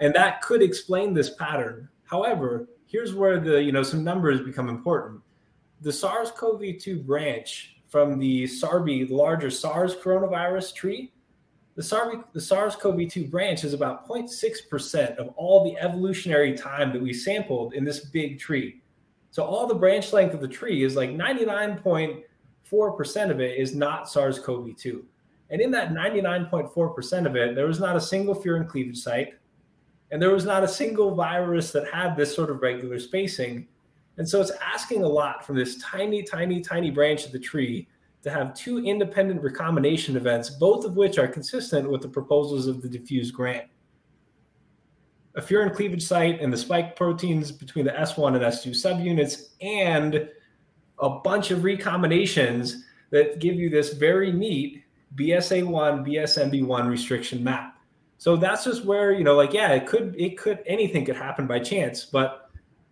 and 0.00 0.14
that 0.14 0.42
could 0.42 0.62
explain 0.62 1.12
this 1.12 1.30
pattern. 1.30 1.88
However, 2.04 2.68
here's 2.86 3.14
where 3.14 3.38
the, 3.38 3.62
you 3.62 3.72
know, 3.72 3.82
some 3.82 4.02
numbers 4.02 4.40
become 4.40 4.68
important. 4.68 5.20
The 5.82 5.92
SARS-CoV-2 5.92 7.04
branch 7.04 7.76
from 7.88 8.18
the 8.18 8.44
SARBI, 8.44 9.08
the 9.08 9.14
larger 9.14 9.50
SARS 9.50 9.96
coronavirus 9.96 10.74
tree, 10.74 11.12
the, 11.76 11.82
SARS, 11.82 12.24
the 12.32 12.40
SARS-CoV-2 12.40 13.30
branch 13.30 13.64
is 13.64 13.74
about 13.74 14.08
0.6% 14.08 15.16
of 15.16 15.28
all 15.36 15.64
the 15.64 15.78
evolutionary 15.78 16.56
time 16.56 16.92
that 16.92 17.00
we 17.00 17.12
sampled 17.12 17.74
in 17.74 17.84
this 17.84 18.00
big 18.00 18.38
tree. 18.38 18.80
So 19.30 19.44
all 19.44 19.66
the 19.66 19.74
branch 19.74 20.12
length 20.12 20.34
of 20.34 20.40
the 20.40 20.48
tree 20.48 20.82
is 20.82 20.96
like 20.96 21.10
99.4% 21.10 23.30
of 23.30 23.40
it 23.40 23.58
is 23.58 23.74
not 23.74 24.10
SARS-CoV-2. 24.10 25.02
And 25.50 25.60
in 25.60 25.70
that 25.72 25.90
99.4% 25.90 27.26
of 27.26 27.36
it, 27.36 27.54
there 27.54 27.66
was 27.66 27.80
not 27.80 27.96
a 27.96 28.00
single 28.00 28.34
furin 28.34 28.68
cleavage 28.68 28.98
site, 28.98 29.34
and 30.10 30.20
there 30.20 30.30
was 30.30 30.44
not 30.44 30.64
a 30.64 30.68
single 30.68 31.14
virus 31.14 31.70
that 31.72 31.92
had 31.92 32.16
this 32.16 32.34
sort 32.34 32.50
of 32.50 32.62
regular 32.62 32.98
spacing. 32.98 33.68
And 34.16 34.28
so 34.28 34.40
it's 34.40 34.52
asking 34.60 35.02
a 35.02 35.08
lot 35.08 35.46
from 35.46 35.56
this 35.56 35.78
tiny, 35.78 36.22
tiny, 36.22 36.60
tiny 36.60 36.90
branch 36.90 37.26
of 37.26 37.32
the 37.32 37.38
tree 37.38 37.88
to 38.22 38.30
have 38.30 38.54
two 38.54 38.84
independent 38.84 39.42
recombination 39.42 40.16
events, 40.16 40.50
both 40.50 40.84
of 40.84 40.96
which 40.96 41.18
are 41.18 41.28
consistent 41.28 41.90
with 41.90 42.02
the 42.02 42.08
proposals 42.08 42.66
of 42.66 42.82
the 42.82 42.88
diffuse 42.88 43.30
grant. 43.30 43.64
A 45.36 45.40
furin 45.40 45.74
cleavage 45.74 46.02
site 46.02 46.40
and 46.40 46.52
the 46.52 46.56
spike 46.56 46.96
proteins 46.96 47.52
between 47.52 47.84
the 47.84 47.92
S1 47.92 48.34
and 48.34 48.44
S2 48.44 48.70
subunits, 48.70 49.50
and 49.60 50.28
a 50.98 51.08
bunch 51.08 51.50
of 51.50 51.60
recombinations 51.60 52.82
that 53.10 53.38
give 53.38 53.54
you 53.54 53.70
this 53.70 53.92
very 53.92 54.32
neat 54.32 54.82
BSA1, 55.16 56.06
BSMB1 56.06 56.88
restriction 56.88 57.42
map. 57.42 57.78
So 58.18 58.36
that's 58.36 58.64
just 58.64 58.84
where, 58.84 59.12
you 59.12 59.24
know, 59.24 59.34
like, 59.34 59.52
yeah, 59.52 59.72
it 59.72 59.86
could, 59.86 60.14
it 60.18 60.36
could, 60.36 60.60
anything 60.66 61.04
could 61.04 61.16
happen 61.16 61.46
by 61.46 61.58
chance, 61.58 62.04
but 62.04 62.50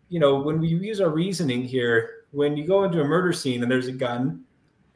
you 0.08 0.18
know, 0.18 0.36
when 0.36 0.60
we 0.60 0.68
use 0.68 1.00
our 1.00 1.10
reasoning 1.10 1.62
here, 1.62 2.24
when 2.30 2.56
you 2.56 2.66
go 2.66 2.84
into 2.84 3.00
a 3.00 3.04
murder 3.04 3.32
scene 3.32 3.62
and 3.62 3.70
there's 3.70 3.88
a 3.88 3.92
gun 3.92 4.42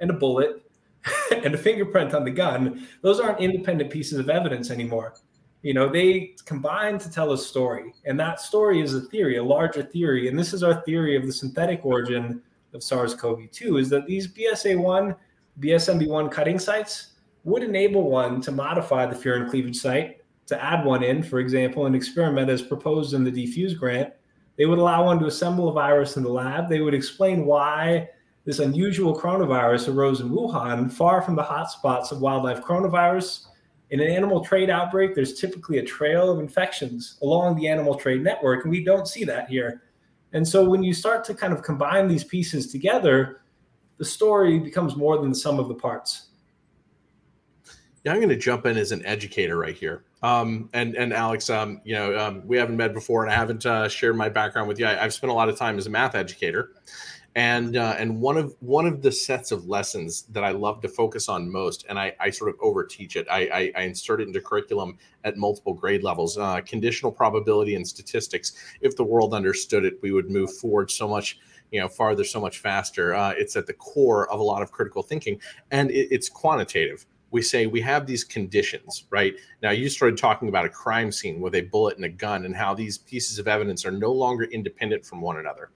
and 0.00 0.10
a 0.10 0.14
bullet 0.14 0.62
and 1.44 1.54
a 1.54 1.58
fingerprint 1.58 2.14
on 2.14 2.24
the 2.24 2.30
gun, 2.30 2.86
those 3.02 3.20
aren't 3.20 3.40
independent 3.40 3.90
pieces 3.90 4.18
of 4.18 4.30
evidence 4.30 4.70
anymore. 4.70 5.14
You 5.62 5.74
know, 5.74 5.88
they 5.88 6.34
combine 6.44 6.98
to 6.98 7.10
tell 7.10 7.32
a 7.32 7.38
story, 7.38 7.94
and 8.04 8.18
that 8.18 8.40
story 8.40 8.80
is 8.80 8.94
a 8.94 9.00
theory, 9.00 9.36
a 9.36 9.44
larger 9.44 9.82
theory. 9.82 10.28
And 10.28 10.38
this 10.38 10.52
is 10.52 10.62
our 10.62 10.82
theory 10.82 11.16
of 11.16 11.24
the 11.24 11.32
synthetic 11.32 11.84
origin 11.84 12.42
of 12.74 12.82
SARS-CoV-2: 12.82 13.80
is 13.80 13.88
that 13.90 14.06
these 14.06 14.26
BSA1, 14.26 15.16
BSMB1 15.60 16.30
cutting 16.32 16.58
sites 16.58 17.12
would 17.44 17.62
enable 17.62 18.10
one 18.10 18.40
to 18.40 18.52
modify 18.52 19.06
the 19.06 19.14
furin 19.14 19.48
cleavage 19.48 19.76
site 19.76 20.20
to 20.46 20.62
add 20.62 20.84
one 20.84 21.02
in, 21.02 21.22
for 21.22 21.38
example, 21.38 21.86
an 21.86 21.94
experiment 21.94 22.50
as 22.50 22.62
proposed 22.62 23.14
in 23.14 23.24
the 23.24 23.30
Defuse 23.30 23.78
grant 23.78 24.12
they 24.56 24.66
would 24.66 24.78
allow 24.78 25.06
one 25.06 25.18
to 25.20 25.26
assemble 25.26 25.68
a 25.68 25.72
virus 25.72 26.16
in 26.16 26.22
the 26.22 26.28
lab. 26.28 26.68
They 26.68 26.80
would 26.80 26.94
explain 26.94 27.46
why 27.46 28.08
this 28.44 28.58
unusual 28.58 29.18
coronavirus 29.18 29.94
arose 29.94 30.20
in 30.20 30.30
Wuhan, 30.30 30.92
far 30.92 31.22
from 31.22 31.36
the 31.36 31.42
hotspots 31.42 32.12
of 32.12 32.20
wildlife 32.20 32.60
coronavirus. 32.62 33.46
In 33.92 34.00
an 34.00 34.08
animal 34.08 34.42
trade 34.42 34.70
outbreak, 34.70 35.14
there's 35.14 35.38
typically 35.38 35.76
a 35.76 35.84
trail 35.84 36.30
of 36.30 36.40
infections 36.40 37.18
along 37.20 37.56
the 37.56 37.68
animal 37.68 37.94
trade 37.94 38.22
network, 38.22 38.64
and 38.64 38.70
we 38.70 38.82
don't 38.82 39.06
see 39.06 39.22
that 39.24 39.50
here. 39.50 39.82
And 40.32 40.48
so 40.48 40.66
when 40.66 40.82
you 40.82 40.94
start 40.94 41.24
to 41.24 41.34
kind 41.34 41.52
of 41.52 41.62
combine 41.62 42.08
these 42.08 42.24
pieces 42.24 42.72
together, 42.72 43.42
the 43.98 44.04
story 44.06 44.58
becomes 44.58 44.96
more 44.96 45.18
than 45.18 45.28
the 45.28 45.34
sum 45.34 45.60
of 45.60 45.68
the 45.68 45.74
parts. 45.74 46.28
Yeah, 48.02 48.12
I'm 48.12 48.16
going 48.16 48.30
to 48.30 48.36
jump 48.36 48.64
in 48.64 48.78
as 48.78 48.92
an 48.92 49.04
educator 49.04 49.58
right 49.58 49.76
here. 49.76 50.04
Um, 50.22 50.70
and 50.72 50.96
and 50.96 51.12
Alex, 51.12 51.50
um, 51.50 51.82
you 51.84 51.94
know, 51.94 52.18
um, 52.18 52.46
we 52.46 52.56
haven't 52.56 52.78
met 52.78 52.94
before, 52.94 53.24
and 53.24 53.30
I 53.30 53.36
haven't 53.36 53.66
uh, 53.66 53.88
shared 53.88 54.16
my 54.16 54.30
background 54.30 54.68
with 54.68 54.78
you. 54.78 54.86
I, 54.86 54.94
have 54.94 55.12
spent 55.12 55.30
a 55.30 55.34
lot 55.34 55.50
of 55.50 55.58
time 55.58 55.76
as 55.76 55.86
a 55.86 55.90
math 55.90 56.14
educator, 56.14 56.70
and 57.34 57.76
uh, 57.76 57.94
and 57.98 58.20
one 58.20 58.36
of 58.36 58.54
one 58.60 58.86
of 58.86 59.00
the 59.00 59.10
sets 59.10 59.52
of 59.52 59.66
lessons 59.66 60.22
that 60.30 60.44
I 60.44 60.50
love 60.50 60.80
to 60.82 60.88
focus 60.88 61.28
on 61.28 61.50
most, 61.50 61.86
and 61.88 61.98
I, 61.98 62.14
I 62.20 62.30
sort 62.30 62.50
of 62.50 62.58
overteach 62.60 63.16
it. 63.16 63.26
I, 63.30 63.40
I, 63.40 63.72
I 63.76 63.82
insert 63.82 64.20
it 64.20 64.28
into 64.28 64.40
curriculum 64.40 64.98
at 65.24 65.36
multiple 65.36 65.72
grade 65.72 66.02
levels. 66.02 66.36
Uh, 66.36 66.60
conditional 66.60 67.10
probability 67.10 67.74
and 67.74 67.86
statistics. 67.86 68.52
If 68.82 68.96
the 68.96 69.04
world 69.04 69.32
understood 69.32 69.84
it, 69.84 69.98
we 70.02 70.12
would 70.12 70.30
move 70.30 70.52
forward 70.52 70.90
so 70.90 71.08
much 71.08 71.38
you 71.70 71.80
know 71.80 71.88
farther 71.88 72.22
so 72.22 72.38
much 72.40 72.58
faster 72.58 73.14
uh, 73.14 73.32
it's 73.36 73.56
at 73.56 73.66
the 73.66 73.72
core 73.72 74.30
of 74.30 74.38
a 74.38 74.42
lot 74.42 74.62
of 74.62 74.70
critical 74.70 75.02
thinking 75.02 75.40
and 75.70 75.90
it, 75.90 76.08
it's 76.10 76.28
quantitative 76.28 77.06
we 77.32 77.42
say 77.42 77.66
we 77.66 77.80
have 77.80 78.06
these 78.06 78.22
conditions, 78.22 79.04
right? 79.10 79.34
Now, 79.62 79.70
you 79.70 79.88
started 79.88 80.18
talking 80.18 80.48
about 80.48 80.66
a 80.66 80.68
crime 80.68 81.10
scene 81.10 81.40
with 81.40 81.54
a 81.54 81.62
bullet 81.62 81.96
and 81.96 82.04
a 82.04 82.10
gun 82.10 82.44
and 82.44 82.54
how 82.54 82.74
these 82.74 82.98
pieces 82.98 83.38
of 83.38 83.48
evidence 83.48 83.84
are 83.84 83.90
no 83.90 84.12
longer 84.12 84.44
independent 84.44 85.04
from 85.04 85.22
one 85.22 85.38
another. 85.38 85.70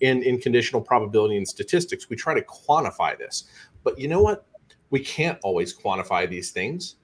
In, 0.00 0.22
in 0.22 0.40
conditional 0.40 0.80
probability 0.80 1.36
and 1.36 1.46
statistics, 1.46 2.08
we 2.08 2.16
try 2.16 2.34
to 2.34 2.42
quantify 2.42 3.16
this. 3.16 3.44
But 3.84 3.98
you 3.98 4.08
know 4.08 4.22
what? 4.22 4.46
We 4.90 5.00
can't 5.00 5.38
always 5.44 5.76
quantify 5.76 6.28
these 6.28 6.50
things. 6.50 6.96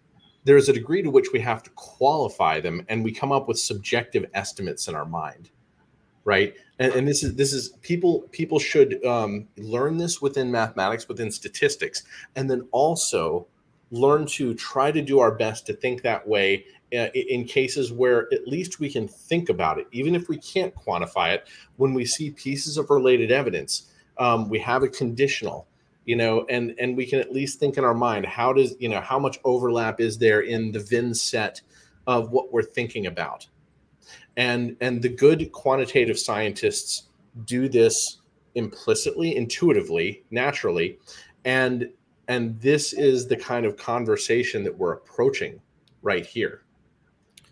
There's 0.45 0.71
a 0.71 0.73
degree 0.73 1.03
to 1.03 1.11
which 1.11 1.29
we 1.33 1.41
have 1.41 1.63
to 1.65 1.71
qualify 1.71 2.61
them, 2.61 2.85
and 2.89 3.05
we 3.05 3.13
come 3.13 3.31
up 3.31 3.47
with 3.47 3.59
subjective 3.59 4.25
estimates 4.35 4.89
in 4.89 4.95
our 4.95 5.05
mind 5.05 5.51
right 6.25 6.57
and, 6.81 6.93
and, 6.93 7.09
this 7.09 7.23
is 7.23 7.37
this 7.37 7.53
is 7.53 7.71
people 7.81 8.23
people 8.33 8.59
should 8.59 9.03
um, 9.07 9.47
learn 9.57 9.97
this 9.97 10.21
within 10.21 10.51
mathematics 10.51 11.09
within 11.09 11.31
statistics 11.31 12.03
and 12.35 12.51
then 12.51 12.69
also 12.73 13.47
learn 13.91 14.27
to 14.27 14.55
try 14.55 14.93
to 14.93 15.01
do 15.01 15.19
our 15.19 15.33
best 15.33 15.67
to 15.67 15.73
think 15.73 16.03
that 16.03 16.27
way 16.27 16.65
uh, 16.93 17.09
in 17.15 17.45
cases 17.45 17.93
where 17.93 18.33
at 18.33 18.47
least 18.47 18.81
we 18.81 18.91
can 18.91 19.07
think 19.07 19.49
about 19.49 19.79
it, 19.79 19.87
even 19.93 20.15
if 20.15 20.29
we 20.29 20.39
can't 20.39 20.75
quantify 20.75 21.35
it. 21.35 21.49
When 21.77 21.95
we 21.95 22.05
see 22.05 22.31
pieces 22.31 22.79
of 22.79 22.91
related 22.91 23.31
evidence, 23.31 23.93
um, 24.19 24.49
we 24.49 24.59
have 24.61 24.83
a 24.83 24.89
conditional, 24.89 25.69
you 26.05 26.17
know, 26.17 26.47
and 26.49 26.75
and 26.79 26.97
we 26.97 27.07
can 27.07 27.21
at 27.21 27.33
least 27.33 27.61
think 27.61 27.77
in 27.77 27.85
our 27.85 27.95
mind 27.95 28.27
how 28.27 28.53
does 28.53 28.75
you 28.79 28.89
know 28.89 29.01
how 29.01 29.19
much 29.19 29.39
overlap 29.45 30.01
is 30.01 30.19
there 30.19 30.41
in 30.41 30.73
the 30.73 30.81
VIN 30.81 31.15
set 31.15 31.61
of 32.07 32.31
what 32.31 32.53
we're 32.53 32.63
thinking 32.63 33.07
about, 33.07 33.47
and 34.37 34.77
and 34.81 35.03
the 35.03 35.09
good 35.09 35.53
quantitative 35.53 36.19
scientists 36.19 37.05
do 37.45 37.69
this 37.69 38.19
implicitly, 38.55 39.37
intuitively, 39.37 40.25
naturally, 40.31 40.99
and 41.45 41.91
and 42.29 42.61
this 42.61 42.93
is 42.93 43.27
the 43.27 43.37
kind 43.37 43.67
of 43.67 43.77
conversation 43.77 44.63
that 44.63 44.77
we're 44.77 44.93
approaching 44.93 45.61
right 46.03 46.25
here. 46.25 46.63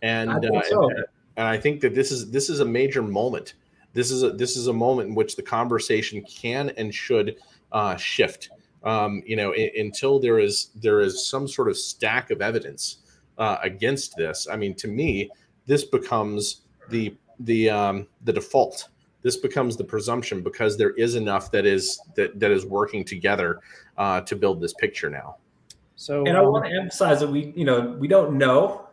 And 0.02 0.30
I 0.30 0.36
uh, 0.36 0.62
so. 0.68 0.90
and, 0.90 1.04
and 1.38 1.46
i 1.46 1.58
think 1.58 1.80
that 1.80 1.94
this 1.94 2.12
is 2.12 2.30
this 2.30 2.48
is 2.48 2.60
a 2.60 2.64
major 2.64 3.02
moment. 3.02 3.54
This 3.94 4.10
is 4.10 4.22
a 4.22 4.30
this 4.30 4.56
is 4.56 4.66
a 4.66 4.72
moment 4.72 5.08
in 5.08 5.14
which 5.14 5.36
the 5.36 5.42
conversation 5.42 6.22
can 6.22 6.70
and 6.76 6.94
should 6.94 7.36
uh, 7.72 7.96
shift. 7.96 8.50
Um, 8.84 9.22
you 9.26 9.36
know 9.36 9.52
I- 9.52 9.72
until 9.76 10.20
there 10.20 10.38
is 10.38 10.70
there 10.76 11.00
is 11.00 11.26
some 11.26 11.48
sort 11.48 11.68
of 11.68 11.76
stack 11.76 12.30
of 12.30 12.40
evidence 12.40 12.98
uh, 13.38 13.56
against 13.62 14.16
this 14.16 14.46
i 14.50 14.56
mean 14.56 14.74
to 14.74 14.88
me 14.88 15.30
this 15.66 15.84
becomes 15.84 16.62
the 16.90 17.16
the 17.40 17.68
um, 17.68 18.06
the 18.24 18.32
default 18.32 18.88
this 19.26 19.36
becomes 19.36 19.76
the 19.76 19.82
presumption 19.82 20.40
because 20.40 20.76
there 20.76 20.90
is 20.90 21.16
enough 21.16 21.50
that 21.50 21.66
is 21.66 22.00
that 22.14 22.38
that 22.38 22.52
is 22.52 22.64
working 22.64 23.04
together 23.04 23.58
uh, 23.98 24.20
to 24.20 24.36
build 24.36 24.60
this 24.60 24.72
picture 24.74 25.10
now. 25.10 25.34
So, 25.96 26.24
and 26.26 26.36
I 26.36 26.40
um, 26.44 26.52
want 26.52 26.66
to 26.66 26.70
emphasize 26.70 27.18
that 27.18 27.28
we, 27.28 27.52
you 27.56 27.64
know, 27.64 27.96
we 27.98 28.06
don't 28.06 28.38
know. 28.38 28.86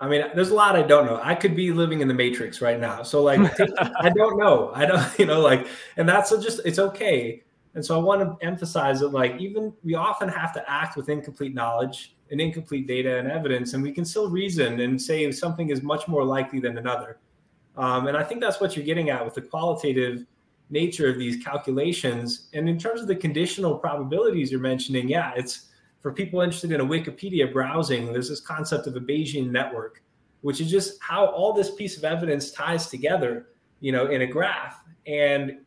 I 0.00 0.08
mean, 0.08 0.24
there's 0.34 0.48
a 0.48 0.54
lot 0.54 0.74
I 0.74 0.80
don't 0.80 1.04
know. 1.04 1.20
I 1.22 1.34
could 1.34 1.54
be 1.54 1.70
living 1.70 2.00
in 2.00 2.08
the 2.08 2.14
matrix 2.14 2.62
right 2.62 2.80
now. 2.80 3.02
So, 3.02 3.22
like, 3.22 3.40
I 4.00 4.08
don't 4.08 4.38
know. 4.38 4.72
I 4.74 4.86
don't, 4.86 5.06
you 5.18 5.26
know, 5.26 5.40
like, 5.40 5.66
and 5.98 6.08
that's 6.08 6.30
just 6.30 6.62
it's 6.64 6.78
okay. 6.78 7.42
And 7.74 7.84
so, 7.84 7.94
I 8.00 8.02
want 8.02 8.22
to 8.22 8.46
emphasize 8.46 9.00
that, 9.00 9.08
like, 9.08 9.38
even 9.38 9.74
we 9.84 9.96
often 9.96 10.30
have 10.30 10.54
to 10.54 10.64
act 10.70 10.96
with 10.96 11.10
incomplete 11.10 11.52
knowledge 11.52 12.16
and 12.30 12.40
incomplete 12.40 12.86
data 12.86 13.18
and 13.18 13.30
evidence, 13.30 13.74
and 13.74 13.82
we 13.82 13.92
can 13.92 14.06
still 14.06 14.30
reason 14.30 14.80
and 14.80 15.00
say 15.00 15.30
something 15.30 15.68
is 15.68 15.82
much 15.82 16.08
more 16.08 16.24
likely 16.24 16.58
than 16.58 16.78
another. 16.78 17.18
Um, 17.78 18.08
and 18.08 18.16
I 18.16 18.24
think 18.24 18.40
that's 18.40 18.60
what 18.60 18.76
you're 18.76 18.84
getting 18.84 19.08
at 19.08 19.24
with 19.24 19.34
the 19.34 19.42
qualitative 19.42 20.26
nature 20.68 21.08
of 21.08 21.18
these 21.18 21.42
calculations. 21.42 22.48
And 22.52 22.68
in 22.68 22.78
terms 22.78 23.00
of 23.00 23.06
the 23.06 23.16
conditional 23.16 23.78
probabilities 23.78 24.50
you're 24.50 24.60
mentioning, 24.60 25.08
yeah, 25.08 25.32
it's 25.36 25.68
for 26.00 26.12
people 26.12 26.40
interested 26.40 26.72
in 26.72 26.80
a 26.80 26.84
Wikipedia 26.84 27.50
browsing, 27.50 28.12
there's 28.12 28.28
this 28.28 28.40
concept 28.40 28.86
of 28.86 28.96
a 28.96 29.00
Bayesian 29.00 29.50
network, 29.50 30.02
which 30.42 30.60
is 30.60 30.70
just 30.70 31.00
how 31.00 31.26
all 31.26 31.52
this 31.52 31.70
piece 31.70 31.96
of 31.96 32.04
evidence 32.04 32.50
ties 32.50 32.88
together, 32.88 33.46
you 33.80 33.92
know, 33.92 34.06
in 34.06 34.22
a 34.22 34.26
graph. 34.26 34.82
And 35.06 35.58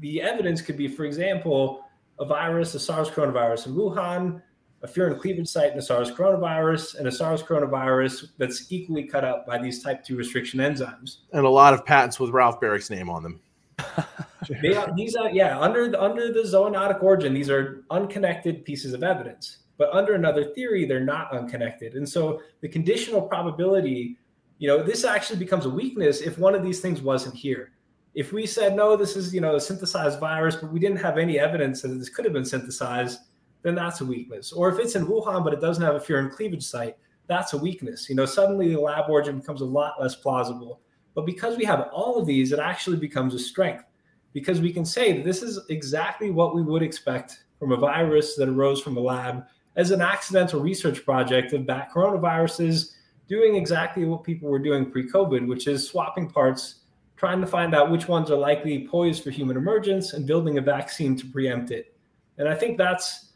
the 0.00 0.20
evidence 0.20 0.60
could 0.60 0.76
be, 0.76 0.88
for 0.88 1.04
example, 1.04 1.84
a 2.18 2.24
virus, 2.24 2.74
a 2.74 2.80
SARS 2.80 3.08
coronavirus 3.08 3.68
in 3.68 3.74
Wuhan, 3.74 4.42
a 4.82 4.88
fear 4.88 5.10
furin 5.10 5.20
cleavage 5.20 5.48
site 5.48 5.72
in 5.72 5.78
a 5.78 5.82
SARS 5.82 6.10
coronavirus 6.10 6.98
and 6.98 7.06
a 7.06 7.12
SARS 7.12 7.42
coronavirus 7.42 8.28
that's 8.38 8.70
equally 8.72 9.04
cut 9.04 9.24
up 9.24 9.46
by 9.46 9.58
these 9.58 9.82
type 9.82 10.04
2 10.04 10.16
restriction 10.16 10.58
enzymes. 10.58 11.18
And 11.32 11.46
a 11.46 11.48
lot 11.48 11.72
of 11.72 11.86
patents 11.86 12.18
with 12.18 12.30
Ralph 12.30 12.60
Baric's 12.60 12.90
name 12.90 13.08
on 13.08 13.22
them. 13.22 13.40
they 14.62 14.74
are, 14.74 14.92
these 14.96 15.14
are, 15.14 15.30
yeah, 15.30 15.58
under 15.58 15.88
the, 15.88 16.02
under 16.02 16.32
the 16.32 16.40
zoonotic 16.40 17.02
origin, 17.02 17.32
these 17.32 17.50
are 17.50 17.84
unconnected 17.90 18.64
pieces 18.64 18.92
of 18.92 19.02
evidence. 19.02 19.58
But 19.78 19.90
under 19.92 20.14
another 20.14 20.52
theory, 20.52 20.84
they're 20.84 21.00
not 21.00 21.32
unconnected. 21.32 21.94
And 21.94 22.08
so 22.08 22.42
the 22.60 22.68
conditional 22.68 23.22
probability, 23.22 24.18
you 24.58 24.68
know, 24.68 24.82
this 24.82 25.04
actually 25.04 25.38
becomes 25.38 25.64
a 25.64 25.70
weakness 25.70 26.20
if 26.20 26.38
one 26.38 26.54
of 26.54 26.62
these 26.62 26.80
things 26.80 27.00
wasn't 27.00 27.34
here. 27.34 27.72
If 28.14 28.32
we 28.32 28.46
said, 28.46 28.76
no, 28.76 28.96
this 28.96 29.16
is, 29.16 29.32
you 29.32 29.40
know, 29.40 29.56
a 29.56 29.60
synthesized 29.60 30.20
virus, 30.20 30.56
but 30.56 30.70
we 30.70 30.78
didn't 30.78 30.98
have 30.98 31.18
any 31.18 31.38
evidence 31.38 31.82
that 31.82 31.88
this 31.88 32.10
could 32.10 32.24
have 32.24 32.34
been 32.34 32.44
synthesized, 32.44 33.20
then 33.62 33.74
that's 33.74 34.00
a 34.00 34.04
weakness. 34.04 34.52
Or 34.52 34.68
if 34.68 34.78
it's 34.78 34.96
in 34.96 35.06
Wuhan, 35.06 35.44
but 35.44 35.52
it 35.52 35.60
doesn't 35.60 35.82
have 35.82 35.94
a 35.94 36.00
furin 36.00 36.30
cleavage 36.30 36.64
site, 36.64 36.96
that's 37.26 37.52
a 37.52 37.58
weakness. 37.58 38.08
You 38.08 38.16
know, 38.16 38.26
suddenly 38.26 38.74
the 38.74 38.80
lab 38.80 39.08
origin 39.08 39.38
becomes 39.38 39.60
a 39.60 39.66
lot 39.66 40.00
less 40.00 40.14
plausible. 40.14 40.80
But 41.14 41.26
because 41.26 41.56
we 41.56 41.64
have 41.64 41.88
all 41.92 42.18
of 42.18 42.26
these, 42.26 42.52
it 42.52 42.58
actually 42.58 42.96
becomes 42.96 43.34
a 43.34 43.38
strength 43.38 43.84
because 44.32 44.60
we 44.60 44.72
can 44.72 44.84
say 44.84 45.12
that 45.12 45.24
this 45.24 45.42
is 45.42 45.60
exactly 45.68 46.30
what 46.30 46.54
we 46.54 46.62
would 46.62 46.82
expect 46.82 47.44
from 47.58 47.72
a 47.72 47.76
virus 47.76 48.34
that 48.36 48.48
arose 48.48 48.80
from 48.80 48.96
a 48.96 49.00
lab 49.00 49.44
as 49.76 49.90
an 49.90 50.00
accidental 50.00 50.60
research 50.60 51.04
project 51.04 51.52
of 51.52 51.66
bat 51.66 51.90
coronaviruses 51.94 52.94
doing 53.28 53.56
exactly 53.56 54.04
what 54.04 54.24
people 54.24 54.48
were 54.48 54.58
doing 54.58 54.90
pre-COVID, 54.90 55.46
which 55.46 55.66
is 55.66 55.86
swapping 55.86 56.28
parts, 56.28 56.80
trying 57.16 57.40
to 57.40 57.46
find 57.46 57.74
out 57.74 57.90
which 57.90 58.08
ones 58.08 58.30
are 58.30 58.36
likely 58.36 58.86
poised 58.86 59.22
for 59.22 59.30
human 59.30 59.56
emergence 59.56 60.12
and 60.12 60.26
building 60.26 60.58
a 60.58 60.60
vaccine 60.60 61.16
to 61.16 61.26
preempt 61.26 61.70
it. 61.70 61.96
And 62.38 62.48
I 62.48 62.54
think 62.54 62.76
that's 62.76 63.31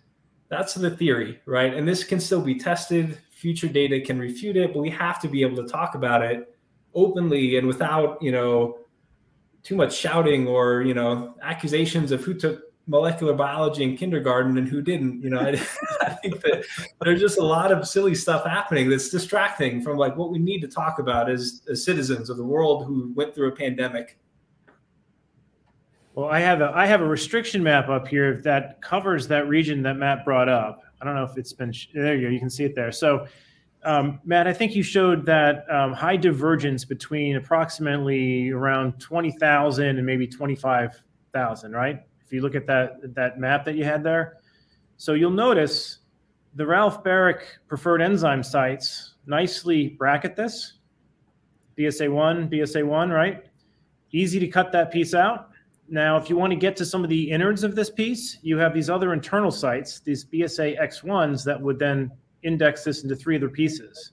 that's 0.49 0.75
the 0.75 0.91
theory, 0.91 1.41
right? 1.47 1.75
And 1.75 1.87
this 1.87 2.05
can 2.05 2.21
still 2.21 2.41
be 2.41 2.55
tested. 2.55 3.19
Future 3.31 3.69
data 3.69 4.01
can 4.01 4.19
refute 4.19 4.57
it, 4.57 4.73
but 4.73 4.81
we 4.81 4.91
have 4.91 5.21
to 5.21 5.29
be 5.29 5.43
able 5.43 5.57
to 5.57 5.69
talk 5.69 5.95
about 5.95 6.23
it 6.23 6.55
openly 6.95 7.57
and 7.57 7.67
without, 7.67 8.21
you 8.23 8.33
know, 8.33 8.79
too 9.63 9.75
much 9.75 9.97
shouting 9.97 10.47
or, 10.47 10.83
you 10.83 10.95
know, 10.95 11.35
accusations 11.43 12.13
of 12.13 12.23
who 12.23 12.35
took 12.35 12.63
molecular 12.87 13.35
biology 13.35 13.83
in 13.83 13.97
kindergarten 13.97 14.57
and 14.59 14.69
who 14.69 14.81
didn't. 14.81 15.23
You 15.23 15.31
know, 15.31 15.41
I, 15.41 15.49
I 16.03 16.11
think 16.11 16.41
that 16.43 16.65
there's 17.03 17.21
just 17.21 17.39
a 17.39 17.45
lot 17.45 17.73
of 17.73 17.87
silly 17.87 18.15
stuff 18.15 18.47
happening 18.47 18.89
that's 18.89 19.09
distracting 19.09 19.83
from 19.83 19.97
like 19.97 20.17
what 20.17 20.31
we 20.31 20.39
need 20.39 20.61
to 20.61 20.69
talk 20.69 20.99
about 20.99 21.29
as, 21.29 21.63
as 21.69 21.85
citizens 21.85 22.31
of 22.31 22.37
the 22.37 22.45
world 22.45 22.87
who 22.87 23.13
went 23.15 23.35
through 23.35 23.49
a 23.49 23.53
pandemic. 23.53 24.19
Well, 26.17 26.31
I 26.31 26.41
have 26.41 26.63
a 26.63 26.73
I 26.75 26.87
have 26.87 27.03
a 27.03 27.07
restriction 27.07 27.63
map 27.63 27.91
up 27.91 28.09
here 28.09 28.41
that 28.43 28.81
covers 28.81 29.29
that 29.29 29.49
region 29.49 29.83
that 29.83 29.99
Matt 29.99 30.25
brought 30.25 30.49
up. 30.49 30.83
I 30.99 31.05
don't 31.05 31.15
know 31.15 31.25
if 31.25 31.37
it's 31.37 31.53
been 31.53 31.75
there. 31.93 32.17
You 32.17 32.29
go. 32.29 32.33
You 32.33 32.39
can 32.39 32.49
see 32.49 32.65
it 32.65 32.75
there. 32.75 32.91
So, 32.91 33.27
um, 33.85 34.19
Matt, 34.25 34.47
I 34.47 34.55
think 34.55 34.75
you 34.75 34.83
showed 34.83 35.27
that 35.27 35.71
um, 35.71 35.93
high 35.93 36.17
divergence 36.17 36.87
between 36.87 37.37
approximately 37.37 38.49
around 38.51 38.99
twenty 38.99 39.31
thousand 39.31 39.99
and 39.99 40.07
maybe 40.07 40.27
twenty 40.27 40.57
five 40.57 41.03
thousand. 41.35 41.73
Right? 41.73 42.03
If 42.25 42.33
you 42.33 42.41
look 42.41 42.55
at 42.55 42.67
that 42.67 43.15
that 43.15 43.39
map 43.39 43.67
that 43.67 43.75
you 43.75 43.85
had 43.85 44.03
there, 44.03 44.39
so 44.97 45.13
you'll 45.13 45.31
notice 45.31 45.99
the 46.55 46.65
Ralph 46.65 47.05
Baric 47.05 47.43
preferred 47.69 48.01
enzyme 48.01 48.43
sites 48.43 49.17
nicely 49.27 49.89
bracket 49.89 50.35
this. 50.35 50.79
BSA 51.77 52.11
one, 52.11 52.49
BSA 52.49 52.87
one, 52.87 53.11
right? 53.11 53.45
Easy 54.13 54.41
to 54.41 54.49
cut 54.49 54.73
that 54.73 54.91
piece 54.91 55.13
out 55.13 55.51
now, 55.89 56.17
if 56.17 56.29
you 56.29 56.37
want 56.37 56.51
to 56.51 56.57
get 56.57 56.77
to 56.79 56.85
some 56.85 57.05
of 57.05 57.11
the 57.11 57.31
innards 57.31 57.63
of 57.63 57.77
this 57.77 57.91
piece, 57.91 58.39
you 58.43 58.59
have 58.59 58.75
these 58.75 58.91
other 58.91 59.13
internal 59.13 59.53
sites, 59.53 60.01
these 60.01 60.25
BSA 60.25 60.81
X1s 60.81 61.45
that 61.45 61.61
would 61.61 61.79
then 61.79 62.11
index 62.43 62.83
this 62.83 63.05
into 63.05 63.15
three 63.15 63.37
other 63.37 63.49
pieces. 63.49 64.13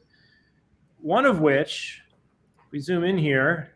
One 1.00 1.26
of 1.26 1.40
which, 1.40 2.02
we 2.72 2.80
zoom 2.80 3.04
in 3.04 3.18
here, 3.18 3.76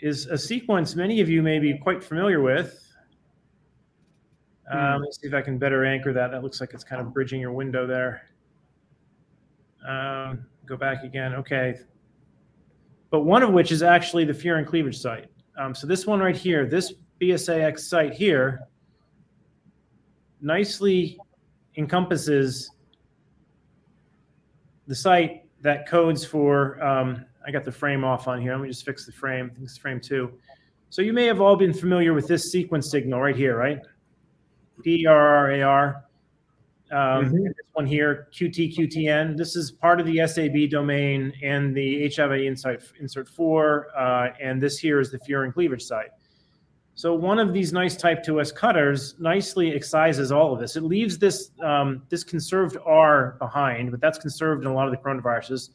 is 0.00 0.26
a 0.26 0.38
sequence 0.38 0.96
many 0.96 1.20
of 1.20 1.28
you 1.28 1.42
may 1.42 1.58
be 1.58 1.78
quite 1.78 2.02
familiar 2.02 2.40
with. 2.40 2.78
Um, 4.70 5.02
let's 5.02 5.20
see 5.20 5.28
if 5.28 5.34
I 5.34 5.42
can 5.42 5.58
better 5.58 5.84
anchor 5.84 6.12
that. 6.14 6.30
That 6.30 6.42
looks 6.42 6.60
like 6.60 6.72
it's 6.72 6.84
kind 6.84 7.00
of 7.00 7.12
bridging 7.12 7.40
your 7.40 7.52
window 7.52 7.86
there. 7.86 8.22
Um, 9.86 10.46
go 10.64 10.76
back 10.76 11.04
again. 11.04 11.34
Okay. 11.34 11.74
But 13.10 13.20
one 13.20 13.42
of 13.42 13.50
which 13.52 13.70
is 13.70 13.82
actually 13.82 14.24
the 14.24 14.32
furin 14.32 14.66
cleavage 14.66 14.98
site. 14.98 15.26
Um, 15.58 15.74
so 15.74 15.86
this 15.86 16.06
one 16.06 16.20
right 16.20 16.36
here, 16.36 16.66
this 16.66 16.94
BSAX 17.20 17.80
site 17.80 18.14
here, 18.14 18.60
nicely 20.40 21.18
encompasses 21.76 22.70
the 24.86 24.94
site 24.94 25.44
that 25.60 25.88
codes 25.88 26.24
for. 26.24 26.82
Um, 26.82 27.24
I 27.46 27.50
got 27.50 27.64
the 27.64 27.72
frame 27.72 28.04
off 28.04 28.28
on 28.28 28.40
here. 28.40 28.52
Let 28.52 28.62
me 28.62 28.68
just 28.68 28.84
fix 28.84 29.06
the 29.06 29.12
frame. 29.12 29.50
Think 29.50 29.64
it's 29.64 29.78
frame 29.78 30.00
two. 30.00 30.32
So 30.90 31.00
you 31.02 31.12
may 31.12 31.24
have 31.26 31.40
all 31.40 31.56
been 31.56 31.72
familiar 31.72 32.12
with 32.12 32.28
this 32.28 32.52
sequence 32.52 32.90
signal 32.90 33.20
right 33.20 33.36
here, 33.36 33.56
right? 33.56 33.80
P 34.82 35.06
R 35.06 35.16
R 35.16 35.50
A 35.52 35.62
R. 35.62 36.04
Um, 36.92 37.24
Mhm. 37.30 37.44
This 37.44 37.66
one 37.72 37.86
here, 37.86 38.28
QTQTN. 38.32 39.36
This 39.36 39.56
is 39.56 39.70
part 39.70 39.98
of 39.98 40.06
the 40.06 40.20
SAB 40.20 40.66
domain 40.68 41.32
and 41.42 41.74
the 41.74 42.04
HIV 42.04 42.44
insert, 42.46 42.82
insert 43.00 43.28
4. 43.28 43.88
Uh, 43.96 44.32
and 44.40 44.60
this 44.60 44.78
here 44.78 45.00
is 45.00 45.10
the 45.10 45.18
furin 45.18 45.52
cleavage 45.52 45.82
site. 45.82 46.10
So 46.94 47.14
one 47.14 47.38
of 47.38 47.54
these 47.54 47.72
nice 47.72 47.96
type 47.96 48.22
2S 48.22 48.52
cutters 48.52 49.14
nicely 49.18 49.70
excises 49.70 50.30
all 50.30 50.52
of 50.52 50.60
this. 50.60 50.76
It 50.76 50.82
leaves 50.82 51.16
this, 51.18 51.50
um, 51.62 52.02
this 52.10 52.22
conserved 52.22 52.76
R 52.84 53.36
behind, 53.38 53.90
but 53.90 54.00
that's 54.00 54.18
conserved 54.18 54.62
in 54.62 54.70
a 54.70 54.74
lot 54.74 54.86
of 54.86 54.92
the 54.92 54.98
coronaviruses. 54.98 55.70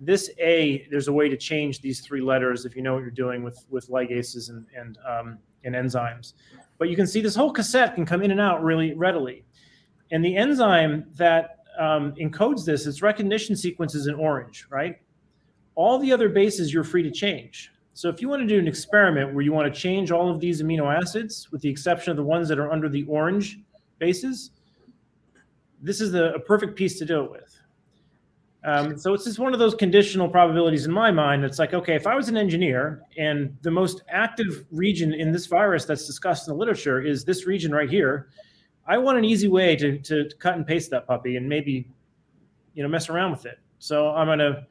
This 0.00 0.30
A, 0.38 0.86
there's 0.90 1.08
a 1.08 1.12
way 1.12 1.30
to 1.30 1.36
change 1.36 1.80
these 1.80 2.00
three 2.00 2.20
letters 2.20 2.66
if 2.66 2.76
you 2.76 2.82
know 2.82 2.92
what 2.92 3.00
you're 3.00 3.10
doing 3.10 3.42
with, 3.42 3.64
with 3.70 3.88
ligases 3.88 4.50
and, 4.50 4.66
and, 4.76 4.98
um, 5.08 5.38
and 5.64 5.74
enzymes. 5.74 6.34
But 6.76 6.90
you 6.90 6.96
can 6.96 7.06
see 7.06 7.22
this 7.22 7.34
whole 7.34 7.50
cassette 7.50 7.94
can 7.94 8.04
come 8.04 8.22
in 8.22 8.30
and 8.30 8.40
out 8.40 8.62
really 8.62 8.92
readily. 8.92 9.44
And 10.10 10.24
the 10.24 10.36
enzyme 10.36 11.06
that 11.14 11.58
um, 11.78 12.12
encodes 12.14 12.64
this, 12.64 12.86
its 12.86 13.02
recognition 13.02 13.56
sequence 13.56 13.94
is 13.94 14.06
in 14.06 14.14
orange, 14.14 14.66
right? 14.70 14.96
All 15.74 15.98
the 15.98 16.12
other 16.12 16.28
bases 16.28 16.72
you're 16.72 16.84
free 16.84 17.02
to 17.02 17.10
change. 17.10 17.70
So 17.94 18.08
if 18.08 18.20
you 18.20 18.28
want 18.28 18.42
to 18.42 18.46
do 18.46 18.58
an 18.58 18.68
experiment 18.68 19.34
where 19.34 19.42
you 19.42 19.52
want 19.52 19.72
to 19.72 19.80
change 19.80 20.10
all 20.10 20.30
of 20.30 20.40
these 20.40 20.62
amino 20.62 20.96
acids, 20.96 21.50
with 21.50 21.62
the 21.62 21.68
exception 21.68 22.10
of 22.10 22.16
the 22.16 22.22
ones 22.22 22.48
that 22.48 22.58
are 22.58 22.70
under 22.70 22.88
the 22.88 23.04
orange 23.04 23.58
bases, 23.98 24.52
this 25.82 26.00
is 26.00 26.14
a 26.14 26.40
perfect 26.46 26.76
piece 26.76 26.98
to 26.98 27.04
do 27.04 27.24
it 27.24 27.30
with. 27.30 27.58
Um, 28.64 28.98
so 28.98 29.14
it's 29.14 29.24
just 29.24 29.38
one 29.38 29.52
of 29.52 29.60
those 29.60 29.74
conditional 29.74 30.28
probabilities 30.28 30.84
in 30.84 30.92
my 30.92 31.10
mind. 31.10 31.44
It's 31.44 31.58
like, 31.58 31.74
okay, 31.74 31.94
if 31.94 32.06
I 32.06 32.14
was 32.14 32.28
an 32.28 32.36
engineer 32.36 33.02
and 33.16 33.56
the 33.62 33.70
most 33.70 34.02
active 34.08 34.64
region 34.70 35.14
in 35.14 35.32
this 35.32 35.46
virus 35.46 35.84
that's 35.84 36.06
discussed 36.06 36.48
in 36.48 36.54
the 36.54 36.58
literature 36.58 37.00
is 37.00 37.24
this 37.24 37.46
region 37.46 37.72
right 37.72 37.88
here, 37.88 38.28
I 38.88 38.96
want 38.96 39.18
an 39.18 39.24
easy 39.24 39.48
way 39.48 39.76
to, 39.76 39.98
to 39.98 40.30
cut 40.38 40.54
and 40.54 40.66
paste 40.66 40.90
that 40.90 41.06
puppy 41.06 41.36
and 41.36 41.46
maybe, 41.46 41.86
you 42.74 42.82
know, 42.82 42.88
mess 42.88 43.10
around 43.10 43.32
with 43.32 43.44
it. 43.44 43.58
So 43.78 44.08
I'm 44.08 44.26
gonna 44.26 44.66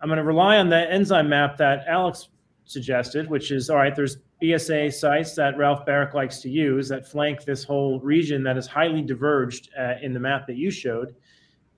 I'm 0.00 0.08
gonna 0.08 0.24
rely 0.24 0.58
on 0.58 0.68
that 0.70 0.92
enzyme 0.92 1.28
map 1.28 1.56
that 1.58 1.84
Alex 1.88 2.28
suggested, 2.64 3.28
which 3.28 3.50
is 3.50 3.68
all 3.68 3.76
right. 3.76 3.94
There's 3.94 4.18
BSA 4.40 4.92
sites 4.92 5.34
that 5.34 5.58
Ralph 5.58 5.84
Barrick 5.84 6.14
likes 6.14 6.40
to 6.42 6.48
use 6.48 6.88
that 6.88 7.06
flank 7.08 7.44
this 7.44 7.64
whole 7.64 7.98
region 8.00 8.44
that 8.44 8.56
is 8.56 8.68
highly 8.68 9.02
diverged 9.02 9.70
uh, 9.76 9.94
in 10.00 10.12
the 10.12 10.20
map 10.20 10.46
that 10.46 10.56
you 10.56 10.70
showed. 10.70 11.16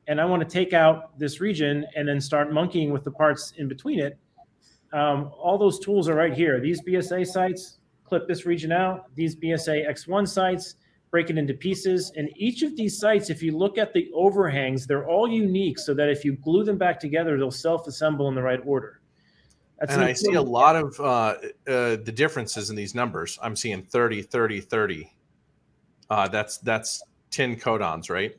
And 0.06 0.20
I 0.20 0.26
want 0.26 0.42
to 0.42 0.48
take 0.48 0.74
out 0.74 1.18
this 1.18 1.40
region 1.40 1.86
and 1.96 2.06
then 2.06 2.20
start 2.20 2.52
monkeying 2.52 2.92
with 2.92 3.04
the 3.04 3.10
parts 3.10 3.54
in 3.56 3.68
between 3.68 4.00
it. 4.00 4.18
Um, 4.92 5.30
all 5.38 5.56
those 5.56 5.78
tools 5.78 6.08
are 6.08 6.14
right 6.14 6.34
here. 6.34 6.60
These 6.60 6.82
BSA 6.82 7.26
sites 7.26 7.78
clip 8.04 8.26
this 8.26 8.44
region 8.44 8.72
out. 8.72 9.14
These 9.14 9.36
BSA 9.36 9.88
X1 9.88 10.28
sites 10.28 10.74
break 11.10 11.30
it 11.30 11.38
into 11.38 11.54
pieces. 11.54 12.12
And 12.16 12.30
each 12.36 12.62
of 12.62 12.76
these 12.76 12.98
sites, 12.98 13.30
if 13.30 13.42
you 13.42 13.56
look 13.56 13.78
at 13.78 13.92
the 13.92 14.10
overhangs, 14.14 14.86
they're 14.86 15.06
all 15.08 15.28
unique 15.28 15.78
so 15.78 15.92
that 15.94 16.08
if 16.08 16.24
you 16.24 16.34
glue 16.36 16.64
them 16.64 16.78
back 16.78 17.00
together, 17.00 17.36
they'll 17.36 17.50
self 17.50 17.86
assemble 17.86 18.28
in 18.28 18.34
the 18.34 18.42
right 18.42 18.60
order. 18.64 19.00
That's 19.78 19.92
and 19.92 20.02
an 20.02 20.08
I 20.08 20.12
see 20.12 20.34
a 20.34 20.42
lot 20.42 20.76
of 20.76 21.00
uh, 21.00 21.02
uh, 21.02 21.36
the 21.96 22.12
differences 22.14 22.70
in 22.70 22.76
these 22.76 22.94
numbers. 22.94 23.38
I'm 23.42 23.56
seeing 23.56 23.82
30, 23.82 24.22
30, 24.22 24.60
30. 24.60 25.12
Uh, 26.10 26.28
that's 26.28 26.58
that's 26.58 27.02
10 27.30 27.56
codons, 27.56 28.10
right? 28.10 28.34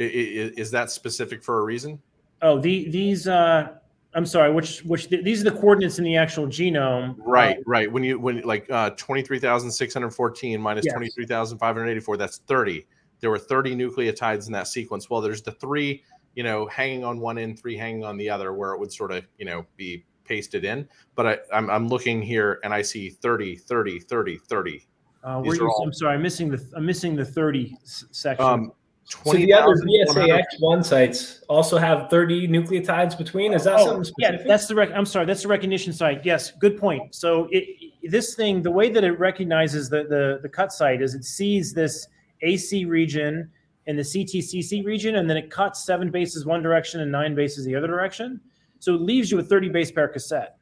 I- 0.00 0.04
i- 0.04 0.52
Is 0.56 0.70
that 0.70 0.90
specific 0.90 1.42
for 1.42 1.58
a 1.58 1.64
reason? 1.64 2.00
Oh, 2.40 2.60
the, 2.60 2.88
these, 2.88 3.26
uh, 3.26 3.74
I'm 4.14 4.24
sorry, 4.26 4.52
which, 4.52 4.80
which, 4.84 5.08
these 5.08 5.42
are 5.42 5.50
the 5.50 5.56
coordinates 5.56 5.98
in 5.98 6.04
the 6.04 6.16
actual 6.16 6.46
genome. 6.46 7.14
Right, 7.18 7.58
right. 7.66 7.90
When 7.92 8.02
you 8.02 8.18
when 8.18 8.40
like 8.40 8.68
uh, 8.70 8.90
23,614 8.90 10.60
minus 10.60 10.86
Yes. 10.86 10.94
23,584, 10.94 12.16
that's 12.16 12.38
30. 12.38 12.86
There 13.20 13.30
were 13.30 13.38
30 13.38 13.76
nucleotides 13.76 14.46
in 14.46 14.52
that 14.52 14.66
sequence. 14.68 15.10
Well, 15.10 15.20
there's 15.20 15.42
the 15.42 15.52
three, 15.52 16.02
you 16.34 16.42
know, 16.42 16.66
hanging 16.68 17.04
on 17.04 17.18
one 17.20 17.36
end, 17.36 17.58
three 17.58 17.76
hanging 17.76 18.04
on 18.04 18.16
the 18.16 18.30
other, 18.30 18.54
where 18.54 18.72
it 18.72 18.80
would 18.80 18.92
sort 18.92 19.10
of, 19.12 19.26
you 19.38 19.44
know, 19.44 19.66
be 19.76 20.04
pasted 20.24 20.64
in. 20.64 20.88
But 21.14 21.26
I, 21.26 21.38
I'm, 21.52 21.68
I'm 21.68 21.88
looking 21.88 22.22
here 22.22 22.60
and 22.64 22.72
I 22.72 22.82
see 22.82 23.10
30, 23.10 23.56
30, 23.56 24.00
30, 24.00 24.38
30. 24.38 24.86
Uh, 25.24 25.42
you, 25.44 25.68
all- 25.68 25.82
I'm 25.84 25.92
sorry, 25.92 26.14
I'm 26.14 26.22
missing 26.22 26.48
the, 26.48 26.64
I'm 26.76 26.86
missing 26.86 27.14
the 27.16 27.24
30 27.24 27.76
s- 27.82 28.04
section. 28.12 28.44
Um, 28.46 28.72
So 29.08 29.32
the 29.32 29.52
other 29.54 29.74
20,100 29.74 30.44
BSAX1 30.60 30.84
sites 30.84 31.40
also 31.48 31.78
have 31.78 32.10
30 32.10 32.46
nucleotides 32.48 33.16
between. 33.16 33.54
Is 33.54 33.64
that 33.64 33.76
Oh, 33.78 33.86
something 33.86 34.12
yeah, 34.18 34.36
that's 34.46 34.66
the 34.66 34.74
rec- 34.74 34.92
I'm 34.94 35.06
sorry, 35.06 35.24
that's 35.24 35.42
the 35.42 35.48
recognition 35.48 35.92
site. 35.94 36.24
Yes, 36.26 36.52
good 36.52 36.76
point. 36.78 37.14
So 37.14 37.48
it, 37.50 37.64
this 38.10 38.34
thing, 38.34 38.62
the 38.62 38.70
way 38.70 38.90
that 38.90 39.04
it 39.04 39.18
recognizes 39.18 39.88
the, 39.88 40.04
the 40.04 40.40
the 40.42 40.48
cut 40.48 40.72
site 40.72 41.00
is 41.00 41.14
it 41.14 41.24
sees 41.24 41.72
this 41.72 42.06
AC 42.42 42.84
region 42.84 43.50
and 43.86 43.98
the 43.98 44.02
CTCC 44.02 44.84
region, 44.84 45.16
and 45.16 45.28
then 45.28 45.38
it 45.38 45.50
cuts 45.50 45.84
seven 45.84 46.10
bases 46.10 46.44
one 46.44 46.62
direction 46.62 47.00
and 47.00 47.10
nine 47.10 47.34
bases 47.34 47.64
the 47.64 47.74
other 47.74 47.86
direction. 47.86 48.38
So 48.78 48.94
it 48.94 49.00
leaves 49.00 49.30
you 49.30 49.38
with 49.38 49.48
30 49.48 49.70
base 49.70 49.90
pair 49.90 50.08
cassette. 50.08 50.56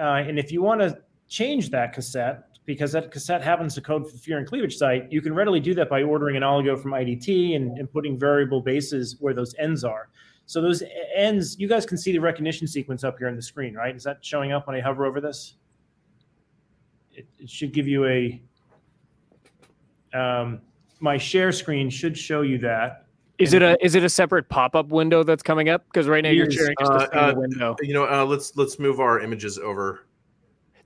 Uh, 0.00 0.14
and 0.26 0.38
if 0.38 0.50
you 0.50 0.62
want 0.62 0.80
to 0.80 0.98
change 1.28 1.68
that 1.70 1.92
cassette, 1.92 2.44
because 2.70 2.92
that 2.92 3.10
cassette 3.10 3.42
happens 3.42 3.74
to 3.74 3.80
code 3.80 4.06
for 4.06 4.12
the 4.12 4.18
furin 4.18 4.46
cleavage 4.46 4.76
site, 4.76 5.10
you 5.10 5.20
can 5.20 5.34
readily 5.34 5.58
do 5.58 5.74
that 5.74 5.90
by 5.90 6.04
ordering 6.04 6.36
an 6.36 6.44
oligo 6.44 6.80
from 6.80 6.92
IDT 6.92 7.56
and, 7.56 7.76
and 7.76 7.92
putting 7.92 8.16
variable 8.16 8.60
bases 8.60 9.16
where 9.18 9.34
those 9.34 9.56
ends 9.58 9.82
are. 9.82 10.08
So 10.46 10.60
those 10.62 10.84
ends, 11.16 11.58
you 11.58 11.66
guys 11.66 11.84
can 11.84 11.98
see 11.98 12.12
the 12.12 12.20
recognition 12.20 12.68
sequence 12.68 13.02
up 13.02 13.18
here 13.18 13.26
on 13.26 13.34
the 13.34 13.42
screen, 13.42 13.74
right? 13.74 13.94
Is 13.94 14.04
that 14.04 14.24
showing 14.24 14.52
up 14.52 14.68
when 14.68 14.76
I 14.76 14.80
hover 14.80 15.04
over 15.04 15.20
this? 15.20 15.54
It, 17.12 17.26
it 17.40 17.50
should 17.50 17.72
give 17.72 17.88
you 17.88 18.06
a, 18.06 18.40
um, 20.14 20.60
my 21.00 21.18
share 21.18 21.50
screen 21.50 21.90
should 21.90 22.16
show 22.16 22.42
you 22.42 22.58
that. 22.58 23.06
Is 23.38 23.52
it 23.52 23.62
a 23.62 23.82
is 23.84 23.96
it 23.96 24.04
a 24.04 24.08
separate 24.08 24.48
pop 24.48 24.76
up 24.76 24.90
window 24.90 25.24
that's 25.24 25.42
coming 25.42 25.70
up? 25.70 25.86
Because 25.86 26.06
right 26.06 26.22
now 26.22 26.30
you're 26.30 26.50
sharing 26.50 26.76
just 26.78 26.92
uh, 26.92 27.08
a 27.14 27.16
uh, 27.16 27.34
window. 27.34 27.74
You 27.80 27.94
know, 27.94 28.04
uh, 28.04 28.24
let's 28.24 28.54
let's 28.54 28.78
move 28.78 29.00
our 29.00 29.18
images 29.18 29.58
over. 29.58 30.06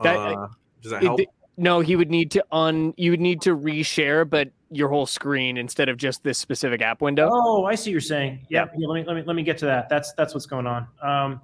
That- 0.02 0.16
uh, 0.16 0.46
does 0.80 0.92
that 0.92 1.02
It- 1.02 1.06
help? 1.06 1.20
No, 1.56 1.80
he 1.80 1.96
would 1.96 2.10
need 2.10 2.30
to 2.32 2.44
un 2.52 2.94
you 2.96 3.10
would 3.10 3.20
need 3.20 3.40
to 3.42 3.56
reshare, 3.56 4.28
but 4.28 4.50
your 4.70 4.88
whole 4.88 5.06
screen 5.06 5.56
instead 5.56 5.88
of 5.88 5.96
just 5.96 6.22
this 6.24 6.38
specific 6.38 6.82
app 6.82 7.00
window. 7.00 7.28
Oh, 7.32 7.64
I 7.64 7.74
see 7.74 7.90
what 7.90 7.92
you're 7.92 8.00
saying. 8.00 8.46
Yeah, 8.48 8.66
yeah, 8.76 8.86
let 8.88 8.94
me 8.94 9.04
let 9.06 9.16
me 9.16 9.22
let 9.26 9.36
me 9.36 9.42
get 9.42 9.58
to 9.58 9.66
that. 9.66 9.88
That's 9.88 10.12
that's 10.14 10.34
what's 10.34 10.46
going 10.46 10.66
on. 10.66 10.86
Um, 11.02 11.40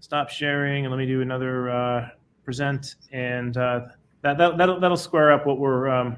stop 0.00 0.30
sharing 0.30 0.86
and 0.86 0.92
let 0.92 0.98
me 0.98 1.06
do 1.06 1.20
another 1.20 1.70
uh, 1.70 2.08
present, 2.44 2.96
and 3.12 3.56
uh, 3.56 3.80
that, 4.22 4.38
that 4.38 4.56
that'll 4.56 4.80
that'll 4.80 4.96
square 4.96 5.32
up 5.32 5.46
what 5.46 5.58
we're 5.58 5.88
um, 5.88 6.16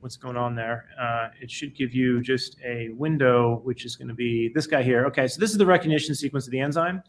what's 0.00 0.16
going 0.16 0.36
on 0.36 0.54
there. 0.54 0.86
Uh, 1.00 1.28
it 1.40 1.50
should 1.50 1.74
give 1.74 1.94
you 1.94 2.20
just 2.20 2.58
a 2.62 2.90
window, 2.90 3.62
which 3.64 3.86
is 3.86 3.96
going 3.96 4.08
to 4.08 4.14
be 4.14 4.50
this 4.54 4.66
guy 4.66 4.82
here. 4.82 5.06
Okay, 5.06 5.26
so 5.26 5.40
this 5.40 5.50
is 5.50 5.58
the 5.58 5.66
recognition 5.66 6.14
sequence 6.14 6.46
of 6.46 6.50
the 6.50 6.60
enzyme. 6.60 7.02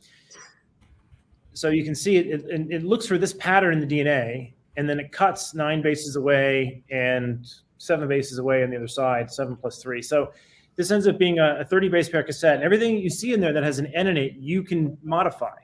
So 1.52 1.70
you 1.70 1.84
can 1.84 1.96
see 1.96 2.18
it, 2.18 2.28
it, 2.28 2.46
it 2.50 2.68
it 2.72 2.84
looks 2.84 3.06
for 3.06 3.18
this 3.18 3.34
pattern 3.34 3.74
in 3.74 3.86
the 3.86 4.00
DNA, 4.00 4.54
and 4.78 4.90
then 4.90 5.00
it 5.00 5.12
cuts 5.12 5.54
nine 5.54 5.82
bases 5.82 6.16
away 6.16 6.84
and 6.90 7.46
seven 7.78 8.08
bases 8.08 8.40
away 8.40 8.64
on 8.64 8.70
the 8.70 8.78
other 8.78 8.88
side, 8.88 9.32
seven 9.32 9.56
plus 9.56 9.82
three. 9.82 10.02
So 10.02 10.32
this 10.76 10.92
ends 10.92 11.08
up 11.08 11.18
being 11.18 11.40
a, 11.40 11.60
a 11.62 11.66
30 11.66 11.90
base 11.90 12.10
pair 12.10 12.24
cassette. 12.24 12.56
And 12.56 12.64
everything 12.64 12.98
you 12.98 13.10
see 13.10 13.34
in 13.34 13.40
there 13.40 13.54
that 13.54 13.64
has 13.64 13.80
an 13.80 13.88
N 13.88 14.08
in 14.08 14.18
it, 14.18 14.34
you 14.38 14.64
can 14.64 14.98
modify 15.04 15.56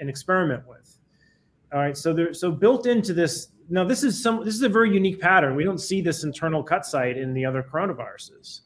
and 0.00 0.08
experiment 0.08 0.62
with. 0.66 0.98
All 1.72 1.80
right. 1.80 1.96
So 1.96 2.12
there, 2.12 2.32
so 2.32 2.50
built 2.50 2.86
into 2.86 3.12
this, 3.12 3.48
now 3.68 3.84
this 3.84 4.02
is 4.02 4.22
some, 4.22 4.44
this 4.44 4.54
is 4.54 4.62
a 4.62 4.68
very 4.68 4.92
unique 4.92 5.20
pattern. 5.20 5.56
We 5.56 5.64
don't 5.64 5.80
see 5.80 6.00
this 6.00 6.24
internal 6.24 6.62
cut 6.62 6.86
site 6.86 7.18
in 7.18 7.34
the 7.34 7.44
other 7.44 7.62
coronaviruses. 7.62 8.60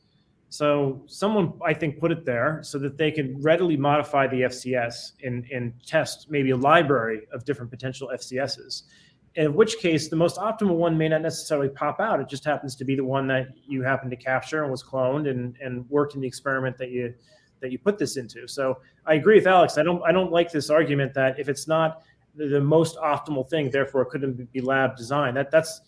So 0.51 1.03
someone, 1.07 1.53
I 1.65 1.73
think, 1.73 2.01
put 2.01 2.11
it 2.11 2.25
there 2.25 2.59
so 2.63 2.79
that 2.81 2.99
they 2.99 3.13
can 3.13 3.41
readily 3.41 3.77
modify 3.77 4.27
the 4.27 4.43
FCS 4.43 5.13
and, 5.23 5.47
and 5.53 5.73
test 5.87 6.27
maybe 6.29 6.51
a 6.51 6.57
library 6.57 7.23
of 7.33 7.45
different 7.45 7.71
potential 7.71 8.11
FCSs 8.13 8.83
in 9.37 9.55
which 9.55 9.79
case 9.79 10.09
the 10.09 10.17
most 10.17 10.37
optimal 10.37 10.77
one 10.77 10.99
may 10.99 11.09
not 11.09 11.23
necessarily 11.23 11.69
pop 11.69 12.01
out. 12.01 12.21
It 12.21 12.29
just 12.29 12.45
happens 12.45 12.75
to 12.77 12.85
be 12.85 12.97
the 12.97 13.05
one 13.05 13.27
that 13.29 13.49
you 13.67 13.83
happen 13.83 14.11
to 14.11 14.17
capture 14.17 14.63
and 14.63 14.71
was 14.71 14.83
cloned 14.83 15.31
and, 15.31 15.57
and 15.61 15.89
worked 15.89 16.15
in 16.15 16.21
the 16.21 16.27
experiment 16.27 16.77
that 16.79 16.91
you 16.91 17.15
that 17.61 17.71
you 17.71 17.79
put 17.79 17.99
this 17.99 18.17
into. 18.17 18.49
So 18.49 18.79
I 19.07 19.15
agree 19.15 19.37
with 19.37 19.47
Alex. 19.47 19.79
I 19.79 19.83
don't 19.83 20.03
I 20.03 20.13
don't 20.13 20.33
like 20.33 20.51
this 20.51 20.71
argument 20.71 21.15
that 21.15 21.39
if 21.39 21.49
it's 21.49 21.69
not 21.69 22.03
the, 22.35 22.61
most 22.61 22.97
optimal 22.97 23.49
thing, 23.49 23.71
therefore 23.71 24.03
it 24.03 24.09
couldn't 24.09 24.51
be 24.53 24.61
lab 24.61 24.97
design. 24.97 25.35
That 25.35 25.51
that's 25.51 25.81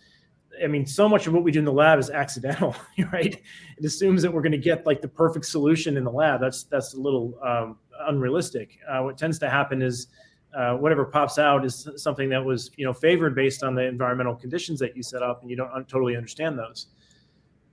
I 0.62 0.66
mean, 0.66 0.86
so 0.86 1.08
much 1.08 1.26
of 1.26 1.32
what 1.32 1.44
we 1.44 1.50
do 1.50 1.60
in 1.60 1.64
the 1.64 1.72
lab 1.72 1.98
is 1.98 2.10
accidental, 2.10 2.76
right? 3.12 3.40
It 3.78 3.84
assumes 3.84 4.22
that 4.22 4.32
we're 4.32 4.42
going 4.42 4.52
to 4.52 4.58
get 4.58 4.86
like 4.86 5.00
the 5.00 5.08
perfect 5.08 5.46
solution 5.46 5.96
in 5.96 6.04
the 6.04 6.10
lab. 6.10 6.40
That's 6.40 6.64
that's 6.64 6.94
a 6.94 7.00
little 7.00 7.38
um, 7.42 7.78
unrealistic. 8.06 8.78
Uh, 8.88 9.00
what 9.00 9.16
tends 9.16 9.38
to 9.40 9.50
happen 9.50 9.82
is 9.82 10.08
uh, 10.54 10.74
whatever 10.76 11.04
pops 11.04 11.38
out 11.38 11.64
is 11.64 11.88
something 11.96 12.28
that 12.28 12.44
was 12.44 12.70
you 12.76 12.84
know 12.84 12.92
favored 12.92 13.34
based 13.34 13.62
on 13.62 13.74
the 13.74 13.82
environmental 13.82 14.34
conditions 14.34 14.78
that 14.80 14.96
you 14.96 15.02
set 15.02 15.22
up, 15.22 15.42
and 15.42 15.50
you 15.50 15.56
don't 15.56 15.88
totally 15.88 16.16
understand 16.16 16.58
those. 16.58 16.88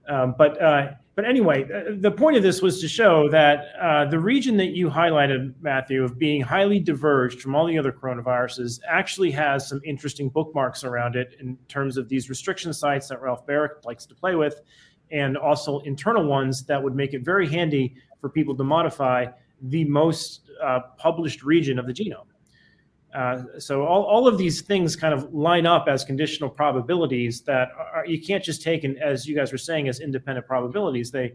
Um, 0.09 0.33
but 0.37 0.61
uh, 0.61 0.91
but 1.15 1.25
anyway, 1.25 1.65
uh, 1.65 1.95
the 1.99 2.11
point 2.11 2.35
of 2.35 2.43
this 2.43 2.61
was 2.61 2.81
to 2.81 2.87
show 2.87 3.29
that 3.29 3.75
uh, 3.79 4.05
the 4.05 4.17
region 4.17 4.57
that 4.57 4.69
you 4.69 4.89
highlighted, 4.89 5.53
Matthew, 5.61 6.03
of 6.03 6.17
being 6.17 6.41
highly 6.41 6.79
diverged 6.79 7.41
from 7.41 7.55
all 7.55 7.67
the 7.67 7.77
other 7.77 7.91
coronaviruses, 7.91 8.79
actually 8.87 9.29
has 9.31 9.67
some 9.67 9.81
interesting 9.85 10.29
bookmarks 10.29 10.83
around 10.83 11.15
it 11.15 11.35
in 11.39 11.57
terms 11.67 11.97
of 11.97 12.09
these 12.09 12.29
restriction 12.29 12.73
sites 12.73 13.07
that 13.09 13.21
Ralph 13.21 13.45
Baric 13.45 13.85
likes 13.85 14.05
to 14.07 14.15
play 14.15 14.33
with, 14.33 14.61
and 15.11 15.37
also 15.37 15.79
internal 15.79 16.25
ones 16.25 16.63
that 16.65 16.81
would 16.81 16.95
make 16.95 17.13
it 17.13 17.23
very 17.23 17.47
handy 17.47 17.93
for 18.19 18.29
people 18.29 18.55
to 18.55 18.63
modify 18.63 19.25
the 19.61 19.83
most 19.85 20.49
uh, 20.63 20.79
published 20.97 21.43
region 21.43 21.77
of 21.77 21.85
the 21.85 21.93
genome. 21.93 22.25
Uh, 23.13 23.43
so 23.57 23.85
all, 23.85 24.03
all 24.03 24.27
of 24.27 24.37
these 24.37 24.61
things 24.61 24.95
kind 24.95 25.13
of 25.13 25.33
line 25.33 25.65
up 25.65 25.87
as 25.87 26.03
conditional 26.03 26.49
probabilities 26.49 27.41
that 27.41 27.69
are, 27.93 28.05
you 28.05 28.21
can't 28.21 28.43
just 28.43 28.61
take 28.61 28.83
and 28.83 28.97
as 29.01 29.27
you 29.27 29.35
guys 29.35 29.51
were 29.51 29.57
saying 29.57 29.87
as 29.87 29.99
independent 29.99 30.45
probabilities. 30.45 31.09
They 31.09 31.33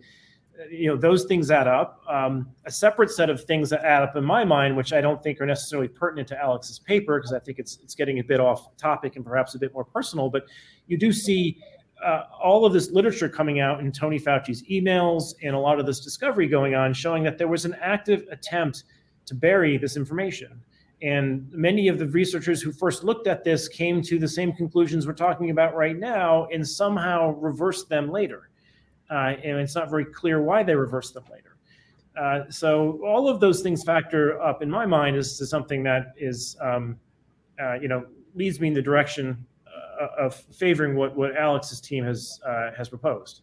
you 0.71 0.89
know 0.89 0.97
those 0.97 1.25
things 1.25 1.51
add 1.51 1.67
up. 1.67 2.03
Um, 2.09 2.49
a 2.65 2.71
separate 2.71 3.11
set 3.11 3.31
of 3.31 3.45
things 3.45 3.71
that 3.71 3.85
add 3.85 4.03
up 4.03 4.17
in 4.17 4.25
my 4.25 4.45
mind 4.45 4.77
which 4.77 4.93
i 4.93 5.01
don't 5.01 5.23
think 5.23 5.41
are 5.41 5.47
necessarily 5.47 5.89
pertinent 5.89 6.29
to 6.29 6.41
alex's 6.41 6.79
paper 6.79 7.19
because 7.19 7.33
i 7.33 7.39
think 7.39 7.59
it's 7.59 7.79
it's 7.83 7.95
getting 7.95 8.19
a 8.19 8.25
bit 8.25 8.41
off 8.41 8.77
topic 8.77 9.17
and 9.17 9.25
perhaps 9.25 9.55
a 9.55 9.59
bit 9.59 9.73
more 9.73 9.85
personal 9.85 10.31
but 10.31 10.45
you 10.87 10.97
do 10.97 11.13
see 11.13 11.59
uh, 12.05 12.25
all 12.43 12.67
of 12.67 12.73
this 12.73 12.91
literature 12.91 13.29
coming 13.29 13.61
out 13.61 13.81
in 13.81 13.91
tony 13.91 14.19
fauci's 14.19 14.63
emails 14.65 15.35
and 15.43 15.55
a 15.55 15.59
lot 15.59 15.81
of 15.81 15.87
this 15.87 16.01
discovery 16.01 16.47
going 16.47 16.75
on 16.75 16.93
showing 16.93 17.23
that 17.23 17.39
there 17.39 17.49
was 17.49 17.65
an 17.65 17.77
active 17.81 18.25
attempt 18.31 18.85
to 19.27 19.35
bury 19.35 19.77
this 19.77 19.97
information 19.97 20.61
and 21.05 21.53
many 21.53 21.89
of 21.89 21.99
the 21.99 22.09
researchers 22.09 22.63
who 22.63 22.73
first 22.73 23.05
looked 23.05 23.27
at 23.27 23.45
this 23.45 23.69
came 23.69 24.01
to 24.01 24.19
the 24.19 24.27
same 24.27 24.55
conclusions 24.55 25.07
we're 25.07 25.13
talking 25.13 25.51
about 25.51 25.77
right 25.77 25.99
now 25.99 26.47
and 26.47 26.67
somehow 26.67 27.35
reversed 27.35 27.91
them 27.91 28.11
later. 28.11 28.49
Uh, 29.11 29.35
and 29.45 29.59
it's 29.59 29.75
not 29.75 29.91
very 29.91 30.07
clear 30.07 30.41
why 30.41 30.63
they 30.63 30.75
reversed 30.75 31.13
them 31.13 31.25
later. 31.31 31.57
Uh, 32.19 32.49
so 32.49 33.05
all 33.05 33.29
of 33.29 33.39
those 33.39 33.61
things 33.61 33.85
factor 33.85 34.41
up 34.41 34.63
in 34.63 34.71
my 34.71 34.87
mind 34.87 35.15
as 35.15 35.37
to 35.37 35.45
something 35.45 35.83
that 35.83 36.15
is, 36.17 36.57
um, 36.63 36.99
uh, 37.63 37.75
you 37.75 37.89
know, 37.89 38.07
leads 38.35 38.59
me 38.59 38.69
in 38.69 38.75
the 38.75 38.81
direction 38.81 39.45
uh, 40.01 40.07
of 40.19 40.35
favoring 40.35 40.97
what, 40.97 41.15
what 41.15 41.37
Alex's 41.37 41.83
team 41.83 42.03
has 42.05 42.41
uh, 42.47 42.71
has 42.77 42.89
proposed. 42.89 43.43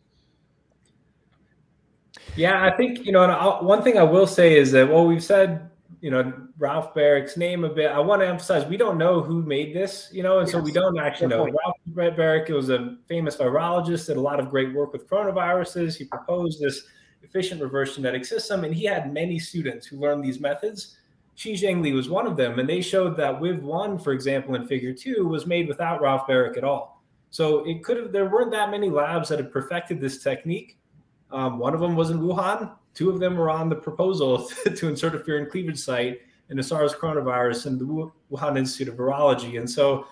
Yeah, 2.35 2.65
I 2.65 2.75
think 2.75 3.05
you 3.05 3.11
know. 3.11 3.23
And 3.23 3.67
one 3.67 3.83
thing 3.83 3.97
I 3.97 4.03
will 4.03 4.27
say 4.27 4.57
is 4.57 4.71
that 4.71 4.89
well, 4.89 5.05
we've 5.05 5.23
said 5.23 5.70
you 6.01 6.09
know 6.09 6.33
Ralph 6.57 6.93
Barrick's 6.93 7.37
name 7.37 7.63
a 7.63 7.69
bit. 7.69 7.91
I 7.91 7.99
want 7.99 8.21
to 8.21 8.27
emphasize 8.27 8.65
we 8.65 8.75
don't 8.75 8.97
know 8.97 9.21
who 9.21 9.43
made 9.43 9.73
this, 9.73 10.09
you 10.11 10.23
know, 10.23 10.39
and 10.39 10.47
yes. 10.47 10.53
so 10.53 10.59
we 10.59 10.71
don't 10.71 10.99
actually 10.99 11.27
know. 11.27 11.47
Ralph 11.95 12.15
Baric 12.17 12.49
was 12.49 12.69
a 12.69 12.97
famous 13.07 13.37
virologist, 13.37 14.07
did 14.07 14.17
a 14.17 14.21
lot 14.21 14.39
of 14.39 14.49
great 14.49 14.73
work 14.73 14.93
with 14.93 15.07
coronaviruses. 15.07 15.95
He 15.95 16.05
proposed 16.05 16.59
this 16.59 16.85
efficient 17.21 17.61
reverse 17.61 17.95
genetic 17.95 18.25
system, 18.25 18.63
and 18.63 18.73
he 18.73 18.83
had 18.83 19.13
many 19.13 19.37
students 19.37 19.85
who 19.85 19.97
learned 19.97 20.23
these 20.23 20.39
methods. 20.39 20.97
Shi-Zheng 21.35 21.81
Li 21.81 21.93
was 21.93 22.09
one 22.09 22.25
of 22.27 22.35
them, 22.35 22.59
and 22.59 22.67
they 22.67 22.81
showed 22.81 23.15
that 23.17 23.39
WIV1, 23.39 24.03
for 24.03 24.11
example, 24.11 24.55
in 24.55 24.67
Figure 24.67 24.93
Two, 24.93 25.27
was 25.27 25.45
made 25.45 25.67
without 25.67 26.01
Ralph 26.01 26.27
Barrick 26.27 26.57
at 26.57 26.63
all. 26.63 27.01
So 27.29 27.63
it 27.65 27.83
could 27.83 27.97
have. 27.97 28.11
There 28.11 28.29
weren't 28.29 28.51
that 28.51 28.71
many 28.71 28.89
labs 28.89 29.29
that 29.29 29.37
had 29.37 29.51
perfected 29.51 30.01
this 30.01 30.21
technique. 30.23 30.77
Um, 31.31 31.59
one 31.59 31.73
of 31.73 31.79
them 31.79 31.95
was 31.95 32.09
in 32.09 32.19
Wuhan. 32.19 32.71
Two 32.93 33.09
of 33.09 33.19
them 33.19 33.35
were 33.35 33.49
on 33.49 33.69
the 33.69 33.75
proposal 33.75 34.47
to 34.75 34.87
insert 34.87 35.15
a 35.15 35.19
furin 35.19 35.49
cleavage 35.49 35.79
site 35.79 36.21
in 36.49 36.57
the 36.57 36.63
SARS 36.63 36.93
coronavirus 36.93 37.67
in 37.67 37.77
the 37.77 38.11
Wuhan 38.31 38.57
Institute 38.57 38.89
of 38.89 38.95
Virology. 38.95 39.57
And 39.57 39.69
so 39.69 40.07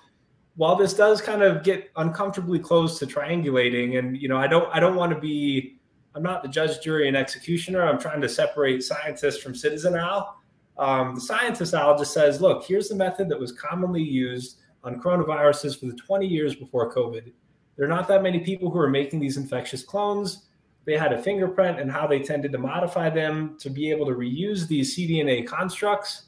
while 0.55 0.75
this 0.75 0.93
does 0.93 1.21
kind 1.21 1.41
of 1.41 1.63
get 1.63 1.89
uncomfortably 1.97 2.59
close 2.59 2.99
to 2.99 3.05
triangulating, 3.05 3.99
and 3.99 4.17
you 4.17 4.27
know, 4.27 4.37
I 4.37 4.47
don't 4.47 4.73
I 4.73 4.79
don't 4.79 4.95
want 4.95 5.13
to 5.13 5.19
be 5.19 5.79
I'm 6.15 6.23
not 6.23 6.41
the 6.41 6.49
judge, 6.49 6.81
jury, 6.81 7.07
and 7.07 7.15
executioner. 7.15 7.83
I'm 7.83 7.99
trying 7.99 8.21
to 8.21 8.29
separate 8.29 8.83
scientist 8.83 9.41
from 9.41 9.53
citizen 9.53 9.95
Al. 9.95 10.37
Um, 10.77 11.15
the 11.15 11.21
scientist 11.21 11.73
Al 11.73 11.97
just 11.97 12.13
says, 12.13 12.41
look, 12.41 12.65
here's 12.65 12.89
the 12.89 12.95
method 12.95 13.29
that 13.29 13.39
was 13.39 13.51
commonly 13.51 14.01
used 14.01 14.59
on 14.83 14.99
coronaviruses 15.01 15.79
for 15.79 15.85
the 15.85 15.93
20 15.93 16.25
years 16.25 16.55
before 16.55 16.93
COVID. 16.93 17.31
There 17.75 17.85
are 17.85 17.89
not 17.89 18.07
that 18.07 18.23
many 18.23 18.39
people 18.39 18.69
who 18.69 18.79
are 18.79 18.89
making 18.89 19.19
these 19.19 19.37
infectious 19.37 19.83
clones. 19.83 20.48
They 20.85 20.97
had 20.97 21.13
a 21.13 21.21
fingerprint 21.21 21.79
and 21.79 21.91
how 21.91 22.07
they 22.07 22.19
tended 22.19 22.51
to 22.53 22.57
modify 22.57 23.09
them 23.09 23.57
to 23.59 23.69
be 23.69 23.91
able 23.91 24.05
to 24.07 24.13
reuse 24.13 24.67
these 24.67 24.95
cDNA 24.95 25.45
constructs. 25.47 26.23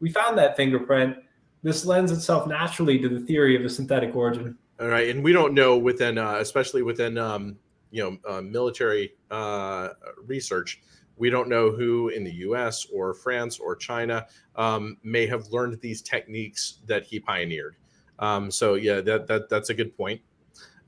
We 0.00 0.10
found 0.10 0.38
that 0.38 0.56
fingerprint. 0.56 1.16
This 1.62 1.84
lends 1.84 2.12
itself 2.12 2.46
naturally 2.46 2.98
to 2.98 3.08
the 3.08 3.20
theory 3.20 3.56
of 3.56 3.64
a 3.64 3.68
synthetic 3.68 4.14
origin. 4.14 4.56
All 4.80 4.88
right, 4.88 5.08
and 5.08 5.24
we 5.24 5.32
don't 5.32 5.54
know 5.54 5.76
within, 5.76 6.18
uh, 6.18 6.36
especially 6.38 6.82
within, 6.82 7.18
um, 7.18 7.56
you 7.90 8.02
know, 8.02 8.18
uh, 8.30 8.42
military 8.42 9.14
uh, 9.30 9.90
research, 10.26 10.82
we 11.16 11.30
don't 11.30 11.48
know 11.48 11.70
who 11.70 12.10
in 12.10 12.24
the 12.24 12.32
U.S. 12.32 12.86
or 12.92 13.14
France 13.14 13.58
or 13.58 13.74
China 13.74 14.26
um, 14.54 14.98
may 15.02 15.26
have 15.26 15.46
learned 15.48 15.80
these 15.80 16.02
techniques 16.02 16.78
that 16.86 17.04
he 17.04 17.18
pioneered. 17.18 17.76
Um, 18.18 18.50
so 18.50 18.74
yeah, 18.74 19.00
that 19.00 19.26
that 19.26 19.48
that's 19.48 19.70
a 19.70 19.74
good 19.74 19.96
point. 19.96 20.20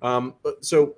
Um, 0.03 0.35
so 0.61 0.97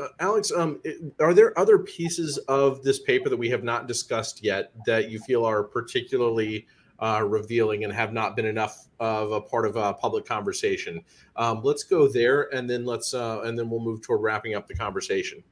uh, 0.00 0.08
Alex, 0.20 0.52
um, 0.52 0.80
are 1.20 1.34
there 1.34 1.58
other 1.58 1.78
pieces 1.78 2.38
of 2.48 2.82
this 2.82 3.00
paper 3.00 3.28
that 3.28 3.36
we 3.36 3.48
have 3.50 3.64
not 3.64 3.86
discussed 3.88 4.42
yet 4.42 4.72
that 4.86 5.10
you 5.10 5.18
feel 5.20 5.44
are 5.44 5.62
particularly 5.62 6.66
uh, 7.00 7.22
revealing 7.26 7.84
and 7.84 7.92
have 7.92 8.12
not 8.12 8.36
been 8.36 8.46
enough 8.46 8.86
of 9.00 9.32
a 9.32 9.40
part 9.40 9.66
of 9.66 9.76
a 9.76 9.94
public 9.94 10.24
conversation? 10.24 11.02
Um, 11.36 11.60
let's 11.62 11.84
go 11.84 12.08
there, 12.08 12.54
and 12.54 12.68
then 12.68 12.84
let's 12.84 13.14
uh, 13.14 13.42
and 13.42 13.58
then 13.58 13.70
we'll 13.70 13.80
move 13.80 14.02
toward 14.02 14.22
wrapping 14.22 14.54
up 14.54 14.66
the 14.66 14.74
conversation. 14.74 15.42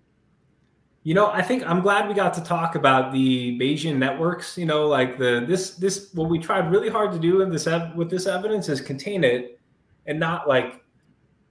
You 1.02 1.14
know, 1.14 1.28
I 1.30 1.40
think 1.40 1.64
I'm 1.64 1.82
glad 1.82 2.08
we 2.08 2.14
got 2.14 2.34
to 2.34 2.40
talk 2.42 2.74
about 2.74 3.12
the 3.12 3.56
Bayesian 3.60 3.96
networks. 3.96 4.58
You 4.58 4.66
know, 4.66 4.88
like 4.88 5.18
the 5.18 5.44
this 5.46 5.76
this 5.76 6.12
what 6.14 6.28
we 6.28 6.38
tried 6.38 6.70
really 6.70 6.88
hard 6.88 7.12
to 7.12 7.18
do 7.18 7.42
in 7.42 7.50
this 7.50 7.68
with 7.94 8.10
this 8.10 8.26
evidence 8.26 8.68
is 8.68 8.80
contain 8.80 9.22
it 9.22 9.60
and 10.06 10.18
not 10.18 10.48
like 10.48 10.82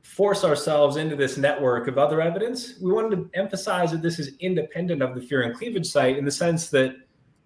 force 0.06 0.44
ourselves 0.44 0.98
into 0.98 1.15
this 1.15 1.36
network 1.36 1.88
of 1.88 1.98
other 1.98 2.22
evidence. 2.22 2.76
We 2.80 2.91
wanted 2.91 3.15
to 3.15 3.30
emphasize 3.34 3.91
that 3.91 4.03
this 4.03 4.19
is 4.19 4.36
independent 4.40 5.02
of 5.02 5.15
the 5.15 5.19
furin 5.19 5.53
cleavage 5.53 5.88
site 5.88 6.18
in 6.18 6.23
the 6.23 6.32
sense 6.32 6.69
that, 6.69 6.95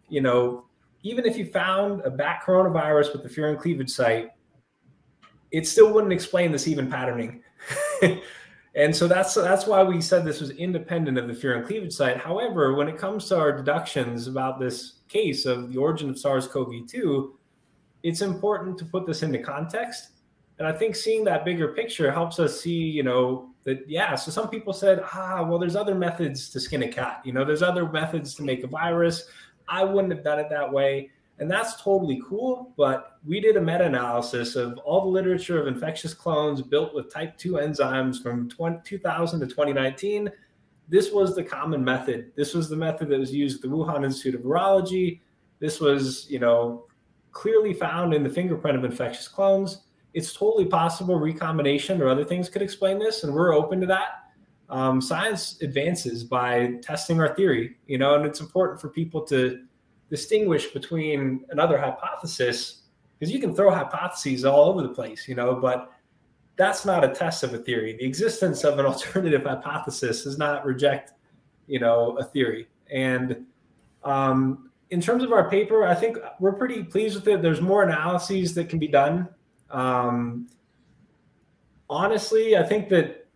you 0.10 0.20
know, 0.20 0.66
even 1.02 1.26
if 1.26 1.38
you 1.38 1.46
found 1.46 2.02
a 2.02 2.12
bat 2.12 2.42
coronavirus 2.46 3.14
with 3.14 3.24
the 3.24 3.30
furin 3.30 3.58
cleavage 3.58 3.90
site, 3.90 4.32
it 5.52 5.68
still 5.68 5.94
wouldn't 5.94 6.12
explain 6.12 6.52
this 6.52 6.68
even 6.68 6.92
patterning. 6.92 7.42
and 8.76 8.94
so 8.94 9.08
that's 9.08 9.34
that's 9.36 9.66
why 9.66 9.82
we 9.82 10.02
said 10.02 10.26
this 10.26 10.42
was 10.42 10.52
independent 10.52 11.18
of 11.18 11.28
the 11.28 11.34
furin 11.34 11.66
cleavage 11.66 11.94
site. 11.94 12.18
However, 12.18 12.74
when 12.76 12.90
it 12.90 12.98
comes 12.98 13.30
to 13.30 13.40
our 13.40 13.56
deductions 13.56 14.28
about 14.28 14.60
this 14.60 15.00
case 15.08 15.46
of 15.46 15.72
the 15.72 15.78
origin 15.78 16.10
of 16.10 16.20
SARS-CoV-2, 16.20 17.32
it's 18.04 18.22
important 18.22 18.78
to 18.80 18.86
put 18.86 19.08
this 19.08 19.24
into 19.24 19.40
context 19.40 20.10
and 20.60 20.68
I 20.68 20.74
think 20.74 20.96
seeing 20.96 21.24
that 21.24 21.46
bigger 21.46 21.70
picture 21.70 22.12
helps 22.12 22.38
us 22.38 22.60
see, 22.60 22.74
you 22.74 23.02
know, 23.02 23.50
that 23.64 23.90
yeah. 23.90 24.16
So 24.16 24.30
some 24.30 24.50
people 24.50 24.74
said, 24.74 25.02
ah, 25.14 25.42
well, 25.42 25.58
there's 25.58 25.78
other 25.78 25.96
methods 25.96 26.50
to 26.50 26.60
skin 26.60 26.84
a 26.84 26.88
cat. 26.90 27.22
You 27.24 27.32
know, 27.32 27.46
there's 27.46 27.64
other 27.64 27.90
methods 27.90 28.36
to 28.36 28.44
make 28.44 28.64
a 28.66 28.68
virus. 28.68 29.26
I 29.70 29.86
wouldn't 29.86 30.14
have 30.14 30.24
done 30.24 30.38
it 30.38 30.50
that 30.50 30.70
way. 30.70 31.12
And 31.40 31.50
that's 31.50 31.82
totally 31.82 32.22
cool. 32.28 32.74
But 32.76 33.20
we 33.26 33.40
did 33.40 33.56
a 33.56 33.62
meta 33.62 33.86
analysis 33.86 34.58
of 34.58 34.78
all 34.80 35.02
the 35.02 35.08
literature 35.08 35.62
of 35.62 35.68
infectious 35.68 36.14
clones 36.14 36.62
built 36.62 36.94
with 36.94 37.14
type 37.14 37.38
2 37.38 37.54
enzymes 37.54 38.22
from 38.22 38.50
20, 38.50 38.82
2000 38.84 39.40
to 39.40 39.48
2019. 39.48 40.30
This 40.90 41.12
was 41.14 41.36
the 41.38 41.44
common 41.44 41.86
method. 41.86 42.34
This 42.36 42.54
was 42.54 42.68
the 42.68 42.76
method 42.76 43.08
that 43.10 43.20
was 43.20 43.34
used 43.34 43.64
at 43.64 43.70
the 43.70 43.74
Wuhan 43.74 44.04
Institute 44.04 44.36
of 44.36 44.42
Virology. 44.42 45.22
This 45.60 45.80
was, 45.80 46.30
you 46.30 46.40
know, 46.40 46.86
clearly 47.32 47.74
found 47.74 48.14
in 48.14 48.24
the 48.24 48.30
fingerprint 48.30 48.76
of 48.76 48.84
infectious 48.84 49.30
clones 49.30 49.84
it's 50.14 50.34
totally 50.34 50.66
possible 50.66 51.20
recombination 51.20 52.02
or 52.02 52.08
other 52.08 52.26
things 52.26 52.50
could 52.50 52.62
explain 52.62 53.00
this, 53.00 53.24
and 53.24 53.34
we're 53.34 53.54
open 53.54 53.80
to 53.82 53.88
that. 53.88 54.26
Um, 54.70 55.02
science 55.02 55.62
advances 55.62 56.24
by 56.24 56.74
testing 56.82 57.20
our 57.20 57.34
theory, 57.36 57.78
you 57.88 57.98
know, 57.98 58.16
and 58.16 58.26
it's 58.26 58.40
important 58.40 58.80
for 58.80 58.90
people 58.90 59.22
to 59.24 59.64
distinguish 60.10 60.68
between 60.68 61.46
another 61.50 61.78
hypothesis 61.78 62.84
because 63.18 63.34
you 63.34 63.40
can 63.40 63.54
throw 63.54 63.72
hypotheses 63.72 64.46
all 64.46 64.70
over 64.70 64.82
the 64.82 64.90
place, 64.90 65.28
you 65.28 65.36
know, 65.36 65.56
but 65.56 65.92
that's 66.56 66.86
not 66.86 67.04
a 67.04 67.10
test 67.10 67.44
of 67.44 67.54
a 67.54 67.58
theory. 67.58 67.96
The 67.98 68.06
existence 68.06 68.64
of 68.64 68.80
an 68.80 68.86
alternative 68.86 69.44
hypothesis 69.44 70.24
does 70.24 70.38
not 70.38 70.66
reject, 70.66 71.14
you 71.68 71.80
know, 71.80 72.18
a 72.18 72.24
theory. 72.24 72.68
And 72.92 73.46
um, 74.04 74.70
in 74.90 75.02
terms 75.02 75.24
of 75.24 75.32
our 75.32 75.50
paper, 75.50 75.86
I 75.86 75.96
think 75.96 76.18
we're 76.40 76.54
pretty 76.54 76.84
pleased 76.84 77.16
with 77.16 77.28
it. 77.28 77.42
There's 77.42 77.62
more 77.62 77.84
analyses 77.84 78.54
that 78.56 78.70
can 78.70 78.80
be 78.80 78.88
done 78.88 79.28
um, 79.72 80.48
honestly, 81.90 82.58
I 82.58 82.64
think 82.64 82.90
that 82.90 83.28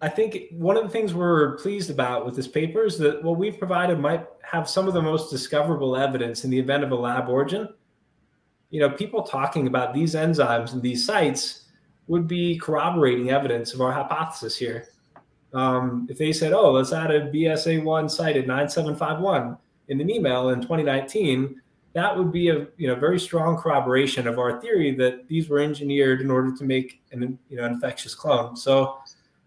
I 0.00 0.08
think 0.08 0.48
one 0.50 0.76
of 0.76 0.82
the 0.82 0.90
things 0.90 1.14
we're 1.14 1.56
pleased 1.56 1.88
about 1.88 2.26
with 2.26 2.36
this 2.36 2.46
paper 2.46 2.84
is 2.84 2.98
that 2.98 3.22
what 3.22 3.38
we've 3.38 3.58
provided 3.58 3.98
might 3.98 4.26
have 4.42 4.68
some 4.68 4.86
of 4.86 4.92
the 4.92 5.00
most 5.00 5.30
discoverable 5.30 5.96
evidence 5.96 6.44
in 6.44 6.50
the 6.50 6.58
event 6.58 6.84
of 6.84 6.92
a 6.92 6.94
lab 6.94 7.28
origin. 7.30 7.68
You 8.68 8.80
know, 8.80 8.90
people 8.90 9.22
talking 9.22 9.66
about 9.66 9.94
these 9.94 10.14
enzymes 10.14 10.74
and 10.74 10.82
these 10.82 11.06
sites 11.06 11.68
would 12.06 12.28
be 12.28 12.58
corroborating 12.58 13.30
evidence 13.30 13.72
of 13.72 13.80
our 13.80 13.92
hypothesis 13.92 14.56
here. 14.56 14.88
Um, 15.54 16.06
if 16.10 16.18
they 16.18 16.32
said, 16.32 16.52
oh, 16.52 16.72
let's 16.72 16.92
add 16.92 17.10
a 17.10 17.30
BSA1 17.30 18.10
site 18.10 18.36
at 18.36 18.46
9751 18.46 19.56
in 19.88 20.00
an 20.00 20.10
email 20.10 20.50
in 20.50 20.60
2019, 20.60 21.60
that 21.94 22.16
would 22.16 22.32
be 22.32 22.48
a 22.48 22.66
you 22.76 22.86
know 22.88 22.94
very 22.94 23.18
strong 23.18 23.56
corroboration 23.56 24.26
of 24.26 24.38
our 24.38 24.60
theory 24.60 24.94
that 24.96 25.26
these 25.28 25.48
were 25.48 25.60
engineered 25.60 26.20
in 26.20 26.30
order 26.30 26.54
to 26.54 26.64
make 26.64 27.00
an 27.12 27.38
you 27.48 27.56
know 27.56 27.64
infectious 27.64 28.14
clone. 28.14 28.56
So 28.56 28.98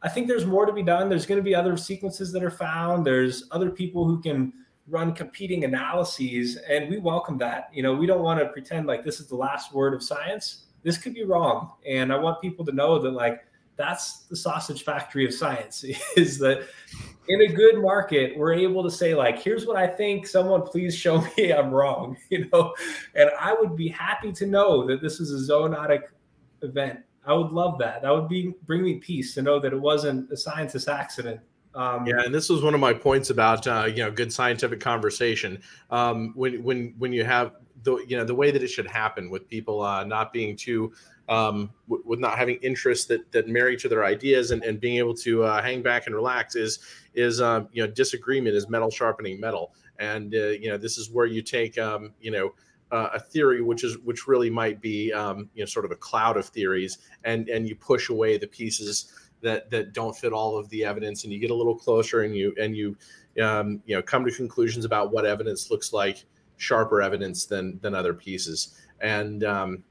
I 0.02 0.10
think 0.10 0.28
there's 0.28 0.46
more 0.46 0.66
to 0.66 0.74
be 0.74 0.84
done. 0.84 1.10
There's 1.10 1.26
going 1.26 1.40
to 1.40 1.44
be 1.44 1.54
other 1.54 1.76
sequences 1.76 2.32
that 2.32 2.44
are 2.44 2.52
found. 2.52 3.06
There's 3.06 3.44
other 3.52 3.70
people 3.70 4.06
who 4.06 4.22
can 4.22 4.54
run 4.88 5.14
competing 5.14 5.66
analyses, 5.66 6.56
and 6.70 6.90
we 6.90 6.98
welcome 6.98 7.38
that. 7.40 7.70
You 7.74 7.84
know, 7.84 7.94
we 7.94 8.08
don't 8.08 8.24
want 8.24 8.40
to 8.40 8.48
pretend 8.48 8.88
like 8.88 9.04
this 9.04 9.20
is 9.20 9.28
the 9.28 9.36
last 9.36 9.74
word 9.74 9.94
of 9.94 10.02
science. 10.02 10.66
This 10.84 10.98
could 10.98 11.14
be 11.14 11.26
wrong, 11.26 11.74
and 11.86 12.14
I 12.14 12.18
want 12.18 12.42
people 12.42 12.64
to 12.66 12.72
know 12.72 12.98
that 13.00 13.12
like 13.12 13.42
that's 13.78 14.24
the 14.24 14.36
sausage 14.36 14.84
factory 14.84 15.26
of 15.26 15.34
science 15.34 15.86
is 16.18 16.38
that 16.40 16.68
in 17.30 17.42
a 17.42 17.48
good 17.48 17.82
market 17.82 18.38
we're 18.38 18.54
able 18.54 18.84
to 18.84 18.92
say 18.92 19.14
like 19.14 19.40
here's 19.40 19.66
what 19.66 19.76
i 19.78 19.88
think. 19.88 20.26
Someone 20.28 20.62
please 20.64 20.96
show 20.96 21.24
me 21.38 21.54
i'm 21.54 21.72
wrong 21.72 22.18
you 22.30 22.50
know? 22.52 22.74
And 23.16 23.30
i 23.40 23.54
would 23.54 23.76
be 23.76 23.88
happy 23.88 24.32
to 24.34 24.46
know 24.46 24.86
that 24.88 25.02
this 25.02 25.20
is 25.20 25.50
a 25.50 25.52
zoonotic 25.52 26.04
event. 26.62 27.00
I 27.26 27.34
would 27.34 27.52
love 27.52 27.78
that. 27.80 28.02
That 28.02 28.12
would 28.12 28.30
be 28.30 28.54
bring 28.66 28.84
me 28.84 28.96
peace 28.96 29.34
to 29.36 29.42
know 29.42 29.60
that 29.60 29.74
it 29.74 29.80
wasn't 29.80 30.32
a 30.32 30.38
scientist 30.38 30.88
accident. 30.88 31.42
Um, 31.76 32.08
yeah, 32.08 32.24
and 32.26 32.34
this 32.34 32.50
was 32.50 32.64
one 32.64 32.74
of 32.74 32.80
my 32.80 32.94
points 32.94 33.30
about 33.30 33.68
uh, 33.68 33.86
you 33.86 33.98
know 33.98 34.10
good 34.10 34.32
scientific 34.32 34.80
conversation. 34.80 35.62
Um, 35.92 36.32
when 36.36 36.64
when 36.64 36.96
when 36.98 37.12
you 37.12 37.24
have 37.26 37.52
the 37.84 37.98
you 38.08 38.18
know 38.18 38.24
the 38.24 38.34
way 38.34 38.50
that 38.50 38.64
it 38.64 38.70
should 38.70 38.88
happen 38.88 39.30
with 39.30 39.48
people 39.48 39.82
uh, 39.82 40.04
not 40.04 40.34
being 40.34 40.56
too 40.56 40.94
um, 41.30 41.72
w- 41.88 42.04
with 42.06 42.20
not 42.20 42.38
having 42.38 42.58
interests 42.58 43.06
that 43.08 43.32
that 43.32 43.48
marry 43.48 43.76
to 43.78 43.90
their 43.90 44.06
ideas 44.06 44.52
and, 44.52 44.64
and 44.64 44.80
being 44.80 44.98
able 44.98 45.16
to 45.16 45.44
uh, 45.44 45.62
hang 45.62 45.82
back 45.82 46.08
and 46.08 46.16
relax 46.16 46.56
is 46.56 46.80
is 47.14 47.42
um, 47.42 47.68
you 47.72 47.86
know 47.86 47.92
disagreement 47.92 48.56
is 48.56 48.70
metal 48.70 48.90
sharpening 48.90 49.40
metal. 49.40 49.74
And 50.00 50.34
uh, 50.36 50.50
you 50.50 50.70
know 50.70 50.78
this 50.78 50.98
is 50.98 51.10
where 51.10 51.26
you 51.26 51.42
take 51.42 51.78
um, 51.78 52.14
you 52.22 52.32
know 52.32 52.54
uh, 52.92 53.10
a 53.14 53.20
theory 53.20 53.62
which 53.62 53.84
is 53.84 53.98
which 54.00 54.28
really 54.28 54.50
might 54.50 54.82
be 54.82 55.12
um, 55.12 55.50
you 55.54 55.62
know 55.62 55.66
sort 55.66 55.86
of 55.86 55.92
a 55.92 55.96
cloud 55.96 56.38
of 56.38 56.46
theories 56.46 57.00
and 57.24 57.50
and 57.50 57.68
you 57.68 57.76
push 57.76 58.10
away 58.10 58.38
the 58.38 58.48
pieces 58.48 59.12
that 59.42 59.70
that 59.70 59.94
don't 59.94 60.16
fit 60.16 60.34
all 60.34 60.58
of 60.58 60.70
the 60.70 60.84
evidence 60.84 61.24
and 61.24 61.34
you 61.34 61.40
get 61.40 61.52
a 61.52 61.56
little 61.56 61.76
closer 61.76 62.22
and 62.22 62.36
you 62.36 62.54
and 62.60 62.76
you 62.76 62.96
um, 63.42 63.82
you 63.86 63.96
know 63.96 64.02
come 64.02 64.24
to 64.24 64.32
conclusions 64.32 64.86
about 64.86 65.12
what 65.12 65.26
evidence 65.26 65.70
looks 65.70 65.92
like 65.92 66.26
sharper 66.58 67.02
evidence 67.02 67.46
than 67.46 67.80
than 67.82 67.96
other 67.96 68.14
pieces. 68.14 68.80
And 69.00 69.44
um, 69.44 69.84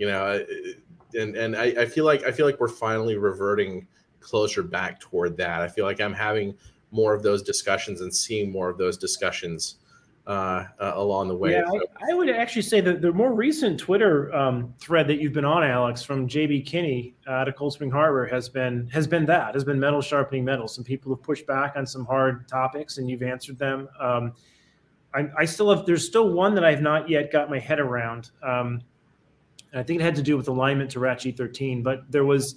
you 0.00 0.06
know, 0.06 0.42
and 1.14 1.36
and 1.36 1.54
I, 1.54 1.64
I 1.82 1.86
feel 1.86 2.06
like 2.06 2.24
I 2.24 2.32
feel 2.32 2.46
like 2.46 2.58
we're 2.58 2.68
finally 2.68 3.18
reverting 3.18 3.86
closer 4.20 4.62
back 4.62 4.98
toward 4.98 5.36
that. 5.36 5.60
I 5.60 5.68
feel 5.68 5.84
like 5.84 6.00
I'm 6.00 6.14
having 6.14 6.54
more 6.90 7.14
of 7.14 7.22
those 7.22 7.42
discussions 7.42 8.00
and 8.00 8.12
seeing 8.12 8.50
more 8.50 8.70
of 8.70 8.78
those 8.78 8.96
discussions 8.96 9.76
uh, 10.26 10.64
uh, 10.80 10.92
along 10.94 11.28
the 11.28 11.36
way. 11.36 11.52
Yeah, 11.52 11.66
so. 11.70 11.80
I, 12.00 12.12
I, 12.12 12.14
would 12.14 12.30
actually 12.30 12.62
say 12.62 12.80
that 12.80 13.02
the 13.02 13.12
more 13.12 13.34
recent 13.34 13.78
Twitter 13.78 14.34
um, 14.34 14.72
thread 14.78 15.06
that 15.08 15.20
you've 15.20 15.34
been 15.34 15.44
on, 15.44 15.64
Alex, 15.64 16.02
from 16.02 16.26
JB 16.26 16.64
Kinney 16.64 17.14
out 17.28 17.46
of 17.46 17.56
Cold 17.56 17.74
Spring 17.74 17.90
Harbor, 17.90 18.26
has 18.26 18.48
been 18.48 18.88
has 18.88 19.06
been 19.06 19.26
that 19.26 19.52
has 19.52 19.64
been 19.64 19.78
metal 19.78 20.00
sharpening 20.00 20.46
metal. 20.46 20.66
Some 20.66 20.82
people 20.82 21.14
have 21.14 21.22
pushed 21.22 21.46
back 21.46 21.74
on 21.76 21.84
some 21.84 22.06
hard 22.06 22.48
topics, 22.48 22.96
and 22.96 23.10
you've 23.10 23.22
answered 23.22 23.58
them. 23.58 23.86
Um, 24.00 24.32
I, 25.12 25.28
I, 25.40 25.44
still 25.44 25.74
have. 25.74 25.84
There's 25.84 26.06
still 26.06 26.30
one 26.30 26.54
that 26.54 26.64
I've 26.64 26.80
not 26.80 27.10
yet 27.10 27.30
got 27.30 27.50
my 27.50 27.58
head 27.58 27.80
around. 27.80 28.30
Um, 28.42 28.80
I 29.74 29.82
think 29.82 30.00
it 30.00 30.04
had 30.04 30.16
to 30.16 30.22
do 30.22 30.36
with 30.36 30.48
alignment 30.48 30.90
to 30.92 31.00
RACH 31.00 31.24
E13. 31.24 31.82
But 31.82 32.10
there 32.10 32.24
was 32.24 32.56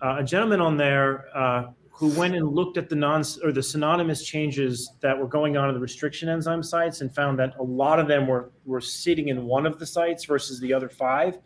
uh, 0.00 0.16
a 0.18 0.24
gentleman 0.24 0.60
on 0.60 0.76
there 0.76 1.26
uh, 1.34 1.70
who 1.90 2.08
went 2.18 2.34
and 2.34 2.48
looked 2.48 2.76
at 2.76 2.88
the 2.88 2.96
non 2.96 3.22
or 3.42 3.52
the 3.52 3.62
synonymous 3.62 4.24
changes 4.24 4.92
that 5.00 5.18
were 5.18 5.26
going 5.26 5.56
on 5.56 5.68
in 5.68 5.74
the 5.74 5.80
restriction 5.80 6.28
enzyme 6.28 6.62
sites 6.62 7.00
and 7.00 7.14
found 7.14 7.38
that 7.38 7.54
a 7.58 7.62
lot 7.62 7.98
of 7.98 8.08
them 8.08 8.26
were 8.26 8.50
were 8.64 8.80
sitting 8.80 9.28
in 9.28 9.44
one 9.44 9.66
of 9.66 9.78
the 9.78 9.86
sites 9.86 10.24
versus 10.24 10.60
the 10.60 10.72
other 10.72 10.88
five. 10.88 11.38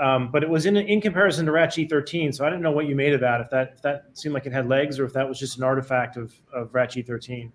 Um, 0.00 0.30
but 0.30 0.42
it 0.42 0.48
was 0.48 0.66
in 0.66 0.76
in 0.76 1.00
comparison 1.00 1.44
to 1.46 1.52
RACH 1.52 1.76
E13. 1.76 2.34
So 2.34 2.46
I 2.46 2.48
didn't 2.48 2.62
know 2.62 2.72
what 2.72 2.86
you 2.86 2.96
made 2.96 3.12
of 3.12 3.20
that. 3.20 3.40
If 3.40 3.50
that 3.50 3.72
if 3.74 3.82
that 3.82 4.04
seemed 4.14 4.34
like 4.34 4.46
it 4.46 4.52
had 4.52 4.68
legs, 4.68 4.98
or 4.98 5.04
if 5.04 5.12
that 5.12 5.28
was 5.28 5.38
just 5.38 5.58
an 5.58 5.64
artifact 5.64 6.16
of 6.16 6.32
of 6.52 6.74
RACH 6.74 6.96
E13. 6.96 7.50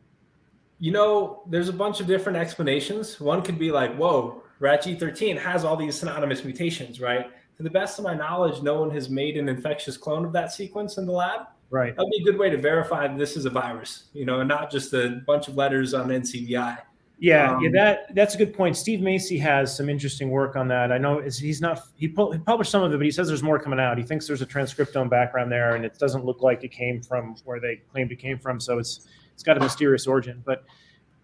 You 0.80 0.92
know, 0.92 1.42
there's 1.48 1.70
a 1.70 1.74
bunch 1.74 2.02
of 2.02 2.08
different 2.08 2.38
explanations. 2.38 3.20
One 3.20 3.42
could 3.42 3.58
be 3.58 3.72
like, 3.72 3.96
"Whoa, 3.96 4.44
RACH13 4.62 5.38
has 5.38 5.64
all 5.64 5.76
these 5.76 5.98
synonymous 5.98 6.44
mutations, 6.44 7.00
right? 7.00 7.32
To 7.58 7.64
the 7.64 7.70
best 7.70 7.98
of 8.00 8.06
my 8.06 8.14
knowledge, 8.14 8.62
no 8.62 8.80
one 8.80 8.92
has 8.92 9.10
made 9.10 9.38
an 9.38 9.50
infectious 9.50 9.98
clone 9.98 10.26
of 10.26 10.34
that 10.34 10.52
sequence 10.52 10.98
in 10.98 11.06
the 11.06 11.12
lab. 11.12 11.48
Right. 11.70 11.96
That'd 11.96 12.12
be 12.12 12.22
a 12.22 12.24
good 12.24 12.38
way 12.40 12.50
to 12.50 12.58
verify 12.58 13.08
this 13.08 13.36
is 13.36 13.46
a 13.46 13.50
virus, 13.50 14.06
you 14.14 14.26
know, 14.26 14.40
and 14.40 14.48
not 14.48 14.72
just 14.72 14.94
a 14.94 15.22
bunch 15.26 15.48
of 15.48 15.56
letters 15.56 15.94
on 15.94 16.08
NCBI. 16.08 16.78
Yeah, 17.20 17.56
um, 17.56 17.64
yeah, 17.64 17.70
that 17.74 18.16
that's 18.16 18.36
a 18.36 18.38
good 18.38 18.54
point. 18.54 18.78
Steve 18.78 19.02
Macy 19.02 19.40
has 19.40 19.76
some 19.76 19.90
interesting 19.90 20.30
work 20.30 20.56
on 20.56 20.68
that. 20.68 20.92
I 20.92 21.00
know 21.00 21.20
he's 21.20 21.62
not 21.62 21.82
he, 21.96 22.08
pu- 22.08 22.32
he, 22.32 22.38
published 22.38 22.70
some 22.70 22.84
of 22.84 22.94
it, 22.94 22.98
but 22.98 23.06
he 23.06 23.12
says 23.12 23.28
there's 23.28 23.42
more 23.42 23.58
coming 23.58 23.80
out. 23.80 23.98
He 23.98 24.04
thinks 24.04 24.28
there's 24.28 24.44
a 24.44 24.46
transcriptome 24.46 25.10
background 25.10 25.52
there, 25.52 25.76
and 25.76 25.84
it 25.84 25.98
doesn't 25.98 26.26
look 26.26 26.44
like 26.44 26.64
it 26.64 26.72
came 26.72 27.02
from 27.02 27.36
where 27.44 27.60
they 27.60 27.82
claimed 27.92 28.12
it 28.12 28.18
came 28.18 28.38
from. 28.38 28.60
So 28.60 28.78
it's 28.78 29.08
it's 29.34 29.42
got 29.42 29.58
a 29.58 29.60
mysterious 29.60 30.06
origin. 30.06 30.44
But 30.46 30.64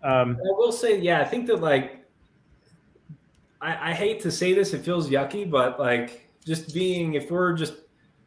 um, 0.02 0.38
I 0.40 0.52
will 0.58 0.72
say, 0.72 1.00
yeah, 1.00 1.22
I 1.22 1.26
think 1.26 1.46
that 1.46 1.62
like 1.62 2.03
I, 3.64 3.91
I 3.91 3.94
hate 3.94 4.19
to 4.22 4.31
say 4.31 4.53
this, 4.53 4.73
it 4.73 4.84
feels 4.84 5.10
yucky, 5.10 5.49
but 5.49 5.80
like 5.80 6.30
just 6.45 6.73
being, 6.73 7.14
if 7.14 7.31
we're 7.31 7.53
just 7.53 7.76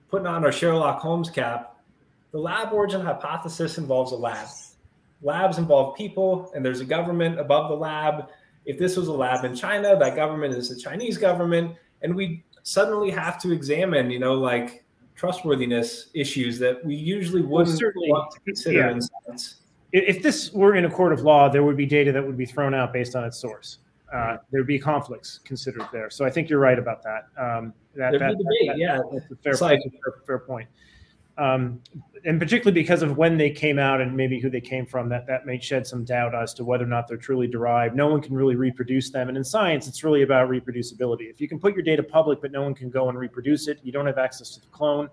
putting 0.09 0.27
on 0.27 0.45
our 0.45 0.53
Sherlock 0.53 1.01
Holmes 1.01 1.29
cap, 1.29 1.77
the 2.33 2.39
lab 2.39 2.73
origin 2.73 3.03
hypothesis 3.03 3.77
involves 3.77 4.13
a 4.13 4.17
lab. 4.17 4.49
Labs 5.23 5.59
involve 5.59 5.95
people, 5.95 6.51
and 6.55 6.65
there's 6.65 6.81
a 6.81 6.85
government 6.87 7.39
above 7.39 7.69
the 7.69 7.77
lab. 7.77 8.29
If 8.65 8.79
this 8.79 8.97
was 8.97 9.09
a 9.09 9.13
lab 9.13 9.45
in 9.45 9.55
China, 9.55 9.97
that 9.99 10.17
government 10.17 10.55
is 10.55 10.71
the 10.71 10.77
Chinese 10.77 11.19
government, 11.19 11.77
and 12.01 12.15
we 12.15 12.43
suddenly 12.63 13.11
have 13.11 13.39
to 13.43 13.53
examine, 13.53 14.11
you 14.11 14.19
know, 14.19 14.35
like 14.35 14.85
trustworthiness 15.17 16.09
issues 16.15 16.59
that 16.61 16.85
we 16.85 16.95
usually 16.95 17.43
wouldn't 17.43 17.69
well, 17.69 17.77
certainly, 17.77 18.09
want 18.09 18.31
to 18.33 18.41
consider 18.41 18.79
yeah. 18.79 18.91
in 18.91 19.01
science. 19.03 19.57
If 19.93 20.23
this 20.23 20.53
were 20.53 20.75
in 20.77 20.87
a 20.87 20.91
court 20.91 21.13
of 21.13 21.21
law, 21.21 21.49
there 21.49 21.63
would 21.63 21.77
be 21.77 21.87
data 21.87 22.11
that 22.13 22.27
would 22.27 22.37
be 22.37 22.47
thrown 22.47 22.75
out 22.75 22.93
based 22.93 23.15
on 23.15 23.25
its 23.25 23.39
source 23.39 23.79
uh, 24.13 24.37
there'd 24.51 24.67
be 24.67 24.79
conflicts 24.79 25.39
considered 25.45 25.87
there. 25.93 26.11
So 26.11 26.25
I 26.25 26.31
think 26.31 26.49
you're 26.49 26.61
right 26.61 26.79
about 26.79 27.03
that. 27.03 27.27
Um, 27.37 27.73
that, 27.97 28.13
that, 28.13 28.21
that, 28.21 28.37
that, 28.67 28.79
yeah, 28.79 29.01
that's 29.13 29.31
a 29.31 29.37
fair, 29.37 29.55
like, 29.55 29.81
fair, 29.83 30.15
fair, 30.27 30.39
point. 30.39 30.69
Um, 31.39 31.81
and 32.25 32.41
particularly 32.41 32.81
because 32.81 33.03
of 33.03 33.17
when 33.17 33.37
they 33.37 33.51
came 33.51 33.79
out 33.79 34.01
and 34.01 34.17
maybe 34.17 34.41
who 34.41 34.49
they 34.49 34.61
came 34.61 34.87
from, 34.87 35.09
that 35.11 35.27
that 35.27 35.45
may 35.45 35.59
shed 35.59 35.87
some 35.87 36.05
doubt 36.05 36.35
as 36.35 36.55
to 36.55 36.65
whether 36.65 36.85
or 36.85 36.89
not 36.89 37.09
they're 37.09 37.17
truly 37.17 37.47
derived. 37.47 37.95
No 37.95 38.07
one 38.09 38.23
can 38.23 38.35
really 38.35 38.55
reproduce 38.55 39.11
them, 39.11 39.29
and 39.29 39.37
in 39.37 39.45
science, 39.45 39.87
it's 39.87 40.03
really 40.03 40.23
about 40.23 40.49
reproducibility. 40.49 41.31
If 41.31 41.41
you 41.41 41.49
can 41.49 41.59
put 41.59 41.75
your 41.75 41.83
data 41.83 42.03
public, 42.03 42.41
but 42.41 42.53
no 42.53 42.63
one 42.63 42.75
can 42.75 42.91
go 42.91 43.09
and 43.09 43.19
reproduce 43.19 43.69
it, 43.69 43.81
you 43.83 43.93
don't 43.93 44.07
have 44.07 44.19
access 44.19 44.51
to 44.51 44.61
the 44.61 44.69
clone 44.69 45.11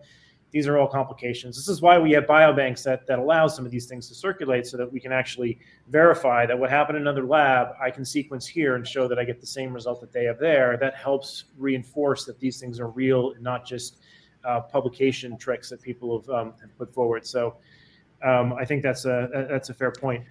these 0.53 0.67
are 0.67 0.77
all 0.77 0.87
complications. 0.87 1.55
This 1.57 1.67
is 1.67 1.81
why 1.81 1.97
we 1.97 2.11
have 2.11 2.25
biobanks 2.25 2.83
that, 2.83 3.07
that 3.07 3.17
allow 3.17 3.47
some 3.47 3.65
of 3.65 3.71
these 3.71 3.87
things 3.87 4.07
to 4.09 4.13
circulate 4.13 4.67
so 4.67 4.77
that 4.77 4.89
we 4.89 4.99
can 4.99 5.11
actually 5.11 5.57
verify 5.87 6.45
that 6.45 6.57
what 6.57 6.69
happened 6.69 6.95
in 6.97 7.01
another 7.01 7.25
lab, 7.25 7.69
I 7.81 7.89
can 7.89 8.05
sequence 8.05 8.45
here 8.45 8.75
and 8.75 8.87
show 8.87 9.07
that 9.07 9.17
I 9.17 9.25
get 9.25 9.41
the 9.41 9.47
same 9.47 9.73
result 9.73 9.99
that 10.01 10.13
they 10.13 10.25
have 10.25 10.37
there. 10.37 10.77
That 10.77 10.95
helps 10.95 11.45
reinforce 11.57 12.25
that 12.25 12.39
these 12.39 12.59
things 12.59 12.79
are 12.79 12.89
real 12.89 13.31
and 13.31 13.43
not 13.43 13.65
just 13.65 13.97
uh, 14.45 14.59
publication 14.61 15.37
tricks 15.37 15.71
that 15.71 15.81
people 15.81 16.21
have, 16.21 16.29
um, 16.29 16.53
have 16.61 16.77
put 16.77 16.93
forward. 16.93 17.25
So 17.25 17.55
um, 18.23 18.53
I 18.53 18.63
think 18.63 18.83
that's 18.83 19.05
a, 19.05 19.47
that's 19.49 19.69
a 19.69 19.73
fair 19.73 19.91
point. 19.91 20.23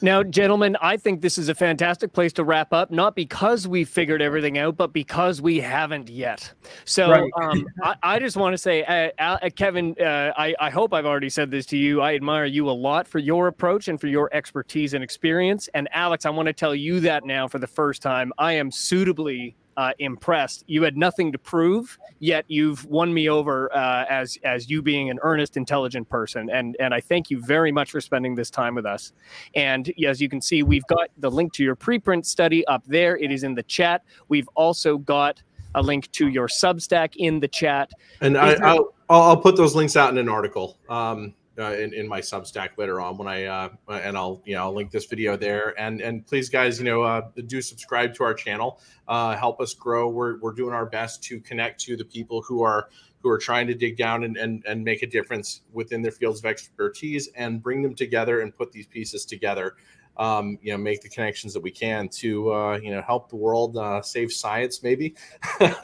Now, 0.00 0.22
gentlemen, 0.22 0.76
I 0.80 0.96
think 0.96 1.22
this 1.22 1.38
is 1.38 1.48
a 1.48 1.54
fantastic 1.54 2.12
place 2.12 2.32
to 2.34 2.44
wrap 2.44 2.72
up, 2.72 2.90
not 2.92 3.16
because 3.16 3.66
we 3.66 3.84
figured 3.84 4.22
everything 4.22 4.56
out, 4.56 4.76
but 4.76 4.92
because 4.92 5.42
we 5.42 5.58
haven't 5.58 6.08
yet. 6.08 6.52
So 6.84 7.10
right. 7.10 7.30
um, 7.42 7.66
I, 7.82 7.96
I, 8.02 8.18
just 8.20 8.36
want 8.36 8.54
to 8.54 8.58
say, 8.58 8.84
uh, 8.84 9.10
uh, 9.18 9.50
Kevin, 9.56 9.96
uh, 10.00 10.32
I, 10.36 10.54
I, 10.60 10.70
hope 10.70 10.94
I've 10.94 11.06
already 11.06 11.28
said 11.28 11.50
this 11.50 11.66
to 11.66 11.76
you. 11.76 12.00
I 12.00 12.14
admire 12.14 12.44
you 12.44 12.70
a 12.70 12.72
lot 12.72 13.08
for 13.08 13.18
your 13.18 13.48
approach 13.48 13.88
and 13.88 14.00
for 14.00 14.06
your 14.06 14.30
expertise 14.32 14.94
and 14.94 15.02
experience. 15.02 15.68
And 15.74 15.88
Alex, 15.92 16.26
I 16.26 16.30
want 16.30 16.46
to 16.46 16.52
tell 16.52 16.76
you 16.76 17.00
that 17.00 17.24
now 17.24 17.48
for 17.48 17.58
the 17.58 17.66
first 17.66 18.00
time. 18.00 18.32
I 18.38 18.52
am 18.52 18.70
suitably 18.70 19.56
uh, 19.78 19.92
impressed. 20.00 20.64
You 20.66 20.82
had 20.82 20.96
nothing 20.96 21.30
to 21.30 21.38
prove, 21.38 21.96
yet 22.18 22.44
you've 22.48 22.84
won 22.86 23.14
me 23.14 23.28
over 23.28 23.72
uh, 23.74 24.04
as 24.10 24.36
as 24.42 24.68
you 24.68 24.82
being 24.82 25.08
an 25.08 25.20
earnest, 25.22 25.56
intelligent 25.56 26.08
person. 26.08 26.50
And 26.50 26.76
and 26.80 26.92
I 26.92 27.00
thank 27.00 27.30
you 27.30 27.40
very 27.40 27.70
much 27.70 27.92
for 27.92 28.00
spending 28.00 28.34
this 28.34 28.50
time 28.50 28.74
with 28.74 28.84
us. 28.84 29.12
And 29.54 29.92
as 30.04 30.20
you 30.20 30.28
can 30.28 30.42
see, 30.42 30.64
we've 30.64 30.86
got 30.88 31.10
the 31.16 31.30
link 31.30 31.52
to 31.54 31.62
your 31.62 31.76
preprint 31.76 32.26
study 32.26 32.66
up 32.66 32.82
there. 32.86 33.16
It 33.16 33.30
is 33.30 33.44
in 33.44 33.54
the 33.54 33.62
chat. 33.62 34.02
We've 34.26 34.48
also 34.56 34.98
got 34.98 35.40
a 35.76 35.82
link 35.82 36.10
to 36.12 36.26
your 36.26 36.48
Substack 36.48 37.14
in 37.16 37.38
the 37.38 37.46
chat. 37.48 37.90
And 38.20 38.36
I, 38.36 38.54
there- 38.54 38.66
I'll, 38.66 38.94
I'll 39.08 39.36
put 39.36 39.56
those 39.56 39.76
links 39.76 39.96
out 39.96 40.10
in 40.10 40.18
an 40.18 40.28
article. 40.28 40.76
Um, 40.88 41.34
uh, 41.58 41.72
in, 41.72 41.92
in 41.92 42.06
my 42.06 42.20
Substack 42.20 42.70
later 42.76 43.00
on 43.00 43.16
when 43.16 43.28
I 43.28 43.44
uh, 43.44 43.68
and 43.88 44.16
I'll 44.16 44.42
you 44.44 44.54
know 44.54 44.64
I'll 44.64 44.74
link 44.74 44.90
this 44.90 45.06
video 45.06 45.36
there. 45.36 45.78
And 45.78 46.00
and 46.00 46.26
please 46.26 46.48
guys 46.48 46.78
you 46.78 46.84
know 46.84 47.02
uh, 47.02 47.22
do 47.46 47.60
subscribe 47.60 48.14
to 48.14 48.24
our 48.24 48.34
channel. 48.34 48.80
Uh, 49.06 49.36
help 49.36 49.60
us 49.60 49.74
grow. 49.74 50.08
We're 50.08 50.38
we're 50.38 50.52
doing 50.52 50.74
our 50.74 50.86
best 50.86 51.22
to 51.24 51.40
connect 51.40 51.80
to 51.82 51.96
the 51.96 52.04
people 52.04 52.42
who 52.42 52.62
are 52.62 52.88
who 53.22 53.28
are 53.28 53.38
trying 53.38 53.66
to 53.66 53.74
dig 53.74 53.96
down 53.96 54.24
and, 54.24 54.36
and, 54.36 54.64
and 54.66 54.84
make 54.84 55.02
a 55.02 55.06
difference 55.06 55.62
within 55.72 56.02
their 56.02 56.12
fields 56.12 56.38
of 56.38 56.46
expertise 56.46 57.28
and 57.34 57.62
bring 57.62 57.82
them 57.82 57.94
together 57.94 58.40
and 58.40 58.56
put 58.56 58.72
these 58.72 58.86
pieces 58.86 59.24
together. 59.24 59.74
Um, 60.16 60.58
you 60.62 60.72
know, 60.72 60.78
make 60.78 61.00
the 61.00 61.08
connections 61.08 61.52
that 61.54 61.60
we 61.60 61.70
can 61.70 62.08
to, 62.08 62.52
uh, 62.52 62.78
you 62.82 62.90
know, 62.90 63.00
help 63.02 63.28
the 63.28 63.36
world 63.36 63.76
uh, 63.76 64.02
save 64.02 64.32
science, 64.32 64.82
maybe, 64.82 65.14
yeah. 65.60 65.78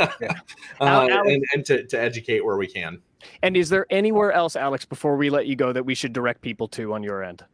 uh, 0.81 1.09
and, 1.25 1.45
and 1.55 1.65
to, 1.67 1.85
to 1.87 2.01
educate 2.01 2.45
where 2.45 2.57
we 2.57 2.67
can. 2.67 3.01
And 3.43 3.57
is 3.57 3.69
there 3.69 3.87
anywhere 3.91 4.33
else, 4.33 4.57
Alex, 4.57 4.85
before 4.85 5.17
we 5.17 5.31
let 5.31 5.47
you 5.47 5.57
go, 5.57 5.73
that 5.73 5.85
we 5.85 5.95
should 5.95 6.13
direct 6.13 6.41
people 6.41 6.69
to 6.69 6.93
on 6.93 7.03
your 7.03 7.23
end? 7.23 7.45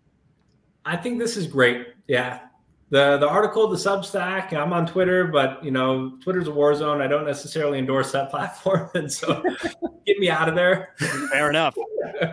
I 0.84 0.96
think 0.96 1.18
this 1.18 1.36
is 1.36 1.46
great. 1.46 1.88
Yeah. 2.06 2.40
The 2.90 3.18
the 3.18 3.28
article, 3.28 3.68
the 3.68 3.76
Substack, 3.76 4.52
I'm 4.52 4.72
on 4.72 4.84
Twitter, 4.84 5.28
but 5.28 5.64
you 5.64 5.70
know, 5.70 6.18
Twitter's 6.22 6.48
a 6.48 6.50
war 6.50 6.74
zone. 6.74 7.00
I 7.00 7.06
don't 7.06 7.24
necessarily 7.24 7.78
endorse 7.78 8.10
that 8.12 8.30
platform. 8.30 8.90
And 8.94 9.10
so 9.10 9.42
get 10.06 10.18
me 10.18 10.28
out 10.28 10.48
of 10.48 10.56
there. 10.56 10.94
Fair 11.30 11.50
enough. 11.50 11.76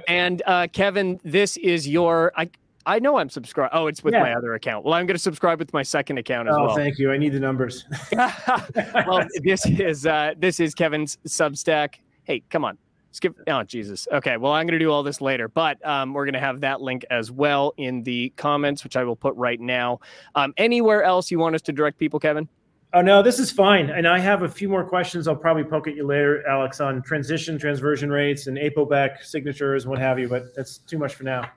And 0.08 0.42
uh, 0.46 0.68
Kevin, 0.74 1.20
this 1.24 1.56
is 1.58 1.88
your 1.88 2.34
I 2.36 2.50
I 2.86 3.00
know 3.00 3.18
I'm 3.18 3.30
subscribed. 3.30 3.74
Oh, 3.74 3.88
it's 3.88 4.04
with 4.04 4.14
yeah. 4.14 4.22
my 4.22 4.34
other 4.34 4.54
account. 4.54 4.84
Well, 4.84 4.94
I'm 4.94 5.06
going 5.06 5.16
to 5.16 5.22
subscribe 5.22 5.60
with 5.60 5.72
my 5.72 5.84
second 5.84 6.18
account 6.18 6.50
as 6.50 6.54
well. 6.54 6.64
oh, 6.64 6.68
well. 6.68 6.76
thank 6.76 6.98
you. 6.98 7.12
I 7.12 7.18
need 7.18 7.34
the 7.34 7.40
numbers. 7.40 7.86
well, 8.12 9.26
this 9.44 9.66
is 9.66 10.06
uh, 10.06 10.34
this 10.38 10.60
is 10.60 10.74
Kevin's 10.74 11.18
Substack. 11.28 11.96
Hey, 12.24 12.42
come 12.50 12.66
on, 12.66 12.78
skip. 13.18 13.36
Oh, 13.48 13.64
Jesus. 13.64 14.08
Okay. 14.12 14.38
Well, 14.38 14.54
I'm 14.54 14.66
going 14.66 14.80
to 14.80 14.84
do 14.84 14.92
all 14.92 15.04
this 15.04 15.20
later, 15.20 15.48
but 15.48 15.86
um, 15.86 16.14
we're 16.14 16.26
going 16.26 16.34
to 16.34 16.40
have 16.40 16.62
that 16.62 16.82
link 16.82 17.06
as 17.10 17.32
well 17.32 17.74
in 17.78 18.04
the 18.04 18.30
comments, 18.38 18.84
which 18.84 18.96
I 18.96 19.04
will 19.04 19.16
put 19.16 19.36
right 19.36 19.60
now. 19.60 20.00
Um, 20.36 20.54
anywhere 20.58 21.04
else 21.04 21.30
you 21.30 21.40
want 21.40 21.56
us 21.56 21.62
to 21.64 21.74
direct 21.74 21.98
people, 21.98 22.20
Kevin? 22.20 22.48
Oh 22.94 23.02
no, 23.02 23.22
this 23.22 23.38
is 23.38 23.52
fine. 23.52 23.90
And 23.90 24.08
I 24.08 24.18
have 24.18 24.44
a 24.44 24.50
few 24.50 24.70
more 24.70 24.86
questions. 24.86 25.28
I'll 25.28 25.36
probably 25.36 25.66
poke 25.66 25.88
at 25.88 25.96
you 25.96 26.06
later, 26.06 26.48
Alex, 26.48 26.80
on 26.80 27.02
transition, 27.02 27.60
transversion 27.60 28.10
rates, 28.10 28.48
and 28.48 28.58
ApoBec 28.58 29.24
signatures, 29.24 29.86
what 29.86 30.00
have 30.00 30.18
you. 30.18 30.30
But 30.30 30.56
that's 30.56 30.78
too 30.80 30.98
much 30.98 31.16
for 31.16 31.24
now. 31.24 31.50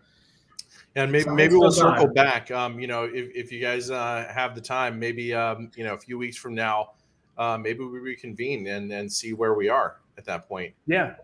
And 0.96 1.12
maybe 1.12 1.30
maybe 1.30 1.54
we'll 1.54 1.70
circle 1.70 2.08
back. 2.08 2.50
Um, 2.50 2.80
you 2.80 2.88
know, 2.88 3.04
if, 3.04 3.30
if 3.32 3.52
you 3.52 3.60
guys 3.60 3.90
uh, 3.90 4.30
have 4.34 4.56
the 4.56 4.60
time, 4.60 4.98
maybe 4.98 5.32
um, 5.32 5.70
you 5.76 5.84
know 5.84 5.94
a 5.94 5.98
few 5.98 6.18
weeks 6.18 6.36
from 6.36 6.54
now, 6.54 6.94
uh, 7.38 7.56
maybe 7.56 7.84
we 7.84 8.00
reconvene 8.00 8.66
and 8.66 8.90
and 8.92 9.10
see 9.10 9.32
where 9.32 9.54
we 9.54 9.68
are 9.68 10.00
at 10.18 10.24
that 10.24 10.48
point. 10.48 10.74
Yeah, 10.88 11.14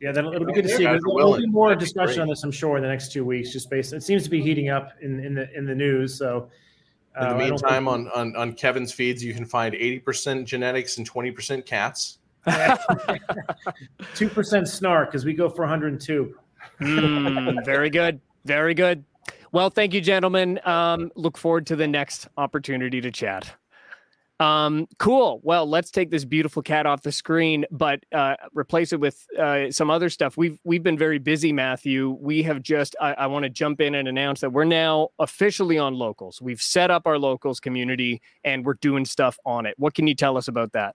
yeah, 0.00 0.12
that'll, 0.12 0.32
it'll 0.32 0.46
be 0.46 0.52
good 0.52 0.64
to 0.64 0.68
see. 0.68 0.84
There'll 0.84 1.36
be 1.36 1.46
more 1.46 1.68
That'd 1.70 1.80
discussion 1.80 2.20
on 2.20 2.28
this, 2.28 2.44
I'm 2.44 2.52
sure, 2.52 2.76
in 2.76 2.82
the 2.82 2.88
next 2.88 3.12
two 3.12 3.24
weeks. 3.24 3.52
Just 3.52 3.68
based, 3.68 3.92
it 3.92 4.02
seems 4.02 4.22
to 4.24 4.30
be 4.30 4.40
heating 4.40 4.68
up 4.68 4.92
in 5.00 5.20
in 5.24 5.34
the 5.34 5.52
in 5.56 5.66
the 5.66 5.74
news. 5.74 6.16
So, 6.16 6.50
uh, 7.20 7.22
in 7.22 7.28
the 7.28 7.34
uh, 7.34 7.48
meantime, 7.48 7.86
think... 7.86 7.88
on, 7.88 8.08
on 8.14 8.36
on 8.36 8.52
Kevin's 8.52 8.92
feeds, 8.92 9.24
you 9.24 9.34
can 9.34 9.44
find 9.44 9.74
80% 9.74 10.44
genetics 10.44 10.98
and 10.98 11.10
20% 11.10 11.66
cats. 11.66 12.18
Two 14.14 14.28
percent 14.28 14.68
snark 14.68 15.14
as 15.14 15.24
we 15.24 15.34
go 15.34 15.48
for 15.48 15.62
102. 15.62 16.34
Mm, 16.80 17.64
very 17.64 17.90
good. 17.90 18.20
Very 18.44 18.74
good. 18.74 19.04
Well, 19.50 19.70
thank 19.70 19.94
you, 19.94 20.00
gentlemen. 20.00 20.60
Um, 20.64 21.10
look 21.16 21.36
forward 21.36 21.66
to 21.68 21.76
the 21.76 21.88
next 21.88 22.28
opportunity 22.36 23.00
to 23.00 23.10
chat. 23.10 23.54
Um, 24.40 24.86
cool. 24.98 25.40
Well, 25.42 25.68
let's 25.68 25.90
take 25.90 26.10
this 26.10 26.24
beautiful 26.24 26.62
cat 26.62 26.86
off 26.86 27.02
the 27.02 27.10
screen, 27.10 27.64
but 27.72 28.04
uh, 28.12 28.36
replace 28.52 28.92
it 28.92 29.00
with 29.00 29.26
uh, 29.36 29.70
some 29.72 29.90
other 29.90 30.08
stuff. 30.08 30.36
We've 30.36 30.58
we've 30.62 30.82
been 30.82 30.96
very 30.96 31.18
busy, 31.18 31.52
Matthew. 31.52 32.16
We 32.20 32.44
have 32.44 32.62
just. 32.62 32.94
I, 33.00 33.14
I 33.14 33.26
want 33.26 33.44
to 33.44 33.50
jump 33.50 33.80
in 33.80 33.96
and 33.96 34.06
announce 34.06 34.40
that 34.40 34.50
we're 34.50 34.64
now 34.64 35.08
officially 35.18 35.76
on 35.76 35.94
locals. 35.94 36.40
We've 36.40 36.62
set 36.62 36.90
up 36.90 37.06
our 37.06 37.18
locals 37.18 37.58
community, 37.58 38.22
and 38.44 38.64
we're 38.64 38.74
doing 38.74 39.04
stuff 39.04 39.38
on 39.44 39.66
it. 39.66 39.74
What 39.76 39.94
can 39.94 40.06
you 40.06 40.14
tell 40.14 40.36
us 40.36 40.46
about 40.46 40.72
that? 40.72 40.94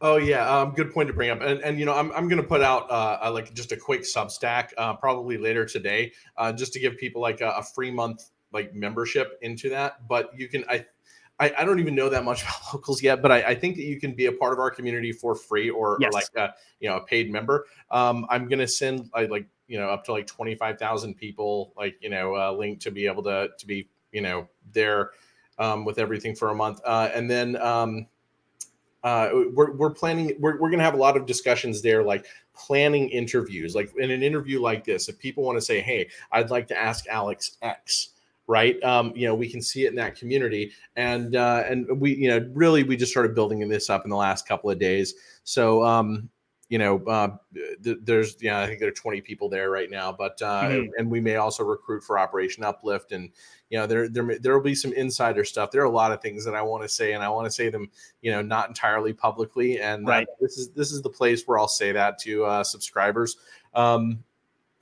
Oh 0.00 0.16
yeah, 0.16 0.48
um, 0.48 0.72
good 0.72 0.92
point 0.92 1.08
to 1.08 1.12
bring 1.12 1.28
up, 1.28 1.42
and 1.42 1.60
and 1.60 1.78
you 1.78 1.84
know 1.84 1.94
I'm 1.94 2.10
I'm 2.12 2.26
gonna 2.26 2.42
put 2.42 2.62
out 2.62 2.90
uh, 2.90 3.30
like 3.30 3.52
just 3.52 3.70
a 3.72 3.76
quick 3.76 4.02
Substack 4.02 4.70
uh, 4.78 4.94
probably 4.94 5.36
later 5.36 5.66
today, 5.66 6.12
uh, 6.38 6.52
just 6.52 6.72
to 6.72 6.80
give 6.80 6.96
people 6.96 7.20
like 7.20 7.42
a, 7.42 7.50
a, 7.50 7.62
free 7.62 7.90
month 7.90 8.30
like 8.52 8.74
membership 8.74 9.38
into 9.42 9.68
that. 9.68 10.08
But 10.08 10.30
you 10.36 10.48
can 10.48 10.64
I, 10.68 10.86
I, 11.40 11.52
I 11.58 11.64
don't 11.64 11.80
even 11.80 11.94
know 11.94 12.08
that 12.08 12.24
much 12.24 12.42
about 12.42 12.74
locals 12.74 13.02
yet, 13.02 13.22
but 13.22 13.32
I, 13.32 13.42
I 13.42 13.54
think 13.54 13.76
that 13.76 13.84
you 13.84 13.98
can 13.98 14.14
be 14.14 14.26
a 14.26 14.32
part 14.32 14.52
of 14.52 14.58
our 14.58 14.70
community 14.70 15.12
for 15.12 15.34
free 15.34 15.70
or, 15.70 15.98
yes. 16.00 16.08
or 16.08 16.12
like 16.12 16.28
a, 16.36 16.54
you 16.80 16.88
know 16.88 16.96
a 16.96 17.04
paid 17.04 17.30
member. 17.30 17.66
Um, 17.90 18.26
I'm 18.30 18.48
gonna 18.48 18.68
send 18.68 19.10
I, 19.14 19.24
like 19.26 19.46
you 19.66 19.78
know 19.78 19.88
up 19.88 20.04
to 20.04 20.12
like 20.12 20.26
twenty 20.26 20.54
five 20.54 20.78
thousand 20.78 21.14
people 21.14 21.72
like 21.76 21.96
you 22.00 22.10
know 22.10 22.36
a 22.36 22.52
link 22.52 22.80
to 22.80 22.90
be 22.90 23.06
able 23.06 23.22
to 23.24 23.48
to 23.58 23.66
be 23.66 23.88
you 24.12 24.20
know 24.20 24.48
there 24.72 25.10
um, 25.58 25.84
with 25.84 25.98
everything 25.98 26.34
for 26.34 26.50
a 26.50 26.54
month, 26.54 26.80
uh, 26.84 27.10
and 27.14 27.30
then. 27.30 27.56
Um, 27.56 28.06
uh, 29.04 29.30
we're, 29.52 29.72
we're 29.72 29.90
planning 29.90 30.36
we're, 30.38 30.52
we're 30.60 30.70
going 30.70 30.78
to 30.78 30.84
have 30.84 30.94
a 30.94 30.96
lot 30.96 31.16
of 31.16 31.26
discussions 31.26 31.82
there 31.82 32.04
like 32.04 32.24
planning 32.54 33.08
interviews 33.08 33.74
like 33.74 33.92
in 33.98 34.12
an 34.12 34.22
interview 34.22 34.62
like 34.62 34.84
this 34.84 35.08
if 35.08 35.18
people 35.18 35.42
want 35.42 35.58
to 35.58 35.60
say 35.60 35.80
hey 35.80 36.08
i'd 36.30 36.50
like 36.50 36.68
to 36.68 36.78
ask 36.78 37.06
alex 37.08 37.56
x 37.62 38.10
right 38.46 38.82
um, 38.82 39.12
you 39.14 39.26
know 39.26 39.34
we 39.34 39.48
can 39.48 39.62
see 39.62 39.84
it 39.84 39.88
in 39.88 39.94
that 39.94 40.16
community 40.16 40.72
and 40.96 41.36
uh, 41.36 41.62
and 41.68 41.86
we 42.00 42.14
you 42.14 42.28
know 42.28 42.48
really 42.52 42.82
we 42.82 42.96
just 42.96 43.12
started 43.12 43.34
building 43.34 43.66
this 43.68 43.88
up 43.88 44.04
in 44.04 44.10
the 44.10 44.16
last 44.16 44.46
couple 44.46 44.70
of 44.70 44.78
days 44.78 45.14
so 45.44 45.84
um, 45.84 46.28
you 46.72 46.78
know, 46.78 47.04
uh, 47.04 47.28
th- 47.84 47.98
there's, 48.02 48.38
yeah, 48.40 48.60
I 48.60 48.66
think 48.66 48.80
there 48.80 48.88
are 48.88 48.92
20 48.92 49.20
people 49.20 49.50
there 49.50 49.68
right 49.68 49.90
now, 49.90 50.10
but, 50.10 50.40
uh, 50.40 50.62
mm-hmm. 50.62 50.88
and 50.96 51.10
we 51.10 51.20
may 51.20 51.36
also 51.36 51.62
recruit 51.64 52.02
for 52.02 52.18
Operation 52.18 52.64
Uplift. 52.64 53.12
And, 53.12 53.28
you 53.68 53.78
know, 53.78 53.86
there, 53.86 54.08
there, 54.08 54.38
there 54.38 54.54
will 54.54 54.64
be 54.64 54.74
some 54.74 54.94
insider 54.94 55.44
stuff. 55.44 55.70
There 55.70 55.82
are 55.82 55.84
a 55.84 55.90
lot 55.90 56.12
of 56.12 56.22
things 56.22 56.46
that 56.46 56.54
I 56.54 56.62
want 56.62 56.82
to 56.82 56.88
say, 56.88 57.12
and 57.12 57.22
I 57.22 57.28
want 57.28 57.44
to 57.44 57.50
say 57.50 57.68
them, 57.68 57.90
you 58.22 58.30
know, 58.30 58.40
not 58.40 58.68
entirely 58.68 59.12
publicly. 59.12 59.80
And 59.80 60.08
right. 60.08 60.26
Uh, 60.26 60.32
this 60.40 60.56
is, 60.56 60.70
this 60.70 60.92
is 60.92 61.02
the 61.02 61.10
place 61.10 61.42
where 61.44 61.58
I'll 61.58 61.68
say 61.68 61.92
that 61.92 62.18
to 62.20 62.46
uh, 62.46 62.64
subscribers. 62.64 63.36
Um, 63.74 64.24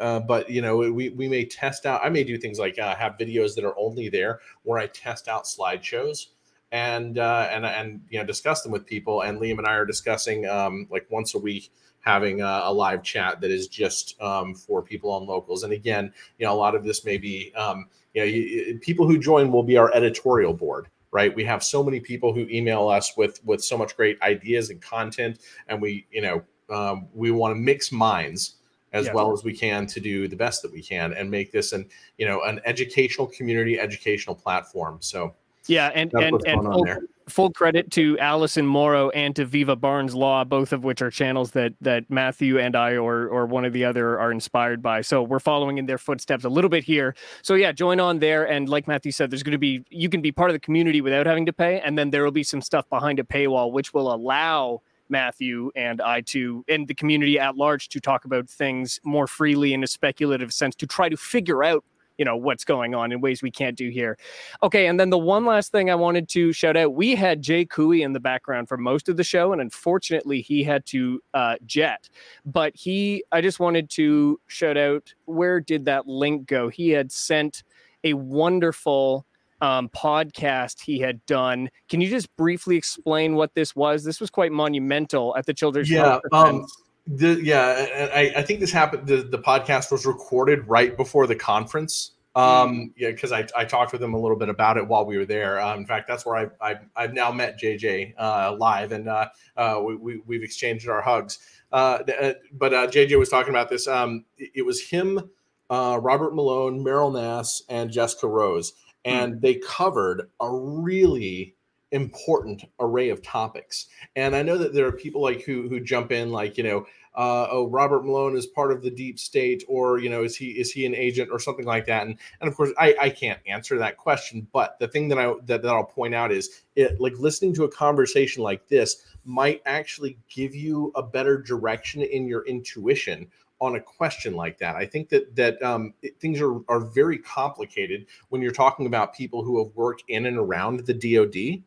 uh, 0.00 0.20
but 0.20 0.50
you 0.50 0.60
know 0.62 0.76
we, 0.76 1.10
we 1.10 1.28
may 1.28 1.44
test 1.44 1.86
out 1.86 2.00
i 2.02 2.08
may 2.08 2.24
do 2.24 2.36
things 2.36 2.58
like 2.58 2.78
uh, 2.78 2.94
have 2.96 3.18
videos 3.18 3.54
that 3.54 3.64
are 3.64 3.78
only 3.78 4.08
there 4.08 4.40
where 4.62 4.78
i 4.78 4.86
test 4.88 5.28
out 5.28 5.44
slideshows 5.44 6.26
and 6.72 7.18
uh, 7.18 7.48
and 7.50 7.66
and 7.66 8.00
you 8.08 8.18
know 8.18 8.24
discuss 8.24 8.62
them 8.62 8.72
with 8.72 8.86
people. 8.86 9.22
And 9.22 9.40
Liam 9.40 9.58
and 9.58 9.66
I 9.66 9.74
are 9.74 9.86
discussing 9.86 10.46
um, 10.46 10.86
like 10.90 11.06
once 11.10 11.34
a 11.34 11.38
week 11.38 11.72
having 12.00 12.40
a, 12.40 12.62
a 12.64 12.72
live 12.72 13.02
chat 13.02 13.40
that 13.40 13.50
is 13.50 13.68
just 13.68 14.20
um, 14.22 14.54
for 14.54 14.82
people 14.82 15.10
on 15.10 15.26
locals. 15.26 15.64
And 15.64 15.72
again, 15.72 16.12
you 16.38 16.46
know, 16.46 16.52
a 16.52 16.54
lot 16.54 16.74
of 16.74 16.84
this 16.84 17.04
may 17.04 17.18
be 17.18 17.52
um, 17.54 17.86
you 18.14 18.22
know 18.22 18.26
you, 18.26 18.78
people 18.80 19.06
who 19.06 19.18
join 19.18 19.50
will 19.50 19.62
be 19.62 19.76
our 19.76 19.92
editorial 19.94 20.54
board. 20.54 20.88
Right, 21.12 21.34
we 21.34 21.42
have 21.44 21.64
so 21.64 21.82
many 21.82 21.98
people 21.98 22.32
who 22.32 22.46
email 22.48 22.86
us 22.86 23.16
with 23.16 23.44
with 23.44 23.64
so 23.64 23.76
much 23.76 23.96
great 23.96 24.20
ideas 24.22 24.70
and 24.70 24.80
content, 24.80 25.40
and 25.66 25.82
we, 25.82 26.06
you 26.12 26.22
know, 26.22 26.40
um, 26.72 27.08
we 27.12 27.32
want 27.32 27.50
to 27.50 27.60
mix 27.60 27.90
minds 27.90 28.59
as 28.92 29.06
yes. 29.06 29.14
well 29.14 29.32
as 29.32 29.44
we 29.44 29.56
can 29.56 29.86
to 29.86 30.00
do 30.00 30.26
the 30.26 30.36
best 30.36 30.62
that 30.62 30.72
we 30.72 30.82
can 30.82 31.12
and 31.12 31.30
make 31.30 31.52
this 31.52 31.72
an 31.72 31.88
you 32.18 32.26
know 32.26 32.42
an 32.42 32.60
educational 32.64 33.26
community 33.26 33.78
educational 33.78 34.34
platform 34.34 34.98
so 35.00 35.34
yeah, 35.66 35.88
and 35.94 36.12
and 36.14 36.40
and 36.46 36.62
full, 36.62 36.86
full, 37.28 37.50
credit 37.52 37.90
to 37.92 38.18
Allison 38.18 38.66
Morrow 38.66 39.10
and 39.10 39.36
to 39.36 39.44
Viva 39.44 39.76
Barnes 39.76 40.14
Law, 40.14 40.42
both 40.42 40.72
of 40.72 40.84
which 40.84 41.02
are 41.02 41.10
channels 41.10 41.50
that 41.52 41.74
that 41.80 42.10
Matthew 42.10 42.58
and 42.58 42.74
I 42.74 42.96
or 42.96 43.28
or 43.28 43.46
one 43.46 43.64
of 43.64 43.72
the 43.72 43.84
other 43.84 44.18
are 44.18 44.32
inspired 44.32 44.82
by. 44.82 45.02
So 45.02 45.22
we're 45.22 45.38
following 45.38 45.78
in 45.78 45.86
their 45.86 45.98
footsteps 45.98 46.44
a 46.44 46.48
little 46.48 46.70
bit 46.70 46.82
here. 46.82 47.14
So 47.42 47.54
yeah, 47.54 47.72
join 47.72 48.00
on 48.00 48.18
there. 48.18 48.44
And 48.48 48.68
like 48.68 48.88
Matthew 48.88 49.12
said, 49.12 49.30
there's 49.30 49.42
going 49.42 49.52
to 49.52 49.58
be 49.58 49.84
you 49.90 50.08
can 50.08 50.22
be 50.22 50.32
part 50.32 50.50
of 50.50 50.54
the 50.54 50.60
community 50.60 51.00
without 51.00 51.26
having 51.26 51.46
to 51.46 51.52
pay, 51.52 51.80
and 51.80 51.96
then 51.96 52.10
there 52.10 52.24
will 52.24 52.32
be 52.32 52.42
some 52.42 52.62
stuff 52.62 52.88
behind 52.88 53.20
a 53.20 53.24
paywall 53.24 53.70
which 53.70 53.92
will 53.92 54.12
allow 54.12 54.82
Matthew 55.10 55.70
and 55.74 56.00
I 56.00 56.20
to 56.22 56.64
and 56.68 56.86
the 56.88 56.94
community 56.94 57.38
at 57.38 57.56
large 57.56 57.88
to 57.90 58.00
talk 58.00 58.24
about 58.24 58.48
things 58.48 59.00
more 59.04 59.26
freely 59.26 59.74
in 59.74 59.82
a 59.82 59.86
speculative 59.86 60.52
sense 60.52 60.74
to 60.76 60.86
try 60.86 61.08
to 61.08 61.16
figure 61.16 61.64
out 61.64 61.84
you 62.20 62.24
know 62.26 62.36
what's 62.36 62.64
going 62.64 62.94
on 62.94 63.12
in 63.12 63.22
ways 63.22 63.42
we 63.42 63.50
can't 63.50 63.78
do 63.78 63.88
here. 63.88 64.18
Okay, 64.62 64.86
and 64.88 65.00
then 65.00 65.08
the 65.08 65.18
one 65.18 65.46
last 65.46 65.72
thing 65.72 65.90
I 65.90 65.94
wanted 65.94 66.28
to 66.28 66.52
shout 66.52 66.76
out: 66.76 66.92
we 66.92 67.14
had 67.14 67.40
Jay 67.40 67.64
Couey 67.64 68.02
in 68.02 68.12
the 68.12 68.20
background 68.20 68.68
for 68.68 68.76
most 68.76 69.08
of 69.08 69.16
the 69.16 69.24
show, 69.24 69.52
and 69.52 69.60
unfortunately 69.60 70.42
he 70.42 70.62
had 70.62 70.84
to 70.86 71.20
uh, 71.32 71.56
jet. 71.64 72.10
But 72.44 72.76
he, 72.76 73.24
I 73.32 73.40
just 73.40 73.58
wanted 73.58 73.88
to 73.90 74.38
shout 74.48 74.76
out 74.76 75.14
where 75.24 75.60
did 75.60 75.86
that 75.86 76.06
link 76.06 76.46
go? 76.46 76.68
He 76.68 76.90
had 76.90 77.10
sent 77.10 77.62
a 78.04 78.12
wonderful 78.12 79.24
um, 79.60 79.88
podcast 79.88 80.80
he 80.80 80.98
had 80.98 81.24
done. 81.26 81.70
Can 81.88 82.00
you 82.00 82.08
just 82.08 82.34
briefly 82.36 82.76
explain 82.76 83.34
what 83.34 83.54
this 83.54 83.74
was? 83.76 84.04
This 84.04 84.20
was 84.20 84.30
quite 84.30 84.52
monumental 84.52 85.36
at 85.36 85.46
the 85.46 85.54
Children's 85.54 85.90
yeah. 85.90 86.18
Um, 86.32 86.66
the, 87.06 87.40
yeah, 87.42 88.10
I, 88.14 88.32
I 88.36 88.42
think 88.42 88.60
this 88.60 88.72
happened. 88.72 89.06
The, 89.06 89.22
the 89.22 89.38
podcast 89.38 89.90
was 89.90 90.06
recorded 90.06 90.68
right 90.68 90.96
before 90.96 91.26
the 91.26 91.34
conference 91.34 92.12
Um, 92.36 92.92
yeah, 92.96 93.10
because 93.10 93.32
I, 93.32 93.46
I 93.56 93.64
talked 93.64 93.92
with 93.92 94.02
him 94.02 94.14
a 94.14 94.18
little 94.18 94.36
bit 94.36 94.48
about 94.48 94.76
it 94.76 94.86
while 94.86 95.04
we 95.04 95.18
were 95.18 95.26
there. 95.26 95.60
Um, 95.60 95.80
in 95.80 95.86
fact, 95.86 96.06
that's 96.06 96.24
where 96.24 96.36
I, 96.36 96.70
I 96.70 96.76
I've 96.94 97.12
now 97.12 97.32
met 97.32 97.60
JJ 97.60 98.14
uh, 98.16 98.56
live, 98.56 98.92
and 98.92 99.08
uh, 99.08 99.28
uh, 99.56 99.80
we, 99.84 99.96
we 99.96 100.22
we've 100.26 100.42
exchanged 100.42 100.88
our 100.88 101.02
hugs. 101.02 101.38
Uh, 101.72 101.98
uh 102.20 102.32
but 102.52 102.72
uh, 102.72 102.86
JJ 102.86 103.18
was 103.18 103.28
talking 103.28 103.50
about 103.50 103.68
this. 103.68 103.88
Um, 103.88 104.24
it, 104.38 104.50
it 104.56 104.62
was 104.62 104.80
him, 104.80 105.30
uh, 105.70 105.98
Robert 106.00 106.34
Malone, 106.34 106.84
Meryl 106.84 107.12
Nass, 107.12 107.62
and 107.68 107.90
Jessica 107.90 108.28
Rose, 108.28 108.74
and 109.04 109.34
mm. 109.34 109.40
they 109.40 109.54
covered 109.54 110.30
a 110.40 110.50
really 110.50 111.54
important 111.92 112.64
array 112.78 113.10
of 113.10 113.22
topics. 113.22 113.86
And 114.16 114.36
I 114.36 114.42
know 114.42 114.56
that 114.58 114.72
there 114.72 114.86
are 114.86 114.92
people 114.92 115.22
like 115.22 115.42
who 115.42 115.68
who 115.68 115.80
jump 115.80 116.12
in 116.12 116.30
like 116.30 116.56
you 116.56 116.64
know 116.64 116.86
uh, 117.14 117.48
oh 117.50 117.68
Robert 117.68 118.04
Malone 118.04 118.36
is 118.36 118.46
part 118.46 118.70
of 118.70 118.82
the 118.82 118.90
deep 118.90 119.18
state 119.18 119.64
or 119.66 119.98
you 119.98 120.08
know 120.08 120.22
is 120.22 120.36
he 120.36 120.50
is 120.50 120.70
he 120.70 120.86
an 120.86 120.94
agent 120.94 121.30
or 121.32 121.40
something 121.40 121.66
like 121.66 121.86
that 121.86 122.06
and 122.06 122.16
and 122.40 122.48
of 122.48 122.56
course 122.56 122.70
I, 122.78 122.94
I 123.00 123.10
can't 123.10 123.40
answer 123.46 123.76
that 123.78 123.96
question 123.96 124.46
but 124.52 124.78
the 124.78 124.86
thing 124.86 125.08
that 125.08 125.18
I 125.18 125.34
that, 125.46 125.62
that 125.62 125.68
I'll 125.68 125.84
point 125.84 126.14
out 126.14 126.30
is 126.30 126.62
it 126.76 127.00
like 127.00 127.18
listening 127.18 127.52
to 127.54 127.64
a 127.64 127.70
conversation 127.70 128.44
like 128.44 128.68
this 128.68 129.02
might 129.24 129.60
actually 129.66 130.18
give 130.28 130.54
you 130.54 130.92
a 130.94 131.02
better 131.02 131.42
direction 131.42 132.02
in 132.02 132.28
your 132.28 132.46
intuition 132.46 133.26
on 133.60 133.76
a 133.76 133.80
question 133.80 134.34
like 134.34 134.58
that. 134.58 134.74
I 134.74 134.86
think 134.86 135.08
that 135.10 135.34
that 135.36 135.62
um, 135.62 135.94
it, 136.02 136.18
things 136.20 136.40
are 136.40 136.60
are 136.68 136.80
very 136.80 137.18
complicated 137.18 138.06
when 138.30 138.42
you're 138.42 138.52
talking 138.52 138.86
about 138.86 139.14
people 139.14 139.42
who 139.42 139.62
have 139.62 139.74
worked 139.76 140.04
in 140.08 140.26
and 140.26 140.38
around 140.38 140.86
the 140.86 140.94
DoD, 140.94 141.62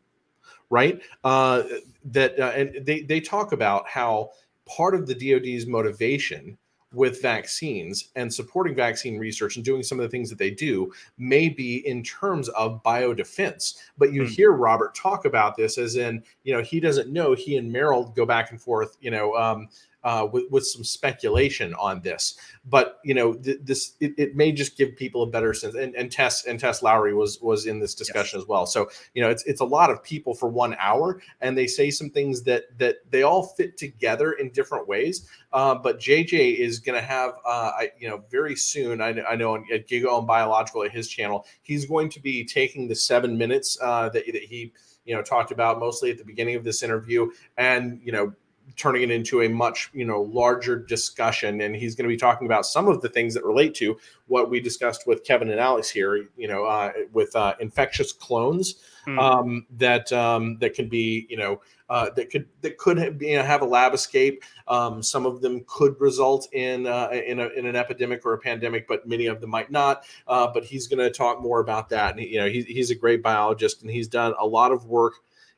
right? 0.70 1.00
Uh, 1.22 1.62
that 2.04 2.38
uh, 2.38 2.52
and 2.56 2.84
they 2.84 3.02
they 3.02 3.20
talk 3.20 3.52
about 3.52 3.88
how 3.88 4.30
part 4.66 4.94
of 4.94 5.06
the 5.06 5.14
DoD's 5.14 5.66
motivation 5.66 6.58
with 6.94 7.20
vaccines 7.20 8.10
and 8.14 8.32
supporting 8.32 8.74
vaccine 8.74 9.18
research 9.18 9.56
and 9.56 9.64
doing 9.64 9.82
some 9.82 9.98
of 9.98 10.04
the 10.04 10.08
things 10.08 10.30
that 10.30 10.38
they 10.38 10.50
do 10.50 10.92
may 11.18 11.48
be 11.48 11.86
in 11.86 12.02
terms 12.02 12.48
of 12.50 12.82
biodefense. 12.82 13.74
But 13.98 14.12
you 14.12 14.22
mm. 14.22 14.28
hear 14.28 14.52
Robert 14.52 14.94
talk 14.94 15.24
about 15.24 15.56
this 15.56 15.76
as 15.76 15.96
in, 15.96 16.22
you 16.44 16.54
know, 16.54 16.62
he 16.62 16.80
doesn't 16.80 17.12
know. 17.12 17.34
He 17.34 17.56
and 17.56 17.74
Meryl 17.74 18.14
go 18.14 18.24
back 18.24 18.50
and 18.50 18.60
forth, 18.60 18.96
you 19.00 19.10
know, 19.10 19.34
um, 19.34 19.68
uh, 20.04 20.28
with, 20.30 20.44
with 20.50 20.66
some 20.66 20.84
speculation 20.84 21.74
on 21.74 22.00
this. 22.02 22.36
But 22.66 23.00
you 23.04 23.14
know, 23.14 23.34
th- 23.34 23.58
this 23.62 23.94
it, 24.00 24.12
it, 24.18 24.36
may 24.36 24.52
just 24.52 24.76
give 24.76 24.96
people 24.96 25.22
a 25.22 25.26
better 25.26 25.54
sense. 25.54 25.74
And, 25.74 25.94
and 25.94 26.12
Tess 26.12 26.46
and 26.46 26.60
Tess 26.60 26.82
Lawrie 26.82 27.14
was 27.14 27.40
was 27.40 27.66
in 27.66 27.80
this 27.80 27.94
discussion 27.94 28.38
yes. 28.38 28.44
as 28.44 28.48
well. 28.48 28.66
So 28.66 28.88
you 29.14 29.22
know, 29.22 29.30
it's 29.30 29.44
it's 29.44 29.60
a 29.60 29.64
lot 29.64 29.90
of 29.90 30.02
people 30.02 30.34
for 30.34 30.48
one 30.48 30.76
hour, 30.78 31.20
and 31.40 31.56
they 31.56 31.66
say 31.66 31.90
some 31.90 32.10
things 32.10 32.42
that 32.42 32.78
that 32.78 32.96
they 33.10 33.22
all 33.22 33.42
fit 33.42 33.76
together 33.76 34.32
in 34.32 34.50
different 34.50 34.86
ways. 34.86 35.28
Uh, 35.52 35.74
but 35.74 36.00
JJ 36.00 36.56
is 36.56 36.80
going 36.80 37.00
to 37.00 37.06
have, 37.06 37.34
uh, 37.46 37.70
I, 37.78 37.92
you 37.98 38.08
know, 38.08 38.24
very 38.28 38.56
soon. 38.56 39.00
I, 39.00 39.22
I 39.22 39.36
know 39.36 39.54
at 39.54 39.86
Gigaohm 39.86 40.26
Biological 40.26 40.82
at 40.82 40.90
his 40.90 41.08
channel, 41.08 41.46
he's 41.62 41.86
going 41.86 42.10
to 42.10 42.20
be 42.20 42.44
taking 42.44 42.88
the 42.88 42.94
seven 42.94 43.38
minutes 43.38 43.78
uh, 43.80 44.08
that 44.08 44.24
that 44.26 44.42
he 44.42 44.72
you 45.04 45.14
know 45.14 45.22
talked 45.22 45.50
about 45.50 45.78
mostly 45.78 46.10
at 46.10 46.18
the 46.18 46.24
beginning 46.24 46.56
of 46.56 46.64
this 46.64 46.82
interview 46.82 47.30
and 47.56 48.00
you 48.02 48.12
know 48.12 48.32
turning 48.76 49.02
it 49.02 49.10
into 49.10 49.42
a 49.42 49.48
much 49.48 49.90
you 49.92 50.04
know 50.04 50.22
larger 50.22 50.76
discussion. 50.76 51.60
And 51.60 51.74
he's 51.74 51.94
going 51.94 52.08
to 52.08 52.12
be 52.12 52.16
talking 52.16 52.46
about 52.46 52.66
some 52.66 52.88
of 52.88 53.00
the 53.00 53.08
things 53.08 53.34
that 53.34 53.44
relate 53.44 53.74
to 53.76 53.96
what 54.26 54.50
we 54.50 54.58
discussed 54.58 55.06
with 55.06 55.22
kevin 55.22 55.50
and 55.50 55.60
alex 55.60 55.90
here 55.90 56.28
you 56.36 56.48
know 56.48 56.64
uh, 56.64 56.92
with 57.12 57.34
uh, 57.36 57.54
infectious 57.60 58.12
clones 58.12 58.76
mm. 59.06 59.18
um, 59.18 59.66
that 59.76 60.10
um, 60.12 60.56
that 60.60 60.74
can 60.74 60.88
be 60.88 61.26
you 61.28 61.36
know 61.36 61.60
uh, 61.90 62.08
that 62.16 62.30
could 62.30 62.48
that 62.62 62.78
could 62.78 62.96
have, 62.96 63.20
you 63.20 63.36
know, 63.36 63.42
have 63.42 63.60
a 63.60 63.66
lab 63.66 63.92
escape. 63.92 64.42
Um, 64.68 65.02
some 65.02 65.26
of 65.26 65.42
them 65.42 65.64
could 65.66 66.00
result 66.00 66.48
in 66.52 66.86
uh, 66.86 67.10
in, 67.12 67.40
a, 67.40 67.48
in, 67.48 67.66
an 67.66 67.76
epidemic 67.76 68.24
or 68.24 68.32
a 68.32 68.38
pandemic 68.38 68.88
but 68.88 69.06
many 69.06 69.26
of 69.26 69.40
them 69.40 69.50
might 69.50 69.70
not. 69.70 70.04
Uh, 70.26 70.46
but 70.52 70.64
he's 70.64 70.86
going 70.86 70.98
to 70.98 71.10
talk 71.10 71.42
more 71.42 71.60
about 71.60 71.90
that. 71.90 72.16
And 72.16 72.26
you 72.26 72.38
know 72.38 72.48
he, 72.48 72.62
he's 72.62 72.90
a 72.90 72.94
great 72.94 73.22
biologist 73.22 73.82
and 73.82 73.90
he's 73.90 74.08
done 74.08 74.34
a 74.40 74.46
lot 74.46 74.72
of 74.72 74.86
work 74.86 75.14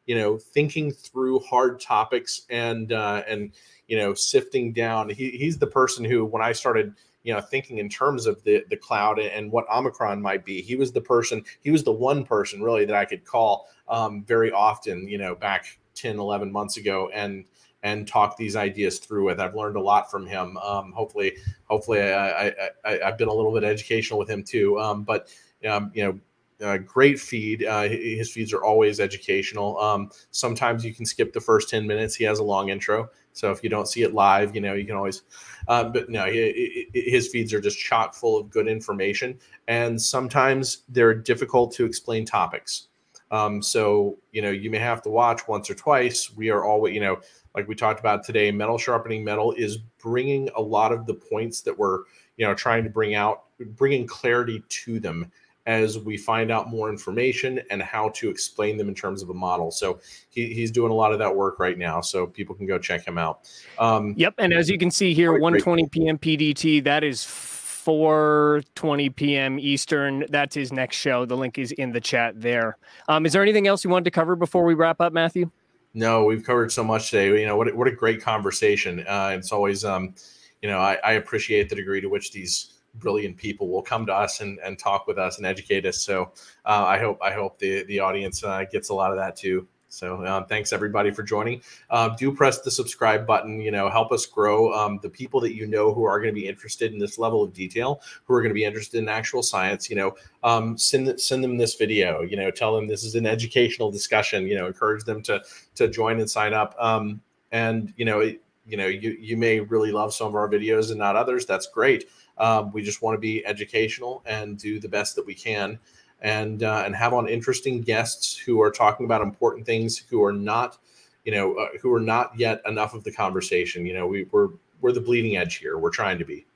you 0.06 0.14
know 0.14 0.38
thinking 0.38 0.90
through 0.90 1.40
hard 1.40 1.80
topics 1.80 2.42
and 2.50 2.92
uh, 2.92 3.22
and 3.28 3.52
you 3.88 3.96
know 3.96 4.14
sifting 4.14 4.72
down. 4.72 5.10
He, 5.10 5.30
he's 5.30 5.58
the 5.58 5.66
person 5.66 6.04
who 6.04 6.24
when 6.24 6.42
i 6.42 6.52
started 6.52 6.94
you 7.22 7.34
know 7.34 7.40
thinking 7.40 7.78
in 7.78 7.88
terms 7.88 8.26
of 8.26 8.42
the 8.44 8.64
the 8.70 8.76
cloud 8.76 9.18
and 9.18 9.50
what 9.50 9.66
omicron 9.68 10.22
might 10.22 10.44
be 10.44 10.62
he 10.62 10.76
was 10.76 10.92
the 10.92 11.00
person 11.00 11.44
he 11.60 11.70
was 11.72 11.82
the 11.82 11.92
one 11.92 12.24
person 12.24 12.62
really 12.62 12.84
that 12.84 12.94
i 12.94 13.04
could 13.04 13.24
call 13.24 13.68
um, 13.88 14.22
very 14.24 14.52
often 14.52 15.08
you 15.08 15.18
know 15.18 15.34
back 15.34 15.78
10 15.96 16.18
11 16.18 16.52
months 16.52 16.76
ago 16.76 17.10
and 17.12 17.44
and 17.82 18.08
talk 18.08 18.36
these 18.36 18.56
ideas 18.56 18.98
through 18.98 19.26
with. 19.26 19.38
I've 19.38 19.54
learned 19.54 19.76
a 19.76 19.80
lot 19.80 20.10
from 20.10 20.26
him. 20.26 20.56
Um, 20.56 20.92
hopefully 20.92 21.36
hopefully 21.66 22.00
I, 22.00 22.48
I, 22.48 22.52
I 22.84 22.98
have 23.04 23.16
been 23.18 23.28
a 23.28 23.32
little 23.32 23.52
bit 23.52 23.62
educational 23.62 24.18
with 24.18 24.28
him 24.28 24.42
too. 24.42 24.80
Um, 24.80 25.04
but 25.04 25.28
um, 25.68 25.92
you 25.94 26.04
know 26.04 26.18
uh, 26.62 26.78
great 26.78 27.20
feed. 27.20 27.64
Uh, 27.64 27.82
his 27.82 28.30
feeds 28.30 28.52
are 28.52 28.62
always 28.62 29.00
educational. 29.00 29.78
Um, 29.78 30.10
sometimes 30.30 30.84
you 30.84 30.94
can 30.94 31.04
skip 31.04 31.32
the 31.32 31.40
first 31.40 31.68
10 31.68 31.86
minutes. 31.86 32.14
He 32.14 32.24
has 32.24 32.38
a 32.38 32.44
long 32.44 32.70
intro. 32.70 33.10
So 33.32 33.50
if 33.50 33.62
you 33.62 33.68
don't 33.68 33.86
see 33.86 34.02
it 34.02 34.14
live, 34.14 34.54
you 34.54 34.62
know, 34.62 34.72
you 34.72 34.86
can 34.86 34.96
always, 34.96 35.22
uh, 35.68 35.84
but 35.84 36.08
no, 36.08 36.24
he, 36.24 36.88
his 36.94 37.28
feeds 37.28 37.52
are 37.52 37.60
just 37.60 37.78
chock 37.78 38.14
full 38.14 38.40
of 38.40 38.50
good 38.50 38.66
information. 38.66 39.38
And 39.68 40.00
sometimes 40.00 40.84
they're 40.88 41.14
difficult 41.14 41.72
to 41.74 41.84
explain 41.84 42.24
topics. 42.24 42.88
Um, 43.30 43.60
so, 43.60 44.16
you 44.32 44.40
know, 44.40 44.50
you 44.50 44.70
may 44.70 44.78
have 44.78 45.02
to 45.02 45.10
watch 45.10 45.48
once 45.48 45.68
or 45.68 45.74
twice. 45.74 46.34
We 46.34 46.48
are 46.50 46.64
always, 46.64 46.94
you 46.94 47.00
know, 47.00 47.20
like 47.54 47.68
we 47.68 47.74
talked 47.74 48.00
about 48.00 48.24
today, 48.24 48.50
metal 48.52 48.78
sharpening 48.78 49.24
metal 49.24 49.52
is 49.52 49.78
bringing 49.98 50.48
a 50.56 50.62
lot 50.62 50.92
of 50.92 51.06
the 51.06 51.14
points 51.14 51.60
that 51.62 51.76
we're, 51.76 52.00
you 52.36 52.46
know, 52.46 52.54
trying 52.54 52.84
to 52.84 52.90
bring 52.90 53.14
out, 53.14 53.44
bringing 53.58 54.06
clarity 54.06 54.62
to 54.68 55.00
them 55.00 55.30
as 55.66 55.98
we 55.98 56.16
find 56.16 56.50
out 56.50 56.70
more 56.70 56.88
information 56.88 57.60
and 57.70 57.82
how 57.82 58.08
to 58.10 58.30
explain 58.30 58.76
them 58.76 58.88
in 58.88 58.94
terms 58.94 59.22
of 59.22 59.30
a 59.30 59.34
model. 59.34 59.70
So 59.70 60.00
he, 60.30 60.54
he's 60.54 60.70
doing 60.70 60.92
a 60.92 60.94
lot 60.94 61.12
of 61.12 61.18
that 61.18 61.34
work 61.34 61.58
right 61.58 61.76
now. 61.76 62.00
So 62.00 62.26
people 62.26 62.54
can 62.54 62.66
go 62.66 62.78
check 62.78 63.06
him 63.06 63.18
out. 63.18 63.50
Um, 63.78 64.14
yep. 64.16 64.34
And 64.38 64.52
as 64.52 64.70
you 64.70 64.78
can 64.78 64.90
see 64.90 65.12
here, 65.12 65.32
1:20 65.32 65.90
p.m. 65.90 66.18
PDT. 66.18 66.84
That 66.84 67.02
is 67.02 67.24
4:20 67.24 69.14
p.m. 69.14 69.58
Eastern. 69.58 70.24
That's 70.28 70.54
his 70.54 70.72
next 70.72 70.96
show. 70.96 71.24
The 71.24 71.36
link 71.36 71.58
is 71.58 71.72
in 71.72 71.92
the 71.92 72.00
chat 72.00 72.40
there. 72.40 72.78
Um, 73.08 73.26
is 73.26 73.32
there 73.32 73.42
anything 73.42 73.66
else 73.66 73.84
you 73.84 73.90
wanted 73.90 74.04
to 74.04 74.10
cover 74.12 74.36
before 74.36 74.64
we 74.64 74.74
wrap 74.74 75.00
up, 75.00 75.12
Matthew? 75.12 75.50
No, 75.94 76.24
we've 76.24 76.44
covered 76.44 76.70
so 76.70 76.84
much 76.84 77.10
today. 77.10 77.40
You 77.40 77.46
know 77.46 77.56
what? 77.56 77.74
What 77.74 77.88
a 77.88 77.92
great 77.92 78.20
conversation. 78.20 79.04
Uh, 79.06 79.34
it's 79.36 79.50
always, 79.50 79.84
um, 79.84 80.14
you 80.62 80.68
know, 80.68 80.78
I, 80.78 80.98
I 81.02 81.12
appreciate 81.12 81.68
the 81.68 81.74
degree 81.74 82.00
to 82.00 82.08
which 82.08 82.32
these 82.32 82.75
brilliant 82.98 83.36
people 83.36 83.68
will 83.68 83.82
come 83.82 84.06
to 84.06 84.14
us 84.14 84.40
and, 84.40 84.58
and 84.64 84.78
talk 84.78 85.06
with 85.06 85.18
us 85.18 85.38
and 85.38 85.46
educate 85.46 85.86
us. 85.86 85.98
So 85.98 86.32
uh, 86.64 86.84
I 86.86 86.98
hope 86.98 87.18
I 87.22 87.32
hope 87.32 87.58
the 87.58 87.84
the 87.84 88.00
audience 88.00 88.42
uh, 88.44 88.64
gets 88.70 88.88
a 88.88 88.94
lot 88.94 89.10
of 89.10 89.16
that 89.16 89.36
too. 89.36 89.66
So 89.88 90.26
um, 90.26 90.46
thanks 90.46 90.72
everybody 90.72 91.10
for 91.10 91.22
joining. 91.22 91.62
Uh, 91.90 92.10
do 92.10 92.32
press 92.32 92.60
the 92.60 92.70
subscribe 92.70 93.26
button. 93.26 93.60
You 93.60 93.70
know, 93.70 93.88
help 93.88 94.12
us 94.12 94.26
grow. 94.26 94.72
Um, 94.72 94.98
the 95.02 95.08
people 95.08 95.40
that 95.40 95.54
you 95.54 95.66
know 95.66 95.94
who 95.94 96.04
are 96.04 96.18
going 96.18 96.34
to 96.34 96.38
be 96.38 96.46
interested 96.46 96.92
in 96.92 96.98
this 96.98 97.18
level 97.18 97.42
of 97.42 97.52
detail, 97.52 98.02
who 98.24 98.34
are 98.34 98.42
going 98.42 98.50
to 98.50 98.54
be 98.54 98.64
interested 98.64 98.98
in 98.98 99.08
actual 99.08 99.42
science, 99.42 99.88
you 99.88 99.96
know, 99.96 100.16
um, 100.42 100.76
send 100.76 101.20
send 101.20 101.42
them 101.42 101.56
this 101.56 101.76
video. 101.76 102.22
You 102.22 102.36
know, 102.36 102.50
tell 102.50 102.74
them 102.74 102.86
this 102.86 103.04
is 103.04 103.14
an 103.14 103.26
educational 103.26 103.90
discussion. 103.90 104.46
You 104.46 104.56
know, 104.56 104.66
encourage 104.66 105.04
them 105.04 105.22
to 105.22 105.42
to 105.76 105.88
join 105.88 106.20
and 106.20 106.28
sign 106.28 106.52
up. 106.52 106.74
Um, 106.78 107.20
and 107.52 107.94
you 107.96 108.04
know, 108.04 108.20
it, 108.20 108.42
you 108.66 108.76
know, 108.76 108.86
you 108.86 109.16
you 109.18 109.36
may 109.36 109.60
really 109.60 109.92
love 109.92 110.12
some 110.12 110.26
of 110.26 110.34
our 110.34 110.48
videos 110.48 110.90
and 110.90 110.98
not 110.98 111.16
others. 111.16 111.46
That's 111.46 111.68
great. 111.68 112.08
Um, 112.38 112.72
we 112.72 112.82
just 112.82 113.02
want 113.02 113.14
to 113.14 113.20
be 113.20 113.44
educational 113.46 114.22
and 114.26 114.58
do 114.58 114.78
the 114.78 114.88
best 114.88 115.16
that 115.16 115.26
we 115.26 115.34
can, 115.34 115.78
and 116.20 116.62
uh, 116.62 116.82
and 116.84 116.94
have 116.94 117.12
on 117.12 117.28
interesting 117.28 117.80
guests 117.80 118.36
who 118.36 118.60
are 118.60 118.70
talking 118.70 119.06
about 119.06 119.22
important 119.22 119.66
things, 119.66 119.98
who 120.10 120.22
are 120.22 120.32
not, 120.32 120.78
you 121.24 121.32
know, 121.32 121.54
uh, 121.54 121.68
who 121.80 121.92
are 121.92 122.00
not 122.00 122.38
yet 122.38 122.60
enough 122.66 122.94
of 122.94 123.04
the 123.04 123.12
conversation. 123.12 123.86
You 123.86 123.94
know, 123.94 124.06
we, 124.06 124.24
we're 124.30 124.48
we're 124.80 124.92
the 124.92 125.00
bleeding 125.00 125.36
edge 125.36 125.56
here. 125.56 125.78
We're 125.78 125.90
trying 125.90 126.18
to 126.18 126.24
be. 126.24 126.46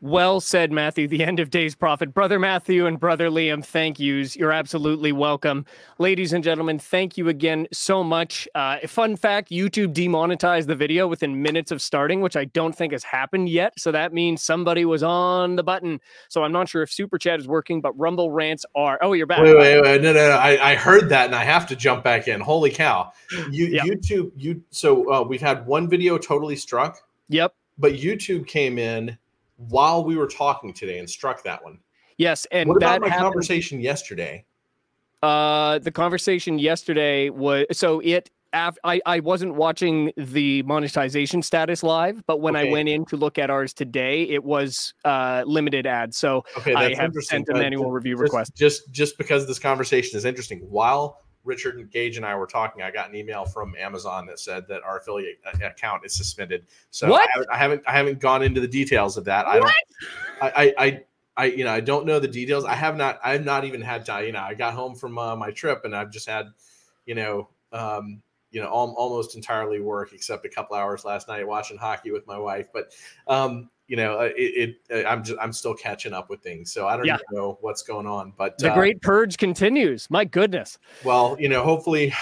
Well 0.00 0.40
said, 0.40 0.72
Matthew. 0.72 1.08
The 1.08 1.24
end 1.24 1.40
of 1.40 1.50
days 1.50 1.74
prophet. 1.74 2.12
Brother 2.12 2.38
Matthew 2.38 2.86
and 2.86 2.98
Brother 2.98 3.30
Liam, 3.30 3.64
thank 3.64 3.98
yous. 3.98 4.36
You're 4.36 4.52
absolutely 4.52 5.12
welcome. 5.12 5.64
Ladies 5.98 6.32
and 6.32 6.44
gentlemen, 6.44 6.78
thank 6.78 7.16
you 7.16 7.28
again 7.28 7.66
so 7.72 8.04
much. 8.04 8.48
Uh, 8.54 8.78
fun 8.86 9.16
fact 9.16 9.50
YouTube 9.50 9.92
demonetized 9.92 10.68
the 10.68 10.76
video 10.76 11.06
within 11.08 11.40
minutes 11.40 11.70
of 11.70 11.80
starting, 11.80 12.20
which 12.20 12.36
I 12.36 12.44
don't 12.46 12.74
think 12.74 12.92
has 12.92 13.04
happened 13.04 13.48
yet. 13.48 13.72
So 13.78 13.92
that 13.92 14.12
means 14.12 14.42
somebody 14.42 14.84
was 14.84 15.02
on 15.02 15.56
the 15.56 15.62
button. 15.62 16.00
So 16.28 16.44
I'm 16.44 16.52
not 16.52 16.68
sure 16.68 16.82
if 16.82 16.92
Super 16.92 17.18
Chat 17.18 17.40
is 17.40 17.48
working, 17.48 17.80
but 17.80 17.98
Rumble 17.98 18.30
rants 18.30 18.66
are. 18.74 18.98
Oh, 19.00 19.12
you're 19.12 19.26
back. 19.26 19.40
Wait, 19.40 19.56
wait, 19.56 19.80
wait. 19.80 20.02
No, 20.02 20.12
no, 20.12 20.28
no. 20.28 20.36
I, 20.36 20.72
I 20.72 20.74
heard 20.74 21.08
that 21.08 21.26
and 21.26 21.34
I 21.34 21.44
have 21.44 21.66
to 21.68 21.76
jump 21.76 22.04
back 22.04 22.28
in. 22.28 22.40
Holy 22.40 22.70
cow. 22.70 23.12
You, 23.50 23.66
yep. 23.66 23.84
YouTube, 23.84 24.32
you, 24.36 24.62
so 24.70 25.12
uh, 25.12 25.22
we've 25.22 25.40
had 25.40 25.66
one 25.66 25.88
video 25.88 26.18
totally 26.18 26.56
struck. 26.56 26.98
Yep. 27.28 27.54
But 27.78 27.92
YouTube 27.94 28.46
came 28.46 28.78
in 28.78 29.16
while 29.68 30.04
we 30.04 30.16
were 30.16 30.26
talking 30.26 30.72
today 30.72 30.98
and 30.98 31.08
struck 31.08 31.42
that 31.44 31.62
one. 31.64 31.78
Yes, 32.16 32.46
and 32.50 32.68
what 32.68 32.76
about 32.76 33.00
my 33.00 33.08
happened, 33.08 33.24
conversation 33.32 33.80
yesterday? 33.80 34.44
Uh, 35.22 35.78
the 35.78 35.90
conversation 35.90 36.58
yesterday 36.58 37.30
was 37.30 37.66
so 37.72 38.00
it 38.00 38.30
af- 38.52 38.78
I 38.84 39.00
I 39.06 39.20
wasn't 39.20 39.54
watching 39.54 40.12
the 40.16 40.62
monetization 40.62 41.42
status 41.42 41.82
live, 41.82 42.22
but 42.26 42.40
when 42.40 42.56
I 42.56 42.64
went 42.64 42.88
in 42.88 43.04
to 43.06 43.16
look 43.16 43.38
at 43.38 43.50
ours 43.50 43.72
today, 43.72 44.22
it 44.24 44.44
was 44.44 44.94
uh, 45.04 45.42
limited 45.46 45.86
ads. 45.86 46.16
So 46.18 46.44
Okay, 46.58 46.74
I 46.74 46.94
have 46.94 47.12
sent 47.20 47.48
a 47.48 47.54
manual 47.54 47.86
ju- 47.86 47.90
review 47.90 48.14
just, 48.14 48.22
request. 48.22 48.54
Just 48.54 48.90
just 48.92 49.18
because 49.18 49.46
this 49.46 49.58
conversation 49.58 50.16
is 50.16 50.24
interesting, 50.24 50.60
while 50.68 51.23
Richard 51.44 51.76
and 51.76 51.90
Gage 51.90 52.16
and 52.16 52.24
I 52.24 52.34
were 52.34 52.46
talking, 52.46 52.82
I 52.82 52.90
got 52.90 53.08
an 53.08 53.16
email 53.16 53.44
from 53.44 53.74
Amazon 53.78 54.26
that 54.26 54.40
said 54.40 54.66
that 54.68 54.82
our 54.82 54.98
affiliate 54.98 55.38
uh, 55.46 55.66
account 55.66 56.04
is 56.04 56.14
suspended. 56.14 56.66
So 56.90 57.10
What? 57.10 57.28
I 57.28 57.32
haven't, 57.32 57.50
I 57.50 57.56
haven't 57.56 57.82
I 57.86 57.92
haven't 57.92 58.20
gone 58.20 58.42
into 58.42 58.60
the 58.60 58.68
details 58.68 59.16
of 59.16 59.24
that. 59.26 59.46
I 59.46 59.58
don't. 59.58 59.72
I, 60.40 60.50
I 60.56 60.74
I 60.78 61.04
I 61.36 61.44
you 61.46 61.64
know 61.64 61.72
I 61.72 61.80
don't 61.80 62.06
know 62.06 62.18
the 62.18 62.28
details. 62.28 62.64
I 62.64 62.74
have 62.74 62.96
not. 62.96 63.20
I 63.22 63.32
have 63.32 63.44
not 63.44 63.64
even 63.64 63.80
had 63.80 64.06
time. 64.06 64.24
You 64.24 64.32
know, 64.32 64.40
I 64.40 64.54
got 64.54 64.74
home 64.74 64.94
from 64.94 65.18
uh, 65.18 65.36
my 65.36 65.50
trip 65.50 65.84
and 65.84 65.94
I've 65.94 66.10
just 66.10 66.28
had, 66.28 66.46
you 67.06 67.14
know. 67.14 67.48
Um, 67.72 68.22
you 68.50 68.60
know, 68.60 68.68
al- 68.68 68.94
almost 68.96 69.34
entirely 69.34 69.80
work 69.80 70.12
except 70.12 70.46
a 70.46 70.48
couple 70.48 70.76
hours 70.76 71.04
last 71.04 71.26
night 71.26 71.44
watching 71.44 71.76
hockey 71.76 72.12
with 72.12 72.24
my 72.28 72.38
wife. 72.38 72.68
But 72.72 72.92
um, 73.26 73.68
you 73.88 73.96
know, 73.96 74.18
uh, 74.18 74.30
it, 74.36 74.78
it 74.90 75.04
uh, 75.04 75.08
I'm 75.08 75.22
just 75.22 75.38
I'm 75.40 75.52
still 75.52 75.74
catching 75.74 76.12
up 76.12 76.30
with 76.30 76.40
things, 76.42 76.72
so 76.72 76.86
I 76.86 76.96
don't 76.96 77.06
Yeah. 77.06 77.18
know 77.30 77.58
what's 77.60 77.82
going 77.82 78.06
on. 78.06 78.32
But 78.36 78.58
The 78.58 78.70
uh, 78.70 78.74
great 78.74 79.00
purge 79.02 79.36
continues. 79.36 80.08
My 80.10 80.24
goodness. 80.24 80.78
well, 81.04 81.36
you 81.38 81.48
know, 81.48 81.62
hopefully, 81.62 82.12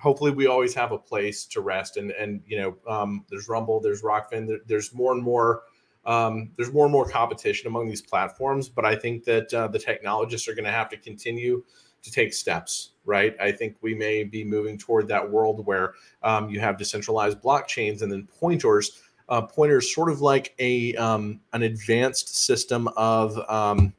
hopefully 0.00 0.32
we 0.32 0.46
always 0.46 0.74
have 0.74 0.92
a 0.92 0.98
place 0.98 1.46
to 1.46 1.60
rest, 1.60 1.96
and 1.96 2.10
and 2.12 2.42
you 2.46 2.58
know, 2.58 2.76
um, 2.86 3.24
there's 3.30 3.48
Rumble, 3.48 3.80
there's 3.80 4.02
Rokfin, 4.02 4.46
there, 4.46 4.58
there's 4.66 4.94
more 4.94 5.12
and 5.12 5.22
more. 5.22 5.62
Um, 6.06 6.50
there's 6.58 6.70
more 6.70 6.84
and 6.84 6.92
more 6.92 7.08
competition 7.08 7.66
among 7.66 7.88
these 7.88 8.02
platforms, 8.02 8.68
but 8.68 8.84
I 8.84 8.94
think 8.94 9.24
that 9.24 9.54
uh, 9.54 9.68
the 9.68 9.78
technologists 9.78 10.46
are 10.48 10.54
going 10.54 10.66
to 10.66 10.70
have 10.70 10.90
to 10.90 10.98
continue 10.98 11.64
to 12.02 12.12
take 12.12 12.34
steps, 12.34 12.90
right? 13.06 13.34
I 13.40 13.50
think 13.50 13.76
we 13.80 13.94
may 13.94 14.22
be 14.22 14.44
moving 14.44 14.76
toward 14.76 15.08
that 15.08 15.30
world 15.30 15.64
where 15.64 15.94
um, 16.22 16.50
you 16.50 16.60
have 16.60 16.76
decentralized 16.76 17.40
blockchains 17.40 18.02
and 18.02 18.12
then 18.12 18.28
pointers, 18.38 19.00
uh, 19.28 19.42
pointers, 19.42 19.94
sort 19.94 20.10
of 20.10 20.20
like 20.20 20.54
a 20.58 20.94
um, 20.96 21.40
an 21.52 21.62
advanced 21.62 22.36
system 22.36 22.88
of. 22.96 23.38
Um, 23.50 23.94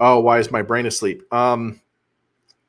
oh, 0.00 0.20
why 0.20 0.38
is 0.38 0.50
my 0.50 0.62
brain 0.62 0.86
asleep? 0.86 1.22
Um, 1.32 1.80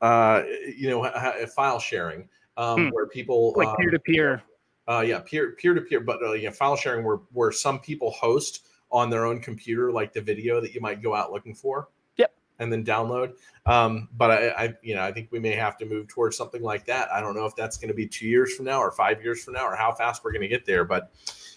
uh, 0.02 0.44
you 0.76 0.90
know, 0.90 1.04
ha- 1.04 1.36
file 1.56 1.80
sharing, 1.80 2.28
um, 2.58 2.88
Hmm. 2.88 2.90
where 2.90 3.08
people 3.08 3.54
Like 3.56 3.78
peer 3.78 3.92
to 3.92 4.00
peer. 4.00 4.44
uh, 4.88 5.04
yeah, 5.06 5.20
peer 5.20 5.52
peer 5.52 5.74
to 5.74 5.82
peer, 5.82 6.00
but 6.00 6.22
uh, 6.24 6.34
yeah, 6.34 6.50
file 6.52 6.76
sharing 6.76 7.06
where 7.06 7.18
where 7.34 7.52
some 7.52 7.80
people 7.80 8.12
host 8.12 8.66
on 8.92 9.10
their 9.10 9.26
own 9.26 9.40
computer, 9.40 9.92
like 9.92 10.12
the 10.12 10.22
video 10.22 10.60
that 10.60 10.74
you 10.74 10.82
might 10.82 11.02
go 11.02 11.16
out 11.16 11.32
looking 11.32 11.56
for. 11.56 11.88
Yep. 12.18 12.34
And 12.60 12.74
then 12.74 12.84
download. 12.84 13.34
Um, 13.66 14.10
but 14.18 14.32
I, 14.32 14.50
I, 14.50 14.74
you 14.82 14.96
know, 14.96 15.02
I 15.02 15.14
think 15.14 15.32
we 15.32 15.40
may 15.40 15.54
have 15.54 15.78
to 15.78 15.86
move 15.86 16.08
towards 16.10 16.36
something 16.36 16.62
like 16.62 16.86
that. 16.88 17.10
I 17.10 17.22
don't 17.22 17.34
know 17.36 17.46
if 17.46 17.56
that's 17.56 17.78
going 17.78 17.88
to 17.88 17.94
be 17.94 18.06
two 18.06 18.28
years 18.28 18.54
from 18.54 18.66
now 18.66 18.80
or 18.80 18.92
five 18.92 19.24
years 19.24 19.44
from 19.44 19.54
now 19.54 19.66
or 19.66 19.76
how 19.78 19.94
fast 19.94 20.24
we're 20.26 20.34
going 20.34 20.42
to 20.42 20.48
get 20.50 20.66
there. 20.66 20.84
But 20.84 21.12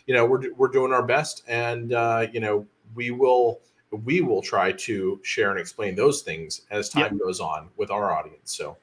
you 0.07 0.15
know, 0.15 0.27
we're 0.27 0.53
we're 0.55 0.69
doing 0.69 0.93
our 0.93 1.03
best, 1.03 1.43
and 1.49 1.93
uh, 1.93 2.27
you 2.33 2.41
know, 2.41 2.67
we 2.95 3.11
will 3.11 3.61
we 3.91 4.21
will 4.21 4.43
try 4.43 4.73
to 4.73 5.21
share 5.23 5.51
and 5.51 5.59
explain 5.59 5.95
those 5.95 6.23
things 6.23 6.63
as 6.71 6.89
time 6.89 7.17
goes 7.19 7.41
on 7.41 7.69
with 7.77 7.91
our 7.91 8.13
audience. 8.13 8.55
So. 8.57 8.77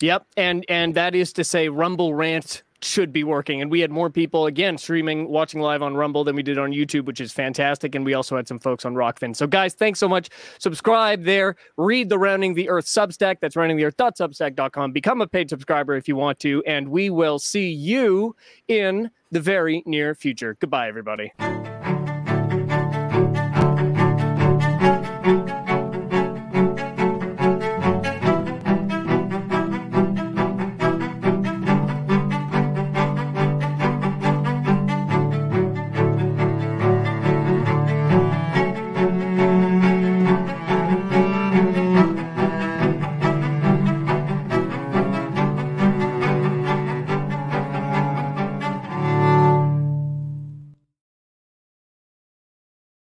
Yep, 0.00 0.26
and 0.36 0.64
and 0.68 0.94
that 0.94 1.16
is 1.16 1.32
to 1.32 1.42
say, 1.42 1.68
Rumble 1.68 2.14
Rant 2.14 2.62
should 2.82 3.12
be 3.12 3.24
working, 3.24 3.60
and 3.60 3.70
we 3.70 3.80
had 3.80 3.90
more 3.90 4.10
people 4.10 4.46
again 4.46 4.78
streaming, 4.78 5.28
watching 5.28 5.60
live 5.60 5.82
on 5.82 5.94
Rumble 5.94 6.24
than 6.24 6.36
we 6.36 6.42
did 6.42 6.58
on 6.58 6.70
YouTube, 6.70 7.06
which 7.06 7.20
is 7.20 7.32
fantastic. 7.32 7.94
And 7.94 8.04
we 8.04 8.14
also 8.14 8.36
had 8.36 8.46
some 8.46 8.58
folks 8.58 8.84
on 8.84 8.94
Rokfin. 8.94 9.34
So, 9.34 9.46
guys, 9.46 9.74
thanks 9.74 9.98
so 9.98 10.08
much. 10.08 10.28
Subscribe 10.58 11.24
there. 11.24 11.56
Read 11.76 12.08
the 12.08 12.18
Rounding 12.18 12.54
the 12.54 12.68
Earth 12.68 12.86
Substack. 12.86 13.40
That's 13.40 13.56
roundingtheearth.substack.com. 13.56 14.92
Become 14.92 15.20
a 15.20 15.26
paid 15.26 15.50
subscriber 15.50 15.96
if 15.96 16.08
you 16.08 16.16
want 16.16 16.38
to, 16.40 16.62
and 16.66 16.88
we 16.88 17.10
will 17.10 17.38
see 17.38 17.70
you 17.70 18.36
in 18.68 19.10
the 19.30 19.40
very 19.40 19.82
near 19.86 20.14
future. 20.14 20.56
Goodbye, 20.60 20.88
everybody. 20.88 21.32